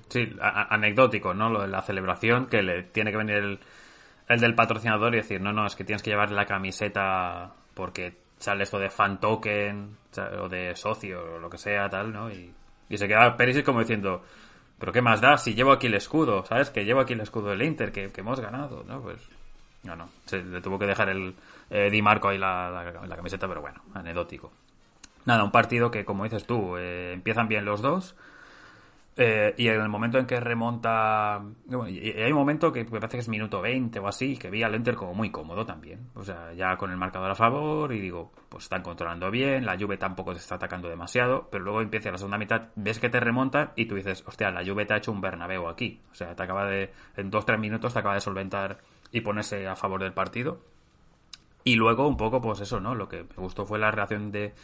sí, 0.09 0.37
anecdótico, 0.41 1.35
¿no? 1.35 1.49
Lo 1.51 1.63
de 1.63 1.69
la 1.69 1.83
celebración, 1.83 2.47
que 2.47 2.63
le 2.63 2.83
tiene 2.83 3.13
que 3.13 3.17
venir 3.17 3.37
el, 3.37 3.61
el 4.29 4.41
del 4.41 4.55
patrocinador 4.57 5.15
y 5.15 5.19
decir, 5.19 5.41
no, 5.41 5.53
no, 5.53 5.67
es 5.67 5.77
que 5.77 5.85
tienes 5.85 6.03
que 6.03 6.11
llevar 6.11 6.33
la 6.33 6.47
camiseta 6.47 7.53
porque 7.75 8.15
sale 8.39 8.65
esto 8.65 8.81
de 8.81 8.91
fan 8.91 9.21
token 9.21 9.97
o 10.41 10.49
de 10.49 10.75
socio 10.75 11.35
o 11.35 11.39
lo 11.39 11.49
que 11.49 11.59
sea, 11.59 11.89
tal, 11.89 12.13
¿no? 12.13 12.29
Y 12.29 12.53
y 12.93 12.99
se 12.99 13.09
queda 13.09 13.39
Perisic 13.39 13.65
como 13.65 13.81
diciendo, 13.81 14.23
pero 14.79 14.93
¿qué 14.93 15.01
más 15.01 15.23
da 15.23 15.39
si 15.39 15.55
llevo 15.55 15.73
aquí 15.73 15.87
el 15.87 15.95
escudo? 15.95 16.45
¿Sabes? 16.45 16.69
Que 16.69 16.85
llevo 16.85 17.01
aquí 17.01 17.15
el 17.15 17.23
escudo 17.23 17.49
del 17.49 17.63
Inter, 17.63 17.91
que, 17.91 18.13
hemos 18.15 18.39
ganado, 18.39 18.85
¿no? 18.87 19.01
Pues 19.01 19.19
no, 19.85 19.97
no. 19.97 20.11
Se 20.27 20.43
le 20.43 20.61
tuvo 20.61 20.79
que 20.79 20.85
dejar 20.85 21.09
el 21.09 21.35
eh, 21.71 21.89
Di 21.91 22.03
Marco 22.03 22.29
ahí 22.29 22.37
la, 22.37 22.93
camiseta, 23.17 23.49
pero 23.49 23.63
bueno, 23.63 23.81
anecdótico. 23.95 24.53
Nada, 25.25 25.45
un 25.45 25.53
partido 25.53 25.91
que, 25.91 26.05
como 26.05 26.25
dices 26.25 26.47
tú, 26.47 26.77
eh, 26.77 27.13
empiezan 27.13 27.49
bien 27.49 27.65
los 27.65 27.83
dos. 27.83 28.17
Eh, 29.15 29.55
y 29.59 29.69
en 29.69 29.79
el 29.79 29.91
momento 29.91 30.19
en 30.19 30.25
que 30.25 30.41
remonta. 30.41 31.43
y 31.89 32.11
hay 32.11 32.33
un 32.33 32.39
momento 32.39 32.73
que 32.73 32.85
me 32.85 32.99
parece 32.99 33.19
que 33.19 33.21
es 33.21 33.29
minuto 33.29 33.61
20 33.61 33.99
o 33.99 34.09
así, 34.09 34.39
que 34.39 34.49
vi 34.49 34.63
al 34.63 34.75
Enter 34.75 34.95
como 34.95 35.13
muy 35.13 35.31
cómodo 35.31 35.67
también. 35.67 36.09
O 36.15 36.25
sea, 36.25 36.53
ya 36.55 36.77
con 36.79 36.91
el 36.91 36.97
marcador 36.97 37.31
a 37.31 37.35
favor 37.35 37.93
y 37.93 38.01
digo, 38.01 38.33
pues 38.49 38.65
están 38.65 38.83
controlando 38.83 39.31
bien, 39.31 39.67
la 39.67 39.79
Juve 39.79 39.99
tampoco 39.99 40.33
te 40.33 40.39
está 40.39 40.55
atacando 40.55 40.89
demasiado, 40.89 41.49
pero 41.51 41.63
luego 41.63 41.83
empieza 41.83 42.11
la 42.11 42.17
segunda 42.17 42.39
mitad, 42.39 42.69
ves 42.75 42.99
que 42.99 43.11
te 43.11 43.21
remonta 43.21 43.73
y 43.77 43.85
tú 43.87 43.97
dices, 43.97 44.25
hostia, 44.27 44.51
la 44.51 44.65
Juve 44.65 44.87
te 44.87 44.95
ha 44.95 44.97
hecho 44.97 45.13
un 45.13 45.21
Bernabéu 45.21 45.69
aquí. 45.69 46.01
O 46.11 46.15
sea, 46.15 46.35
te 46.35 46.43
acaba 46.43 46.65
de. 46.65 46.91
En 47.17 47.31
2-3 47.31 47.59
minutos 47.59 47.93
te 47.93 47.99
acaba 47.99 48.15
de 48.15 48.21
solventar 48.23 48.79
y 49.11 49.21
ponerse 49.21 49.69
a 49.69 49.77
favor 49.77 50.03
del 50.03 50.15
partido. 50.15 50.61
Y 51.65 51.77
luego 51.77 52.09
un 52.09 52.17
poco, 52.17 52.41
pues 52.41 52.61
eso, 52.61 52.81
¿no? 52.81 52.95
Lo 52.95 53.09
que 53.09 53.25
me 53.25 53.37
gustó 53.37 53.67
fue 53.67 53.79
la 53.79 53.91
reacción 53.91 54.33
de 54.33 54.55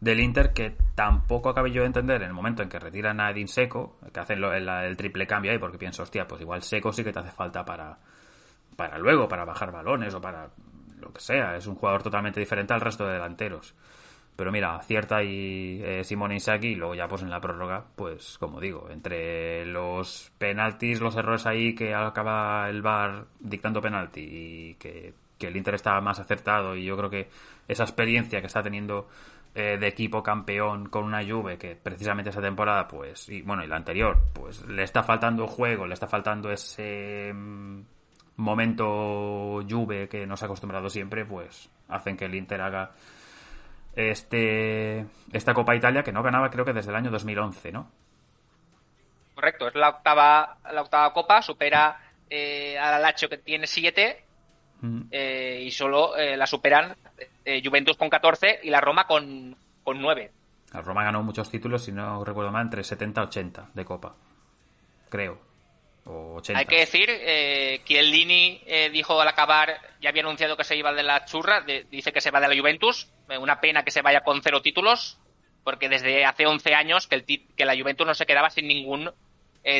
del 0.00 0.20
Inter 0.20 0.52
que 0.52 0.76
tampoco 0.94 1.48
acabé 1.48 1.70
yo 1.70 1.82
de 1.82 1.86
entender 1.86 2.22
en 2.22 2.28
el 2.28 2.34
momento 2.34 2.62
en 2.62 2.68
que 2.68 2.78
retiran 2.78 3.20
a 3.20 3.30
Edin 3.30 3.48
Seco, 3.48 3.98
que 4.12 4.20
hacen 4.20 4.42
el, 4.42 4.96
triple 4.96 5.26
cambio 5.26 5.52
ahí, 5.52 5.58
porque 5.58 5.78
pienso, 5.78 6.02
hostia, 6.02 6.26
pues 6.26 6.40
igual 6.40 6.62
Seco 6.62 6.92
sí 6.92 7.02
que 7.02 7.12
te 7.12 7.18
hace 7.20 7.30
falta 7.30 7.64
para, 7.64 7.98
para 8.76 8.98
luego, 8.98 9.28
para 9.28 9.44
bajar 9.44 9.72
balones 9.72 10.14
o 10.14 10.20
para 10.20 10.48
lo 11.00 11.12
que 11.12 11.20
sea. 11.20 11.56
Es 11.56 11.66
un 11.66 11.76
jugador 11.76 12.02
totalmente 12.02 12.40
diferente 12.40 12.74
al 12.74 12.80
resto 12.80 13.06
de 13.06 13.14
delanteros. 13.14 13.74
Pero 14.36 14.52
mira, 14.52 14.76
acierta 14.76 15.22
y 15.22 15.80
eh, 15.82 16.04
Simone 16.04 16.34
Inzaghi 16.34 16.68
y 16.68 16.74
luego 16.74 16.94
ya 16.94 17.08
pues 17.08 17.22
en 17.22 17.30
la 17.30 17.40
prórroga, 17.40 17.84
pues 17.96 18.36
como 18.36 18.60
digo, 18.60 18.90
entre 18.90 19.64
los 19.64 20.30
penaltis, 20.36 21.00
los 21.00 21.16
errores 21.16 21.46
ahí 21.46 21.74
que 21.74 21.94
acaba 21.94 22.68
el 22.68 22.82
VAR 22.82 23.24
dictando 23.40 23.80
penalti 23.80 24.20
y 24.20 24.74
que, 24.74 25.14
que 25.38 25.46
el 25.46 25.56
Inter 25.56 25.76
está 25.76 25.98
más 26.02 26.20
acertado 26.20 26.76
y 26.76 26.84
yo 26.84 26.98
creo 26.98 27.08
que 27.08 27.30
esa 27.66 27.84
experiencia 27.84 28.42
que 28.42 28.46
está 28.46 28.62
teniendo 28.62 29.08
eh, 29.58 29.78
de 29.78 29.86
equipo 29.86 30.22
campeón 30.22 30.90
con 30.90 31.04
una 31.04 31.24
Juve 31.24 31.56
que 31.56 31.76
precisamente 31.76 32.28
esa 32.28 32.42
temporada, 32.42 32.86
pues, 32.86 33.26
y 33.30 33.40
bueno, 33.40 33.64
y 33.64 33.66
la 33.66 33.76
anterior, 33.76 34.22
pues 34.34 34.62
le 34.66 34.82
está 34.82 35.02
faltando 35.02 35.46
juego, 35.46 35.86
le 35.86 35.94
está 35.94 36.06
faltando 36.06 36.52
ese 36.52 37.32
mm, 37.32 37.80
momento 38.36 39.64
Juve 39.66 40.10
que 40.10 40.26
nos 40.26 40.42
ha 40.42 40.44
acostumbrado 40.44 40.90
siempre, 40.90 41.24
pues 41.24 41.70
hacen 41.88 42.18
que 42.18 42.26
el 42.26 42.34
Inter 42.34 42.60
haga 42.60 42.90
este 43.94 45.06
esta 45.32 45.54
Copa 45.54 45.74
Italia 45.74 46.02
que 46.02 46.12
no 46.12 46.22
ganaba 46.22 46.50
creo 46.50 46.66
que 46.66 46.74
desde 46.74 46.90
el 46.90 46.96
año 46.96 47.10
2011, 47.10 47.72
¿no? 47.72 47.90
Correcto, 49.34 49.68
es 49.68 49.74
la 49.74 49.88
octava 49.88 50.58
la 50.70 50.82
octava 50.82 51.14
Copa, 51.14 51.40
supera 51.40 51.98
eh, 52.28 52.78
al 52.78 53.00
Lazio 53.00 53.30
que 53.30 53.38
tiene 53.38 53.66
siete 53.66 54.22
mm. 54.82 55.04
eh, 55.10 55.62
y 55.64 55.70
solo 55.70 56.12
la 56.14 56.46
superan 56.46 56.94
eh, 57.46 57.62
Juventus 57.64 57.96
con 57.96 58.10
14 58.10 58.60
y 58.64 58.70
la 58.70 58.80
Roma 58.80 59.06
con, 59.06 59.56
con 59.82 60.00
9. 60.02 60.32
La 60.72 60.82
Roma 60.82 61.04
ganó 61.04 61.22
muchos 61.22 61.50
títulos, 61.50 61.84
si 61.84 61.92
no 61.92 62.24
recuerdo 62.24 62.50
mal, 62.50 62.64
entre 62.64 62.82
70 62.82 63.20
y 63.20 63.24
80 63.24 63.70
de 63.72 63.84
Copa. 63.84 64.14
Creo. 65.08 65.38
O 66.04 66.34
80. 66.36 66.58
Hay 66.58 66.66
que 66.66 66.80
decir 66.80 67.08
eh, 67.08 67.82
que 67.84 67.98
el 67.98 68.10
Lini 68.10 68.60
eh, 68.66 68.90
dijo 68.90 69.20
al 69.20 69.28
acabar, 69.28 69.80
ya 70.00 70.10
había 70.10 70.22
anunciado 70.22 70.56
que 70.56 70.64
se 70.64 70.76
iba 70.76 70.92
de 70.92 71.02
la 71.02 71.24
churra, 71.24 71.64
dice 71.90 72.12
que 72.12 72.20
se 72.20 72.30
va 72.30 72.40
de 72.40 72.48
la 72.48 72.60
Juventus. 72.60 73.08
Eh, 73.28 73.38
una 73.38 73.60
pena 73.60 73.84
que 73.84 73.90
se 73.90 74.02
vaya 74.02 74.20
con 74.20 74.42
cero 74.42 74.60
títulos, 74.60 75.18
porque 75.64 75.88
desde 75.88 76.24
hace 76.24 76.46
11 76.46 76.74
años 76.74 77.06
que, 77.06 77.14
el 77.14 77.24
que 77.24 77.64
la 77.64 77.76
Juventus 77.76 78.06
no 78.06 78.14
se 78.14 78.26
quedaba 78.26 78.50
sin 78.50 78.68
ningún 78.68 79.10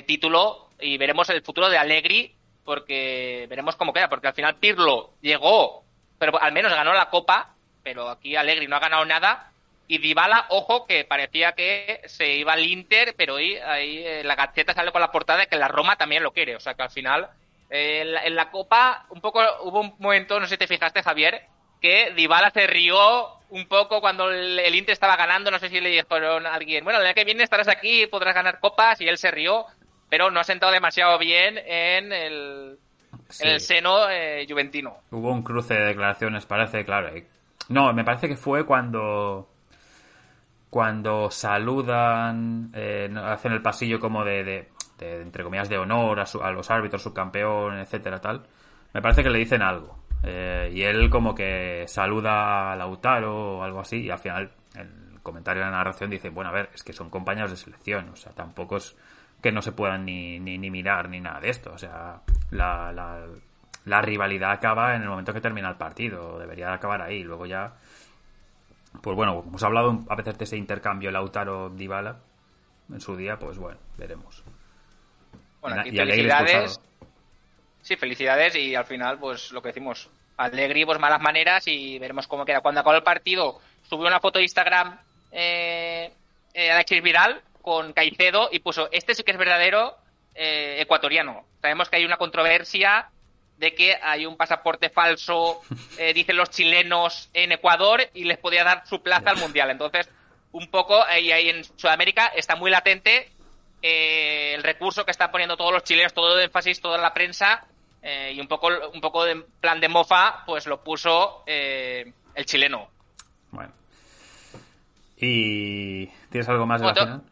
título 0.05 0.71
y 0.81 0.99
veremos 0.99 1.31
el 1.31 1.45
futuro 1.45 1.69
de 1.69 1.79
Allegri 1.79 2.35
porque 2.65 3.47
veremos 3.49 3.77
cómo 3.77 3.93
queda, 3.93 4.09
porque 4.09 4.27
al 4.27 4.35
final 4.35 4.57
Pirlo 4.57 5.13
llegó, 5.21 5.85
pero 6.19 6.43
al 6.43 6.53
menos 6.53 6.73
ganó 6.73 6.93
la 6.93 7.09
Copa 7.09 7.56
pero 7.87 8.09
aquí 8.09 8.35
Allegri 8.35 8.67
no 8.67 8.75
ha 8.75 8.81
ganado 8.81 9.05
nada. 9.05 9.53
Y 9.87 9.99
Dybala, 9.99 10.47
ojo, 10.49 10.89
que 10.89 11.05
parecía 11.05 11.53
que 11.53 12.01
se 12.07 12.35
iba 12.35 12.55
al 12.55 12.65
Inter, 12.65 13.15
pero 13.17 13.37
ahí, 13.37 13.55
ahí 13.59 13.99
eh, 14.05 14.25
la 14.25 14.35
Gaceta 14.35 14.75
sale 14.75 14.91
con 14.91 15.01
la 15.01 15.13
portada 15.13 15.39
de 15.39 15.47
que 15.47 15.55
la 15.55 15.69
Roma 15.69 15.95
también 15.95 16.25
lo 16.25 16.33
quiere. 16.33 16.57
O 16.57 16.61
sea 16.61 16.75
que 16.75 16.83
al 16.83 16.91
final, 16.91 17.29
eh, 17.71 18.01
en, 18.25 18.35
la, 18.35 18.51
Copa, 18.51 19.07
un 19.11 19.21
poco 19.21 19.41
hubo 19.63 19.83
un 19.83 19.95
momento, 20.01 20.41
no 20.41 20.47
sé 20.47 20.55
si 20.55 20.59
te 20.59 20.67
fijaste, 20.67 21.05
Javier, 21.05 21.43
que 21.81 22.13
Dybala 22.17 22.51
se 22.51 22.67
rió 22.67 23.39
un 23.51 23.69
poco 23.69 24.01
cuando 24.01 24.33
el, 24.33 24.75
Inter 24.75 24.93
estaba 24.93 25.15
ganando. 25.15 25.53
No 25.53 25.61
sé 25.61 25.69
si 25.69 25.81
le 25.81 25.91
dijeron 25.91 26.45
a 26.45 26.55
alguien, 26.55 26.83
bueno, 26.83 26.99
el 26.99 27.07
año 27.07 27.15
que 27.15 27.25
viene 27.25 27.45
estarás 27.45 27.69
aquí 27.69 28.03
y 28.03 28.07
podrás 28.09 28.35
ganar 28.35 28.59
copas. 28.59 29.01
Y 29.01 29.07
él 29.07 29.17
se 29.17 29.31
rió, 29.31 29.65
pero 30.11 30.33
no 30.33 30.41
ha 30.41 30.45
sentado 30.45 30.73
demasiado 30.73 31.17
bien 31.21 31.57
en 31.57 32.13
el, 32.13 32.79
el 33.39 33.61
seno 33.61 34.11
eh, 34.11 34.45
juventino. 34.49 34.97
Hubo 35.13 35.31
un 35.31 35.45
cruce 35.45 35.75
de 35.75 35.87
declaraciones, 35.87 36.47
parece, 36.47 36.85
claro. 36.85 37.13
No, 37.69 37.93
me 37.93 38.05
parece 38.05 38.29
que 38.29 38.37
fue 38.37 38.65
cuando 38.65 39.49
cuando 40.71 41.31
saludan, 41.31 42.71
eh, 42.75 43.11
hacen 43.25 43.53
el 43.53 43.63
pasillo 43.63 43.99
como 43.99 44.25
de, 44.25 44.45
de, 44.99 45.23
entre 45.23 45.43
comillas, 45.43 45.69
de 45.69 45.79
honor 45.79 46.21
a, 46.21 46.27
a, 46.43 46.51
los 46.51 46.71
árbitros, 46.71 47.03
subcampeón, 47.03 47.79
etcétera, 47.79 48.21
tal. 48.21 48.47
Me 48.93 49.01
parece 49.01 49.23
que 49.23 49.31
le 49.31 49.39
dicen 49.39 49.63
algo. 49.63 49.99
Eh, 50.23 50.71
y 50.75 50.83
él 50.83 51.09
como 51.09 51.35
que 51.35 51.85
saluda 51.87 52.73
a 52.73 52.77
Lautaro 52.77 53.59
o 53.59 53.63
algo 53.63 53.81
así 53.81 54.03
y 54.03 54.11
al 54.11 54.19
final 54.19 54.51
el 54.75 55.21
comentario 55.23 55.63
de 55.63 55.71
la 55.71 55.77
narración 55.77 56.11
dice, 56.11 56.31
bueno, 56.31 56.51
a 56.51 56.53
ver, 56.53 56.71
es 56.75 56.83
que 56.83 56.93
son 56.93 57.11
compañeros 57.11 57.51
de 57.51 57.57
selección, 57.57 58.09
o 58.09 58.17
sea, 58.17 58.33
tampoco 58.33 58.77
es 58.79 58.97
que 59.43 59.53
no 59.53 59.63
se 59.63 59.73
puedan 59.73 60.05
ni, 60.05 60.41
ni, 60.41 60.59
ni 60.59 60.71
mirar 60.71 61.09
ni 61.09 61.21
nada 61.21 61.41
de 61.41 61.51
esto, 61.51 61.73
o 61.73 61.79
sea, 61.79 62.23
la, 62.51 62.93
la, 62.93 63.25
la 63.87 64.03
rivalidad 64.03 64.51
acaba 64.51 64.95
en 64.95 65.03
el 65.03 65.09
momento 65.09 65.33
que 65.33 65.41
termina 65.41 65.71
el 65.71 65.77
partido, 65.77 66.39
debería 66.39 66.73
acabar 66.73 67.01
ahí, 67.01 67.23
luego 67.23 67.47
ya 67.47 67.73
pues 69.03 69.17
bueno, 69.17 69.45
hemos 69.47 69.63
hablado 69.63 70.05
a 70.09 70.17
veces 70.17 70.39
de 70.39 70.45
ese 70.45 70.57
intercambio 70.57 71.11
Lautaro-Dybala 71.11 72.17
en 72.93 73.01
su 73.01 73.17
día, 73.17 73.39
pues 73.39 73.59
bueno, 73.59 73.79
veremos. 73.97 74.43
Bueno, 75.61 75.81
aquí 75.81 75.91
felicidades. 75.91 76.81
Sí, 77.83 77.97
felicidades 77.97 78.57
y 78.57 78.75
al 78.75 78.85
final, 78.85 79.19
pues 79.19 79.53
lo 79.53 79.63
que 79.63 79.69
decimos, 79.69 80.11
Allegri, 80.37 80.85
pues 80.85 80.99
malas 80.99 81.21
maneras 81.21 81.67
y 81.67 81.99
veremos 81.99 82.27
cómo 82.27 82.45
queda. 82.45 82.61
Cuando 82.61 82.81
acabó 82.81 82.97
el 82.97 83.03
partido, 83.03 83.61
subió 83.83 84.07
una 84.07 84.21
foto 84.21 84.39
de 84.39 84.45
Instagram 84.45 84.99
eh, 85.31 86.13
eh, 86.55 86.71
Alexis 86.71 87.03
Viral 87.03 87.41
con 87.63 87.93
Caicedo 87.93 88.49
y 88.51 88.61
puso, 88.61 88.89
este 88.93 89.15
sí 89.15 89.23
que 89.23 89.33
es 89.33 89.39
verdadero 89.39 89.97
eh, 90.35 90.77
ecuatoriano. 90.81 91.45
Sabemos 91.61 91.89
que 91.89 91.97
hay 91.97 92.05
una 92.05 92.17
controversia 92.17 93.09
de 93.59 93.75
que 93.75 93.97
hay 94.03 94.27
un 94.27 94.37
pasaporte 94.37 94.91
falso, 94.91 95.63
eh, 95.99 96.13
dicen 96.13 96.37
los 96.37 96.51
chilenos, 96.51 97.31
en 97.33 97.53
Ecuador 97.53 98.03
y 98.15 98.25
les 98.25 98.39
podía 98.39 98.65
dar 98.65 98.87
su 98.87 99.03
plaza 99.03 99.31
al 99.31 99.39
Mundial. 99.39 99.71
Entonces, 99.71 100.09
un 100.53 100.69
poco, 100.69 101.03
ahí, 101.03 101.33
ahí 101.33 101.49
en 101.49 101.65
Sudamérica 101.65 102.27
está 102.29 102.57
muy 102.57 102.71
latente 102.71 103.31
eh, 103.83 104.55
el 104.55 104.63
recurso 104.63 105.05
que 105.05 105.11
están 105.11 105.31
poniendo 105.31 105.57
todos 105.57 105.73
los 105.73 105.85
chilenos, 105.85 106.15
todo 106.15 106.39
el 106.39 106.45
énfasis, 106.45 106.81
toda 106.81 106.99
la 106.99 107.13
prensa, 107.13 107.65
eh, 108.03 108.33
y 108.35 108.41
un 108.41 108.49
poco, 108.49 108.69
un 108.93 109.01
poco 109.01 109.25
de 109.25 109.43
plan 109.61 109.81
de 109.81 109.89
mofa, 109.89 110.45
pues 110.47 110.67
lo 110.67 110.83
puso 110.83 111.45
el 111.47 112.47
chileno. 112.47 112.89
Bueno. 113.51 113.73
¿Y 115.19 116.07
tienes 116.31 116.49
algo 116.49 116.67
más 116.67 116.81
de 116.81 116.87
la 116.87 116.95
final? 116.95 117.23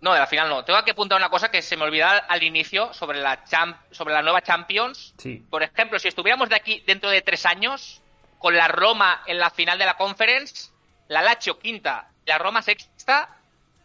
No, 0.00 0.12
de 0.12 0.20
la 0.20 0.26
final 0.26 0.48
no. 0.48 0.64
Tengo 0.64 0.82
que 0.84 0.92
apuntar 0.92 1.18
una 1.18 1.28
cosa 1.28 1.50
que 1.50 1.60
se 1.60 1.76
me 1.76 1.84
olvidaba 1.84 2.18
al 2.18 2.42
inicio 2.42 2.92
sobre 2.94 3.20
la, 3.20 3.44
sobre 3.90 4.14
la 4.14 4.22
nueva 4.22 4.42
Champions. 4.42 5.14
Sí. 5.18 5.42
Por 5.50 5.62
ejemplo, 5.62 5.98
si 5.98 6.08
estuviéramos 6.08 6.48
de 6.48 6.56
aquí 6.56 6.82
dentro 6.86 7.10
de 7.10 7.20
tres 7.22 7.44
años, 7.46 8.00
con 8.38 8.56
la 8.56 8.68
Roma 8.68 9.22
en 9.26 9.38
la 9.38 9.50
final 9.50 9.78
de 9.78 9.86
la 9.86 9.96
Conference, 9.96 10.70
la 11.08 11.22
Lazio 11.22 11.58
quinta 11.58 12.08
y 12.24 12.28
la 12.30 12.38
Roma 12.38 12.62
sexta, 12.62 13.36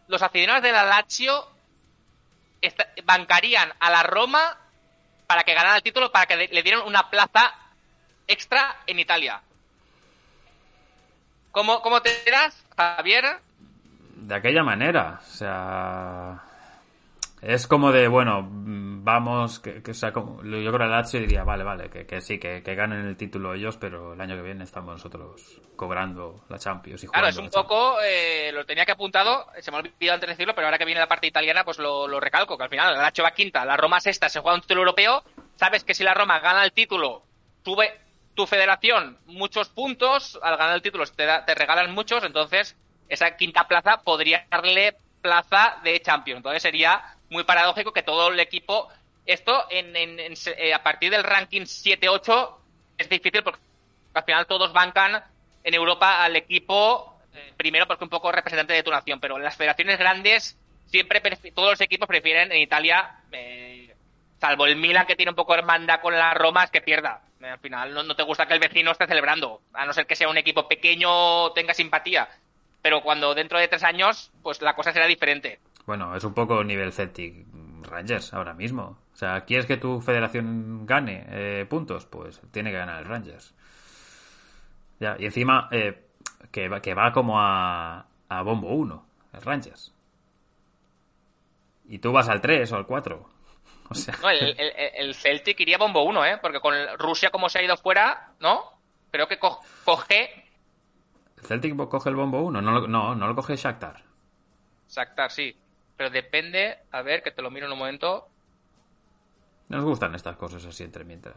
los 0.06 0.22
aficionados 0.22 0.62
de 0.62 0.72
la 0.72 0.84
Lazio 0.84 1.48
bancarían 3.04 3.72
a 3.80 3.90
la 3.90 4.02
Roma 4.04 4.56
para 5.26 5.42
que 5.42 5.54
ganara 5.54 5.76
el 5.76 5.82
título, 5.82 6.12
para 6.12 6.26
que 6.26 6.48
le 6.48 6.62
dieran 6.62 6.82
una 6.82 7.10
plaza 7.10 7.54
extra 8.26 8.76
en 8.86 8.98
Italia. 8.98 9.40
¿Cómo, 11.50 11.82
cómo 11.82 12.02
te 12.02 12.10
das, 12.30 12.54
Javier? 12.76 13.38
De 14.16 14.34
aquella 14.34 14.62
manera, 14.62 15.20
o 15.20 15.30
sea... 15.30 16.42
Es 17.44 17.66
como 17.66 17.92
de, 17.92 18.08
bueno, 18.08 18.48
vamos, 18.48 19.60
que, 19.60 19.82
que 19.82 19.92
sea 19.92 20.12
como, 20.12 20.42
yo 20.42 20.72
creo 20.72 20.78
que 20.78 20.86
Lazio 20.86 21.20
diría, 21.20 21.44
vale, 21.44 21.62
vale, 21.62 21.90
que, 21.90 22.06
que 22.06 22.22
sí, 22.22 22.38
que, 22.38 22.62
que, 22.62 22.74
ganen 22.74 23.06
el 23.06 23.18
título 23.18 23.52
ellos, 23.52 23.76
pero 23.76 24.14
el 24.14 24.20
año 24.22 24.34
que 24.34 24.40
viene 24.40 24.64
estamos 24.64 24.94
nosotros 24.94 25.60
cobrando 25.76 26.46
la 26.48 26.58
Champions 26.58 27.04
y 27.04 27.08
Claro, 27.08 27.28
es 27.28 27.36
un 27.36 27.50
poco, 27.50 28.00
eh, 28.00 28.50
lo 28.50 28.64
tenía 28.64 28.86
que 28.86 28.92
apuntado, 28.92 29.46
se 29.60 29.70
me 29.70 29.76
ha 29.76 29.80
olvidado 29.80 30.14
antes 30.14 30.28
de 30.28 30.32
decirlo, 30.32 30.54
pero 30.54 30.68
ahora 30.68 30.78
que 30.78 30.86
viene 30.86 31.02
la 31.02 31.06
parte 31.06 31.26
italiana, 31.26 31.64
pues 31.64 31.78
lo, 31.78 32.08
lo 32.08 32.18
recalco, 32.18 32.56
que 32.56 32.64
al 32.64 32.70
final 32.70 32.94
la 32.94 33.02
Lazio 33.02 33.22
va 33.22 33.32
quinta, 33.32 33.62
la 33.66 33.76
Roma 33.76 34.00
sexta, 34.00 34.30
se 34.30 34.40
juega 34.40 34.54
un 34.54 34.62
título 34.62 34.80
europeo, 34.80 35.22
sabes 35.56 35.84
que 35.84 35.92
si 35.92 36.02
la 36.02 36.14
Roma 36.14 36.40
gana 36.40 36.64
el 36.64 36.72
título, 36.72 37.24
sube 37.62 38.00
tu 38.32 38.46
federación 38.46 39.18
muchos 39.26 39.68
puntos, 39.68 40.40
al 40.42 40.56
ganar 40.56 40.76
el 40.76 40.82
título 40.82 41.04
te, 41.04 41.26
te 41.44 41.54
regalan 41.54 41.92
muchos, 41.92 42.24
entonces 42.24 42.74
esa 43.08 43.36
quinta 43.36 43.66
plaza 43.68 44.02
podría 44.02 44.46
darle 44.50 44.96
plaza 45.20 45.78
de 45.82 46.00
Champions, 46.00 46.38
entonces 46.38 46.62
sería 46.62 47.02
muy 47.30 47.44
paradójico 47.44 47.92
que 47.92 48.02
todo 48.02 48.28
el 48.28 48.40
equipo. 48.40 48.88
Esto 49.26 49.66
en, 49.70 49.96
eh, 49.96 50.74
a 50.74 50.82
partir 50.82 51.10
del 51.10 51.24
ranking 51.24 51.62
7-8 51.62 52.56
es 52.98 53.08
difícil 53.08 53.42
porque 53.42 53.60
al 54.12 54.24
final 54.24 54.46
todos 54.46 54.72
bancan 54.72 55.22
en 55.64 55.74
Europa 55.74 56.22
al 56.22 56.36
equipo, 56.36 57.18
eh, 57.32 57.52
primero 57.56 57.86
porque 57.86 58.04
un 58.04 58.10
poco 58.10 58.30
representante 58.30 58.74
de 58.74 58.82
tu 58.82 58.90
nación, 58.90 59.18
pero 59.18 59.36
en 59.36 59.44
las 59.44 59.56
federaciones 59.56 59.98
grandes 59.98 60.58
siempre 60.86 61.20
todos 61.54 61.70
los 61.70 61.80
equipos 61.80 62.06
prefieren 62.06 62.52
en 62.52 62.60
Italia, 62.60 63.16
eh, 63.32 63.94
salvo 64.38 64.66
el 64.66 64.76
Milan 64.76 65.06
que 65.06 65.16
tiene 65.16 65.30
un 65.30 65.36
poco 65.36 65.54
hermandad 65.54 66.00
con 66.00 66.14
la 66.14 66.34
Roma, 66.34 66.64
es 66.64 66.70
que 66.70 66.82
pierda. 66.82 67.22
al 67.42 67.58
final 67.58 67.94
no, 67.94 68.02
no, 68.02 68.14
te 68.14 68.22
gusta 68.22 68.46
que 68.46 68.54
el 68.54 68.60
vecino 68.60 68.92
esté 68.92 69.06
celebrando, 69.06 69.62
a 69.72 69.86
no 69.86 69.92
ser 69.92 70.06
que 70.06 70.16
sea 70.16 70.28
un 70.28 70.36
equipo 70.36 70.68
pequeño, 70.68 71.50
tenga 71.52 71.74
simpatía. 71.74 72.28
Pero 72.84 73.00
cuando 73.00 73.34
dentro 73.34 73.58
de 73.58 73.66
tres 73.66 73.82
años, 73.82 74.30
pues 74.42 74.60
la 74.60 74.76
cosa 74.76 74.92
será 74.92 75.06
diferente. 75.06 75.58
Bueno, 75.86 76.14
es 76.14 76.22
un 76.22 76.34
poco 76.34 76.62
nivel 76.62 76.92
Celtic 76.92 77.46
Rangers 77.80 78.34
ahora 78.34 78.52
mismo. 78.52 78.98
O 79.10 79.16
sea, 79.16 79.46
¿quieres 79.46 79.64
que 79.64 79.78
tu 79.78 80.02
federación 80.02 80.84
gane 80.84 81.24
eh, 81.30 81.64
puntos? 81.64 82.04
Pues 82.04 82.42
tiene 82.52 82.70
que 82.70 82.76
ganar 82.76 83.00
el 83.00 83.08
Rangers. 83.08 83.54
Ya, 85.00 85.16
y 85.18 85.24
encima 85.24 85.70
eh, 85.72 86.08
que, 86.52 86.68
va, 86.68 86.82
que 86.82 86.92
va 86.92 87.10
como 87.10 87.40
a, 87.40 88.04
a 88.28 88.42
bombo 88.42 88.68
1, 88.68 89.06
el 89.32 89.40
Rangers. 89.40 89.94
Y 91.88 92.00
tú 92.00 92.12
vas 92.12 92.28
al 92.28 92.42
3 92.42 92.70
o 92.70 92.76
al 92.76 92.84
4. 92.84 93.30
O 93.88 93.94
sea... 93.94 94.14
No, 94.20 94.28
el, 94.28 94.60
el, 94.60 94.72
el, 94.94 95.14
Celtic 95.14 95.58
iría 95.60 95.78
bombo 95.78 96.02
1, 96.02 96.24
¿eh? 96.26 96.38
Porque 96.42 96.60
con 96.60 96.74
Rusia 96.98 97.30
como 97.30 97.48
se 97.48 97.60
ha 97.60 97.62
ido 97.62 97.78
fuera, 97.78 98.34
¿no? 98.40 98.62
Creo 99.10 99.26
que 99.26 99.38
co 99.38 99.60
coge... 99.86 100.43
¿El 101.44 101.60
Celtic 101.60 101.76
coge 101.88 102.08
el 102.08 102.16
bombo 102.16 102.42
1? 102.42 102.60
No, 102.60 102.72
lo, 102.72 102.86
no, 102.88 103.14
no 103.14 103.26
lo 103.26 103.34
coge 103.34 103.56
Shakhtar. 103.56 104.02
Shakhtar, 104.88 105.30
sí 105.30 105.56
pero 105.96 106.10
depende, 106.10 106.78
a 106.90 107.02
ver, 107.02 107.22
que 107.22 107.30
te 107.30 107.42
lo 107.42 107.50
miro 107.50 107.66
en 107.66 107.72
un 107.72 107.78
momento. 107.78 108.28
Nos 109.68 109.84
gustan 109.84 110.14
estas 110.14 110.36
cosas 110.36 110.64
así 110.64 110.82
entre 110.82 111.04
mientras. 111.04 111.36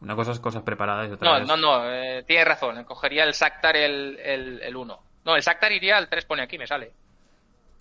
Una 0.00 0.16
cosa 0.16 0.32
es 0.32 0.40
cosas 0.40 0.62
preparadas 0.62 1.08
y 1.08 1.12
otra 1.12 1.40
no, 1.40 1.44
No, 1.44 1.56
no, 1.56 1.90
eh, 1.90 2.24
tienes 2.26 2.46
razón. 2.46 2.82
Cogería 2.84 3.24
el 3.24 3.34
Sactar 3.34 3.76
el, 3.76 4.18
el, 4.18 4.76
1. 4.76 5.02
No, 5.24 5.36
el 5.36 5.42
Sactar 5.42 5.72
iría 5.72 5.96
al 5.96 6.08
3, 6.08 6.24
pone 6.24 6.42
aquí, 6.42 6.58
me 6.58 6.66
sale. 6.66 6.92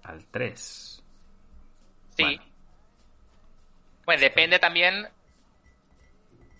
Al 0.03 0.25
3. 0.27 1.03
Sí. 2.15 2.41
Bueno, 4.05 4.21
depende 4.21 4.59
también. 4.59 5.07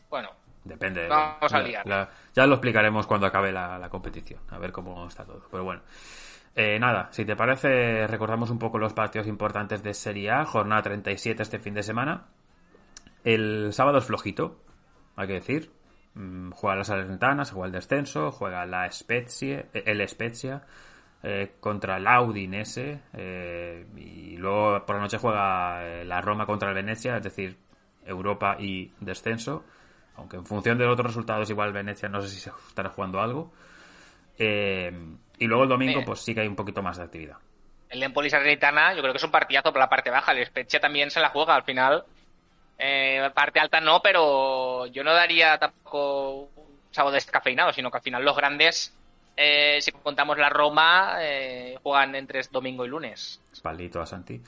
Bueno. 0.09 0.32
Depende. 0.63 1.07
Vamos 1.07 1.53
a 1.53 1.59
liar. 1.61 2.09
Ya 2.39 2.47
lo 2.47 2.55
explicaremos 2.55 3.05
cuando 3.05 3.27
acabe 3.27 3.51
la, 3.51 3.85
competición. 3.91 4.39
A 4.49 4.57
ver 4.57 4.71
cómo 4.71 5.05
está 5.05 5.25
todo. 5.25 5.45
Pero 5.51 5.65
bueno. 5.65 5.81
Eh, 6.55 6.79
nada, 6.79 7.09
si 7.11 7.25
te 7.25 7.35
parece, 7.35 8.07
recordamos 8.07 8.49
un 8.49 8.57
poco 8.57 8.77
los 8.77 8.93
partidos 8.93 9.27
importantes 9.27 9.83
de 9.83 9.93
Serie 9.93 10.31
A, 10.31 10.45
jornada 10.45 10.83
37 10.83 11.43
este 11.43 11.59
fin 11.59 11.73
de 11.73 11.83
semana. 11.83 12.27
El 13.25 13.73
sábado 13.73 13.97
es 13.97 14.05
flojito, 14.05 14.63
hay 15.17 15.27
que 15.27 15.33
decir. 15.33 15.71
Mm, 16.13 16.51
juega 16.51 16.77
la 16.77 16.83
Salernitana, 16.85 17.43
se 17.43 17.51
juega 17.51 17.67
el 17.67 17.73
descenso, 17.73 18.31
juega 18.31 18.65
la 18.65 18.89
Spezia, 18.89 19.65
eh, 19.73 19.83
el 19.85 20.07
Spezia 20.07 20.63
eh, 21.21 21.55
contra 21.59 21.97
el 21.97 22.07
Audinese 22.07 23.01
y 23.97 24.37
luego 24.37 24.85
por 24.85 24.95
la 24.95 25.01
noche 25.01 25.17
juega 25.17 26.03
la 26.05 26.21
Roma 26.21 26.45
contra 26.45 26.69
el 26.69 26.75
Venecia, 26.75 27.17
es 27.17 27.23
decir, 27.23 27.57
Europa 28.05 28.55
y 28.57 28.93
descenso. 29.01 29.65
Aunque 30.20 30.36
en 30.38 30.45
función 30.45 30.78
de 30.78 30.86
otros 30.86 31.07
resultados, 31.07 31.49
igual 31.49 31.72
Venecia 31.72 32.09
no 32.09 32.22
sé 32.22 32.30
si 32.30 32.39
se 32.39 32.51
estará 32.67 32.89
jugando 32.89 33.22
algo. 33.22 33.51
Eh, 34.38 34.91
y 35.38 35.47
luego 35.47 35.63
el 35.63 35.70
domingo, 35.70 36.03
pues 36.05 36.20
sí 36.20 36.36
que 36.36 36.41
hay 36.41 36.47
un 36.47 36.55
poquito 36.55 36.84
más 36.84 36.97
de 36.97 37.03
actividad. 37.03 37.38
El 37.89 38.03
Empoli 38.03 38.30
Salernitana, 38.30 38.93
yo 38.93 39.01
creo 39.01 39.13
que 39.13 39.17
es 39.17 39.24
un 39.24 39.32
partidazo 39.32 39.72
por 39.72 39.80
la 39.80 39.89
parte 39.89 40.09
baja. 40.09 40.34
El 40.34 40.45
Spezia 40.45 40.80
también 40.80 41.09
se 41.09 41.20
la 41.20 41.30
juega 41.30 41.55
al 41.55 41.63
final. 41.63 42.03
Eh, 42.78 43.30
parte 43.34 43.59
alta 43.59 43.80
no, 43.80 44.01
pero 44.01 44.86
yo 44.88 45.03
no 45.03 45.13
daría 45.13 45.57
tampoco 45.57 46.49
un 46.55 46.76
sábado 46.91 47.13
descafeinado, 47.13 47.74
sino 47.74 47.89
que 47.89 47.97
al 47.97 48.03
final 48.03 48.24
los 48.24 48.36
grandes, 48.36 48.95
eh, 49.36 49.82
si 49.82 49.91
contamos 49.91 50.38
la 50.38 50.49
Roma, 50.49 51.17
eh, 51.20 51.78
juegan 51.82 52.15
entre 52.15 52.41
domingo 52.51 52.86
y 52.86 52.89
lunes. 52.89 53.41
Espaldito 53.51 54.01
a 54.01 54.05
Santi. 54.05 54.41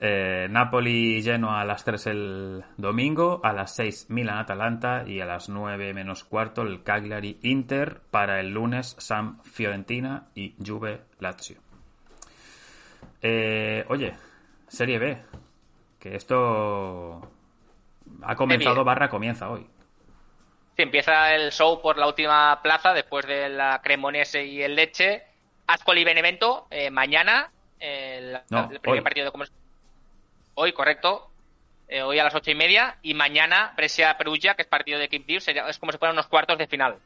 Eh, 0.00 0.48
Napoli 0.50 1.22
Genoa 1.22 1.60
a 1.60 1.64
las 1.64 1.84
3 1.84 2.06
el 2.08 2.64
domingo, 2.76 3.40
a 3.44 3.52
las 3.52 3.74
6 3.76 4.06
Milan 4.10 4.38
Atalanta 4.38 5.04
y 5.06 5.20
a 5.20 5.24
las 5.24 5.48
9 5.48 5.94
menos 5.94 6.24
cuarto 6.24 6.62
el 6.62 6.82
Cagliari 6.82 7.38
Inter 7.42 8.00
para 8.10 8.40
el 8.40 8.50
lunes 8.50 8.96
Sam 8.98 9.40
Fiorentina 9.44 10.26
y 10.34 10.54
Juve 10.64 11.02
Lazio. 11.20 11.58
Eh, 13.22 13.84
oye, 13.88 14.14
Serie 14.68 14.98
B, 14.98 15.22
que 16.00 16.16
esto 16.16 17.30
ha 18.22 18.36
comenzado 18.36 18.84
barra 18.84 19.08
comienza 19.08 19.48
hoy. 19.48 19.66
Sí, 20.76 20.82
empieza 20.82 21.34
el 21.34 21.52
show 21.52 21.80
por 21.80 21.96
la 21.98 22.08
última 22.08 22.60
plaza 22.62 22.92
después 22.92 23.26
de 23.26 23.48
la 23.48 23.80
Cremonese 23.82 24.44
y 24.44 24.60
el 24.60 24.74
Leche. 24.74 25.22
Ascoli 25.68 26.04
Benevento, 26.04 26.66
eh, 26.68 26.90
mañana, 26.90 27.50
el, 27.78 28.34
el 28.50 28.80
primer 28.80 29.02
partido 29.02 29.26
de 29.26 29.30
hoy, 30.54 30.72
correcto, 30.72 31.30
eh, 31.88 32.02
hoy 32.02 32.18
a 32.18 32.24
las 32.24 32.34
ocho 32.34 32.50
y 32.50 32.54
media, 32.54 32.96
y 33.02 33.14
mañana 33.14 33.72
Brescia 33.76 34.16
Perugia, 34.16 34.54
que 34.54 34.62
es 34.62 34.68
partido 34.68 34.98
de 34.98 35.04
Equipe 35.04 35.36
es 35.36 35.78
como 35.78 35.92
si 35.92 35.98
fueran 35.98 36.14
unos 36.14 36.26
cuartos 36.26 36.58
de 36.58 36.66
final. 36.66 36.98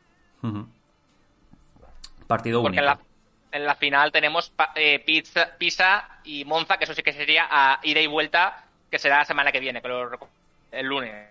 Partido 2.27 2.63
Porque 2.63 2.79
único. 2.79 3.03
En 3.51 3.65
la, 3.65 3.75
final 3.77 4.13
tenemos 4.13 4.53
eh, 4.75 4.99
Pisa, 5.59 6.21
y 6.25 6.45
Monza, 6.45 6.77
que 6.77 6.85
eso 6.85 6.93
sí 6.93 7.03
que 7.03 7.15
sería 7.15 7.47
a 7.51 7.81
ida 7.83 8.01
y 8.01 8.07
vuelta, 8.07 8.65
que 8.91 8.99
será 8.99 9.19
la 9.19 9.25
semana 9.25 9.51
que 9.51 9.59
viene, 9.59 9.83
el 10.71 10.87
lunes. 10.87 11.29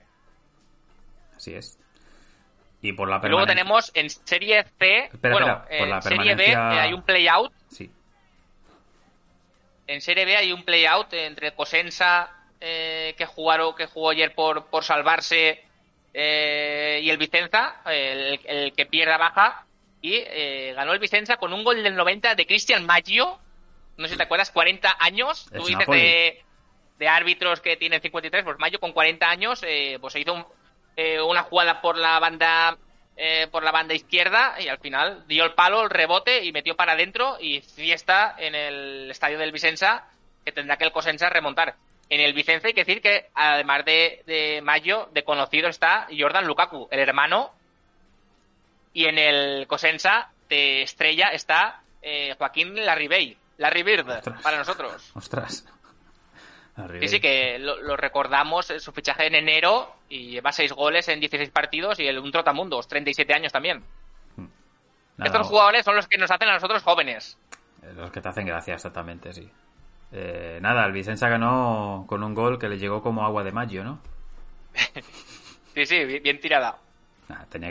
Así 1.36 1.54
es. 1.54 1.78
Y 2.82 2.94
por 2.94 3.10
la 3.10 3.20
Luego 3.20 3.46
tenemos 3.46 3.92
en 3.94 4.10
Serie 4.10 4.66
C, 4.80 5.10
bueno, 5.22 5.64
en 5.70 6.02
Serie 6.02 6.36
B 6.36 6.52
eh, 6.52 6.56
hay 6.56 6.94
un 6.94 7.04
play-out. 7.04 7.52
En 9.88 10.02
Serie 10.02 10.26
B 10.26 10.36
hay 10.36 10.52
un 10.52 10.64
play-out 10.64 11.14
entre 11.14 11.54
Cosenza, 11.54 12.30
eh, 12.60 13.16
que, 13.18 13.26
jugaron, 13.26 13.76
que 13.76 13.86
jugó 13.86 14.10
ayer 14.10 14.34
por, 14.34 14.66
por 14.66 14.84
salvarse, 14.84 15.64
eh, 16.14 17.00
y 17.04 17.10
el 17.10 17.18
Vicenza, 17.18 17.82
el, 17.86 18.74
que 18.74 18.86
pierda 18.86 19.18
baja, 19.18 19.66
y 20.02 20.16
eh, 20.16 20.74
ganó 20.76 20.94
el 20.94 21.00
Vicenza 21.00 21.38
con 21.38 21.54
un 21.54 21.64
gol 21.64 21.82
del 21.82 21.96
90 21.96 22.36
de 22.36 22.46
Cristian 22.46 22.86
Maggio, 22.86 23.40
no 23.98 24.06
sé 24.06 24.14
si 24.14 24.18
te 24.18 24.24
acuerdas, 24.24 24.52
40 24.52 24.98
años, 25.00 25.50
tú 25.56 25.66
dices 25.66 25.88
de, 25.88 26.44
de, 26.98 27.08
árbitros 27.08 27.62
que 27.62 27.78
tienen 27.78 28.02
53, 28.02 28.44
pues 28.44 28.60
Maggio 28.60 28.80
con 28.80 28.92
40 28.92 29.30
años, 29.30 29.62
pues 30.02 30.14
se 30.14 30.20
hizo 30.20 30.52
una 31.26 31.44
jugada 31.44 31.82
por 31.82 31.98
la 31.98 32.20
banda 32.20 32.78
eh, 33.18 33.48
por 33.52 33.64
la 33.64 33.72
banda 33.72 33.96
izquierda 33.96 34.56
y 34.60 34.68
al 34.68 34.78
final 34.78 35.26
dio 35.28 35.44
el 35.44 35.54
palo, 35.54 35.82
el 35.84 35.90
rebote 35.90 36.46
y 36.46 36.52
metió 36.52 36.76
para 36.76 36.94
adentro 36.94 37.38
y 37.40 37.62
fiesta 37.62 38.36
en 38.38 38.54
el 38.54 39.10
estadio 39.10 39.40
del 39.40 39.52
Vicenza 39.52 40.06
que 40.46 40.52
tendrá 40.52 40.78
que 40.78 40.86
el 40.86 40.92
Cosenza 40.92 41.30
remontar. 41.30 41.76
En 42.10 42.22
el 42.22 42.34
Vicenza 42.34 42.68
hay 42.68 42.74
que 42.74 42.86
decir 42.86 43.02
que 43.02 43.30
además 43.34 43.84
de, 43.86 44.24
de 44.28 44.62
Mayo, 44.62 45.10
de 45.14 45.24
conocido 45.24 45.68
está 45.68 46.08
Jordan 46.18 46.46
Lukaku, 46.46 46.88
el 46.92 47.00
hermano, 47.00 47.52
y 48.94 49.06
en 49.06 49.18
el 49.18 49.68
Cosenza 49.68 50.30
de 50.48 50.84
estrella 50.84 51.30
está 51.30 51.82
eh, 52.02 52.36
Joaquín 52.38 52.86
Larribey, 52.86 53.36
Larry 53.58 53.84
Bird, 53.84 54.06
para 54.42 54.60
nosotros. 54.60 55.12
Ostras. 55.16 55.66
Sí, 57.00 57.08
sí, 57.08 57.20
que 57.20 57.58
lo, 57.58 57.98
recordamos, 57.98 58.68
su 58.68 58.92
fichaje 58.92 59.26
en 59.26 59.34
enero 59.34 59.96
y 60.10 60.30
lleva 60.30 60.52
seis 60.52 60.72
goles 60.72 61.08
en 61.08 61.20
16 61.20 61.50
partidos 61.50 62.00
y 62.00 62.06
el, 62.06 62.20
un 62.20 62.32
trotamundos, 62.32 62.88
37 62.88 63.34
años 63.34 63.52
también. 63.52 63.84
Hmm. 64.36 64.46
Estos 65.24 65.48
jugadores 65.48 65.84
son 65.84 65.96
los 65.96 66.08
que 66.08 66.20
nos 66.20 66.30
hacen 66.30 66.48
a 66.50 66.54
nosotros 66.54 66.84
jóvenes. 66.84 67.40
Eh, 67.82 67.94
los 67.96 68.12
que 68.12 68.22
te 68.22 68.30
hacen 68.30 68.46
gracia, 68.46 68.76
exactamente, 68.76 69.34
sí. 69.34 69.50
Eh, 70.12 70.60
nada, 70.62 70.86
el 70.86 70.92
Vicenza 70.92 71.28
ganó 71.28 72.06
con 72.08 72.24
un 72.24 72.36
gol 72.36 72.60
que 72.60 72.70
le 72.70 72.78
llegó 72.78 73.02
como 73.02 73.26
agua 73.26 73.44
de 73.44 73.52
mayo, 73.52 73.84
¿no? 73.84 74.00
sí, 75.74 75.86
sí, 75.88 76.06
bien, 76.06 76.40
tirada. 76.40 76.78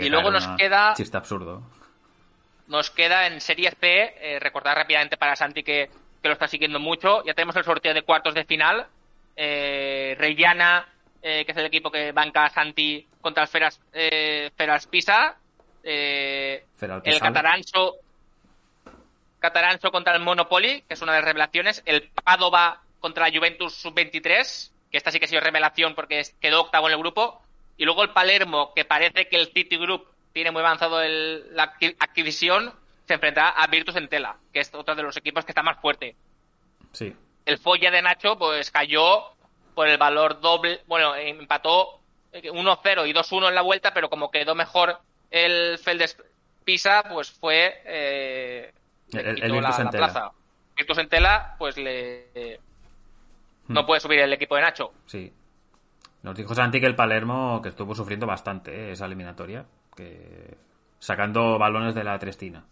y 0.00 0.08
luego 0.08 0.32
nos 0.32 0.48
queda... 0.58 0.94
Chiste 0.94 1.16
absurdo. 1.16 1.62
Nos 2.66 2.90
queda 2.90 3.28
en 3.28 3.40
Series 3.40 3.76
P, 3.76 4.34
eh, 4.34 4.40
recordar 4.40 4.76
rápidamente 4.76 5.16
para 5.16 5.36
Santi 5.36 5.62
que, 5.62 5.88
que, 6.20 6.28
lo 6.28 6.32
está 6.32 6.48
siguiendo 6.48 6.80
mucho, 6.80 7.22
ya 7.24 7.34
tenemos 7.34 7.54
el 7.54 7.62
sorteo 7.62 7.94
de 7.94 8.02
cuartos 8.02 8.34
de 8.34 8.44
final. 8.44 8.88
Eh, 9.36 10.16
Reyana, 10.18 10.88
eh, 11.22 11.44
que 11.44 11.52
es 11.52 11.58
el 11.58 11.66
equipo 11.66 11.90
que 11.90 12.12
banca 12.12 12.44
a 12.44 12.50
Santi 12.50 13.06
contra 13.20 13.42
el 13.42 13.48
Feras, 13.48 13.80
Feras 14.56 14.86
Pisa. 14.86 15.36
el 15.82 16.62
Catarancho 17.20 17.96
Catarancho 19.38 19.92
contra 19.92 20.14
el 20.14 20.22
Monopoly, 20.22 20.82
que 20.82 20.94
es 20.94 21.02
una 21.02 21.12
de 21.12 21.18
las 21.18 21.26
revelaciones. 21.26 21.82
El 21.86 22.10
Padova 22.24 22.82
contra 23.00 23.28
la 23.28 23.36
Juventus 23.36 23.74
Sub-23, 23.74 24.70
que 24.90 24.96
esta 24.96 25.10
sí 25.10 25.18
que 25.18 25.26
ha 25.26 25.28
sido 25.28 25.40
revelación 25.40 25.94
porque 25.94 26.22
quedó 26.40 26.62
octavo 26.62 26.88
en 26.88 26.94
el 26.94 26.98
grupo. 26.98 27.42
Y 27.76 27.84
luego 27.84 28.02
el 28.02 28.10
Palermo, 28.10 28.72
que 28.74 28.84
parece 28.84 29.28
que 29.28 29.36
el 29.36 29.52
City 29.52 29.76
Group 29.76 30.06
tiene 30.32 30.50
muy 30.50 30.60
avanzado 30.60 31.00
la 31.02 31.74
adquisición, 31.98 32.72
se 33.06 33.14
enfrentará 33.14 33.50
a 33.50 33.66
Virtus 33.68 33.96
Entela, 33.96 34.36
que 34.52 34.60
es 34.60 34.74
otro 34.74 34.94
de 34.94 35.02
los 35.02 35.16
equipos 35.16 35.44
que 35.44 35.52
está 35.52 35.62
más 35.62 35.78
fuerte. 35.80 36.16
Sí. 36.92 37.14
El 37.46 37.58
Folla 37.58 37.90
de 37.90 38.02
Nacho, 38.02 38.36
pues 38.36 38.70
cayó 38.70 39.32
por 39.74 39.88
el 39.88 39.96
valor 39.96 40.40
doble. 40.40 40.80
Bueno, 40.86 41.14
empató 41.14 42.00
1-0 42.32 43.08
y 43.08 43.14
2-1 43.14 43.48
en 43.48 43.54
la 43.54 43.62
vuelta, 43.62 43.94
pero 43.94 44.10
como 44.10 44.30
quedó 44.30 44.54
mejor 44.54 44.98
el 45.30 45.78
Feldes 45.78 46.18
Pisa, 46.64 47.04
pues 47.08 47.30
fue 47.30 47.80
eh, 47.86 48.72
el, 49.12 49.42
el 49.42 49.52
la, 49.52 49.70
la, 49.78 49.90
plaza. 49.90 50.32
Virtus 50.76 50.98
en 50.98 51.08
tela, 51.08 51.54
pues 51.58 51.76
le. 51.76 52.60
No 53.68 53.82
hmm. 53.82 53.86
puede 53.86 54.00
subir 54.00 54.18
el 54.18 54.32
equipo 54.32 54.56
de 54.56 54.62
Nacho. 54.62 54.92
Sí. 55.06 55.32
Nos 56.22 56.34
dijo 56.34 56.54
Santi 56.54 56.80
que 56.80 56.86
el 56.86 56.96
Palermo 56.96 57.62
que 57.62 57.68
estuvo 57.68 57.94
sufriendo 57.94 58.26
bastante 58.26 58.88
eh, 58.88 58.92
esa 58.92 59.06
eliminatoria. 59.06 59.64
que 59.96 60.56
Sacando 60.98 61.58
balones 61.58 61.94
de 61.94 62.02
la 62.02 62.18
Trestina. 62.18 62.64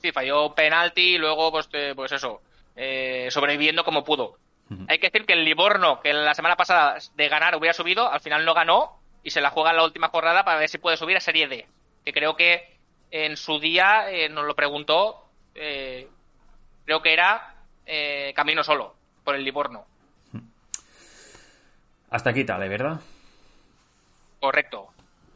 Sí, 0.00 0.12
falló 0.12 0.54
penalti 0.54 1.14
y 1.14 1.18
luego, 1.18 1.50
pues, 1.50 1.68
eh, 1.72 1.92
pues 1.96 2.12
eso. 2.12 2.42
Eh, 2.76 3.28
sobreviviendo 3.30 3.84
como 3.84 4.04
pudo. 4.04 4.38
Hay 4.88 4.98
que 4.98 5.08
decir 5.08 5.26
que 5.26 5.34
el 5.34 5.44
Livorno, 5.44 6.00
que 6.00 6.14
la 6.14 6.32
semana 6.32 6.56
pasada 6.56 6.96
de 7.14 7.28
ganar 7.28 7.54
hubiera 7.56 7.74
subido, 7.74 8.10
al 8.10 8.20
final 8.20 8.46
no 8.46 8.54
ganó 8.54 8.98
y 9.22 9.28
se 9.28 9.42
la 9.42 9.50
juega 9.50 9.68
en 9.68 9.76
la 9.76 9.84
última 9.84 10.08
jornada 10.08 10.44
para 10.44 10.58
ver 10.58 10.70
si 10.70 10.78
puede 10.78 10.96
subir 10.96 11.14
a 11.14 11.20
Serie 11.20 11.46
D. 11.46 11.66
Que 12.06 12.12
creo 12.14 12.36
que 12.36 12.74
en 13.10 13.36
su 13.36 13.60
día 13.60 14.06
nos 14.30 14.46
lo 14.46 14.56
preguntó 14.56 15.22
eh, 15.54 16.08
creo 16.84 17.02
que 17.02 17.12
era 17.12 17.54
eh, 17.86 18.32
camino 18.34 18.62
solo, 18.64 18.94
por 19.24 19.34
el 19.34 19.44
Livorno. 19.44 19.84
Hasta 22.10 22.30
aquí 22.30 22.44
tal, 22.44 22.68
¿verdad? 22.68 23.00
Correcto. 24.40 24.91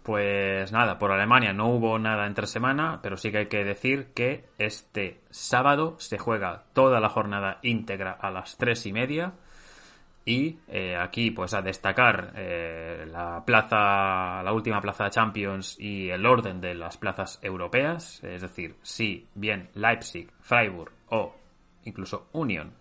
Pues 0.07 0.71
nada, 0.71 1.01
por 1.01 1.11
Alemania 1.11 1.53
no 1.53 1.67
hubo 1.67 1.99
nada 1.99 2.29
entre 2.29 2.47
semana, 2.47 3.01
pero 3.03 3.17
sí 3.17 3.33
que 3.33 3.39
hay 3.39 3.47
que 3.47 3.65
decir 3.65 4.13
que 4.15 4.45
este 4.57 5.21
sábado 5.31 5.97
se 5.99 6.17
juega 6.17 6.63
toda 6.75 7.01
la 7.01 7.09
jornada 7.09 7.59
íntegra 7.63 8.13
a 8.13 8.31
las 8.31 8.57
tres 8.57 8.87
y 8.87 8.93
media 8.93 9.33
y 10.25 10.61
eh, 10.69 10.95
aquí, 10.97 11.33
pues 11.33 11.55
a 11.55 11.61
destacar 11.61 12.35
eh, 12.37 13.05
la 13.11 13.45
plaza, 13.45 14.45
la 14.45 14.53
última 14.53 14.81
plaza 14.81 15.03
de 15.03 15.11
Champions 15.11 15.77
y 15.81 16.09
el 16.09 16.25
orden 16.25 16.61
de 16.61 16.77
las 16.77 16.97
plazas 16.99 17.41
europeas. 17.43 18.23
Es 18.23 18.43
decir, 18.43 18.77
si 18.83 19.27
bien 19.35 19.71
Leipzig, 19.75 20.31
Freiburg 20.41 20.93
o 21.09 21.35
incluso 21.83 22.29
Union 22.33 22.73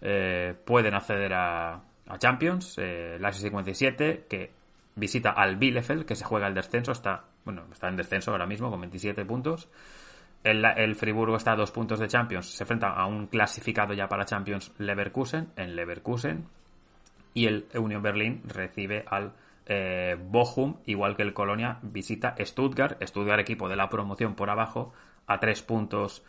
eh, 0.00 0.56
pueden 0.64 0.94
acceder 0.94 1.34
a, 1.34 1.74
a 1.74 2.18
Champions, 2.18 2.78
Leipzig 2.78 3.42
57, 3.42 4.26
que 4.28 4.63
visita 4.96 5.30
al 5.30 5.56
Bielefeld, 5.56 6.04
que 6.04 6.14
se 6.14 6.24
juega 6.24 6.46
el 6.46 6.54
descenso, 6.54 6.92
está, 6.92 7.24
bueno, 7.44 7.64
está 7.72 7.88
en 7.88 7.96
descenso 7.96 8.30
ahora 8.30 8.46
mismo 8.46 8.70
con 8.70 8.80
27 8.80 9.24
puntos. 9.24 9.68
El, 10.42 10.64
el, 10.64 10.94
Friburgo 10.94 11.36
está 11.36 11.52
a 11.52 11.56
dos 11.56 11.70
puntos 11.70 11.98
de 11.98 12.06
Champions, 12.06 12.46
se 12.46 12.64
enfrenta 12.64 12.88
a 12.88 13.06
un 13.06 13.28
clasificado 13.28 13.94
ya 13.94 14.08
para 14.08 14.26
Champions 14.26 14.72
Leverkusen, 14.78 15.48
en 15.56 15.74
Leverkusen, 15.74 16.46
y 17.32 17.46
el 17.46 17.66
Union 17.74 18.02
Berlin 18.02 18.42
recibe 18.46 19.04
al 19.08 19.32
eh, 19.66 20.16
Bochum, 20.20 20.76
igual 20.84 21.16
que 21.16 21.22
el 21.22 21.32
Colonia 21.32 21.78
visita 21.82 22.34
Stuttgart, 22.38 23.02
Stuttgart 23.02 23.40
equipo 23.40 23.68
de 23.68 23.76
la 23.76 23.88
promoción 23.88 24.34
por 24.34 24.50
abajo, 24.50 24.92
a 25.26 25.40
tres 25.40 25.62
puntos 25.62 26.22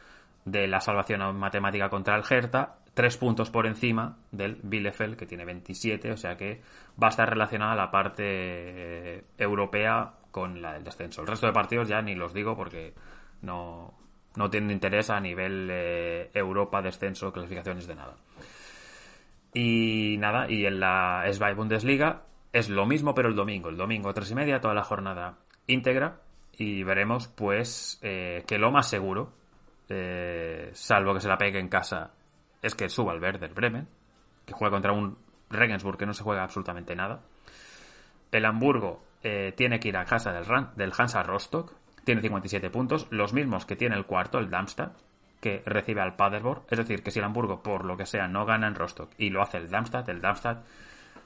de 0.45 0.67
la 0.67 0.79
salvación 0.79 1.35
matemática 1.37 1.89
contra 1.89 2.15
el 2.15 2.23
Hertha, 2.27 2.75
tres 2.95 3.17
puntos 3.17 3.51
por 3.51 3.67
encima 3.67 4.17
del 4.31 4.57
Bielefeld, 4.63 5.17
que 5.17 5.27
tiene 5.27 5.45
27, 5.45 6.11
o 6.11 6.17
sea 6.17 6.37
que 6.37 6.61
va 7.01 7.07
a 7.07 7.09
estar 7.09 7.29
relacionada 7.29 7.75
la 7.75 7.91
parte 7.91 8.23
eh, 8.25 9.23
europea 9.37 10.13
con 10.31 10.61
la 10.61 10.73
del 10.73 10.85
descenso. 10.85 11.21
El 11.21 11.27
resto 11.27 11.45
de 11.45 11.53
partidos 11.53 11.89
ya 11.89 12.01
ni 12.01 12.15
los 12.15 12.33
digo 12.33 12.55
porque 12.55 12.93
no, 13.41 13.93
no 14.37 14.49
tienen 14.49 14.71
interés 14.71 15.09
a 15.09 15.19
nivel 15.19 15.69
eh, 15.71 16.31
Europa, 16.33 16.81
descenso, 16.81 17.33
clasificaciones 17.33 17.85
de 17.85 17.95
nada. 17.95 18.15
Y 19.53 20.15
nada, 20.17 20.49
y 20.49 20.65
en 20.65 20.79
la 20.79 21.25
SBI 21.31 21.53
Bundesliga 21.53 22.23
es 22.53 22.69
lo 22.69 22.85
mismo, 22.85 23.13
pero 23.13 23.27
el 23.27 23.35
domingo. 23.35 23.69
El 23.69 23.77
domingo, 23.77 24.13
tres 24.13 24.31
y 24.31 24.35
media, 24.35 24.61
toda 24.61 24.73
la 24.73 24.83
jornada 24.83 25.37
íntegra. 25.67 26.21
Y 26.57 26.83
veremos, 26.83 27.27
pues, 27.27 27.99
eh, 28.01 28.43
que 28.47 28.57
lo 28.57 28.71
más 28.71 28.89
seguro, 28.89 29.33
salvo 30.71 31.13
que 31.13 31.19
se 31.19 31.27
la 31.27 31.37
pegue 31.37 31.59
en 31.59 31.67
casa, 31.67 32.11
es 32.61 32.75
que 32.75 32.89
suba 32.89 33.13
el 33.13 33.21
Werder 33.21 33.53
Bremen, 33.53 33.87
que 34.45 34.53
juega 34.53 34.71
contra 34.71 34.93
un 34.93 35.17
Regensburg 35.49 35.97
que 35.97 36.05
no 36.05 36.13
se 36.13 36.23
juega 36.23 36.43
absolutamente 36.43 36.95
nada. 36.95 37.21
El 38.31 38.45
Hamburgo 38.45 39.03
eh, 39.23 39.53
tiene 39.55 39.79
que 39.79 39.89
ir 39.89 39.97
a 39.97 40.05
casa 40.05 40.31
del, 40.33 40.45
del 40.75 40.93
Hansa 40.97 41.23
Rostock, 41.23 41.73
tiene 42.03 42.21
57 42.21 42.69
puntos, 42.69 43.07
los 43.09 43.33
mismos 43.33 43.65
que 43.65 43.75
tiene 43.75 43.95
el 43.95 44.05
cuarto, 44.05 44.37
el 44.37 44.49
Darmstadt, 44.49 44.95
que 45.39 45.63
recibe 45.65 46.01
al 46.01 46.15
Paderborn. 46.15 46.63
Es 46.69 46.77
decir, 46.77 47.03
que 47.03 47.11
si 47.11 47.19
el 47.19 47.25
Hamburgo, 47.25 47.61
por 47.61 47.85
lo 47.85 47.97
que 47.97 48.05
sea, 48.05 48.27
no 48.27 48.45
gana 48.45 48.67
en 48.67 48.75
Rostock 48.75 49.11
y 49.17 49.29
lo 49.29 49.41
hace 49.41 49.57
el 49.57 49.69
Darmstadt, 49.69 50.09
el 50.09 50.21
Darmstadt 50.21 50.63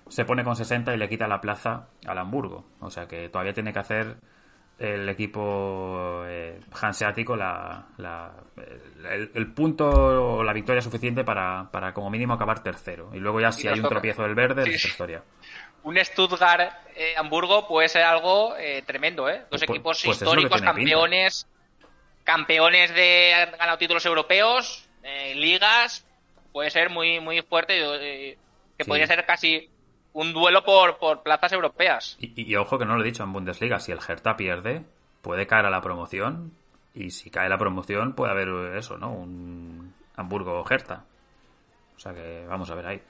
se 0.08 0.26
pone 0.26 0.44
con 0.44 0.56
60 0.56 0.94
y 0.94 0.98
le 0.98 1.08
quita 1.08 1.28
la 1.28 1.42
plaza 1.42 1.88
al 2.06 2.18
Hamburgo. 2.18 2.66
O 2.80 2.90
sea 2.90 3.08
que 3.08 3.30
todavía 3.30 3.54
tiene 3.54 3.74
que 3.74 3.80
hacer 3.80 4.18
el 4.80 5.10
equipo 5.10 6.24
eh, 6.26 6.60
hanseático 6.72 7.36
la, 7.36 7.86
el, 9.12 9.54
punto 9.54 9.88
o 9.88 10.44
la 10.44 10.54
victoria 10.54 10.82
suficiente 10.82 11.24
para, 11.24 11.70
para 11.72 11.94
como 11.94 12.10
mínimo 12.10 12.34
acabar 12.34 12.64
tercero. 12.64 13.12
Y 13.14 13.20
luego 13.20 13.42
ya 13.42 13.52
si 13.52 13.68
hay 13.68 13.80
un 13.80 13.90
tropiezo 13.90 14.24
del 14.24 14.36
verde, 14.36 14.64
es 14.64 14.86
historia. 14.86 15.22
Un 15.84 15.98
Stuttgart-Hamburgo 15.98 17.68
puede 17.68 17.90
ser 17.90 18.04
algo 18.04 18.56
eh, 18.58 18.84
tremendo, 18.86 19.30
¿eh? 19.30 19.40
Dos 19.40 19.50
pues, 19.50 19.64
equipos 19.64 20.02
pues 20.04 20.18
históricos, 20.18 20.62
campeones 20.62 21.48
campeones 22.30 22.94
de 22.94 23.34
han 23.34 23.52
ganado 23.58 23.80
títulos 23.80 24.06
europeos, 24.06 24.88
eh, 25.02 25.34
ligas, 25.34 26.06
puede 26.52 26.70
ser 26.70 26.92
muy 26.92 27.20
muy 27.20 27.42
fuerte, 27.42 27.74
eh, 27.80 28.38
que 28.78 28.86
podría 28.86 29.08
ser 29.08 29.26
casi 29.26 29.68
un 30.14 30.34
duelo 30.34 30.64
por, 30.64 30.98
por 30.98 31.24
plazas 31.24 31.52
europeas. 31.54 32.18
Y, 32.20 32.56
ojo 32.56 32.78
que 32.78 32.86
no 32.86 32.96
lo 32.96 33.02
he 33.02 33.06
dicho 33.06 33.24
en 33.24 33.34
Bundesliga, 33.34 33.80
si 33.80 33.92
el 33.92 34.00
Hertha 34.00 34.36
pierde, 34.36 34.84
puede 35.22 35.48
caer 35.48 35.66
a 35.66 35.70
la 35.70 35.82
promoción, 35.82 36.54
y 36.94 37.12
si 37.12 37.30
cae 37.30 37.50
la 37.50 37.58
promoción 37.58 38.14
puede 38.14 38.32
haber 38.32 38.78
eso, 38.78 38.98
¿no? 38.98 39.12
Un 39.12 39.94
Hamburgo-Hertha. 40.16 41.04
O 41.96 42.00
sea 42.00 42.14
que 42.14 42.46
vamos 42.48 42.70
a 42.70 42.76
ver 42.76 42.88
ahí. 42.88 43.02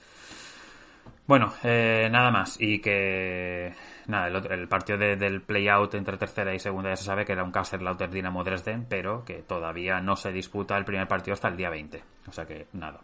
Bueno, 1.29 1.53
eh, 1.63 2.09
nada 2.11 2.31
más. 2.31 2.59
Y 2.59 2.79
que. 2.79 3.71
Nada, 4.07 4.27
el, 4.27 4.35
otro, 4.35 4.51
el 4.51 4.67
partido 4.67 4.97
del 4.97 5.41
play-out 5.41 5.93
entre 5.93 6.17
tercera 6.17 6.55
y 6.55 6.59
segunda 6.59 6.89
ya 6.89 6.95
se 6.95 7.03
sabe 7.03 7.23
que 7.23 7.33
era 7.33 7.43
un 7.43 7.53
Lauter 7.53 8.09
Dinamo 8.09 8.43
Dresden, 8.43 8.87
pero 8.89 9.23
que 9.23 9.43
todavía 9.43 10.01
no 10.01 10.15
se 10.15 10.31
disputa 10.31 10.75
el 10.75 10.85
primer 10.85 11.07
partido 11.07 11.35
hasta 11.35 11.47
el 11.49 11.57
día 11.57 11.69
20. 11.69 12.03
O 12.27 12.31
sea 12.31 12.47
que 12.47 12.65
nada. 12.73 13.01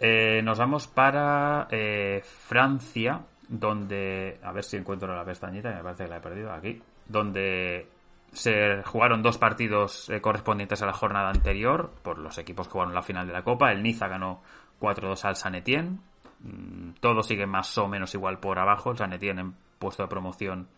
Eh, 0.00 0.40
nos 0.42 0.58
vamos 0.58 0.86
para 0.86 1.68
eh, 1.70 2.22
Francia, 2.24 3.20
donde. 3.48 4.38
A 4.42 4.52
ver 4.52 4.64
si 4.64 4.76
encuentro 4.76 5.14
la 5.14 5.24
pestañita, 5.24 5.70
me 5.70 5.82
parece 5.82 6.04
que 6.04 6.10
la 6.10 6.16
he 6.18 6.20
perdido 6.20 6.52
aquí. 6.52 6.80
Donde 7.06 7.88
se 8.32 8.82
jugaron 8.84 9.22
dos 9.22 9.38
partidos 9.38 10.10
correspondientes 10.20 10.82
a 10.82 10.86
la 10.86 10.92
jornada 10.92 11.30
anterior 11.30 11.90
por 12.02 12.18
los 12.18 12.36
equipos 12.36 12.68
que 12.68 12.72
jugaron 12.72 12.94
la 12.94 13.02
final 13.02 13.26
de 13.26 13.32
la 13.32 13.42
Copa. 13.42 13.72
El 13.72 13.82
Niza 13.82 14.06
ganó 14.06 14.42
4-2 14.80 15.24
al 15.24 15.36
San 15.36 15.54
Etienne. 15.54 15.98
Mm, 16.40 16.92
todo 17.00 17.22
sigue 17.22 17.46
más 17.46 17.76
o 17.78 17.88
menos 17.88 18.14
igual 18.14 18.38
por 18.38 18.58
abajo. 18.58 18.90
El 18.90 18.98
San 18.98 19.12
Etienne 19.12 19.40
en 19.40 19.54
puesto 19.78 20.02
de 20.02 20.08
promoción 20.08 20.68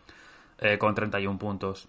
eh, 0.58 0.78
con 0.78 0.94
31 0.94 1.38
puntos. 1.38 1.88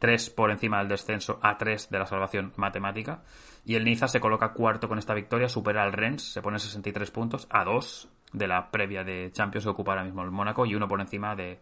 3 0.00 0.30
por 0.30 0.50
encima 0.50 0.78
del 0.78 0.88
descenso 0.88 1.38
a 1.42 1.56
3 1.56 1.90
de 1.90 1.98
la 1.98 2.06
salvación 2.06 2.52
matemática. 2.56 3.22
Y 3.64 3.76
el 3.76 3.84
Niza 3.84 4.08
se 4.08 4.18
coloca 4.18 4.54
cuarto 4.54 4.88
con 4.88 4.98
esta 4.98 5.14
victoria, 5.14 5.48
supera 5.48 5.84
al 5.84 5.92
Rennes, 5.92 6.22
se 6.22 6.42
pone 6.42 6.58
63 6.58 7.10
puntos 7.10 7.46
a 7.50 7.62
2 7.64 8.08
de 8.32 8.48
la 8.48 8.70
previa 8.70 9.04
de 9.04 9.30
Champions 9.32 9.64
que 9.64 9.70
ocupa 9.70 9.92
ahora 9.92 10.04
mismo 10.04 10.22
el 10.22 10.30
Mónaco 10.30 10.64
y 10.64 10.74
uno 10.74 10.88
por 10.88 11.00
encima 11.00 11.36
de, 11.36 11.60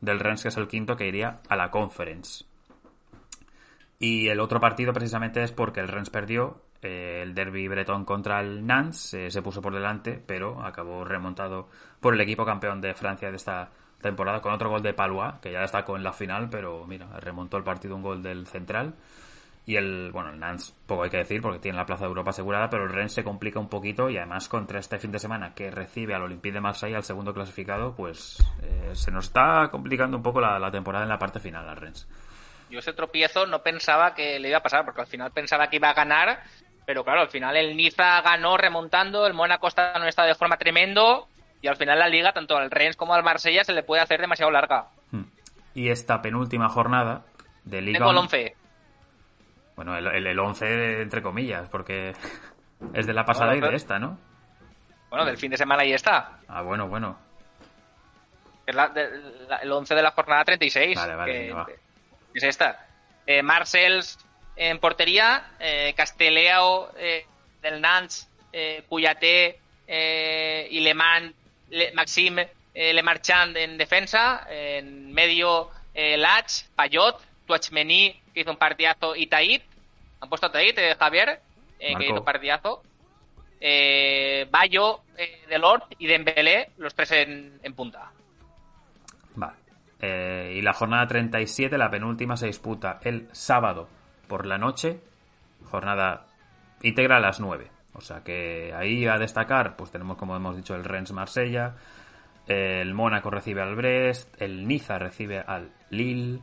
del 0.00 0.20
Rennes, 0.20 0.42
que 0.42 0.48
es 0.48 0.56
el 0.58 0.68
quinto, 0.68 0.96
que 0.96 1.08
iría 1.08 1.40
a 1.48 1.56
la 1.56 1.70
Conference. 1.70 2.44
Y 3.98 4.28
el 4.28 4.38
otro 4.38 4.60
partido 4.60 4.92
precisamente 4.92 5.42
es 5.42 5.52
porque 5.52 5.80
el 5.80 5.88
Rennes 5.88 6.10
perdió, 6.10 6.62
eh, 6.82 7.20
el 7.22 7.34
derby 7.34 7.66
bretón 7.66 8.04
contra 8.04 8.40
el 8.40 8.64
Nantes 8.66 9.14
eh, 9.14 9.30
se 9.30 9.42
puso 9.42 9.62
por 9.62 9.72
delante, 9.72 10.22
pero 10.24 10.62
acabó 10.62 11.04
remontado 11.04 11.68
por 12.00 12.14
el 12.14 12.20
equipo 12.20 12.44
campeón 12.44 12.80
de 12.80 12.94
Francia 12.94 13.30
de 13.30 13.36
esta 13.36 13.70
temporada 14.00 14.40
con 14.40 14.52
otro 14.52 14.70
gol 14.70 14.82
de 14.82 14.94
Palois, 14.94 15.34
que 15.42 15.52
ya 15.52 15.60
destacó 15.60 15.96
en 15.96 16.04
la 16.04 16.12
final, 16.12 16.48
pero 16.50 16.86
mira, 16.86 17.06
remontó 17.20 17.56
el 17.56 17.64
partido 17.64 17.96
un 17.96 18.02
gol 18.02 18.22
del 18.22 18.46
central. 18.46 18.94
Y 19.66 19.76
el, 19.76 20.12
bueno, 20.12 20.30
el 20.30 20.40
Nantes, 20.40 20.74
poco 20.86 21.02
hay 21.02 21.10
que 21.10 21.18
decir 21.18 21.42
porque 21.42 21.58
tiene 21.58 21.76
la 21.76 21.84
plaza 21.84 22.04
de 22.04 22.08
Europa 22.08 22.30
asegurada, 22.30 22.70
pero 22.70 22.84
el 22.84 22.90
Rennes 22.90 23.12
se 23.12 23.22
complica 23.22 23.60
un 23.60 23.68
poquito 23.68 24.08
y 24.08 24.16
además 24.16 24.48
contra 24.48 24.78
este 24.78 24.98
fin 24.98 25.12
de 25.12 25.18
semana 25.18 25.52
que 25.54 25.70
recibe 25.70 26.14
al 26.14 26.22
Olympique 26.22 26.54
de 26.54 26.62
Marseille, 26.62 26.96
al 26.96 27.04
segundo 27.04 27.34
clasificado, 27.34 27.94
pues 27.94 28.38
eh, 28.62 28.92
se 28.94 29.10
nos 29.10 29.26
está 29.26 29.68
complicando 29.70 30.16
un 30.16 30.22
poco 30.22 30.40
la, 30.40 30.70
temporada 30.70 31.04
en 31.04 31.10
la 31.10 31.18
parte 31.18 31.38
final 31.38 31.68
al 31.68 31.76
Rennes. 31.76 32.08
Yo 32.70 32.78
ese 32.78 32.94
tropiezo 32.94 33.44
no 33.44 33.62
pensaba 33.62 34.14
que 34.14 34.38
le 34.38 34.48
iba 34.48 34.56
a 34.56 34.62
pasar, 34.62 34.86
porque 34.86 35.02
al 35.02 35.06
final 35.06 35.32
pensaba 35.32 35.68
que 35.68 35.76
iba 35.76 35.90
a 35.90 35.94
ganar, 35.94 36.40
pero 36.86 37.04
claro, 37.04 37.20
al 37.20 37.28
final 37.28 37.54
el 37.54 37.76
Niza 37.76 38.22
ganó 38.22 38.56
remontando, 38.56 39.26
el 39.26 39.34
Mónaco 39.34 39.68
está 39.68 39.92
en 39.92 40.00
un 40.00 40.08
estado 40.08 40.28
de 40.28 40.34
forma 40.34 40.56
tremendo, 40.56 41.28
y 41.60 41.68
al 41.68 41.76
final 41.76 41.98
la 41.98 42.08
liga, 42.08 42.32
tanto 42.32 42.56
al 42.56 42.70
Rennes 42.70 42.96
como 42.96 43.14
al 43.14 43.22
Marsella, 43.22 43.64
se 43.64 43.72
le 43.72 43.82
puede 43.82 44.02
hacer 44.02 44.20
demasiado 44.20 44.50
larga. 44.50 44.86
Hmm. 45.10 45.24
Y 45.74 45.90
esta 45.90 46.22
penúltima 46.22 46.68
jornada 46.68 47.24
de 47.64 47.82
Liga... 47.82 47.98
Tengo 47.98 48.10
el 48.10 48.18
11. 48.18 48.56
Bueno, 49.76 49.96
el, 49.96 50.26
el, 50.26 50.38
11 50.38 51.02
entre 51.02 51.22
comillas, 51.22 51.68
porque 51.68 52.14
es 52.94 53.06
de 53.06 53.12
la 53.12 53.24
pasada 53.24 53.56
y 53.56 53.60
de 53.60 53.74
esta, 53.74 53.98
¿no? 53.98 54.18
Bueno, 55.10 55.24
del 55.24 55.38
fin 55.38 55.50
de 55.50 55.56
semana 55.56 55.84
y 55.84 55.92
está. 55.92 56.38
Ah, 56.48 56.62
bueno, 56.62 56.88
bueno. 56.88 57.18
Es 58.66 58.76
el 59.62 59.72
11 59.72 59.94
de 59.94 60.02
la 60.02 60.10
jornada 60.10 60.44
36. 60.44 60.96
Vale, 60.96 61.14
vale, 61.14 61.74
Es 62.34 62.42
esta. 62.42 62.86
Eh, 63.26 63.42
Marcels 63.42 64.18
en 64.56 64.78
portería, 64.78 65.52
eh, 65.60 65.94
Casteleo 65.96 66.92
eh, 66.96 67.24
del 67.62 67.80
Nantes, 67.80 68.28
eh, 68.52 68.82
Cuyaté 68.88 69.60
eh, 69.86 70.68
y 70.70 70.80
Le, 70.80 70.94
Maxime 71.94 72.48
eh, 72.74 72.92
Le 72.92 73.02
Marchand 73.02 73.56
en 73.56 73.76
defensa, 73.76 74.46
en 74.48 75.12
medio 75.12 75.70
eh, 75.94 76.16
Lach, 76.16 76.64
Payot, 76.76 77.20
Tuachmení, 77.46 78.20
que 78.32 78.40
hizo 78.40 78.50
un 78.50 78.56
partidazo, 78.56 79.16
y 79.16 79.26
Taid. 79.26 79.62
Han 80.20 80.28
puesto 80.28 80.46
a 80.46 80.62
eh, 80.62 80.96
Javier, 80.98 81.40
eh, 81.80 81.94
que 81.96 82.04
hizo 82.04 82.18
un 82.18 82.24
partidazo. 82.24 82.82
Eh, 83.60 84.46
Bayo, 84.50 85.00
eh, 85.16 85.44
Delort 85.48 85.92
y 85.98 86.06
Dembélé, 86.06 86.70
los 86.78 86.94
tres 86.94 87.10
en, 87.12 87.58
en 87.62 87.74
punta. 87.74 88.12
Vale. 89.34 90.54
y 90.54 90.62
la 90.62 90.72
jornada 90.72 91.08
37, 91.08 91.76
la 91.76 91.90
penúltima, 91.90 92.36
se 92.36 92.46
disputa 92.46 93.00
el 93.02 93.28
sábado 93.32 93.88
por 94.28 94.46
la 94.46 94.58
noche. 94.58 95.00
Jornada 95.70 96.26
íntegra 96.82 97.16
a 97.16 97.20
las 97.20 97.40
9. 97.40 97.70
O 97.98 98.00
sea 98.00 98.22
que 98.22 98.72
ahí 98.74 99.06
a 99.06 99.18
destacar, 99.18 99.76
pues 99.76 99.90
tenemos 99.90 100.16
como 100.16 100.34
hemos 100.36 100.56
dicho 100.56 100.74
el 100.74 100.84
Rennes 100.84 101.12
Marsella, 101.12 101.74
el 102.46 102.94
Mónaco 102.94 103.30
recibe 103.30 103.60
al 103.60 103.76
Brest, 103.76 104.40
el 104.40 104.66
Niza 104.66 104.98
recibe 104.98 105.40
al 105.40 105.70
Lille, 105.90 106.40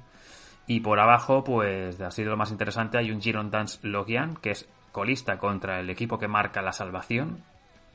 y 0.67 0.79
por 0.79 0.99
abajo, 0.99 1.43
pues 1.43 1.99
ha 2.01 2.11
sido 2.11 2.31
lo 2.31 2.37
más 2.37 2.51
interesante, 2.51 2.97
hay 2.97 3.11
un 3.11 3.21
Girondins 3.21 3.79
Logian, 3.83 4.35
que 4.37 4.51
es 4.51 4.67
colista 4.91 5.37
contra 5.37 5.79
el 5.79 5.89
equipo 5.89 6.17
que 6.17 6.27
marca 6.27 6.61
la 6.61 6.73
salvación. 6.73 7.43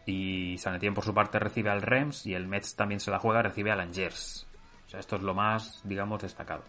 Y 0.07 0.57
Sanetien 0.59 0.95
por 0.95 1.05
su 1.05 1.13
parte 1.13 1.39
recibe 1.39 1.71
al 1.71 1.83
Rems 1.83 2.27
y 2.27 2.35
el 2.35 2.47
Metz 2.47 2.75
también 2.75 3.01
se 3.01 3.11
la 3.11 3.19
juega, 3.19 3.43
recibe 3.43 3.71
al 3.71 3.81
Angers. 3.81 4.47
O 4.87 4.89
sea, 4.91 5.01
esto 5.01 5.17
es 5.17 5.23
lo 5.23 5.35
más, 5.35 5.81
digamos, 5.85 6.23
destacado. 6.23 6.63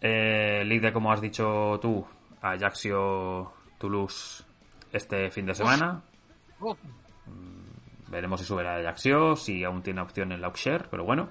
Eh, 0.00 0.62
líder, 0.64 0.92
como 0.92 1.12
has 1.12 1.20
dicho 1.20 1.78
tú, 1.80 2.06
Ajaxio 2.40 3.52
Toulouse 3.78 4.44
este 4.92 5.30
fin 5.30 5.46
de 5.46 5.54
semana. 5.54 6.02
Mm, 6.58 8.10
veremos 8.10 8.40
si 8.40 8.46
sube 8.46 8.64
la 8.64 8.76
Ajaxio, 8.76 9.36
si 9.36 9.64
aún 9.64 9.82
tiene 9.82 10.00
opción 10.00 10.32
en 10.32 10.40
la 10.40 10.48
Auxerre, 10.48 10.86
pero 10.90 11.04
bueno. 11.04 11.30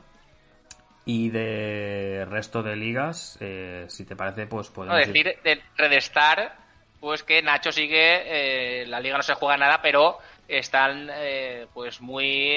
Y 1.06 1.30
de 1.30 2.26
resto 2.30 2.62
de 2.62 2.76
ligas, 2.76 3.38
eh, 3.42 3.86
si 3.88 4.06
te 4.06 4.16
parece, 4.16 4.46
pues 4.48 4.70
podemos. 4.70 5.00
No, 5.00 5.06
decir 5.06 5.38
de 5.44 5.62
Redestar, 5.76 6.56
pues 7.00 7.24
que 7.24 7.42
Nacho 7.42 7.72
sigue, 7.72 8.82
eh, 8.82 8.86
la 8.86 9.00
liga 9.00 9.18
no 9.18 9.24
se 9.24 9.34
juega 9.34 9.58
nada, 9.58 9.82
pero 9.82 10.20
están 10.48 11.10
eh, 11.12 11.68
pues 11.74 12.02
muy 12.02 12.56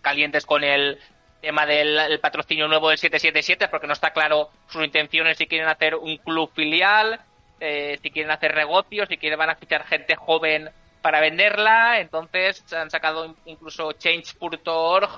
calientes 0.00 0.46
con 0.46 0.64
el 0.64 0.98
tema 1.40 1.66
del 1.66 2.18
patrocinio 2.20 2.68
nuevo 2.68 2.90
del 2.90 2.98
777, 2.98 3.68
porque 3.68 3.86
no 3.86 3.92
está 3.92 4.10
claro 4.10 4.50
sus 4.68 4.84
intenciones 4.84 5.38
si 5.38 5.46
quieren 5.46 5.68
hacer 5.68 5.94
un 5.94 6.16
club 6.18 6.50
filial, 6.54 7.20
si 7.60 8.10
quieren 8.10 8.30
hacer 8.30 8.54
negocios, 8.54 9.08
si 9.08 9.18
quieren 9.18 9.38
van 9.38 9.50
a 9.50 9.56
fichar 9.56 9.84
gente 9.84 10.16
joven 10.16 10.70
para 11.02 11.20
venderla. 11.20 12.00
Entonces 12.00 12.64
han 12.72 12.90
sacado 12.90 13.36
incluso 13.44 13.92
change.org 13.92 15.08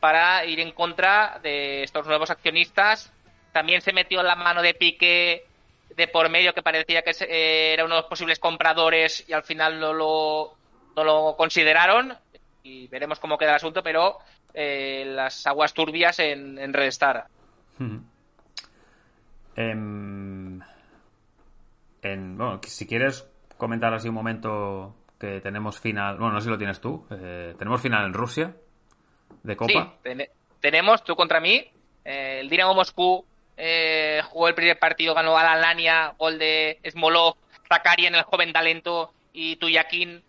para 0.00 0.44
ir 0.44 0.60
en 0.60 0.72
contra 0.72 1.40
de 1.42 1.82
estos 1.82 2.06
nuevos 2.06 2.30
accionistas. 2.30 3.12
También 3.52 3.80
se 3.80 3.92
metió 3.92 4.22
la 4.22 4.36
mano 4.36 4.62
de 4.62 4.74
Pique 4.74 5.46
de 5.96 6.08
por 6.08 6.28
medio 6.28 6.52
que 6.52 6.62
parecía 6.62 7.02
que 7.02 7.12
eh, 7.20 7.72
era 7.72 7.84
uno 7.84 7.94
de 7.94 8.00
los 8.02 8.10
posibles 8.10 8.38
compradores 8.38 9.24
y 9.28 9.32
al 9.32 9.44
final 9.44 9.78
no 9.78 9.92
lo, 9.92 10.54
no 10.96 11.04
lo 11.04 11.36
consideraron 11.36 12.16
y 12.62 12.88
veremos 12.88 13.20
cómo 13.20 13.38
queda 13.38 13.50
el 13.50 13.56
asunto, 13.56 13.82
pero 13.82 14.18
eh, 14.52 15.04
las 15.06 15.46
aguas 15.46 15.72
turbias 15.72 16.18
en, 16.18 16.58
en 16.58 16.72
Red 16.72 16.88
Star. 16.88 17.26
Em, 19.56 20.13
en, 22.12 22.36
bueno, 22.36 22.60
si 22.66 22.86
quieres 22.86 23.28
comentar 23.56 23.92
así 23.94 24.08
un 24.08 24.14
momento 24.14 24.94
que 25.18 25.40
tenemos 25.40 25.80
final, 25.80 26.18
bueno, 26.18 26.34
no 26.34 26.40
sé 26.40 26.44
si 26.44 26.50
lo 26.50 26.58
tienes 26.58 26.80
tú, 26.80 27.06
eh, 27.10 27.54
tenemos 27.58 27.80
final 27.80 28.04
en 28.04 28.14
Rusia 28.14 28.54
de 29.42 29.56
Copa. 29.56 29.94
Sí, 30.04 30.10
tenemos 30.60 31.04
tú 31.04 31.14
contra 31.14 31.40
mí. 31.40 31.64
Eh, 32.04 32.40
el 32.40 32.48
Dinamo 32.48 32.74
Moscú 32.74 33.24
eh, 33.56 34.20
jugó 34.30 34.48
el 34.48 34.54
primer 34.54 34.78
partido, 34.78 35.14
ganó 35.14 35.36
a 35.36 35.44
la 35.44 35.56
Lania, 35.56 36.14
gol 36.18 36.38
de 36.38 36.78
Smolov, 36.90 37.36
Zakarian, 37.68 38.14
el 38.14 38.22
joven 38.22 38.52
talento, 38.52 39.12
y 39.32 39.56
Tuyakin, 39.56 40.22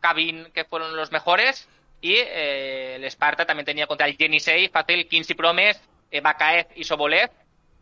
Kabin, 0.00 0.50
que 0.52 0.64
fueron 0.64 0.96
los 0.96 1.12
mejores. 1.12 1.68
Y 2.00 2.14
eh, 2.14 2.96
el 2.96 3.04
Sparta 3.04 3.44
también 3.44 3.66
tenía 3.66 3.86
contra 3.86 4.06
el 4.06 4.16
Yenisei, 4.16 4.68
Fácil, 4.68 5.08
Kinsey 5.08 5.34
Promes, 5.34 5.82
Bakaev 6.22 6.66
y 6.76 6.84
Sobolev. 6.84 7.30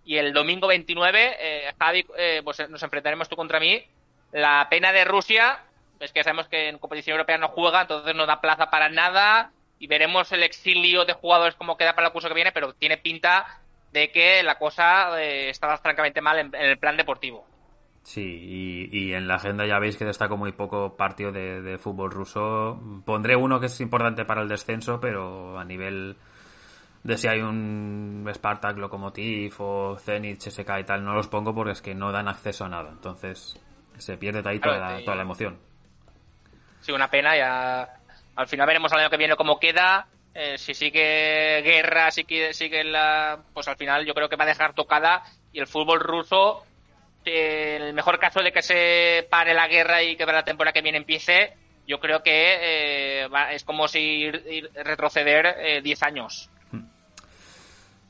Y 0.06 0.16
el 0.16 0.32
domingo 0.32 0.68
29, 0.68 1.74
Javi, 1.78 2.06
pues 2.42 2.70
nos 2.70 2.82
enfrentaremos 2.82 3.28
tú 3.28 3.36
contra 3.36 3.60
mí. 3.60 3.84
La 4.32 4.68
pena 4.70 4.92
de 4.92 5.04
Rusia 5.04 5.58
es 6.00 6.12
que 6.12 6.22
sabemos 6.22 6.48
que 6.48 6.68
en 6.68 6.78
competición 6.78 7.16
europea 7.16 7.38
no 7.38 7.48
juega, 7.48 7.82
entonces 7.82 8.14
no 8.14 8.24
da 8.24 8.40
plaza 8.40 8.70
para 8.70 8.88
nada 8.88 9.50
y 9.78 9.86
veremos 9.86 10.32
el 10.32 10.42
exilio 10.42 11.04
de 11.04 11.12
jugadores 11.12 11.54
cómo 11.54 11.76
queda 11.76 11.94
para 11.94 12.08
el 12.08 12.12
curso 12.12 12.28
que 12.28 12.34
viene, 12.34 12.52
pero 12.52 12.72
tiene 12.74 12.96
pinta 12.96 13.60
de 13.92 14.10
que 14.10 14.42
la 14.42 14.58
cosa 14.58 15.20
eh, 15.20 15.50
está 15.50 15.76
francamente 15.78 16.20
mal 16.20 16.38
en, 16.38 16.54
el 16.54 16.78
plan 16.78 16.96
deportivo. 16.96 17.46
Sí, 18.02 18.88
y, 18.92 19.14
en 19.14 19.26
la 19.26 19.34
agenda 19.34 19.66
ya 19.66 19.80
veis 19.80 19.96
que 19.96 20.04
destaco 20.04 20.36
muy 20.36 20.52
poco 20.52 20.96
partido 20.96 21.32
de, 21.32 21.76
fútbol 21.78 22.12
ruso. 22.12 22.80
Pondré 23.04 23.34
uno 23.34 23.58
que 23.58 23.66
es 23.66 23.80
importante 23.80 24.24
para 24.24 24.42
el 24.42 24.48
descenso, 24.48 25.00
pero 25.00 25.58
a 25.58 25.64
nivel 25.64 26.16
de 27.06 27.16
si 27.16 27.28
hay 27.28 27.40
un 27.40 28.28
Spartak, 28.34 28.76
Lokomotiv 28.78 29.54
o 29.60 29.96
Zenit, 29.96 30.40
SK 30.40 30.80
y 30.80 30.84
tal, 30.84 31.04
no 31.04 31.14
los 31.14 31.28
pongo 31.28 31.54
porque 31.54 31.72
es 31.72 31.80
que 31.80 31.94
no 31.94 32.10
dan 32.10 32.26
acceso 32.26 32.64
a 32.64 32.68
nada. 32.68 32.90
Entonces 32.90 33.56
se 33.96 34.18
pierde 34.18 34.42
ahí 34.44 34.58
toda, 34.58 34.78
la, 34.78 35.04
toda 35.04 35.16
la 35.16 35.22
emoción. 35.22 35.56
Sí, 36.80 36.90
una 36.90 37.08
pena. 37.08 37.36
Ya 37.36 37.88
al 38.34 38.48
final 38.48 38.66
veremos 38.66 38.92
el 38.92 38.98
año 38.98 39.10
que 39.10 39.16
viene 39.16 39.36
cómo 39.36 39.60
queda. 39.60 40.08
Eh, 40.34 40.58
si 40.58 40.74
sigue 40.74 41.62
guerra, 41.62 42.10
si 42.10 42.26
sigue 42.52 42.82
la. 42.82 43.38
Pues 43.54 43.68
al 43.68 43.76
final 43.76 44.04
yo 44.04 44.12
creo 44.12 44.28
que 44.28 44.36
va 44.36 44.44
a 44.44 44.48
dejar 44.48 44.74
tocada. 44.74 45.22
Y 45.52 45.60
el 45.60 45.68
fútbol 45.68 46.00
ruso, 46.00 46.66
en 47.24 47.82
el 47.82 47.94
mejor 47.94 48.18
caso 48.18 48.40
de 48.42 48.50
que 48.50 48.62
se 48.62 49.28
pare 49.30 49.54
la 49.54 49.68
guerra 49.68 50.02
y 50.02 50.16
que 50.16 50.26
la 50.26 50.44
temporada 50.44 50.72
que 50.72 50.82
viene 50.82 50.98
empiece, 50.98 51.54
yo 51.86 52.00
creo 52.00 52.24
que 52.24 53.22
eh, 53.22 53.28
es 53.52 53.62
como 53.62 53.86
si 53.86 54.28
retroceder 54.74 55.82
10 55.82 56.02
eh, 56.02 56.04
años. 56.04 56.50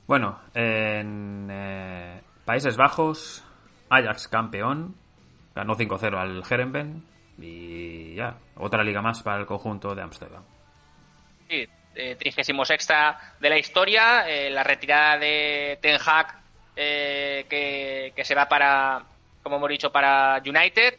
Bueno, 0.06 0.40
en 0.54 1.50
Países 2.44 2.76
Bajos, 2.76 3.44
Ajax 3.90 4.28
campeón, 4.28 4.94
ganó 5.54 5.76
5-0 5.76 6.16
al 6.16 6.42
Herenben 6.48 7.04
y 7.38 8.14
ya, 8.14 8.38
otra 8.56 8.84
liga 8.84 9.02
más 9.02 9.22
para 9.22 9.40
el 9.40 9.46
conjunto 9.46 9.94
de 9.94 10.02
Ámsterdam. 10.02 10.44
Sí, 11.48 11.66
eh, 11.94 12.16
36 12.16 12.56
de 13.40 13.50
la 13.50 13.58
historia, 13.58 14.28
eh, 14.28 14.50
la 14.50 14.62
retirada 14.62 15.18
de 15.18 15.78
Ten 15.80 15.98
Hag 16.04 16.40
eh, 16.76 17.46
que, 17.48 18.24
se 18.24 18.34
va 18.34 18.46
para, 18.46 19.02
como 19.42 19.56
hemos 19.56 19.70
dicho, 19.70 19.90
para 19.90 20.40
United 20.44 20.98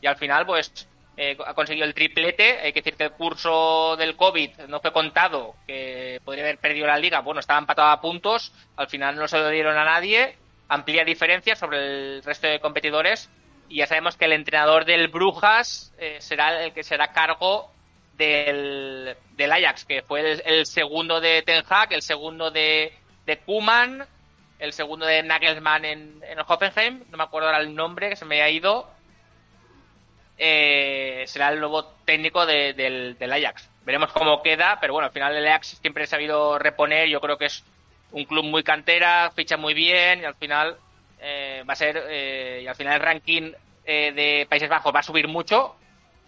y 0.00 0.06
al 0.06 0.16
final 0.16 0.44
pues 0.44 0.88
eh, 1.16 1.36
ha 1.46 1.54
conseguido 1.54 1.86
el 1.86 1.94
triplete. 1.94 2.58
Hay 2.60 2.72
que 2.72 2.80
decir 2.80 2.96
que 2.96 3.04
el 3.04 3.12
curso 3.12 3.96
del 3.96 4.16
COVID 4.16 4.50
no 4.68 4.80
fue 4.80 4.92
contado, 4.92 5.54
que 5.66 6.20
podría 6.24 6.44
haber 6.44 6.58
perdido 6.58 6.86
la 6.86 6.98
liga. 6.98 7.20
Bueno, 7.20 7.40
estaba 7.40 7.58
empatado 7.58 7.88
a 7.88 8.00
puntos, 8.00 8.52
al 8.76 8.88
final 8.88 9.16
no 9.16 9.28
se 9.28 9.38
lo 9.38 9.48
dieron 9.48 9.76
a 9.76 9.84
nadie. 9.84 10.36
Amplía 10.68 11.04
diferencia 11.04 11.54
sobre 11.54 11.78
el 11.78 12.22
resto 12.24 12.48
de 12.48 12.60
competidores. 12.60 13.30
Y 13.68 13.76
ya 13.76 13.86
sabemos 13.86 14.16
que 14.16 14.24
el 14.24 14.32
entrenador 14.32 14.84
del 14.84 15.08
Brujas 15.08 15.92
eh, 15.98 16.16
será 16.20 16.64
el 16.64 16.72
que 16.72 16.82
será 16.82 17.12
cargo 17.12 17.70
del, 18.16 19.16
del 19.32 19.52
Ajax, 19.52 19.84
que 19.84 20.02
fue 20.02 20.40
el, 20.44 20.66
segundo 20.66 21.20
de 21.20 21.42
Ten 21.42 21.64
Hag, 21.68 21.92
el 21.92 22.02
segundo 22.02 22.50
de, 22.50 22.92
de 23.26 23.38
Kuman, 23.38 24.06
el 24.58 24.72
segundo 24.72 25.06
de 25.06 25.22
Nagelsmann 25.22 25.84
en, 25.84 26.22
en 26.24 26.38
Hoffenheim. 26.46 27.04
No 27.10 27.16
me 27.16 27.24
acuerdo 27.24 27.48
ahora 27.48 27.60
el 27.60 27.74
nombre, 27.74 28.10
que 28.10 28.16
se 28.16 28.24
me 28.24 28.42
ha 28.42 28.50
ido 28.50 28.93
eh, 30.36 31.24
será 31.26 31.50
el 31.50 31.60
nuevo 31.60 31.84
técnico 32.04 32.44
del, 32.46 33.16
Ajax. 33.20 33.70
Veremos 33.84 34.12
cómo 34.12 34.42
queda, 34.42 34.78
pero 34.80 34.92
bueno, 34.92 35.06
al 35.06 35.12
final 35.12 35.36
el 35.36 35.46
Ajax 35.46 35.78
siempre 35.80 36.04
ha 36.04 36.06
sabido 36.06 36.58
reponer. 36.58 37.08
Yo 37.08 37.20
creo 37.20 37.38
que 37.38 37.46
es 37.46 37.64
un 38.12 38.24
club 38.24 38.44
muy 38.44 38.62
cantera, 38.62 39.30
ficha 39.34 39.56
muy 39.56 39.74
bien 39.74 40.20
y 40.20 40.24
al 40.24 40.34
final 40.34 40.76
eh, 41.20 41.62
va 41.68 41.72
a 41.72 41.76
ser. 41.76 42.02
Eh, 42.08 42.62
y 42.64 42.66
al 42.66 42.74
final 42.74 42.94
el 42.94 43.00
ranking 43.00 43.52
de 43.84 44.46
Países 44.48 44.70
Bajos 44.70 44.94
va 44.94 45.00
a 45.00 45.04
subir 45.04 45.28
mucho. 45.28 45.76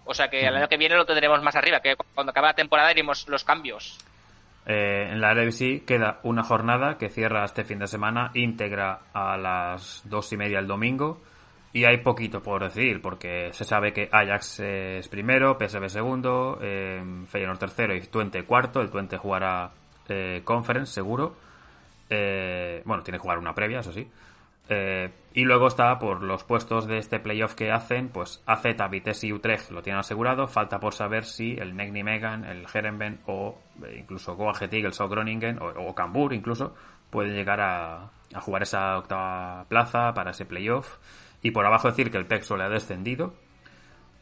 O 0.04 0.14
sea 0.14 0.28
que 0.28 0.46
el 0.46 0.54
año 0.54 0.68
que 0.68 0.76
viene 0.76 0.94
lo 0.94 1.06
tendremos 1.06 1.42
más 1.42 1.56
arriba, 1.56 1.80
que 1.80 1.96
cuando 2.14 2.30
acabe 2.30 2.48
la 2.48 2.54
temporada 2.54 2.92
iremos 2.92 3.26
los 3.28 3.42
cambios. 3.42 3.98
en 4.66 5.20
la 5.20 5.32
LBC 5.32 5.84
queda 5.84 6.20
una 6.22 6.44
jornada 6.44 6.98
que 6.98 7.08
cierra 7.08 7.44
este 7.44 7.64
fin 7.64 7.78
de 7.78 7.88
semana 7.88 8.30
íntegra 8.34 9.00
a 9.14 9.36
las 9.36 10.02
dos 10.04 10.32
y 10.32 10.36
media 10.36 10.60
el 10.60 10.68
domingo 10.68 11.22
y 11.72 11.84
hay 11.84 11.98
poquito 11.98 12.42
por 12.42 12.62
decir, 12.62 13.02
porque 13.02 13.50
se 13.52 13.64
sabe 13.64 13.92
que 13.92 14.08
Ajax 14.10 14.60
es 14.60 15.08
primero, 15.08 15.58
PSV 15.58 15.88
segundo, 15.88 16.58
eh, 16.62 17.02
Feyenoord 17.26 17.58
tercero 17.58 17.94
y 17.94 18.00
Twente 18.00 18.44
cuarto. 18.44 18.80
El 18.80 18.90
Twente 18.90 19.18
jugará 19.18 19.72
eh, 20.08 20.40
Conference, 20.44 20.92
seguro. 20.92 21.36
Eh, 22.08 22.82
bueno, 22.84 23.02
tiene 23.02 23.18
que 23.18 23.22
jugar 23.22 23.38
una 23.38 23.54
previa, 23.54 23.80
eso 23.80 23.92
sí. 23.92 24.08
Eh, 24.68 25.10
y 25.34 25.44
luego 25.44 25.68
está 25.68 25.98
por 25.98 26.22
los 26.22 26.42
puestos 26.44 26.86
de 26.86 26.98
este 26.98 27.20
playoff 27.20 27.54
que 27.54 27.70
hacen, 27.70 28.08
pues 28.08 28.42
AZ, 28.46 28.64
Vitesse 28.90 29.24
y 29.24 29.32
Utrecht 29.32 29.70
lo 29.70 29.82
tienen 29.82 30.00
asegurado. 30.00 30.48
Falta 30.48 30.80
por 30.80 30.94
saber 30.94 31.24
si 31.24 31.56
el 31.56 31.76
Negni 31.76 32.02
Megan, 32.02 32.44
el 32.44 32.66
Herenben 32.72 33.20
o 33.26 33.58
incluso 33.96 34.34
Goa 34.34 34.54
el 34.58 34.92
South 34.92 35.10
Groningen 35.10 35.58
o, 35.60 35.66
o 35.66 35.94
Cambur 35.94 36.32
incluso 36.32 36.74
pueden 37.10 37.34
llegar 37.34 37.60
a 37.60 38.10
jugar 38.40 38.62
esa 38.62 38.98
octava 38.98 39.66
plaza 39.68 40.14
para 40.14 40.30
ese 40.30 40.46
playoff. 40.46 40.98
Y 41.42 41.50
por 41.50 41.66
abajo 41.66 41.88
decir 41.88 42.10
que 42.10 42.18
el 42.18 42.26
Pexo 42.26 42.56
le 42.56 42.64
ha 42.64 42.68
descendido, 42.68 43.34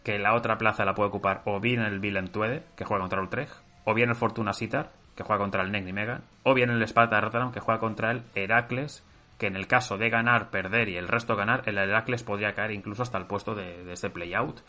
que 0.02 0.18
la 0.18 0.34
otra 0.34 0.58
plaza 0.58 0.84
la 0.84 0.94
puede 0.94 1.08
ocupar 1.08 1.42
o 1.46 1.60
bien 1.60 1.80
el 1.80 1.98
Willem 2.00 2.28
Tuede, 2.28 2.64
que 2.76 2.84
juega 2.84 3.02
contra 3.02 3.20
el 3.20 3.26
Utrecht, 3.26 3.54
o 3.84 3.94
bien 3.94 4.10
el 4.10 4.16
Fortuna 4.16 4.52
Sitar, 4.52 4.92
que 5.16 5.22
juega 5.22 5.40
contra 5.40 5.62
el 5.62 5.72
Negni 5.72 5.92
Megan, 5.92 6.22
o 6.42 6.54
bien 6.54 6.70
el 6.70 6.82
Sparta 6.82 7.20
Rotterdam, 7.20 7.52
que 7.52 7.60
juega 7.60 7.80
contra 7.80 8.10
el 8.10 8.22
Heracles, 8.34 9.04
que 9.38 9.46
en 9.46 9.56
el 9.56 9.66
caso 9.66 9.96
de 9.96 10.10
ganar, 10.10 10.50
perder 10.50 10.88
y 10.88 10.96
el 10.96 11.08
resto 11.08 11.36
ganar, 11.36 11.62
el 11.66 11.78
Heracles 11.78 12.22
podría 12.22 12.54
caer 12.54 12.72
incluso 12.72 13.02
hasta 13.02 13.18
el 13.18 13.26
puesto 13.26 13.54
de, 13.54 13.92
ese 13.92 14.10
play-out. 14.10 14.60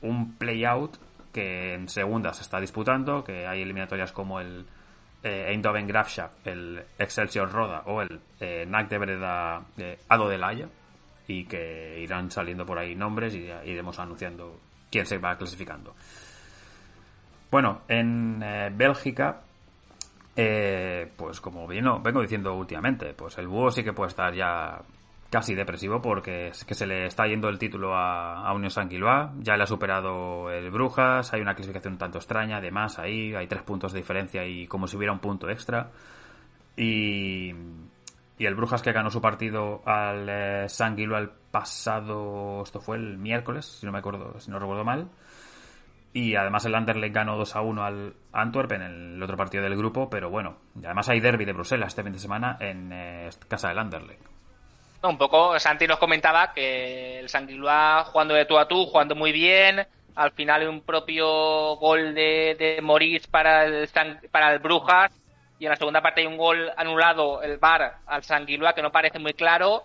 Un 0.00 0.36
play-out 0.36 0.96
que 1.32 1.74
en 1.74 1.88
segunda 1.88 2.32
se 2.32 2.42
está 2.42 2.60
disputando, 2.60 3.24
que 3.24 3.46
hay 3.46 3.62
eliminatorias 3.62 4.12
como 4.12 4.40
el 4.40 4.66
eh, 5.22 5.46
Eindhoven 5.50 5.92
el 6.44 6.82
Excelsior 6.98 7.50
Roda 7.52 7.82
o 7.86 8.02
el 8.02 8.20
eh, 8.40 8.66
de 8.66 8.98
Breda 8.98 9.62
eh, 9.76 9.98
Ado 10.08 10.28
de 10.28 10.38
la 10.38 10.48
Haya, 10.48 10.68
y 11.28 11.44
que 11.44 12.00
irán 12.00 12.30
saliendo 12.30 12.66
por 12.66 12.78
ahí 12.78 12.96
nombres 12.96 13.34
y 13.34 13.48
iremos 13.64 13.98
anunciando 14.00 14.58
quién 14.90 15.06
se 15.06 15.18
va 15.18 15.36
clasificando. 15.36 15.94
Bueno, 17.50 17.82
en 17.86 18.42
eh, 18.42 18.70
Bélgica, 18.74 19.42
eh, 20.34 21.10
pues 21.16 21.40
como 21.40 21.66
bien 21.68 21.84
vengo 22.02 22.22
diciendo 22.22 22.54
últimamente, 22.54 23.12
pues 23.14 23.38
el 23.38 23.46
búho 23.46 23.70
sí 23.70 23.84
que 23.84 23.92
puede 23.92 24.08
estar 24.08 24.34
ya 24.34 24.80
casi 25.30 25.54
depresivo 25.54 26.00
porque 26.00 26.48
es 26.48 26.64
que 26.64 26.74
se 26.74 26.86
le 26.86 27.06
está 27.06 27.26
yendo 27.26 27.50
el 27.50 27.58
título 27.58 27.94
a, 27.94 28.48
a 28.48 28.54
Unión 28.54 28.70
Sanguiloa, 28.70 29.34
ya 29.40 29.56
le 29.58 29.64
ha 29.64 29.66
superado 29.66 30.50
el 30.50 30.70
Brujas, 30.70 31.34
hay 31.34 31.42
una 31.42 31.54
clasificación 31.54 31.94
un 31.94 31.98
tanto 31.98 32.16
extraña, 32.16 32.56
además 32.56 32.98
ahí 32.98 33.34
hay 33.34 33.46
tres 33.46 33.62
puntos 33.62 33.92
de 33.92 33.98
diferencia 33.98 34.46
y 34.46 34.66
como 34.66 34.86
si 34.86 34.96
hubiera 34.96 35.12
un 35.12 35.18
punto 35.18 35.50
extra. 35.50 35.90
Y, 36.76 37.52
y 38.38 38.46
el 38.46 38.54
Brujas 38.54 38.82
que 38.82 38.92
ganó 38.92 39.10
su 39.10 39.20
partido 39.20 39.82
al 39.84 40.28
eh, 40.28 40.66
el 40.66 41.30
pasado, 41.50 42.62
esto 42.62 42.80
fue 42.80 42.96
el 42.96 43.18
miércoles, 43.18 43.66
si 43.66 43.84
no 43.84 43.90
me 43.90 43.98
acuerdo, 43.98 44.38
si 44.38 44.50
no 44.50 44.60
recuerdo 44.60 44.84
mal. 44.84 45.08
Y 46.12 46.36
además 46.36 46.64
el 46.64 46.74
Anderlecht 46.74 47.14
ganó 47.14 47.36
2 47.36 47.56
a 47.56 47.60
1 47.60 47.84
al 47.84 48.14
Antwerp 48.32 48.72
en 48.72 48.82
el 48.82 49.22
otro 49.22 49.36
partido 49.36 49.64
del 49.64 49.76
grupo, 49.76 50.08
pero 50.08 50.30
bueno, 50.30 50.56
además 50.84 51.08
hay 51.08 51.20
derby 51.20 51.44
de 51.44 51.52
Bruselas 51.52 51.88
este 51.88 52.02
fin 52.02 52.12
de 52.12 52.18
semana 52.18 52.56
en 52.60 52.90
eh, 52.92 53.28
casa 53.48 53.68
del 53.68 53.78
Anderlecht. 53.78 54.22
un 55.02 55.18
poco, 55.18 55.58
Santi 55.58 55.86
nos 55.86 55.98
comentaba 55.98 56.52
que 56.54 57.18
el 57.18 57.28
Sanguilua 57.28 58.04
jugando 58.04 58.34
de 58.34 58.46
tú 58.46 58.56
a 58.56 58.68
tú, 58.68 58.86
jugando 58.86 59.16
muy 59.16 59.32
bien, 59.32 59.86
al 60.14 60.30
final 60.30 60.68
un 60.68 60.80
propio 60.82 61.76
gol 61.76 62.14
de, 62.14 62.56
de 62.58 62.80
Moritz 62.82 63.26
para 63.26 63.64
el, 63.64 63.88
para 64.30 64.52
el 64.52 64.60
Brujas, 64.60 65.12
y 65.58 65.64
en 65.64 65.70
la 65.70 65.76
segunda 65.76 66.00
parte 66.00 66.20
hay 66.20 66.26
un 66.26 66.36
gol 66.36 66.72
anulado, 66.76 67.42
el 67.42 67.58
VAR 67.58 67.96
al 68.06 68.22
Sanguilua, 68.22 68.74
que 68.74 68.82
no 68.82 68.92
parece 68.92 69.18
muy 69.18 69.34
claro. 69.34 69.84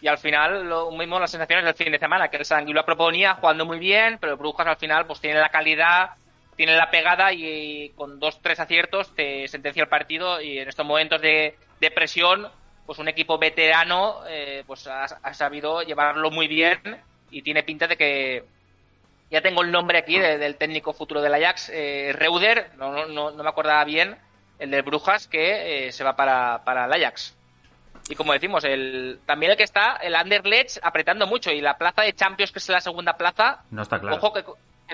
Y 0.00 0.06
al 0.06 0.18
final, 0.18 0.68
lo 0.68 0.90
mismo 0.92 1.18
las 1.18 1.30
sensaciones 1.30 1.64
del 1.64 1.74
fin 1.74 1.90
de 1.90 1.98
semana, 1.98 2.28
que 2.28 2.36
el 2.36 2.44
Sanguilua 2.44 2.84
proponía 2.84 3.34
jugando 3.34 3.64
muy 3.64 3.78
bien, 3.78 4.18
pero 4.20 4.32
el 4.32 4.38
Brujas 4.38 4.66
al 4.66 4.76
final 4.76 5.06
pues 5.06 5.20
tiene 5.20 5.40
la 5.40 5.48
calidad, 5.48 6.10
tiene 6.56 6.76
la 6.76 6.90
pegada 6.90 7.32
y, 7.32 7.90
con 7.96 8.20
dos, 8.20 8.40
tres 8.42 8.60
aciertos 8.60 9.14
te 9.14 9.48
sentencia 9.48 9.82
el 9.82 9.88
partido. 9.88 10.40
Y 10.40 10.58
en 10.58 10.68
estos 10.68 10.86
momentos 10.86 11.20
de, 11.20 11.56
presión, 11.94 12.46
pues 12.84 12.98
un 12.98 13.08
equipo 13.08 13.38
veterano 13.38 14.20
eh, 14.28 14.62
pues 14.66 14.86
ha, 14.86 15.34
sabido 15.34 15.82
llevarlo 15.82 16.30
muy 16.30 16.48
bien 16.48 16.80
y 17.30 17.42
tiene 17.42 17.62
pinta 17.62 17.86
de 17.86 17.96
que 17.96 18.44
ya 19.30 19.40
tengo 19.40 19.62
el 19.62 19.70
nombre 19.70 19.98
aquí 19.98 20.18
del 20.18 20.56
técnico 20.56 20.92
futuro 20.92 21.20
del 21.20 21.34
Ajax, 21.34 21.70
eh, 21.70 22.12
Reuder, 22.14 22.70
no, 22.76 23.06
no, 23.06 23.30
no 23.30 23.42
me 23.42 23.48
acordaba 23.48 23.84
bien, 23.84 24.16
el 24.58 24.70
de 24.70 24.82
Brujas, 24.82 25.28
que 25.28 25.88
eh, 25.88 25.92
se 25.92 26.04
va 26.04 26.16
para, 26.16 26.62
para 26.64 26.86
el 26.86 26.92
Ajax. 26.92 27.34
Y 28.08 28.14
como 28.14 28.32
decimos, 28.32 28.64
el, 28.64 29.20
también 29.26 29.52
el 29.52 29.58
que 29.58 29.64
está, 29.64 29.96
el 29.96 30.14
Anderlecht, 30.14 30.78
apretando 30.82 31.26
mucho. 31.26 31.50
Y 31.50 31.60
la 31.60 31.76
plaza 31.76 32.02
de 32.02 32.14
Champions, 32.14 32.52
que 32.52 32.58
es 32.58 32.68
la 32.68 32.80
segunda 32.80 33.16
plaza, 33.16 33.62
no 33.70 33.82
está 33.82 34.00
clara. 34.00 34.16
Ojo 34.16 34.32
que, 34.32 34.44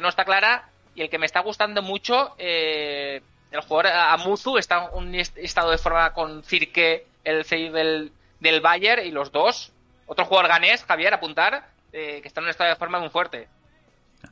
no 0.01 0.09
está 0.09 0.25
clara. 0.25 0.69
Y 0.95 1.03
el 1.03 1.11
que 1.11 1.19
me 1.19 1.27
está 1.27 1.41
gustando 1.41 1.83
mucho, 1.83 2.35
eh, 2.39 3.23
el 3.51 3.61
jugador 3.61 3.93
Amuzu, 3.93 4.59
está 4.59 4.91
en 4.93 4.99
un 4.99 5.15
estado 5.15 5.71
de 5.71 5.79
forma 5.79 6.13
con 6.13 6.43
Cirque, 6.45 7.07
el 7.25 7.45
CEO 7.45 7.73
del, 7.73 8.13
del 8.41 8.61
Bayern, 8.61 9.05
y 9.05 9.11
los 9.11 9.33
dos. 9.33 9.73
Otro 10.07 10.25
jugador 10.25 10.49
ganés, 10.49 10.85
Javier, 10.85 11.15
apuntar, 11.15 11.69
eh, 11.93 12.21
que 12.21 12.29
está 12.29 12.41
en 12.41 12.45
un 12.45 12.51
estado 12.51 12.71
de 12.71 12.77
forma 12.77 12.99
muy 12.99 13.11
fuerte. 13.11 13.49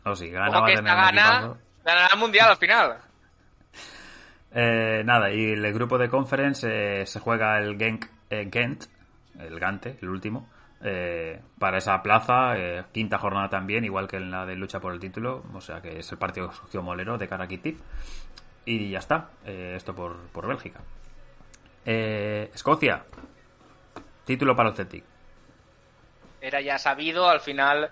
No, 0.05 0.17
sí, 0.17 0.31
gana, 0.31 0.65
que 0.65 0.73
esta 0.73 0.95
gana, 0.95 1.55
ganará 1.85 2.09
el 2.13 2.19
mundial 2.19 2.51
al 2.51 2.57
final. 2.57 2.99
Eh, 4.55 5.03
nada, 5.05 5.31
y 5.31 5.53
el 5.53 5.73
grupo 5.73 5.97
de 5.97 6.11
conference 6.11 6.67
eh, 6.69 7.07
se 7.07 7.21
juega 7.21 7.59
el 7.59 7.79
Genk, 7.79 8.05
eh, 8.29 8.51
el 9.39 9.59
Gante, 9.59 9.99
el 10.03 10.09
último, 10.09 10.49
para 11.59 11.79
esa 11.79 12.03
plaza, 12.03 12.55
quinta 12.91 13.17
jornada 13.17 13.49
también, 13.49 13.85
igual 13.85 14.09
que 14.09 14.17
en 14.17 14.33
la 14.33 14.45
de 14.45 14.57
lucha 14.57 14.81
por 14.81 14.93
el 14.93 14.99
título, 14.99 15.45
o 15.55 15.61
sea 15.61 15.81
que 15.81 16.01
es 16.01 16.11
el 16.11 16.19
partido 16.19 16.51
Molero 16.83 17.17
de 17.19 17.29
Karakitip. 17.29 17.79
Y 18.65 18.91
ya 18.91 18.99
está, 18.99 19.31
esto 19.45 19.95
por, 19.95 20.17
por 20.33 20.49
Bélgica. 20.49 20.81
Escocia, 21.85 23.05
título 24.25 24.57
para 24.57 24.71
el 24.71 24.75
Celtic. 24.75 25.05
Era 26.41 26.61
ya 26.61 26.79
sabido, 26.79 27.29
al 27.29 27.41
final 27.41 27.89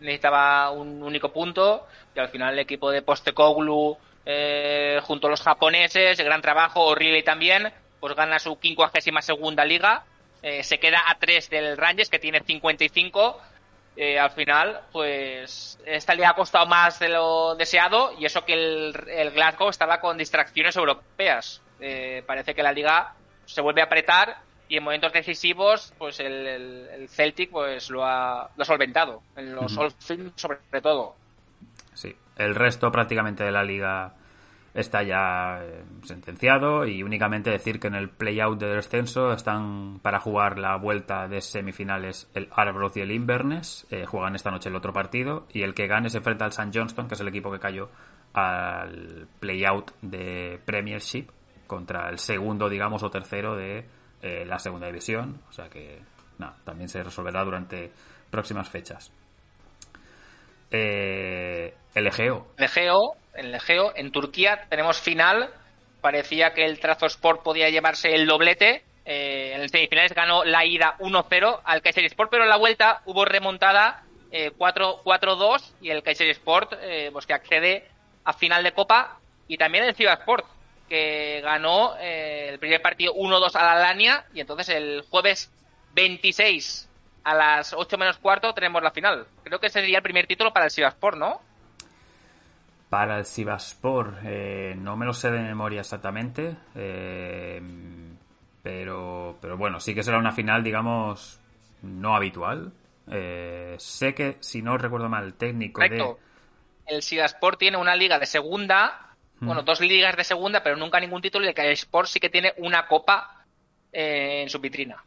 necesitaba 0.00 0.70
un 0.72 1.00
único 1.00 1.32
punto, 1.32 1.86
y 2.14 2.18
al 2.18 2.28
final 2.28 2.54
el 2.54 2.58
equipo 2.58 2.90
de 2.90 3.02
Postecoglou 3.02 3.98
eh, 4.24 5.00
junto 5.02 5.26
a 5.26 5.30
los 5.30 5.42
japoneses, 5.42 6.18
el 6.18 6.24
gran 6.24 6.42
trabajo, 6.42 6.82
horrible 6.82 7.22
también, 7.22 7.72
pues 8.00 8.14
gana 8.14 8.38
su 8.38 8.56
52 8.60 9.24
segunda 9.24 9.64
liga, 9.64 10.04
eh, 10.42 10.62
se 10.62 10.78
queda 10.78 11.02
a 11.08 11.18
3 11.18 11.50
del 11.50 11.76
Rangers 11.76 12.08
que 12.08 12.18
tiene 12.18 12.40
55. 12.40 13.40
Eh, 13.94 14.18
al 14.18 14.30
final, 14.30 14.80
pues 14.90 15.78
esta 15.84 16.14
liga 16.14 16.30
ha 16.30 16.34
costado 16.34 16.66
más 16.66 16.98
de 16.98 17.10
lo 17.10 17.54
deseado 17.56 18.14
y 18.18 18.24
eso 18.24 18.42
que 18.44 18.54
el, 18.54 19.30
Glasgow 19.32 19.68
estaba 19.68 20.00
con 20.00 20.16
distracciones 20.16 20.76
europeas. 20.76 21.60
parece 22.26 22.54
que 22.54 22.62
la 22.62 22.72
liga 22.72 23.14
se 23.44 23.60
vuelve 23.60 23.82
a 23.82 23.84
apretar 23.84 24.38
y 24.68 24.78
en 24.78 24.84
momentos 24.84 25.12
decisivos, 25.12 25.92
pues 25.98 26.18
el, 26.20 27.06
Celtic 27.10 27.50
pues 27.50 27.90
lo 27.90 28.06
ha, 28.06 28.50
solventado, 28.62 29.22
en 29.36 29.54
los 29.54 29.76
uh 29.76 29.92
sobre 30.36 30.80
todo. 30.80 31.14
Sí, 31.92 32.16
el 32.36 32.54
resto 32.54 32.90
prácticamente 32.90 33.44
de 33.44 33.52
la 33.52 33.62
liga 33.62 34.14
está 34.74 35.02
ya 35.02 35.62
eh, 35.62 35.84
sentenciado 36.02 36.86
y 36.86 37.02
únicamente 37.02 37.50
decir 37.50 37.78
que 37.78 37.88
en 37.88 37.94
el 37.94 38.08
play-out 38.08 38.58
de 38.58 38.74
descenso 38.74 39.32
están 39.32 40.00
para 40.00 40.18
jugar 40.20 40.58
la 40.58 40.76
vuelta 40.76 41.28
de 41.28 41.40
semifinales 41.40 42.30
el 42.34 42.48
Arbroath 42.50 42.96
y 42.96 43.00
el 43.00 43.12
Inverness, 43.12 43.86
eh, 43.90 44.06
juegan 44.06 44.34
esta 44.34 44.50
noche 44.50 44.70
el 44.70 44.76
otro 44.76 44.92
partido 44.92 45.46
y 45.52 45.62
el 45.62 45.74
que 45.74 45.86
gane 45.86 46.08
se 46.08 46.18
enfrenta 46.18 46.44
al 46.44 46.52
St. 46.52 46.70
Johnston, 46.72 47.08
que 47.08 47.14
es 47.14 47.20
el 47.20 47.28
equipo 47.28 47.52
que 47.52 47.58
cayó 47.58 47.90
al 48.32 49.28
play-out 49.40 49.90
de 50.00 50.58
Premiership 50.64 51.26
contra 51.66 52.08
el 52.08 52.18
segundo, 52.18 52.68
digamos, 52.68 53.02
o 53.02 53.10
tercero 53.10 53.56
de 53.56 53.86
eh, 54.22 54.44
la 54.46 54.58
segunda 54.58 54.86
división, 54.86 55.40
o 55.50 55.52
sea 55.52 55.68
que 55.68 56.00
nada, 56.38 56.56
también 56.64 56.88
se 56.88 57.02
resolverá 57.02 57.44
durante 57.44 57.92
próximas 58.30 58.68
fechas. 58.70 59.12
Eh, 60.72 61.74
el 61.94 62.06
Egeo. 62.06 62.46
El 63.34 63.54
Egeo, 63.54 63.92
en 63.94 64.10
Turquía 64.10 64.66
tenemos 64.68 65.00
final. 65.00 65.50
Parecía 66.00 66.52
que 66.52 66.64
el 66.64 66.80
Trazo 66.80 67.06
Sport 67.06 67.42
podía 67.42 67.70
llevarse 67.70 68.14
el 68.14 68.26
doblete. 68.26 68.82
Eh, 69.04 69.54
en 69.54 69.68
semifinales 69.68 70.14
ganó 70.14 70.44
la 70.44 70.64
ida 70.64 70.96
1-0 70.98 71.60
al 71.64 71.82
Kaiser 71.82 72.04
Sport, 72.04 72.30
pero 72.30 72.44
en 72.44 72.48
la 72.48 72.56
vuelta 72.56 73.02
hubo 73.04 73.24
remontada 73.24 74.04
eh, 74.30 74.50
4-2 74.56 75.72
y 75.82 75.90
el 75.90 76.02
Kaiser 76.02 76.30
Sport 76.30 76.74
eh, 76.80 77.10
pues 77.12 77.26
que 77.26 77.34
accede 77.34 77.88
a 78.24 78.32
final 78.32 78.62
de 78.62 78.72
Copa 78.72 79.18
y 79.46 79.58
también 79.58 79.84
el 79.84 79.94
Ciudad 79.94 80.20
Sport 80.20 80.46
que 80.88 81.40
ganó 81.42 81.96
eh, 82.00 82.48
el 82.50 82.58
primer 82.58 82.80
partido 82.80 83.12
1-2 83.14 83.54
a 83.56 83.62
la 83.62 83.74
Lania 83.74 84.24
y 84.32 84.40
entonces 84.40 84.70
el 84.70 85.04
jueves 85.10 85.50
26 85.94 86.88
a 87.24 87.34
las 87.34 87.72
8 87.72 87.98
menos 87.98 88.18
cuarto 88.18 88.52
tenemos 88.54 88.82
la 88.82 88.90
final. 88.90 89.26
Creo 89.44 89.58
que 89.58 89.66
ese 89.66 89.80
sería 89.80 89.98
el 89.98 90.02
primer 90.02 90.26
título 90.26 90.52
para 90.52 90.66
el 90.66 90.70
Sivaspor, 90.70 91.16
¿no? 91.16 91.40
Para 92.88 93.18
el 93.18 93.24
Sivaspor, 93.24 94.18
eh, 94.24 94.74
no 94.76 94.96
me 94.96 95.06
lo 95.06 95.14
sé 95.14 95.30
de 95.30 95.40
memoria 95.40 95.80
exactamente, 95.80 96.56
eh, 96.74 97.62
pero, 98.62 99.38
pero 99.40 99.56
bueno, 99.56 99.80
sí 99.80 99.94
que 99.94 100.02
será 100.02 100.18
una 100.18 100.32
final, 100.32 100.62
digamos, 100.62 101.40
no 101.82 102.14
habitual. 102.14 102.72
Eh, 103.10 103.76
sé 103.78 104.14
que, 104.14 104.36
si 104.40 104.62
no 104.62 104.76
recuerdo 104.76 105.08
mal, 105.08 105.24
el 105.24 105.34
técnico 105.34 105.80
Correcto. 105.80 106.18
de... 106.86 106.94
El 106.94 107.02
Sivaspor 107.02 107.56
tiene 107.56 107.78
una 107.78 107.96
liga 107.96 108.18
de 108.18 108.26
segunda, 108.26 109.12
bueno, 109.40 109.62
dos 109.62 109.80
ligas 109.80 110.16
de 110.16 110.24
segunda, 110.24 110.62
pero 110.62 110.76
nunca 110.76 111.00
ningún 111.00 111.20
título, 111.20 111.46
y 111.46 111.48
el 111.48 111.72
Sport 111.72 112.08
sí 112.08 112.20
que 112.20 112.30
tiene 112.30 112.54
una 112.58 112.86
copa 112.86 113.44
eh, 113.92 114.42
en 114.42 114.48
su 114.48 114.60
vitrina. 114.60 115.02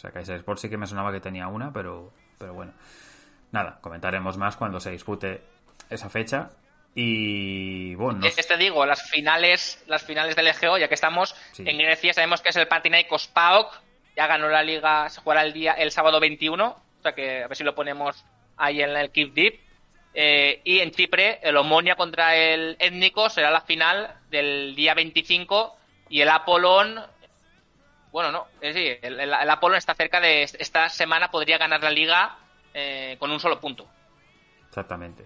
O 0.00 0.02
sea, 0.02 0.12
Kaiser 0.12 0.36
Sport 0.36 0.58
sí 0.60 0.70
que 0.70 0.78
me 0.78 0.86
sonaba 0.86 1.12
que 1.12 1.20
tenía 1.20 1.46
una, 1.48 1.74
pero, 1.74 2.10
pero 2.38 2.54
bueno. 2.54 2.72
Nada, 3.52 3.78
comentaremos 3.82 4.38
más 4.38 4.56
cuando 4.56 4.80
se 4.80 4.90
dispute 4.90 5.42
esa 5.90 6.08
fecha. 6.08 6.48
Y 6.94 7.94
bueno, 7.96 8.20
no 8.20 8.26
Este 8.26 8.56
digo, 8.56 8.86
las 8.86 9.02
finales, 9.10 9.84
las 9.88 10.02
finales 10.02 10.34
del 10.36 10.46
EGO, 10.46 10.78
ya 10.78 10.88
que 10.88 10.94
estamos 10.94 11.36
Sí. 11.52 11.64
en 11.66 11.76
Grecia, 11.76 12.14
sabemos 12.14 12.40
que 12.40 12.48
es 12.48 12.56
el 12.56 12.66
Panathinaikos 12.66 13.28
PAOK, 13.28 13.78
ya 14.16 14.26
ganó 14.26 14.48
la 14.48 14.62
liga, 14.62 15.06
se 15.10 15.20
jugará 15.20 15.42
el 15.42 15.52
día 15.52 15.72
el 15.74 15.90
sábado 15.92 16.18
21, 16.18 16.66
o 16.66 17.02
sea 17.02 17.12
que 17.12 17.44
a 17.44 17.48
ver 17.48 17.56
si 17.58 17.62
lo 17.64 17.74
ponemos 17.74 18.24
ahí 18.56 18.80
en 18.80 18.96
el 18.96 19.10
Keep 19.10 19.34
Deep. 19.34 19.60
Eh, 20.14 20.62
y 20.64 20.78
en 20.80 20.92
Chipre, 20.92 21.40
el 21.42 21.58
Omonia 21.58 21.94
contra 21.94 22.34
el 22.36 22.74
Étnico 22.80 23.28
será 23.28 23.50
la 23.50 23.60
final 23.60 24.14
del 24.30 24.74
día 24.74 24.94
25 24.94 25.76
y 26.08 26.22
el 26.22 26.28
Apolón, 26.30 27.00
bueno, 28.12 28.32
no, 28.32 28.46
es 28.60 28.74
decir, 28.74 28.98
el, 29.02 29.20
el, 29.20 29.50
Apolón 29.50 29.78
está 29.78 29.94
cerca 29.94 30.20
de 30.20 30.42
esta 30.42 30.88
semana, 30.88 31.30
podría 31.30 31.58
ganar 31.58 31.82
la 31.82 31.90
liga 31.90 32.36
eh, 32.74 33.16
con 33.18 33.30
un 33.30 33.40
solo 33.40 33.60
punto. 33.60 33.86
Exactamente. 34.68 35.24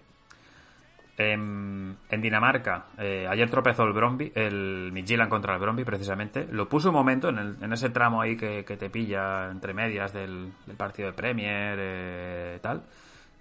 En, 1.16 1.96
en 2.10 2.20
Dinamarca, 2.20 2.86
eh, 2.98 3.24
ayer 3.30 3.48
tropezó 3.48 3.84
el 3.84 3.92
Bromby, 3.92 4.32
el 4.34 4.90
Midtjylland 4.92 5.30
contra 5.30 5.54
el 5.54 5.60
Bromby 5.60 5.84
precisamente. 5.84 6.48
Lo 6.50 6.68
puso 6.68 6.88
un 6.88 6.94
momento 6.96 7.28
en, 7.28 7.38
el- 7.38 7.56
en 7.62 7.72
ese 7.72 7.90
tramo 7.90 8.20
ahí 8.20 8.36
que, 8.36 8.64
que 8.64 8.76
te 8.76 8.90
pilla 8.90 9.48
entre 9.48 9.74
medias 9.74 10.12
del, 10.12 10.52
del 10.66 10.76
partido 10.76 11.08
de 11.08 11.14
Premier, 11.14 11.78
eh, 11.80 12.58
tal. 12.60 12.82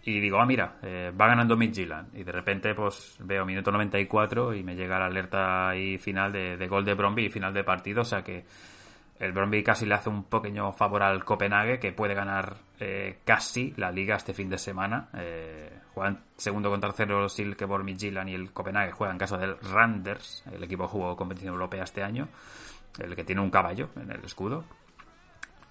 Y 0.05 0.19
digo, 0.19 0.39
ah, 0.39 0.45
mira, 0.45 0.75
eh, 0.83 1.11
va 1.19 1.25
ganando 1.27 1.57
Midtjylland. 1.57 2.15
Y 2.15 2.23
de 2.23 2.31
repente, 2.31 2.75
pues 2.75 3.15
veo 3.19 3.43
minuto 3.43 3.71
94 3.71 4.53
y 4.53 4.61
me 4.61 4.75
llega 4.75 4.99
la 4.99 5.05
alerta 5.07 5.69
ahí 5.69 5.97
final 5.97 6.31
de, 6.31 6.57
de 6.57 6.67
gol 6.67 6.85
de 6.85 6.93
Bromby 6.93 7.25
y 7.25 7.29
final 7.31 7.53
de 7.55 7.63
partido. 7.63 8.01
O 8.03 8.05
sea 8.05 8.21
que 8.23 8.43
el 9.23 9.31
Bromby 9.31 9.63
casi 9.63 9.85
le 9.85 9.95
hace 9.95 10.09
un 10.09 10.25
pequeño 10.25 10.71
favor 10.73 11.03
al 11.03 11.23
Copenhague, 11.23 11.79
que 11.79 11.91
puede 11.91 12.13
ganar 12.13 12.57
eh, 12.79 13.19
casi 13.23 13.73
la 13.77 13.91
liga 13.91 14.15
este 14.15 14.33
fin 14.33 14.49
de 14.49 14.57
semana. 14.57 15.09
Eh, 15.13 15.79
juegan 15.93 16.23
segundo 16.35 16.69
contra 16.69 16.89
tercero 16.89 17.29
Silkeborg, 17.29 17.83
Midtjylland 17.83 18.29
y 18.29 18.33
el 18.33 18.51
Copenhague 18.51 18.91
juega 18.91 19.13
en 19.13 19.19
casa 19.19 19.37
del 19.37 19.57
Randers, 19.59 20.43
el 20.51 20.63
equipo 20.63 20.87
jugó 20.87 21.15
competición 21.15 21.53
europea 21.53 21.83
este 21.83 22.03
año, 22.03 22.27
el 22.99 23.15
que 23.15 23.23
tiene 23.23 23.41
un 23.41 23.49
caballo 23.49 23.89
en 23.95 24.11
el 24.11 24.23
escudo. 24.25 24.65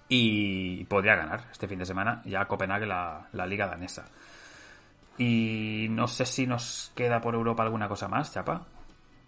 Y 0.09 0.83
podría 0.85 1.15
ganar 1.15 1.45
este 1.51 1.67
fin 1.67 1.79
de 1.79 1.85
semana 1.85 2.21
ya 2.25 2.45
Copenhague 2.45 2.85
la, 2.85 3.27
la 3.31 3.45
liga 3.45 3.67
danesa. 3.67 4.05
Y 5.17 5.87
no 5.91 6.07
sé 6.07 6.25
si 6.25 6.47
nos 6.47 6.91
queda 6.95 7.21
por 7.21 7.35
Europa 7.35 7.63
alguna 7.63 7.87
cosa 7.87 8.07
más, 8.07 8.33
Chapa. 8.33 8.65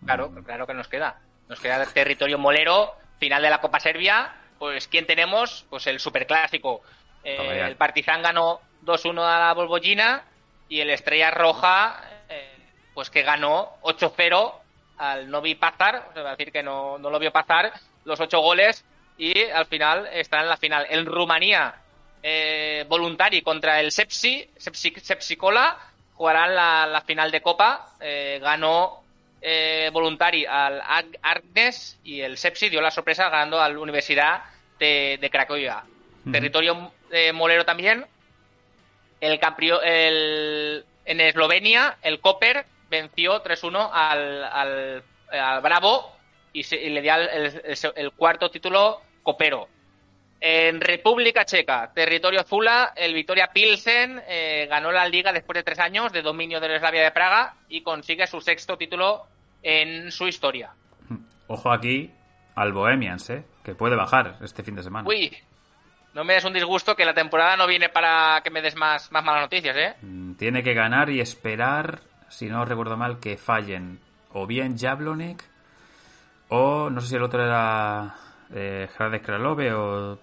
Claro, 0.03 0.31
claro 0.43 0.67
que 0.67 0.73
nos 0.73 0.87
queda. 0.87 1.19
Nos 1.47 1.59
queda 1.59 1.81
el 1.81 1.93
territorio 1.93 2.39
molero, 2.39 2.93
final 3.19 3.41
de 3.41 3.49
la 3.49 3.61
Copa 3.61 3.79
Serbia. 3.79 4.33
Pues, 4.59 4.87
¿quién 4.87 5.05
tenemos? 5.05 5.65
Pues 5.69 5.87
el 5.87 5.99
superclásico. 5.99 6.81
Eh, 7.23 7.63
el 7.65 7.75
Partizan 7.75 8.21
ganó 8.21 8.61
2-1 8.83 9.21
a 9.23 9.39
la 9.39 9.53
Bolbollina 9.53 10.23
y 10.69 10.79
el 10.79 10.89
Estrella 10.89 11.31
Roja, 11.31 12.03
eh, 12.29 12.55
pues 12.93 13.09
que 13.09 13.23
ganó 13.23 13.77
8-0 13.81 14.53
al 14.97 15.29
Novi 15.29 15.55
Pazar. 15.55 16.07
O 16.09 16.13
sea, 16.13 16.23
va 16.23 16.29
a 16.29 16.35
decir 16.35 16.51
que 16.51 16.63
no, 16.63 16.97
no 16.97 17.09
lo 17.09 17.19
vio 17.19 17.31
pasar 17.31 17.73
los 18.05 18.19
ocho 18.19 18.39
goles 18.39 18.85
y 19.17 19.49
al 19.49 19.65
final 19.65 20.07
está 20.13 20.41
en 20.41 20.49
la 20.49 20.57
final. 20.57 20.85
En 20.89 21.05
Rumanía, 21.05 21.75
eh, 22.23 22.85
Voluntari 22.87 23.41
contra 23.41 23.79
el 23.79 23.91
Sepsi, 23.91 24.49
Sepsi, 24.57 24.91
Sepsicola, 25.01 25.77
jugarán 26.13 26.55
la, 26.55 26.87
la 26.87 27.01
final 27.01 27.31
de 27.31 27.41
Copa. 27.41 27.95
Eh, 27.99 28.39
ganó 28.41 29.03
eh, 29.47 29.89
Voluntari 29.93 30.43
al 30.45 30.81
Ag- 30.81 31.19
Agnes 31.21 31.99
y 32.03 32.21
el 32.21 32.37
Sepsi 32.37 32.69
dio 32.69 32.81
la 32.81 32.89
sorpresa 32.89 33.29
ganando 33.29 33.61
a 33.61 33.69
la 33.69 33.77
Universidad 33.79 34.41
de, 34.79 35.19
de 35.21 35.29
Cracovia. 35.29 35.83
Territorio 36.31 36.91
eh, 37.11 37.31
molero 37.31 37.63
también. 37.63 38.03
El, 39.21 39.39
camprio- 39.39 39.81
el 39.83 40.83
en 41.05 41.21
Eslovenia, 41.21 41.97
el 42.01 42.19
Koper 42.19 42.65
venció 42.89 43.43
3-1 43.43 43.89
al, 43.93 44.43
al, 44.43 45.03
al 45.31 45.61
Bravo 45.61 46.15
y, 46.51 46.63
se- 46.63 46.81
y 46.81 46.89
le 46.89 47.01
dio 47.01 47.13
el, 47.15 47.29
el- 47.63 47.77
el 47.95 48.11
cuarto 48.13 48.49
título 48.49 49.01
copero. 49.23 49.69
En 50.41 50.81
República 50.81 51.45
Checa, 51.45 51.91
territorio 51.93 52.43
Zula, 52.43 52.93
el 52.95 53.13
Vitoria 53.13 53.47
Pilsen 53.53 54.21
eh, 54.27 54.67
ganó 54.69 54.91
la 54.91 55.07
liga 55.07 55.31
después 55.31 55.55
de 55.55 55.63
tres 55.63 55.79
años 55.79 56.11
de 56.11 56.21
dominio 56.21 56.59
de 56.59 56.67
la 56.67 56.75
Eslavia 56.75 57.03
de 57.03 57.11
Praga 57.11 57.55
y 57.69 57.81
consigue 57.81 58.27
su 58.27 58.41
sexto 58.41 58.77
título 58.77 59.25
en 59.65 60.11
su 60.11 60.27
historia. 60.27 60.73
Ojo 61.47 61.71
aquí 61.71 62.11
al 62.53 62.71
Bohemians, 62.71 63.29
¿eh? 63.31 63.45
que 63.63 63.73
puede 63.73 63.95
bajar 63.95 64.37
este 64.41 64.63
fin 64.63 64.75
de 64.75 64.83
semana. 64.83 65.09
Uy, 65.09 65.35
no 66.13 66.23
me 66.23 66.35
des 66.35 66.45
un 66.45 66.53
disgusto 66.53 66.95
que 66.95 67.03
la 67.03 67.15
temporada 67.15 67.57
no 67.57 67.65
viene 67.65 67.89
para 67.89 68.41
que 68.43 68.51
me 68.51 68.61
des 68.61 68.75
más, 68.75 69.11
más 69.11 69.23
malas 69.25 69.41
noticias, 69.41 69.75
¿eh? 69.75 69.95
Mm, 70.03 70.33
Tiene 70.35 70.61
que 70.61 70.75
ganar 70.75 71.09
y 71.09 71.19
esperar, 71.19 72.01
si 72.29 72.45
no 72.45 72.63
recuerdo 72.63 72.95
mal, 72.95 73.19
que 73.19 73.37
fallen 73.37 73.99
o 74.33 74.45
bien 74.45 74.77
Jablonec 74.77 75.43
o 76.49 76.91
no 76.91 77.01
sé 77.01 77.07
si 77.07 77.15
el 77.15 77.23
otro 77.23 77.43
era 77.43 78.15
eh, 78.53 78.87
Kralove 78.95 79.73
o 79.73 80.19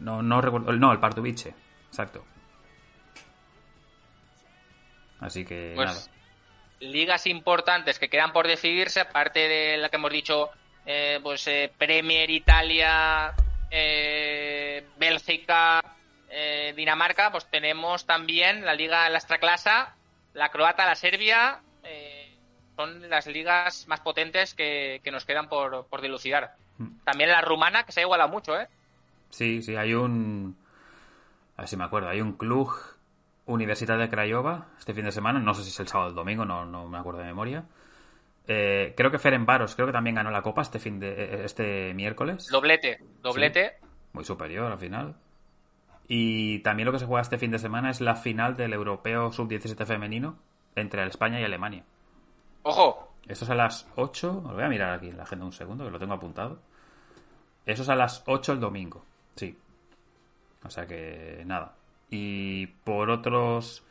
no, 0.00 0.22
no 0.22 0.40
recuerdo, 0.42 0.70
no, 0.72 0.92
el 0.92 1.00
Pardubice, 1.00 1.54
exacto. 1.88 2.24
Así 5.18 5.46
que 5.46 5.72
Pues 5.74 5.88
nada. 5.88 6.15
Ligas 6.80 7.26
importantes 7.26 7.98
que 7.98 8.08
quedan 8.08 8.32
por 8.32 8.46
decidirse, 8.46 9.00
aparte 9.00 9.48
de 9.48 9.76
la 9.76 9.88
que 9.88 9.96
hemos 9.96 10.10
dicho, 10.10 10.50
eh, 10.84 11.18
pues 11.22 11.46
eh, 11.48 11.72
Premier 11.76 12.30
Italia, 12.30 13.34
eh, 13.70 14.86
Bélgica, 14.98 15.82
Dinamarca, 16.74 17.30
pues 17.32 17.46
tenemos 17.46 18.04
también 18.04 18.66
la 18.66 18.74
liga, 18.74 19.08
la 19.08 19.16
Extraclasa, 19.16 19.94
la 20.34 20.50
croata, 20.50 20.84
la 20.84 20.94
Serbia, 20.94 21.60
son 22.76 23.08
las 23.08 23.26
ligas 23.26 23.88
más 23.88 24.00
potentes 24.00 24.52
que, 24.52 25.00
que 25.02 25.10
nos 25.10 25.24
quedan 25.24 25.48
por, 25.48 25.86
por 25.86 26.02
dilucidar. 26.02 26.54
Mm. 26.76 26.98
También 27.04 27.30
la 27.30 27.40
rumana, 27.40 27.84
que 27.84 27.92
se 27.92 28.00
ha 28.00 28.02
igualado 28.02 28.28
mucho, 28.28 28.60
¿eh? 28.60 28.68
Sí, 29.30 29.62
sí, 29.62 29.76
hay 29.76 29.94
un. 29.94 30.56
A 31.56 31.62
ver 31.62 31.68
si 31.68 31.76
me 31.76 31.84
acuerdo. 31.84 32.10
Hay 32.10 32.20
un 32.20 32.34
club 32.34 32.70
Universidad 33.46 33.98
de 33.98 34.08
Craiova 34.08 34.68
este 34.78 34.92
fin 34.94 35.04
de 35.04 35.12
semana. 35.12 35.38
No 35.40 35.54
sé 35.54 35.62
si 35.62 35.70
es 35.70 35.80
el 35.80 35.88
sábado 35.88 36.08
o 36.08 36.10
el 36.10 36.16
domingo, 36.16 36.44
no, 36.44 36.66
no 36.66 36.88
me 36.88 36.98
acuerdo 36.98 37.20
de 37.20 37.26
memoria. 37.26 37.64
Eh, 38.48 38.94
creo 38.96 39.10
que 39.10 39.18
Ferencváros, 39.18 39.74
creo 39.74 39.86
que 39.86 39.92
también 39.92 40.16
ganó 40.16 40.30
la 40.30 40.42
copa 40.42 40.62
este 40.62 40.78
fin 40.78 41.00
de 41.00 41.12
eh, 41.12 41.44
este 41.44 41.94
miércoles. 41.94 42.48
Doblete, 42.50 43.00
doblete. 43.22 43.78
Muy 44.12 44.24
superior 44.24 44.70
al 44.70 44.78
final. 44.78 45.16
Y 46.08 46.60
también 46.60 46.86
lo 46.86 46.92
que 46.92 47.00
se 47.00 47.06
juega 47.06 47.22
este 47.22 47.38
fin 47.38 47.50
de 47.50 47.58
semana 47.58 47.90
es 47.90 48.00
la 48.00 48.14
final 48.14 48.56
del 48.56 48.72
Europeo 48.72 49.32
Sub-17 49.32 49.84
femenino 49.84 50.38
entre 50.76 51.04
España 51.06 51.40
y 51.40 51.44
Alemania. 51.44 51.84
Ojo, 52.62 53.12
Eso 53.26 53.44
es 53.44 53.50
a 53.50 53.54
las 53.54 53.88
8. 53.96 54.42
Lo 54.46 54.54
voy 54.54 54.62
a 54.62 54.68
mirar 54.68 54.92
aquí 54.92 55.08
en 55.08 55.16
la 55.16 55.24
agenda 55.24 55.44
un 55.44 55.52
segundo, 55.52 55.84
que 55.84 55.90
lo 55.90 55.98
tengo 55.98 56.14
apuntado. 56.14 56.60
Eso 57.64 57.82
es 57.82 57.88
a 57.88 57.96
las 57.96 58.22
8 58.26 58.52
el 58.52 58.60
domingo. 58.60 59.04
Sí. 59.34 59.56
O 60.64 60.70
sea 60.70 60.86
que 60.86 61.42
nada. 61.44 61.75
Y 62.10 62.66
por 62.84 63.10
otros 63.10 63.86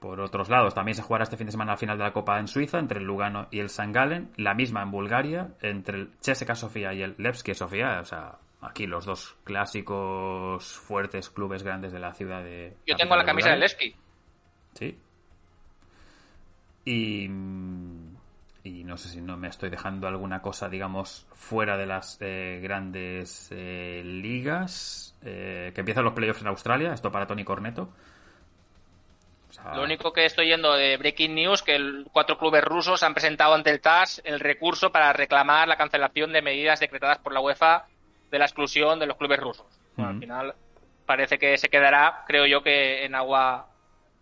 por 0.00 0.18
otros 0.20 0.48
lados, 0.48 0.74
también 0.74 0.94
se 0.96 1.02
jugará 1.02 1.24
este 1.24 1.36
fin 1.36 1.46
de 1.46 1.52
semana 1.52 1.72
la 1.72 1.76
final 1.76 1.98
de 1.98 2.04
la 2.04 2.12
Copa 2.12 2.40
en 2.40 2.48
Suiza 2.48 2.78
entre 2.78 3.00
el 3.00 3.04
Lugano 3.04 3.48
y 3.50 3.60
el 3.60 3.68
San 3.68 3.92
Galen, 3.92 4.32
la 4.36 4.54
misma 4.54 4.82
en 4.82 4.90
Bulgaria 4.90 5.48
entre 5.60 5.98
el 5.98 6.10
CSKA 6.20 6.54
Sofía 6.54 6.94
y 6.94 7.02
el 7.02 7.14
Levski 7.18 7.54
Sofía, 7.54 8.00
o 8.00 8.04
sea, 8.06 8.38
aquí 8.62 8.86
los 8.86 9.04
dos 9.04 9.36
clásicos 9.44 10.78
fuertes 10.78 11.28
clubes 11.28 11.62
grandes 11.62 11.92
de 11.92 12.00
la 12.00 12.14
ciudad 12.14 12.42
de 12.42 12.78
Yo 12.86 12.96
tengo 12.96 13.14
la 13.14 13.24
camisa 13.24 13.50
del 13.50 13.60
Levski. 13.60 13.94
Sí. 14.72 14.98
Y 16.86 17.28
y 18.62 18.84
no 18.84 18.96
sé 18.96 19.08
si 19.08 19.20
no 19.20 19.36
me 19.36 19.48
estoy 19.48 19.70
dejando 19.70 20.06
alguna 20.06 20.42
cosa, 20.42 20.68
digamos, 20.68 21.26
fuera 21.32 21.76
de 21.76 21.86
las 21.86 22.18
eh, 22.20 22.60
grandes 22.62 23.48
eh, 23.52 24.02
ligas, 24.04 25.16
eh, 25.22 25.72
que 25.74 25.80
empiezan 25.80 26.04
los 26.04 26.12
playoffs 26.12 26.42
en 26.42 26.48
Australia, 26.48 26.92
esto 26.92 27.10
para 27.10 27.26
Tony 27.26 27.44
Corneto. 27.44 27.90
Lo 29.74 29.82
único 29.82 30.12
que 30.12 30.24
estoy 30.24 30.46
yendo 30.46 30.74
de 30.74 30.96
Breaking 30.96 31.34
News, 31.34 31.62
que 31.62 31.74
el, 31.74 32.06
cuatro 32.12 32.38
clubes 32.38 32.64
rusos 32.64 33.02
han 33.02 33.14
presentado 33.14 33.54
ante 33.54 33.70
el 33.70 33.80
TAS 33.80 34.22
el 34.24 34.40
recurso 34.40 34.90
para 34.90 35.12
reclamar 35.12 35.68
la 35.68 35.76
cancelación 35.76 36.32
de 36.32 36.40
medidas 36.40 36.80
decretadas 36.80 37.18
por 37.18 37.32
la 37.32 37.40
UEFA 37.40 37.86
de 38.30 38.38
la 38.38 38.46
exclusión 38.46 38.98
de 38.98 39.06
los 39.06 39.16
clubes 39.16 39.40
rusos. 39.40 39.66
Al 39.98 40.18
final 40.18 40.54
parece 41.04 41.38
que 41.38 41.58
se 41.58 41.68
quedará, 41.68 42.24
creo 42.26 42.46
yo, 42.46 42.62
que 42.62 43.04
en 43.04 43.14
agua 43.14 43.68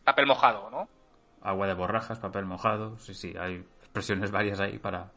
papel 0.02 0.26
mojado, 0.26 0.70
¿no? 0.70 0.88
Agua 1.42 1.66
de 1.68 1.74
borrajas, 1.74 2.18
papel 2.18 2.46
mojado, 2.46 2.98
sí, 2.98 3.14
sí, 3.14 3.34
hay 3.38 3.64
expresiones 3.98 4.30
varias 4.30 4.60
ahí 4.60 4.78
para, 4.78 5.10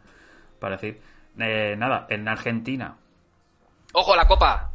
para 0.60 0.76
decir. 0.76 1.02
Eh, 1.40 1.76
nada, 1.78 2.08
en 2.10 2.28
Argentina. 2.28 2.98
¡Ojo, 3.94 4.16
la 4.16 4.28
Copa! 4.28 4.72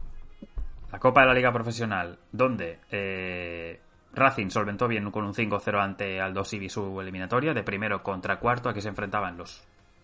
La 0.93 0.99
Copa 0.99 1.23
de 1.23 1.27
la 1.27 1.35
Liga 1.35 1.53
Profesional, 1.53 2.19
donde 2.33 2.79
eh, 2.91 3.81
Racing 4.13 4.49
solventó 4.49 4.89
bien 4.89 5.11
con 5.11 5.25
un 5.25 5.35
5-0 5.35 5.83
ante 5.83 6.21
Aldo 6.21 6.45
Civi 6.45 6.69
su 6.69 7.01
eliminatoria, 7.01 7.53
de 7.53 7.63
primero 7.63 8.03
contra 8.03 8.39
cuarto. 8.39 8.69
Aquí 8.69 8.81
se 8.81 8.89
enfrentaban 8.89 9.37
los 9.37 9.63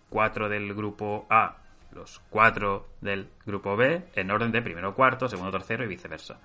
cuatro 0.09 0.49
del 0.49 0.75
grupo 0.75 1.27
A, 1.31 1.57
los 1.93 2.21
cuatro 2.29 2.89
del 3.01 3.31
grupo 3.47 3.77
B, 3.77 4.09
en 4.15 4.31
orden 4.31 4.53
de 4.53 4.61
primero 4.61 4.95
cuarto, 4.95 5.29
segundo 5.29 5.51
tercero 5.51 5.85
y 5.85 5.89
viceversa. 5.89 6.39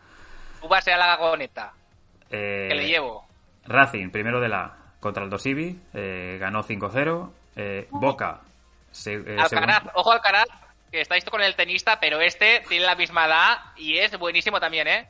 Vas 0.69 0.87
a 0.87 0.97
la 0.97 1.07
gagoneta. 1.07 1.73
Eh, 2.29 2.67
que 2.69 2.75
le 2.75 2.87
llevo. 2.87 3.25
Racing, 3.65 4.09
primero 4.09 4.39
de 4.39 4.49
la 4.49 4.75
contra 4.99 5.23
Aldo 5.23 5.37
Civi, 5.37 5.79
eh, 5.93 6.37
ganó 6.39 6.63
5-0. 6.63 7.31
Eh, 7.57 7.87
Boca. 7.89 8.41
Alcaraz, 9.37 9.83
ojo 9.93 10.11
Alcaraz, 10.11 10.47
que 10.91 11.01
está 11.01 11.17
esto 11.17 11.31
con 11.31 11.41
el 11.41 11.55
tenista, 11.55 11.99
pero 11.99 12.21
este 12.21 12.63
tiene 12.69 12.85
la 12.85 12.95
misma 12.95 13.25
edad 13.25 13.57
y 13.75 13.97
es 13.97 14.17
buenísimo 14.17 14.59
también, 14.59 14.87
¿eh? 14.87 15.09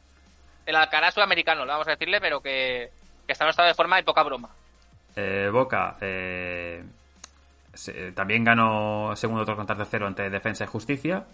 el 0.68 0.76
Alcaraz 0.76 1.14
sudamericano, 1.14 1.66
lo 1.66 1.72
vamos 1.72 1.88
a 1.88 1.92
decirle, 1.92 2.20
pero 2.20 2.42
que, 2.42 2.92
está 3.28 3.46
en 3.46 3.50
estado 3.50 3.70
de 3.70 3.74
forma 3.74 3.96
de 3.96 4.04
poca 4.04 4.24
broma. 4.24 4.50
Eh, 5.16 5.50
Boca 5.52 5.98
eh, 6.02 6.84
también 8.14 8.44
ganó 8.44 9.16
segundo 9.16 9.44
otro 9.44 9.56
contra 9.56 9.76
tercero 9.76 10.06
ante 10.06 10.30
Defensa 10.30 10.66
y 10.66 10.68
Justicia. 10.68 11.26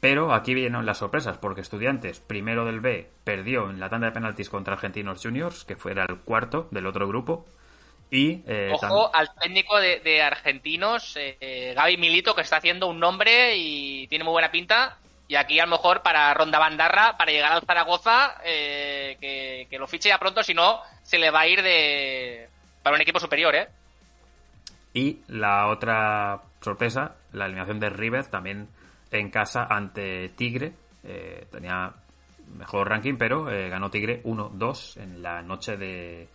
Pero 0.00 0.34
aquí 0.34 0.54
vienen 0.54 0.84
las 0.84 0.98
sorpresas, 0.98 1.38
porque 1.38 1.62
Estudiantes, 1.62 2.20
primero 2.20 2.64
del 2.64 2.80
B, 2.80 3.10
perdió 3.24 3.70
en 3.70 3.80
la 3.80 3.88
tanda 3.88 4.08
de 4.08 4.12
penaltis 4.12 4.50
contra 4.50 4.74
Argentinos 4.74 5.22
Juniors, 5.22 5.64
que 5.64 5.76
fuera 5.76 6.04
el 6.06 6.18
cuarto 6.18 6.68
del 6.70 6.86
otro 6.86 7.08
grupo. 7.08 7.46
Y, 8.10 8.42
eh, 8.46 8.70
Ojo 8.72 9.10
al 9.14 9.34
técnico 9.34 9.78
de, 9.78 10.22
Argentinos, 10.22 11.18
Gaby 11.40 11.96
Milito, 11.96 12.34
que 12.34 12.42
está 12.42 12.58
haciendo 12.58 12.86
un 12.86 13.00
nombre 13.00 13.56
y 13.56 14.06
tiene 14.08 14.24
muy 14.24 14.32
buena 14.32 14.50
pinta. 14.50 14.98
Y 15.28 15.34
aquí 15.34 15.58
a 15.58 15.64
lo 15.64 15.72
mejor 15.72 16.02
para 16.02 16.32
Ronda 16.34 16.58
Bandarra, 16.58 17.16
para 17.16 17.32
llegar 17.32 17.52
al 17.52 17.62
Zaragoza, 17.62 18.36
eh, 18.44 19.16
que, 19.68 19.78
lo 19.78 19.88
fiche 19.88 20.08
ya 20.08 20.18
pronto, 20.18 20.42
si 20.42 20.54
no, 20.54 20.80
se 21.02 21.18
le 21.18 21.30
va 21.30 21.40
a 21.40 21.48
ir 21.48 21.62
de 21.62 22.48
para 22.82 22.94
un 22.94 23.02
equipo 23.02 23.18
superior, 23.18 23.54
¿eh? 23.56 23.68
Y 24.94 25.18
la 25.26 25.66
otra 25.66 26.42
sorpresa, 26.60 27.16
la 27.32 27.46
eliminación 27.46 27.80
de 27.80 27.90
River 27.90 28.26
también 28.28 28.68
en 29.10 29.30
casa 29.30 29.66
ante 29.68 30.28
Tigre. 30.30 30.72
Eh, 31.02 31.46
tenía 31.50 31.92
mejor 32.56 32.88
ranking, 32.88 33.16
pero 33.18 33.50
eh, 33.50 33.68
ganó 33.68 33.90
Tigre 33.90 34.22
1-2 34.22 35.02
en 35.02 35.22
la 35.22 35.42
noche 35.42 35.76
de... 35.76 36.28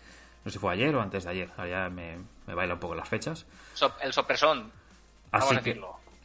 No 0.43 0.51
sé 0.51 0.53
si 0.53 0.59
fue 0.59 0.73
ayer 0.73 0.95
o 0.95 1.01
antes 1.01 1.23
de 1.23 1.29
ayer. 1.29 1.49
Ahora 1.57 1.89
me, 1.89 2.17
me 2.47 2.53
baila 2.53 2.75
un 2.75 2.79
poco 2.79 2.95
las 2.95 3.07
fechas. 3.07 3.45
el 4.01 4.13
sorpresón. 4.13 4.71
Así 5.31 5.57
que, 5.57 5.81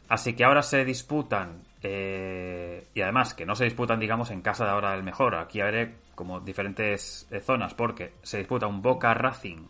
así 0.09 0.35
que 0.35 0.43
ahora 0.43 0.61
se 0.61 0.83
disputan 0.83 1.63
eh, 1.81 2.87
y 2.93 3.01
además 3.01 3.33
que 3.33 3.45
no 3.45 3.55
se 3.55 3.65
disputan, 3.65 3.99
digamos, 3.99 4.31
en 4.31 4.41
casa 4.41 4.65
de 4.65 4.71
ahora 4.71 4.91
del 4.91 5.03
mejor. 5.03 5.35
Aquí 5.35 5.61
habré 5.61 5.95
como 6.15 6.39
diferentes 6.39 7.27
eh, 7.31 7.39
zonas 7.39 7.73
porque 7.73 8.13
se 8.23 8.39
disputa 8.39 8.67
un 8.67 8.81
Boca 8.81 9.13
Racing 9.13 9.67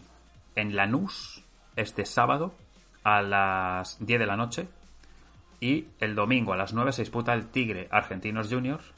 en 0.55 0.75
Lanús 0.75 1.43
este 1.75 2.05
sábado 2.05 2.55
a 3.03 3.21
las 3.21 3.97
10 4.05 4.19
de 4.19 4.25
la 4.25 4.37
noche 4.37 4.67
y 5.59 5.87
el 5.99 6.15
domingo 6.15 6.53
a 6.53 6.57
las 6.57 6.73
9 6.73 6.91
se 6.93 7.03
disputa 7.03 7.33
el 7.33 7.47
Tigre 7.47 7.87
Argentinos 7.91 8.47
Juniors 8.49 8.93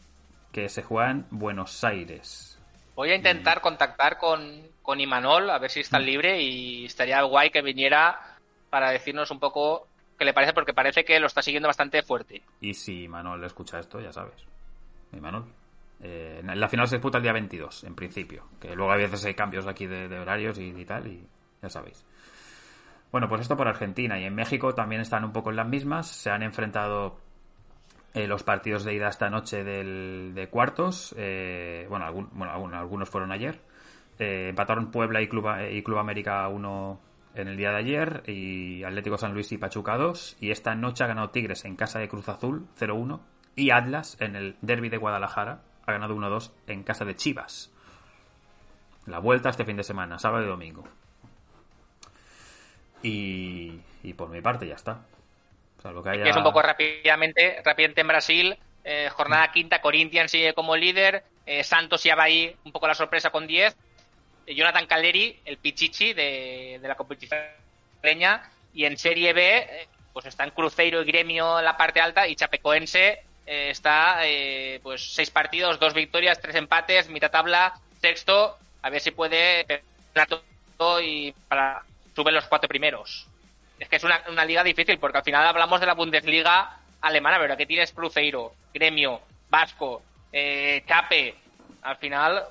que 0.51 0.69
se 0.69 0.83
juega 0.83 1.11
en 1.11 1.25
Buenos 1.29 1.83
Aires. 1.83 2.58
Voy 2.99 3.11
a 3.11 3.15
intentar 3.15 3.61
contactar 3.61 4.17
con, 4.17 4.61
con 4.81 4.99
Imanol 4.99 5.49
a 5.51 5.57
ver 5.57 5.71
si 5.71 5.79
está 5.79 5.97
libre 5.99 6.41
y 6.41 6.83
estaría 6.83 7.21
guay 7.21 7.49
que 7.49 7.61
viniera 7.61 8.35
para 8.69 8.91
decirnos 8.91 9.31
un 9.31 9.39
poco 9.39 9.87
que 10.17 10.25
le 10.25 10.33
parece 10.33 10.51
porque 10.51 10.73
parece 10.73 11.05
que 11.05 11.17
lo 11.17 11.27
está 11.27 11.41
siguiendo 11.41 11.69
bastante 11.69 12.03
fuerte. 12.03 12.41
Y 12.59 12.73
si 12.73 13.07
Manuel 13.07 13.41
escucha 13.45 13.79
esto, 13.79 14.01
ya 14.01 14.11
sabes. 14.11 14.45
Y 15.13 15.21
Manuel. 15.21 15.45
Eh, 16.01 16.41
la 16.43 16.67
final 16.67 16.89
se 16.89 16.97
disputa 16.97 17.19
el 17.19 17.23
día 17.23 17.31
22, 17.31 17.85
en 17.85 17.95
principio. 17.95 18.43
Que 18.59 18.75
luego 18.75 18.91
a 18.91 18.97
veces 18.97 19.23
hay 19.23 19.33
cambios 19.33 19.65
aquí 19.65 19.85
de, 19.85 20.19
horarios 20.19 20.59
y, 20.59 20.83
tal, 20.83 21.07
y 21.07 21.25
ya 21.61 21.69
sabéis. 21.69 22.03
Bueno, 23.13 23.29
pues 23.29 23.39
esto 23.39 23.55
por 23.55 23.69
Argentina. 23.69 24.19
Y 24.19 24.25
en 24.25 24.35
México 24.35 24.75
también 24.75 24.99
están 24.99 25.23
un 25.23 25.31
poco 25.31 25.51
en 25.51 25.55
las 25.55 25.69
mismas. 25.69 26.05
Se 26.05 26.31
han 26.31 26.43
enfrentado 26.43 27.17
eh, 28.13 28.27
los 28.27 28.43
partidos 28.43 28.83
de 28.83 28.93
ida 28.93 29.09
esta 29.09 29.29
noche 29.29 29.63
del, 29.63 30.33
de 30.33 30.47
cuartos. 30.49 31.13
Eh, 31.17 31.85
bueno, 31.89 32.29
bueno, 32.31 32.77
algunos 32.77 33.09
fueron 33.09 33.31
ayer. 33.31 33.59
empataron 34.17 34.91
Puebla 34.91 35.21
y 35.21 35.27
Club, 35.27 35.47
y 35.71 35.81
Club 35.83 35.97
América 35.97 36.47
1 36.47 36.99
en 37.35 37.47
el 37.47 37.57
día 37.57 37.71
de 37.71 37.77
ayer 37.77 38.23
y 38.27 38.83
Atlético 38.83 39.17
San 39.17 39.33
Luis 39.33 39.51
y 39.51 39.57
Pachuca 39.57 39.97
2 39.97 40.37
y 40.39 40.51
esta 40.51 40.75
noche 40.75 41.03
ha 41.03 41.07
ganado 41.07 41.29
Tigres 41.29 41.63
en 41.65 41.75
casa 41.75 41.99
de 41.99 42.09
Cruz 42.09 42.27
Azul 42.27 42.67
0-1 42.79 43.19
y 43.55 43.71
Atlas 43.71 44.17
en 44.19 44.35
el 44.35 44.57
derby 44.61 44.89
de 44.89 44.97
Guadalajara 44.97 45.61
ha 45.85 45.91
ganado 45.91 46.15
1-2 46.15 46.51
en 46.67 46.83
casa 46.83 47.05
de 47.05 47.15
Chivas. 47.15 47.71
La 49.05 49.19
vuelta 49.19 49.49
este 49.49 49.65
fin 49.65 49.77
de 49.77 49.83
semana, 49.83 50.19
sábado 50.19 50.43
y 50.45 50.47
domingo. 50.47 50.83
Y, 53.01 53.79
y 54.03 54.13
por 54.13 54.29
mi 54.29 54.41
parte 54.41 54.67
ya 54.67 54.75
está. 54.75 55.01
Que 56.03 56.29
es 56.29 56.35
un 56.35 56.43
poco 56.43 56.61
rápidamente, 56.61 57.61
rápidamente 57.63 58.01
en 58.01 58.07
Brasil, 58.07 58.57
eh, 58.83 59.09
jornada 59.11 59.51
quinta, 59.51 59.81
Corinthians 59.81 60.31
sigue 60.31 60.53
como 60.53 60.75
líder, 60.75 61.23
eh, 61.45 61.63
Santos 61.63 62.03
ya 62.03 62.15
va 62.15 62.23
ahí 62.23 62.55
un 62.63 62.71
poco 62.71 62.87
la 62.87 62.95
sorpresa 62.95 63.29
con 63.29 63.47
10, 63.47 63.75
Jonathan 64.47 64.87
Caleri, 64.87 65.39
el 65.45 65.57
Pichichi 65.57 66.13
de, 66.13 66.79
la 66.81 66.95
competición 66.95 67.41
y 68.73 68.85
en 68.85 68.97
Serie 68.97 69.33
B 69.33 69.57
eh, 69.57 69.87
pues 70.13 70.25
están 70.25 70.51
Cruzeiro 70.51 71.01
y 71.01 71.05
Gremio 71.05 71.59
en 71.59 71.65
la 71.65 71.77
parte 71.77 72.01
alta 72.01 72.27
y 72.27 72.35
Chapecoense 72.35 73.23
eh, 73.45 73.69
está 73.69 74.25
eh, 74.25 74.79
pues 74.83 75.13
seis 75.13 75.29
partidos, 75.29 75.79
dos 75.79 75.93
victorias, 75.93 76.39
tres 76.39 76.55
empates, 76.55 77.09
mitad 77.09 77.31
tabla, 77.31 77.73
sexto, 78.01 78.57
a 78.81 78.89
ver 78.89 79.01
si 79.01 79.11
puede 79.11 79.65
y 81.03 81.33
para 81.47 81.83
subir 82.15 82.33
los 82.33 82.45
cuatro 82.45 82.69
primeros. 82.69 83.27
Es 83.79 83.87
que 83.87 83.95
es 83.95 84.03
una, 84.03 84.45
liga 84.45 84.63
difícil 84.63 84.99
porque 84.99 85.19
al 85.19 85.23
final 85.23 85.47
hablamos 85.47 85.79
de 85.79 85.85
la 85.85 85.93
Bundesliga 85.93 86.77
alemana, 87.01 87.37
pero 87.39 87.53
aquí 87.53 87.65
tienes 87.65 87.91
Cruzeiro, 87.93 88.53
Gremio, 88.73 89.21
Vasco, 89.49 90.01
Chape, 90.31 91.35
al 91.81 91.97
final 91.97 92.45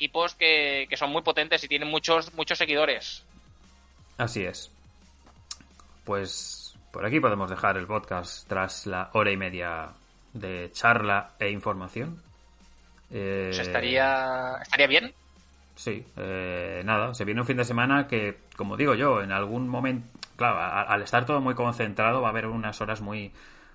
equipos 0.00 0.34
que, 0.34 0.88
son 0.96 1.10
muy 1.10 1.20
potentes 1.20 1.62
y 1.62 1.68
tienen 1.68 1.88
muchos, 1.88 2.32
muchos 2.32 2.56
seguidores. 2.56 3.22
Así 4.16 4.44
es. 4.44 4.70
Pues 6.04 6.74
por 6.90 7.04
aquí 7.04 7.20
podemos 7.20 7.50
dejar 7.50 7.76
el 7.76 7.86
podcast 7.86 8.48
tras 8.48 8.86
la 8.86 9.10
hora 9.12 9.30
y 9.30 9.36
media 9.36 9.90
de 10.32 10.70
charla 10.72 11.32
e 11.38 11.50
información. 11.50 12.22
Pues 13.10 13.58
estaría, 13.58 14.56
estaría 14.62 14.86
bien. 14.86 15.14
Sí, 15.80 16.04
eh, 16.18 16.82
nada, 16.84 17.14
se 17.14 17.24
viene 17.24 17.40
un 17.40 17.46
fin 17.46 17.56
de 17.56 17.64
semana 17.64 18.06
que, 18.06 18.40
como 18.54 18.76
digo 18.76 18.94
yo, 18.94 19.22
en 19.22 19.32
algún 19.32 19.66
momento, 19.66 20.10
claro, 20.36 20.58
al 20.60 21.00
estar 21.00 21.24
todo 21.24 21.40
muy 21.40 21.54
concentrado 21.54 22.20
va 22.20 22.28
a 22.28 22.30
haber 22.32 22.48
unas 22.48 22.82
horas 22.82 23.00
muy, 23.00 23.32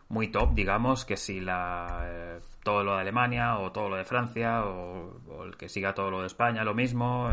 muy 0.10 0.28
top, 0.28 0.54
digamos, 0.54 1.04
que 1.04 1.18
si 1.18 1.40
la 1.40 2.04
eh, 2.04 2.40
todo 2.62 2.84
lo 2.84 2.94
de 2.94 3.02
Alemania 3.02 3.58
o 3.58 3.72
todo 3.72 3.90
lo 3.90 3.96
de 3.96 4.06
Francia 4.06 4.66
o, 4.66 5.46
el 5.46 5.58
que 5.58 5.68
siga 5.68 5.96
todo 5.96 6.12
lo 6.12 6.22
de 6.22 6.28
España, 6.28 6.64
lo 6.64 6.76
mismo. 6.76 7.32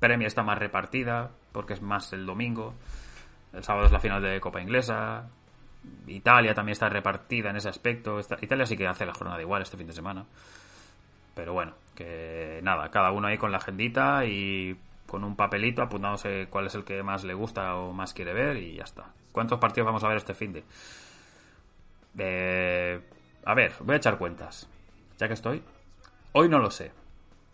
Premier 0.00 0.28
está 0.28 0.42
más 0.42 0.56
repartida 0.56 1.30
porque 1.52 1.74
es 1.74 1.82
más 1.82 2.10
el 2.14 2.24
domingo. 2.24 2.72
el 3.52 3.64
sábado 3.64 3.84
es 3.84 3.92
la 3.92 4.00
final 4.00 4.22
de 4.22 4.40
Copa 4.40 4.62
Inglesa. 4.62 5.28
Italia 6.06 6.54
también 6.54 6.72
está 6.72 6.88
repartida 6.88 7.50
en 7.50 7.56
ese 7.56 7.68
aspecto. 7.68 8.18
Italia 8.40 8.64
sí 8.64 8.78
que 8.78 8.86
hace 8.86 9.04
la 9.04 9.12
jornada 9.12 9.42
igual 9.42 9.60
este 9.60 9.76
fin 9.76 9.86
de 9.86 9.92
semana. 9.92 10.24
Pero 11.36 11.52
bueno, 11.52 11.74
que 11.94 12.60
nada, 12.62 12.90
cada 12.90 13.12
uno 13.12 13.28
ahí 13.28 13.36
con 13.36 13.52
la 13.52 13.58
agendita 13.58 14.24
y 14.24 14.74
con 15.06 15.22
un 15.22 15.36
papelito 15.36 15.82
apuntándose 15.82 16.46
cuál 16.48 16.66
es 16.66 16.74
el 16.74 16.82
que 16.82 17.02
más 17.02 17.24
le 17.24 17.34
gusta 17.34 17.76
o 17.76 17.92
más 17.92 18.14
quiere 18.14 18.32
ver 18.32 18.56
y 18.56 18.76
ya 18.76 18.84
está. 18.84 19.12
¿Cuántos 19.32 19.58
partidos 19.58 19.84
vamos 19.84 20.02
a 20.02 20.08
ver 20.08 20.16
este 20.16 20.32
fin 20.32 20.54
de? 20.54 20.64
Eh, 22.18 22.98
a 23.44 23.54
ver, 23.54 23.74
voy 23.80 23.92
a 23.92 23.98
echar 23.98 24.16
cuentas. 24.16 24.66
Ya 25.18 25.28
que 25.28 25.34
estoy. 25.34 25.62
Hoy 26.32 26.48
no 26.48 26.58
lo 26.58 26.70
sé. 26.70 26.90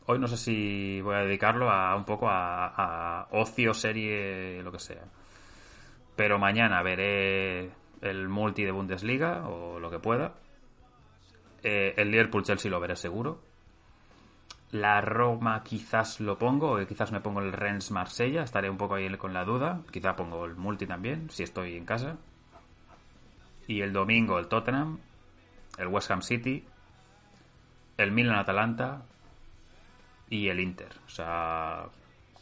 Hoy 0.07 0.21
no 0.21 0.29
sé 0.29 0.37
si 0.37 1.01
voy 1.01 1.17
a 1.17 1.25
dedicarlo 1.25 1.69
a 1.69 1.97
un 1.97 2.05
poco 2.05 2.29
a, 2.31 3.27
ocio, 3.33 3.75
serie, 3.75 4.63
lo 4.63 4.71
que 4.71 4.79
sea. 4.79 5.03
Pero 6.15 6.39
mañana 6.39 6.83
veré 6.85 7.73
el 8.01 8.29
multi 8.29 8.63
de 8.63 8.71
Bundesliga 8.71 9.49
o 9.49 9.81
lo 9.81 9.91
que 9.91 9.99
pueda. 9.99 10.35
Eh, 11.65 11.95
el 11.97 12.13
Liverpool 12.13 12.45
Chelsea 12.45 12.71
lo 12.71 12.79
veré 12.79 12.95
seguro. 12.95 13.51
La 14.73 15.01
Roma 15.03 15.63
quizás 15.63 16.19
lo 16.21 16.39
pongo, 16.39 16.73
o 16.73 16.87
quizás 16.87 17.13
me 17.13 17.21
pongo 17.21 17.41
el 17.41 17.53
Rennes 17.53 17.91
Marsella, 17.91 18.43
estaré 18.43 18.71
un 18.71 18.79
poco 18.79 18.95
ahí 18.95 19.09
con 19.17 19.35
la 19.35 19.45
duda. 19.45 19.83
Quizá 19.91 20.17
pongo 20.17 20.45
el 20.47 20.57
multi 20.57 20.87
también, 20.87 21.31
si 21.31 21.43
estoy 21.43 21.77
en 21.77 21.85
casa. 21.85 22.17
Y 23.67 23.83
el 23.83 23.93
domingo 23.93 24.39
el 24.39 24.49
Tottenham, 24.49 24.99
el 25.79 25.89
West 25.89 26.11
Ham 26.11 26.23
City, 26.23 26.65
el 27.99 28.13
Milan 28.13 28.39
Atalanta, 28.39 29.03
y 30.33 30.49
el 30.49 30.61
Inter. 30.61 30.89
O 31.07 31.11
sea, 31.11 31.85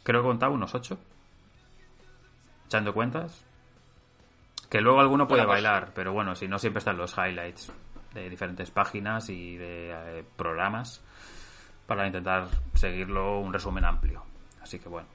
creo 0.03 0.21
que 0.21 0.27
he 0.27 0.29
contado 0.29 0.53
unos 0.53 0.73
8. 0.73 0.97
Echando 2.67 2.93
cuentas. 2.93 3.43
Que 4.69 4.79
luego 4.79 5.01
alguno 5.01 5.27
puede 5.27 5.45
bailar, 5.45 5.91
pero 5.93 6.13
bueno, 6.13 6.33
si 6.33 6.47
no 6.47 6.57
siempre 6.57 6.79
están 6.79 6.95
los 6.95 7.17
highlights 7.17 7.73
de 8.13 8.29
diferentes 8.29 8.71
páginas 8.71 9.29
y 9.29 9.57
de 9.57 9.91
eh, 9.91 10.25
programas 10.37 11.03
para 11.91 12.07
intentar 12.07 12.47
seguirlo 12.73 13.39
un 13.39 13.51
resumen 13.51 13.83
amplio. 13.83 14.23
Así 14.61 14.79
que 14.79 14.87
bueno. 14.87 15.09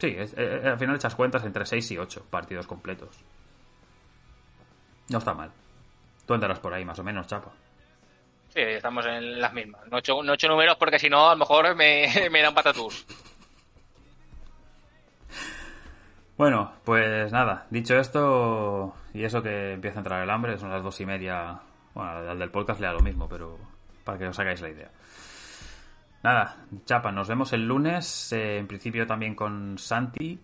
Sí, 0.00 0.08
eh, 0.08 0.28
eh, 0.36 0.62
al 0.64 0.76
final 0.76 0.96
echas 0.96 1.14
cuentas 1.14 1.44
entre 1.44 1.64
6 1.64 1.88
y 1.92 1.98
8 1.98 2.26
partidos 2.28 2.66
completos. 2.66 3.16
No 5.08 5.18
está 5.18 5.34
mal. 5.34 5.52
Tú 6.26 6.34
andarás 6.34 6.58
por 6.58 6.74
ahí 6.74 6.84
más 6.84 6.98
o 6.98 7.04
menos, 7.04 7.28
chapa. 7.28 7.52
Sí, 8.48 8.60
estamos 8.60 9.06
en 9.06 9.40
las 9.40 9.52
mismas. 9.52 9.82
No 9.88 9.98
he 9.98 10.00
hecho, 10.00 10.20
no 10.20 10.34
números 10.34 10.76
porque 10.80 10.98
si 10.98 11.08
no, 11.08 11.28
a 11.28 11.34
lo 11.34 11.38
mejor 11.38 11.76
me, 11.76 12.08
me 12.32 12.42
dan 12.42 12.54
patatús. 12.54 13.06
Bueno, 16.36 16.72
pues 16.82 17.30
nada, 17.30 17.68
dicho 17.70 17.96
esto, 17.96 18.96
y 19.14 19.22
eso 19.22 19.44
que 19.44 19.74
empieza 19.74 19.98
a 19.98 20.00
entrar 20.00 20.22
el 20.24 20.30
hambre, 20.30 20.58
son 20.58 20.70
las 20.70 20.82
dos 20.82 21.00
y 21.00 21.06
media. 21.06 21.60
Bueno, 21.94 22.10
al 22.10 22.38
del 22.40 22.50
podcast 22.50 22.80
le 22.80 22.88
da 22.88 22.94
lo 22.94 23.00
mismo, 23.00 23.28
pero 23.28 23.58
para 24.02 24.18
que 24.18 24.26
os 24.26 24.38
hagáis 24.40 24.60
la 24.60 24.70
idea. 24.70 24.90
Nada, 26.22 26.56
chapa, 26.84 27.12
nos 27.12 27.28
vemos 27.28 27.52
el 27.52 27.66
lunes, 27.66 28.32
eh, 28.32 28.58
en 28.58 28.66
principio 28.66 29.06
también 29.06 29.34
con 29.34 29.78
Santi. 29.78 30.38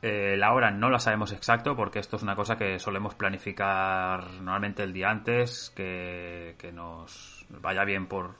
Eh, 0.00 0.36
la 0.36 0.52
hora 0.52 0.70
no 0.70 0.90
la 0.90 0.98
sabemos 0.98 1.32
exacto 1.32 1.76
porque 1.76 2.00
esto 2.00 2.16
es 2.16 2.22
una 2.22 2.34
cosa 2.34 2.56
que 2.56 2.80
solemos 2.80 3.14
planificar 3.14 4.24
normalmente 4.40 4.82
el 4.82 4.92
día 4.92 5.10
antes, 5.10 5.70
que, 5.76 6.56
que 6.58 6.72
nos 6.72 7.46
vaya 7.48 7.84
bien 7.84 8.08
por 8.08 8.34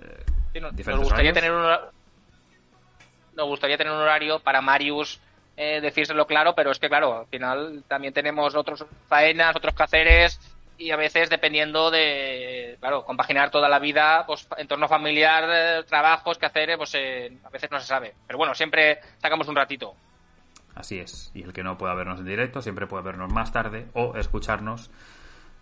eh, 0.00 0.60
nos, 0.60 1.00
gustaría 1.00 1.32
tener 1.32 1.50
un 1.50 1.64
nos 3.34 3.46
gustaría 3.46 3.76
tener 3.76 3.92
un 3.92 4.00
horario 4.00 4.38
para 4.38 4.60
Marius 4.60 5.20
eh, 5.56 5.80
decírselo 5.80 6.24
claro, 6.24 6.54
pero 6.54 6.70
es 6.70 6.78
que 6.78 6.88
claro, 6.88 7.18
al 7.18 7.26
final 7.26 7.82
también 7.88 8.14
tenemos 8.14 8.54
otros 8.54 8.86
faenas, 9.08 9.56
otros 9.56 9.74
caceres 9.74 10.38
y 10.78 10.90
a 10.90 10.96
veces 10.96 11.28
dependiendo 11.28 11.90
de, 11.90 12.76
claro, 12.80 13.04
compaginar 13.04 13.50
toda 13.50 13.68
la 13.68 13.78
vida, 13.78 14.24
pues 14.26 14.48
entorno 14.56 14.88
familiar, 14.88 15.44
eh, 15.50 15.84
trabajos, 15.84 16.38
hacer 16.40 16.76
pues 16.78 16.94
eh, 16.94 17.36
a 17.44 17.50
veces 17.50 17.70
no 17.70 17.80
se 17.80 17.86
sabe. 17.86 18.14
Pero 18.26 18.38
bueno, 18.38 18.54
siempre 18.54 19.00
sacamos 19.18 19.48
un 19.48 19.56
ratito. 19.56 19.94
Así 20.74 20.98
es. 20.98 21.32
Y 21.34 21.42
el 21.42 21.52
que 21.52 21.64
no 21.64 21.76
pueda 21.76 21.94
vernos 21.94 22.20
en 22.20 22.26
directo, 22.26 22.62
siempre 22.62 22.86
puede 22.86 23.02
vernos 23.02 23.32
más 23.32 23.52
tarde 23.52 23.86
o 23.94 24.16
escucharnos 24.16 24.90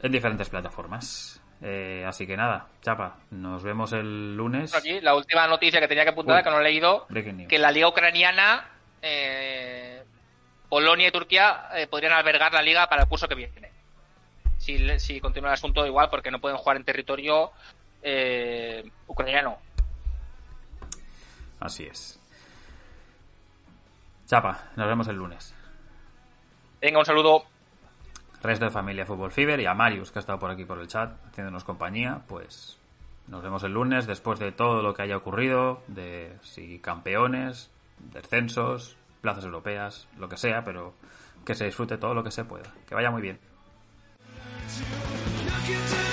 en 0.02 0.12
diferentes 0.12 0.50
plataformas. 0.50 1.40
Eh, 1.62 2.04
así 2.06 2.26
que 2.26 2.36
nada, 2.36 2.68
chapa, 2.82 3.16
nos 3.30 3.62
vemos 3.62 3.92
el 3.92 4.36
lunes. 4.36 4.74
Aquí, 4.74 5.00
la 5.00 5.14
última 5.14 5.46
noticia 5.46 5.80
que 5.80 5.88
tenía 5.88 6.04
que 6.04 6.10
apuntar, 6.10 6.44
que 6.44 6.50
no 6.50 6.60
he 6.60 6.64
leído, 6.64 7.06
que 7.48 7.58
la 7.58 7.70
liga 7.70 7.88
ucraniana, 7.88 8.68
eh, 9.00 10.04
Polonia 10.68 11.08
y 11.08 11.12
Turquía 11.12 11.68
eh, 11.74 11.86
podrían 11.86 12.12
albergar 12.12 12.52
la 12.52 12.62
liga 12.62 12.86
para 12.88 13.02
el 13.02 13.08
curso 13.08 13.26
que 13.26 13.34
viene. 13.34 13.75
Si, 14.66 14.98
si 14.98 15.20
continúa 15.20 15.50
el 15.50 15.54
asunto 15.54 15.86
igual, 15.86 16.08
porque 16.10 16.32
no 16.32 16.40
pueden 16.40 16.58
jugar 16.58 16.76
en 16.76 16.84
territorio 16.84 17.52
ucraniano. 19.06 19.58
Así 21.60 21.84
es. 21.84 22.20
Chapa, 24.26 24.70
nos 24.74 24.88
vemos 24.88 25.06
el 25.06 25.16
lunes. 25.16 25.54
Venga, 26.80 26.98
un 26.98 27.06
saludo 27.06 27.44
resto 28.42 28.64
de 28.64 28.70
familia 28.70 29.06
Fútbol 29.06 29.32
Fever 29.32 29.60
y 29.60 29.66
a 29.66 29.74
Marius, 29.74 30.10
que 30.12 30.18
ha 30.18 30.20
estado 30.20 30.38
por 30.38 30.50
aquí 30.50 30.64
por 30.64 30.78
el 30.78 30.88
chat 30.88 31.12
haciéndonos 31.28 31.64
compañía, 31.64 32.22
pues 32.28 32.78
nos 33.28 33.42
vemos 33.42 33.62
el 33.62 33.72
lunes 33.72 34.06
después 34.06 34.38
de 34.38 34.52
todo 34.52 34.82
lo 34.82 34.94
que 34.94 35.02
haya 35.02 35.16
ocurrido, 35.16 35.82
de 35.86 36.36
si 36.42 36.78
campeones, 36.78 37.70
descensos, 37.98 38.96
plazas 39.20 39.44
europeas, 39.44 40.08
lo 40.18 40.28
que 40.28 40.36
sea, 40.36 40.64
pero 40.64 40.94
que 41.44 41.54
se 41.54 41.64
disfrute 41.64 41.98
todo 41.98 42.14
lo 42.14 42.22
que 42.22 42.30
se 42.30 42.44
pueda. 42.44 42.72
Que 42.88 42.94
vaya 42.94 43.10
muy 43.10 43.22
bien. 43.22 43.38
Look 44.66 45.68
into 45.68 46.05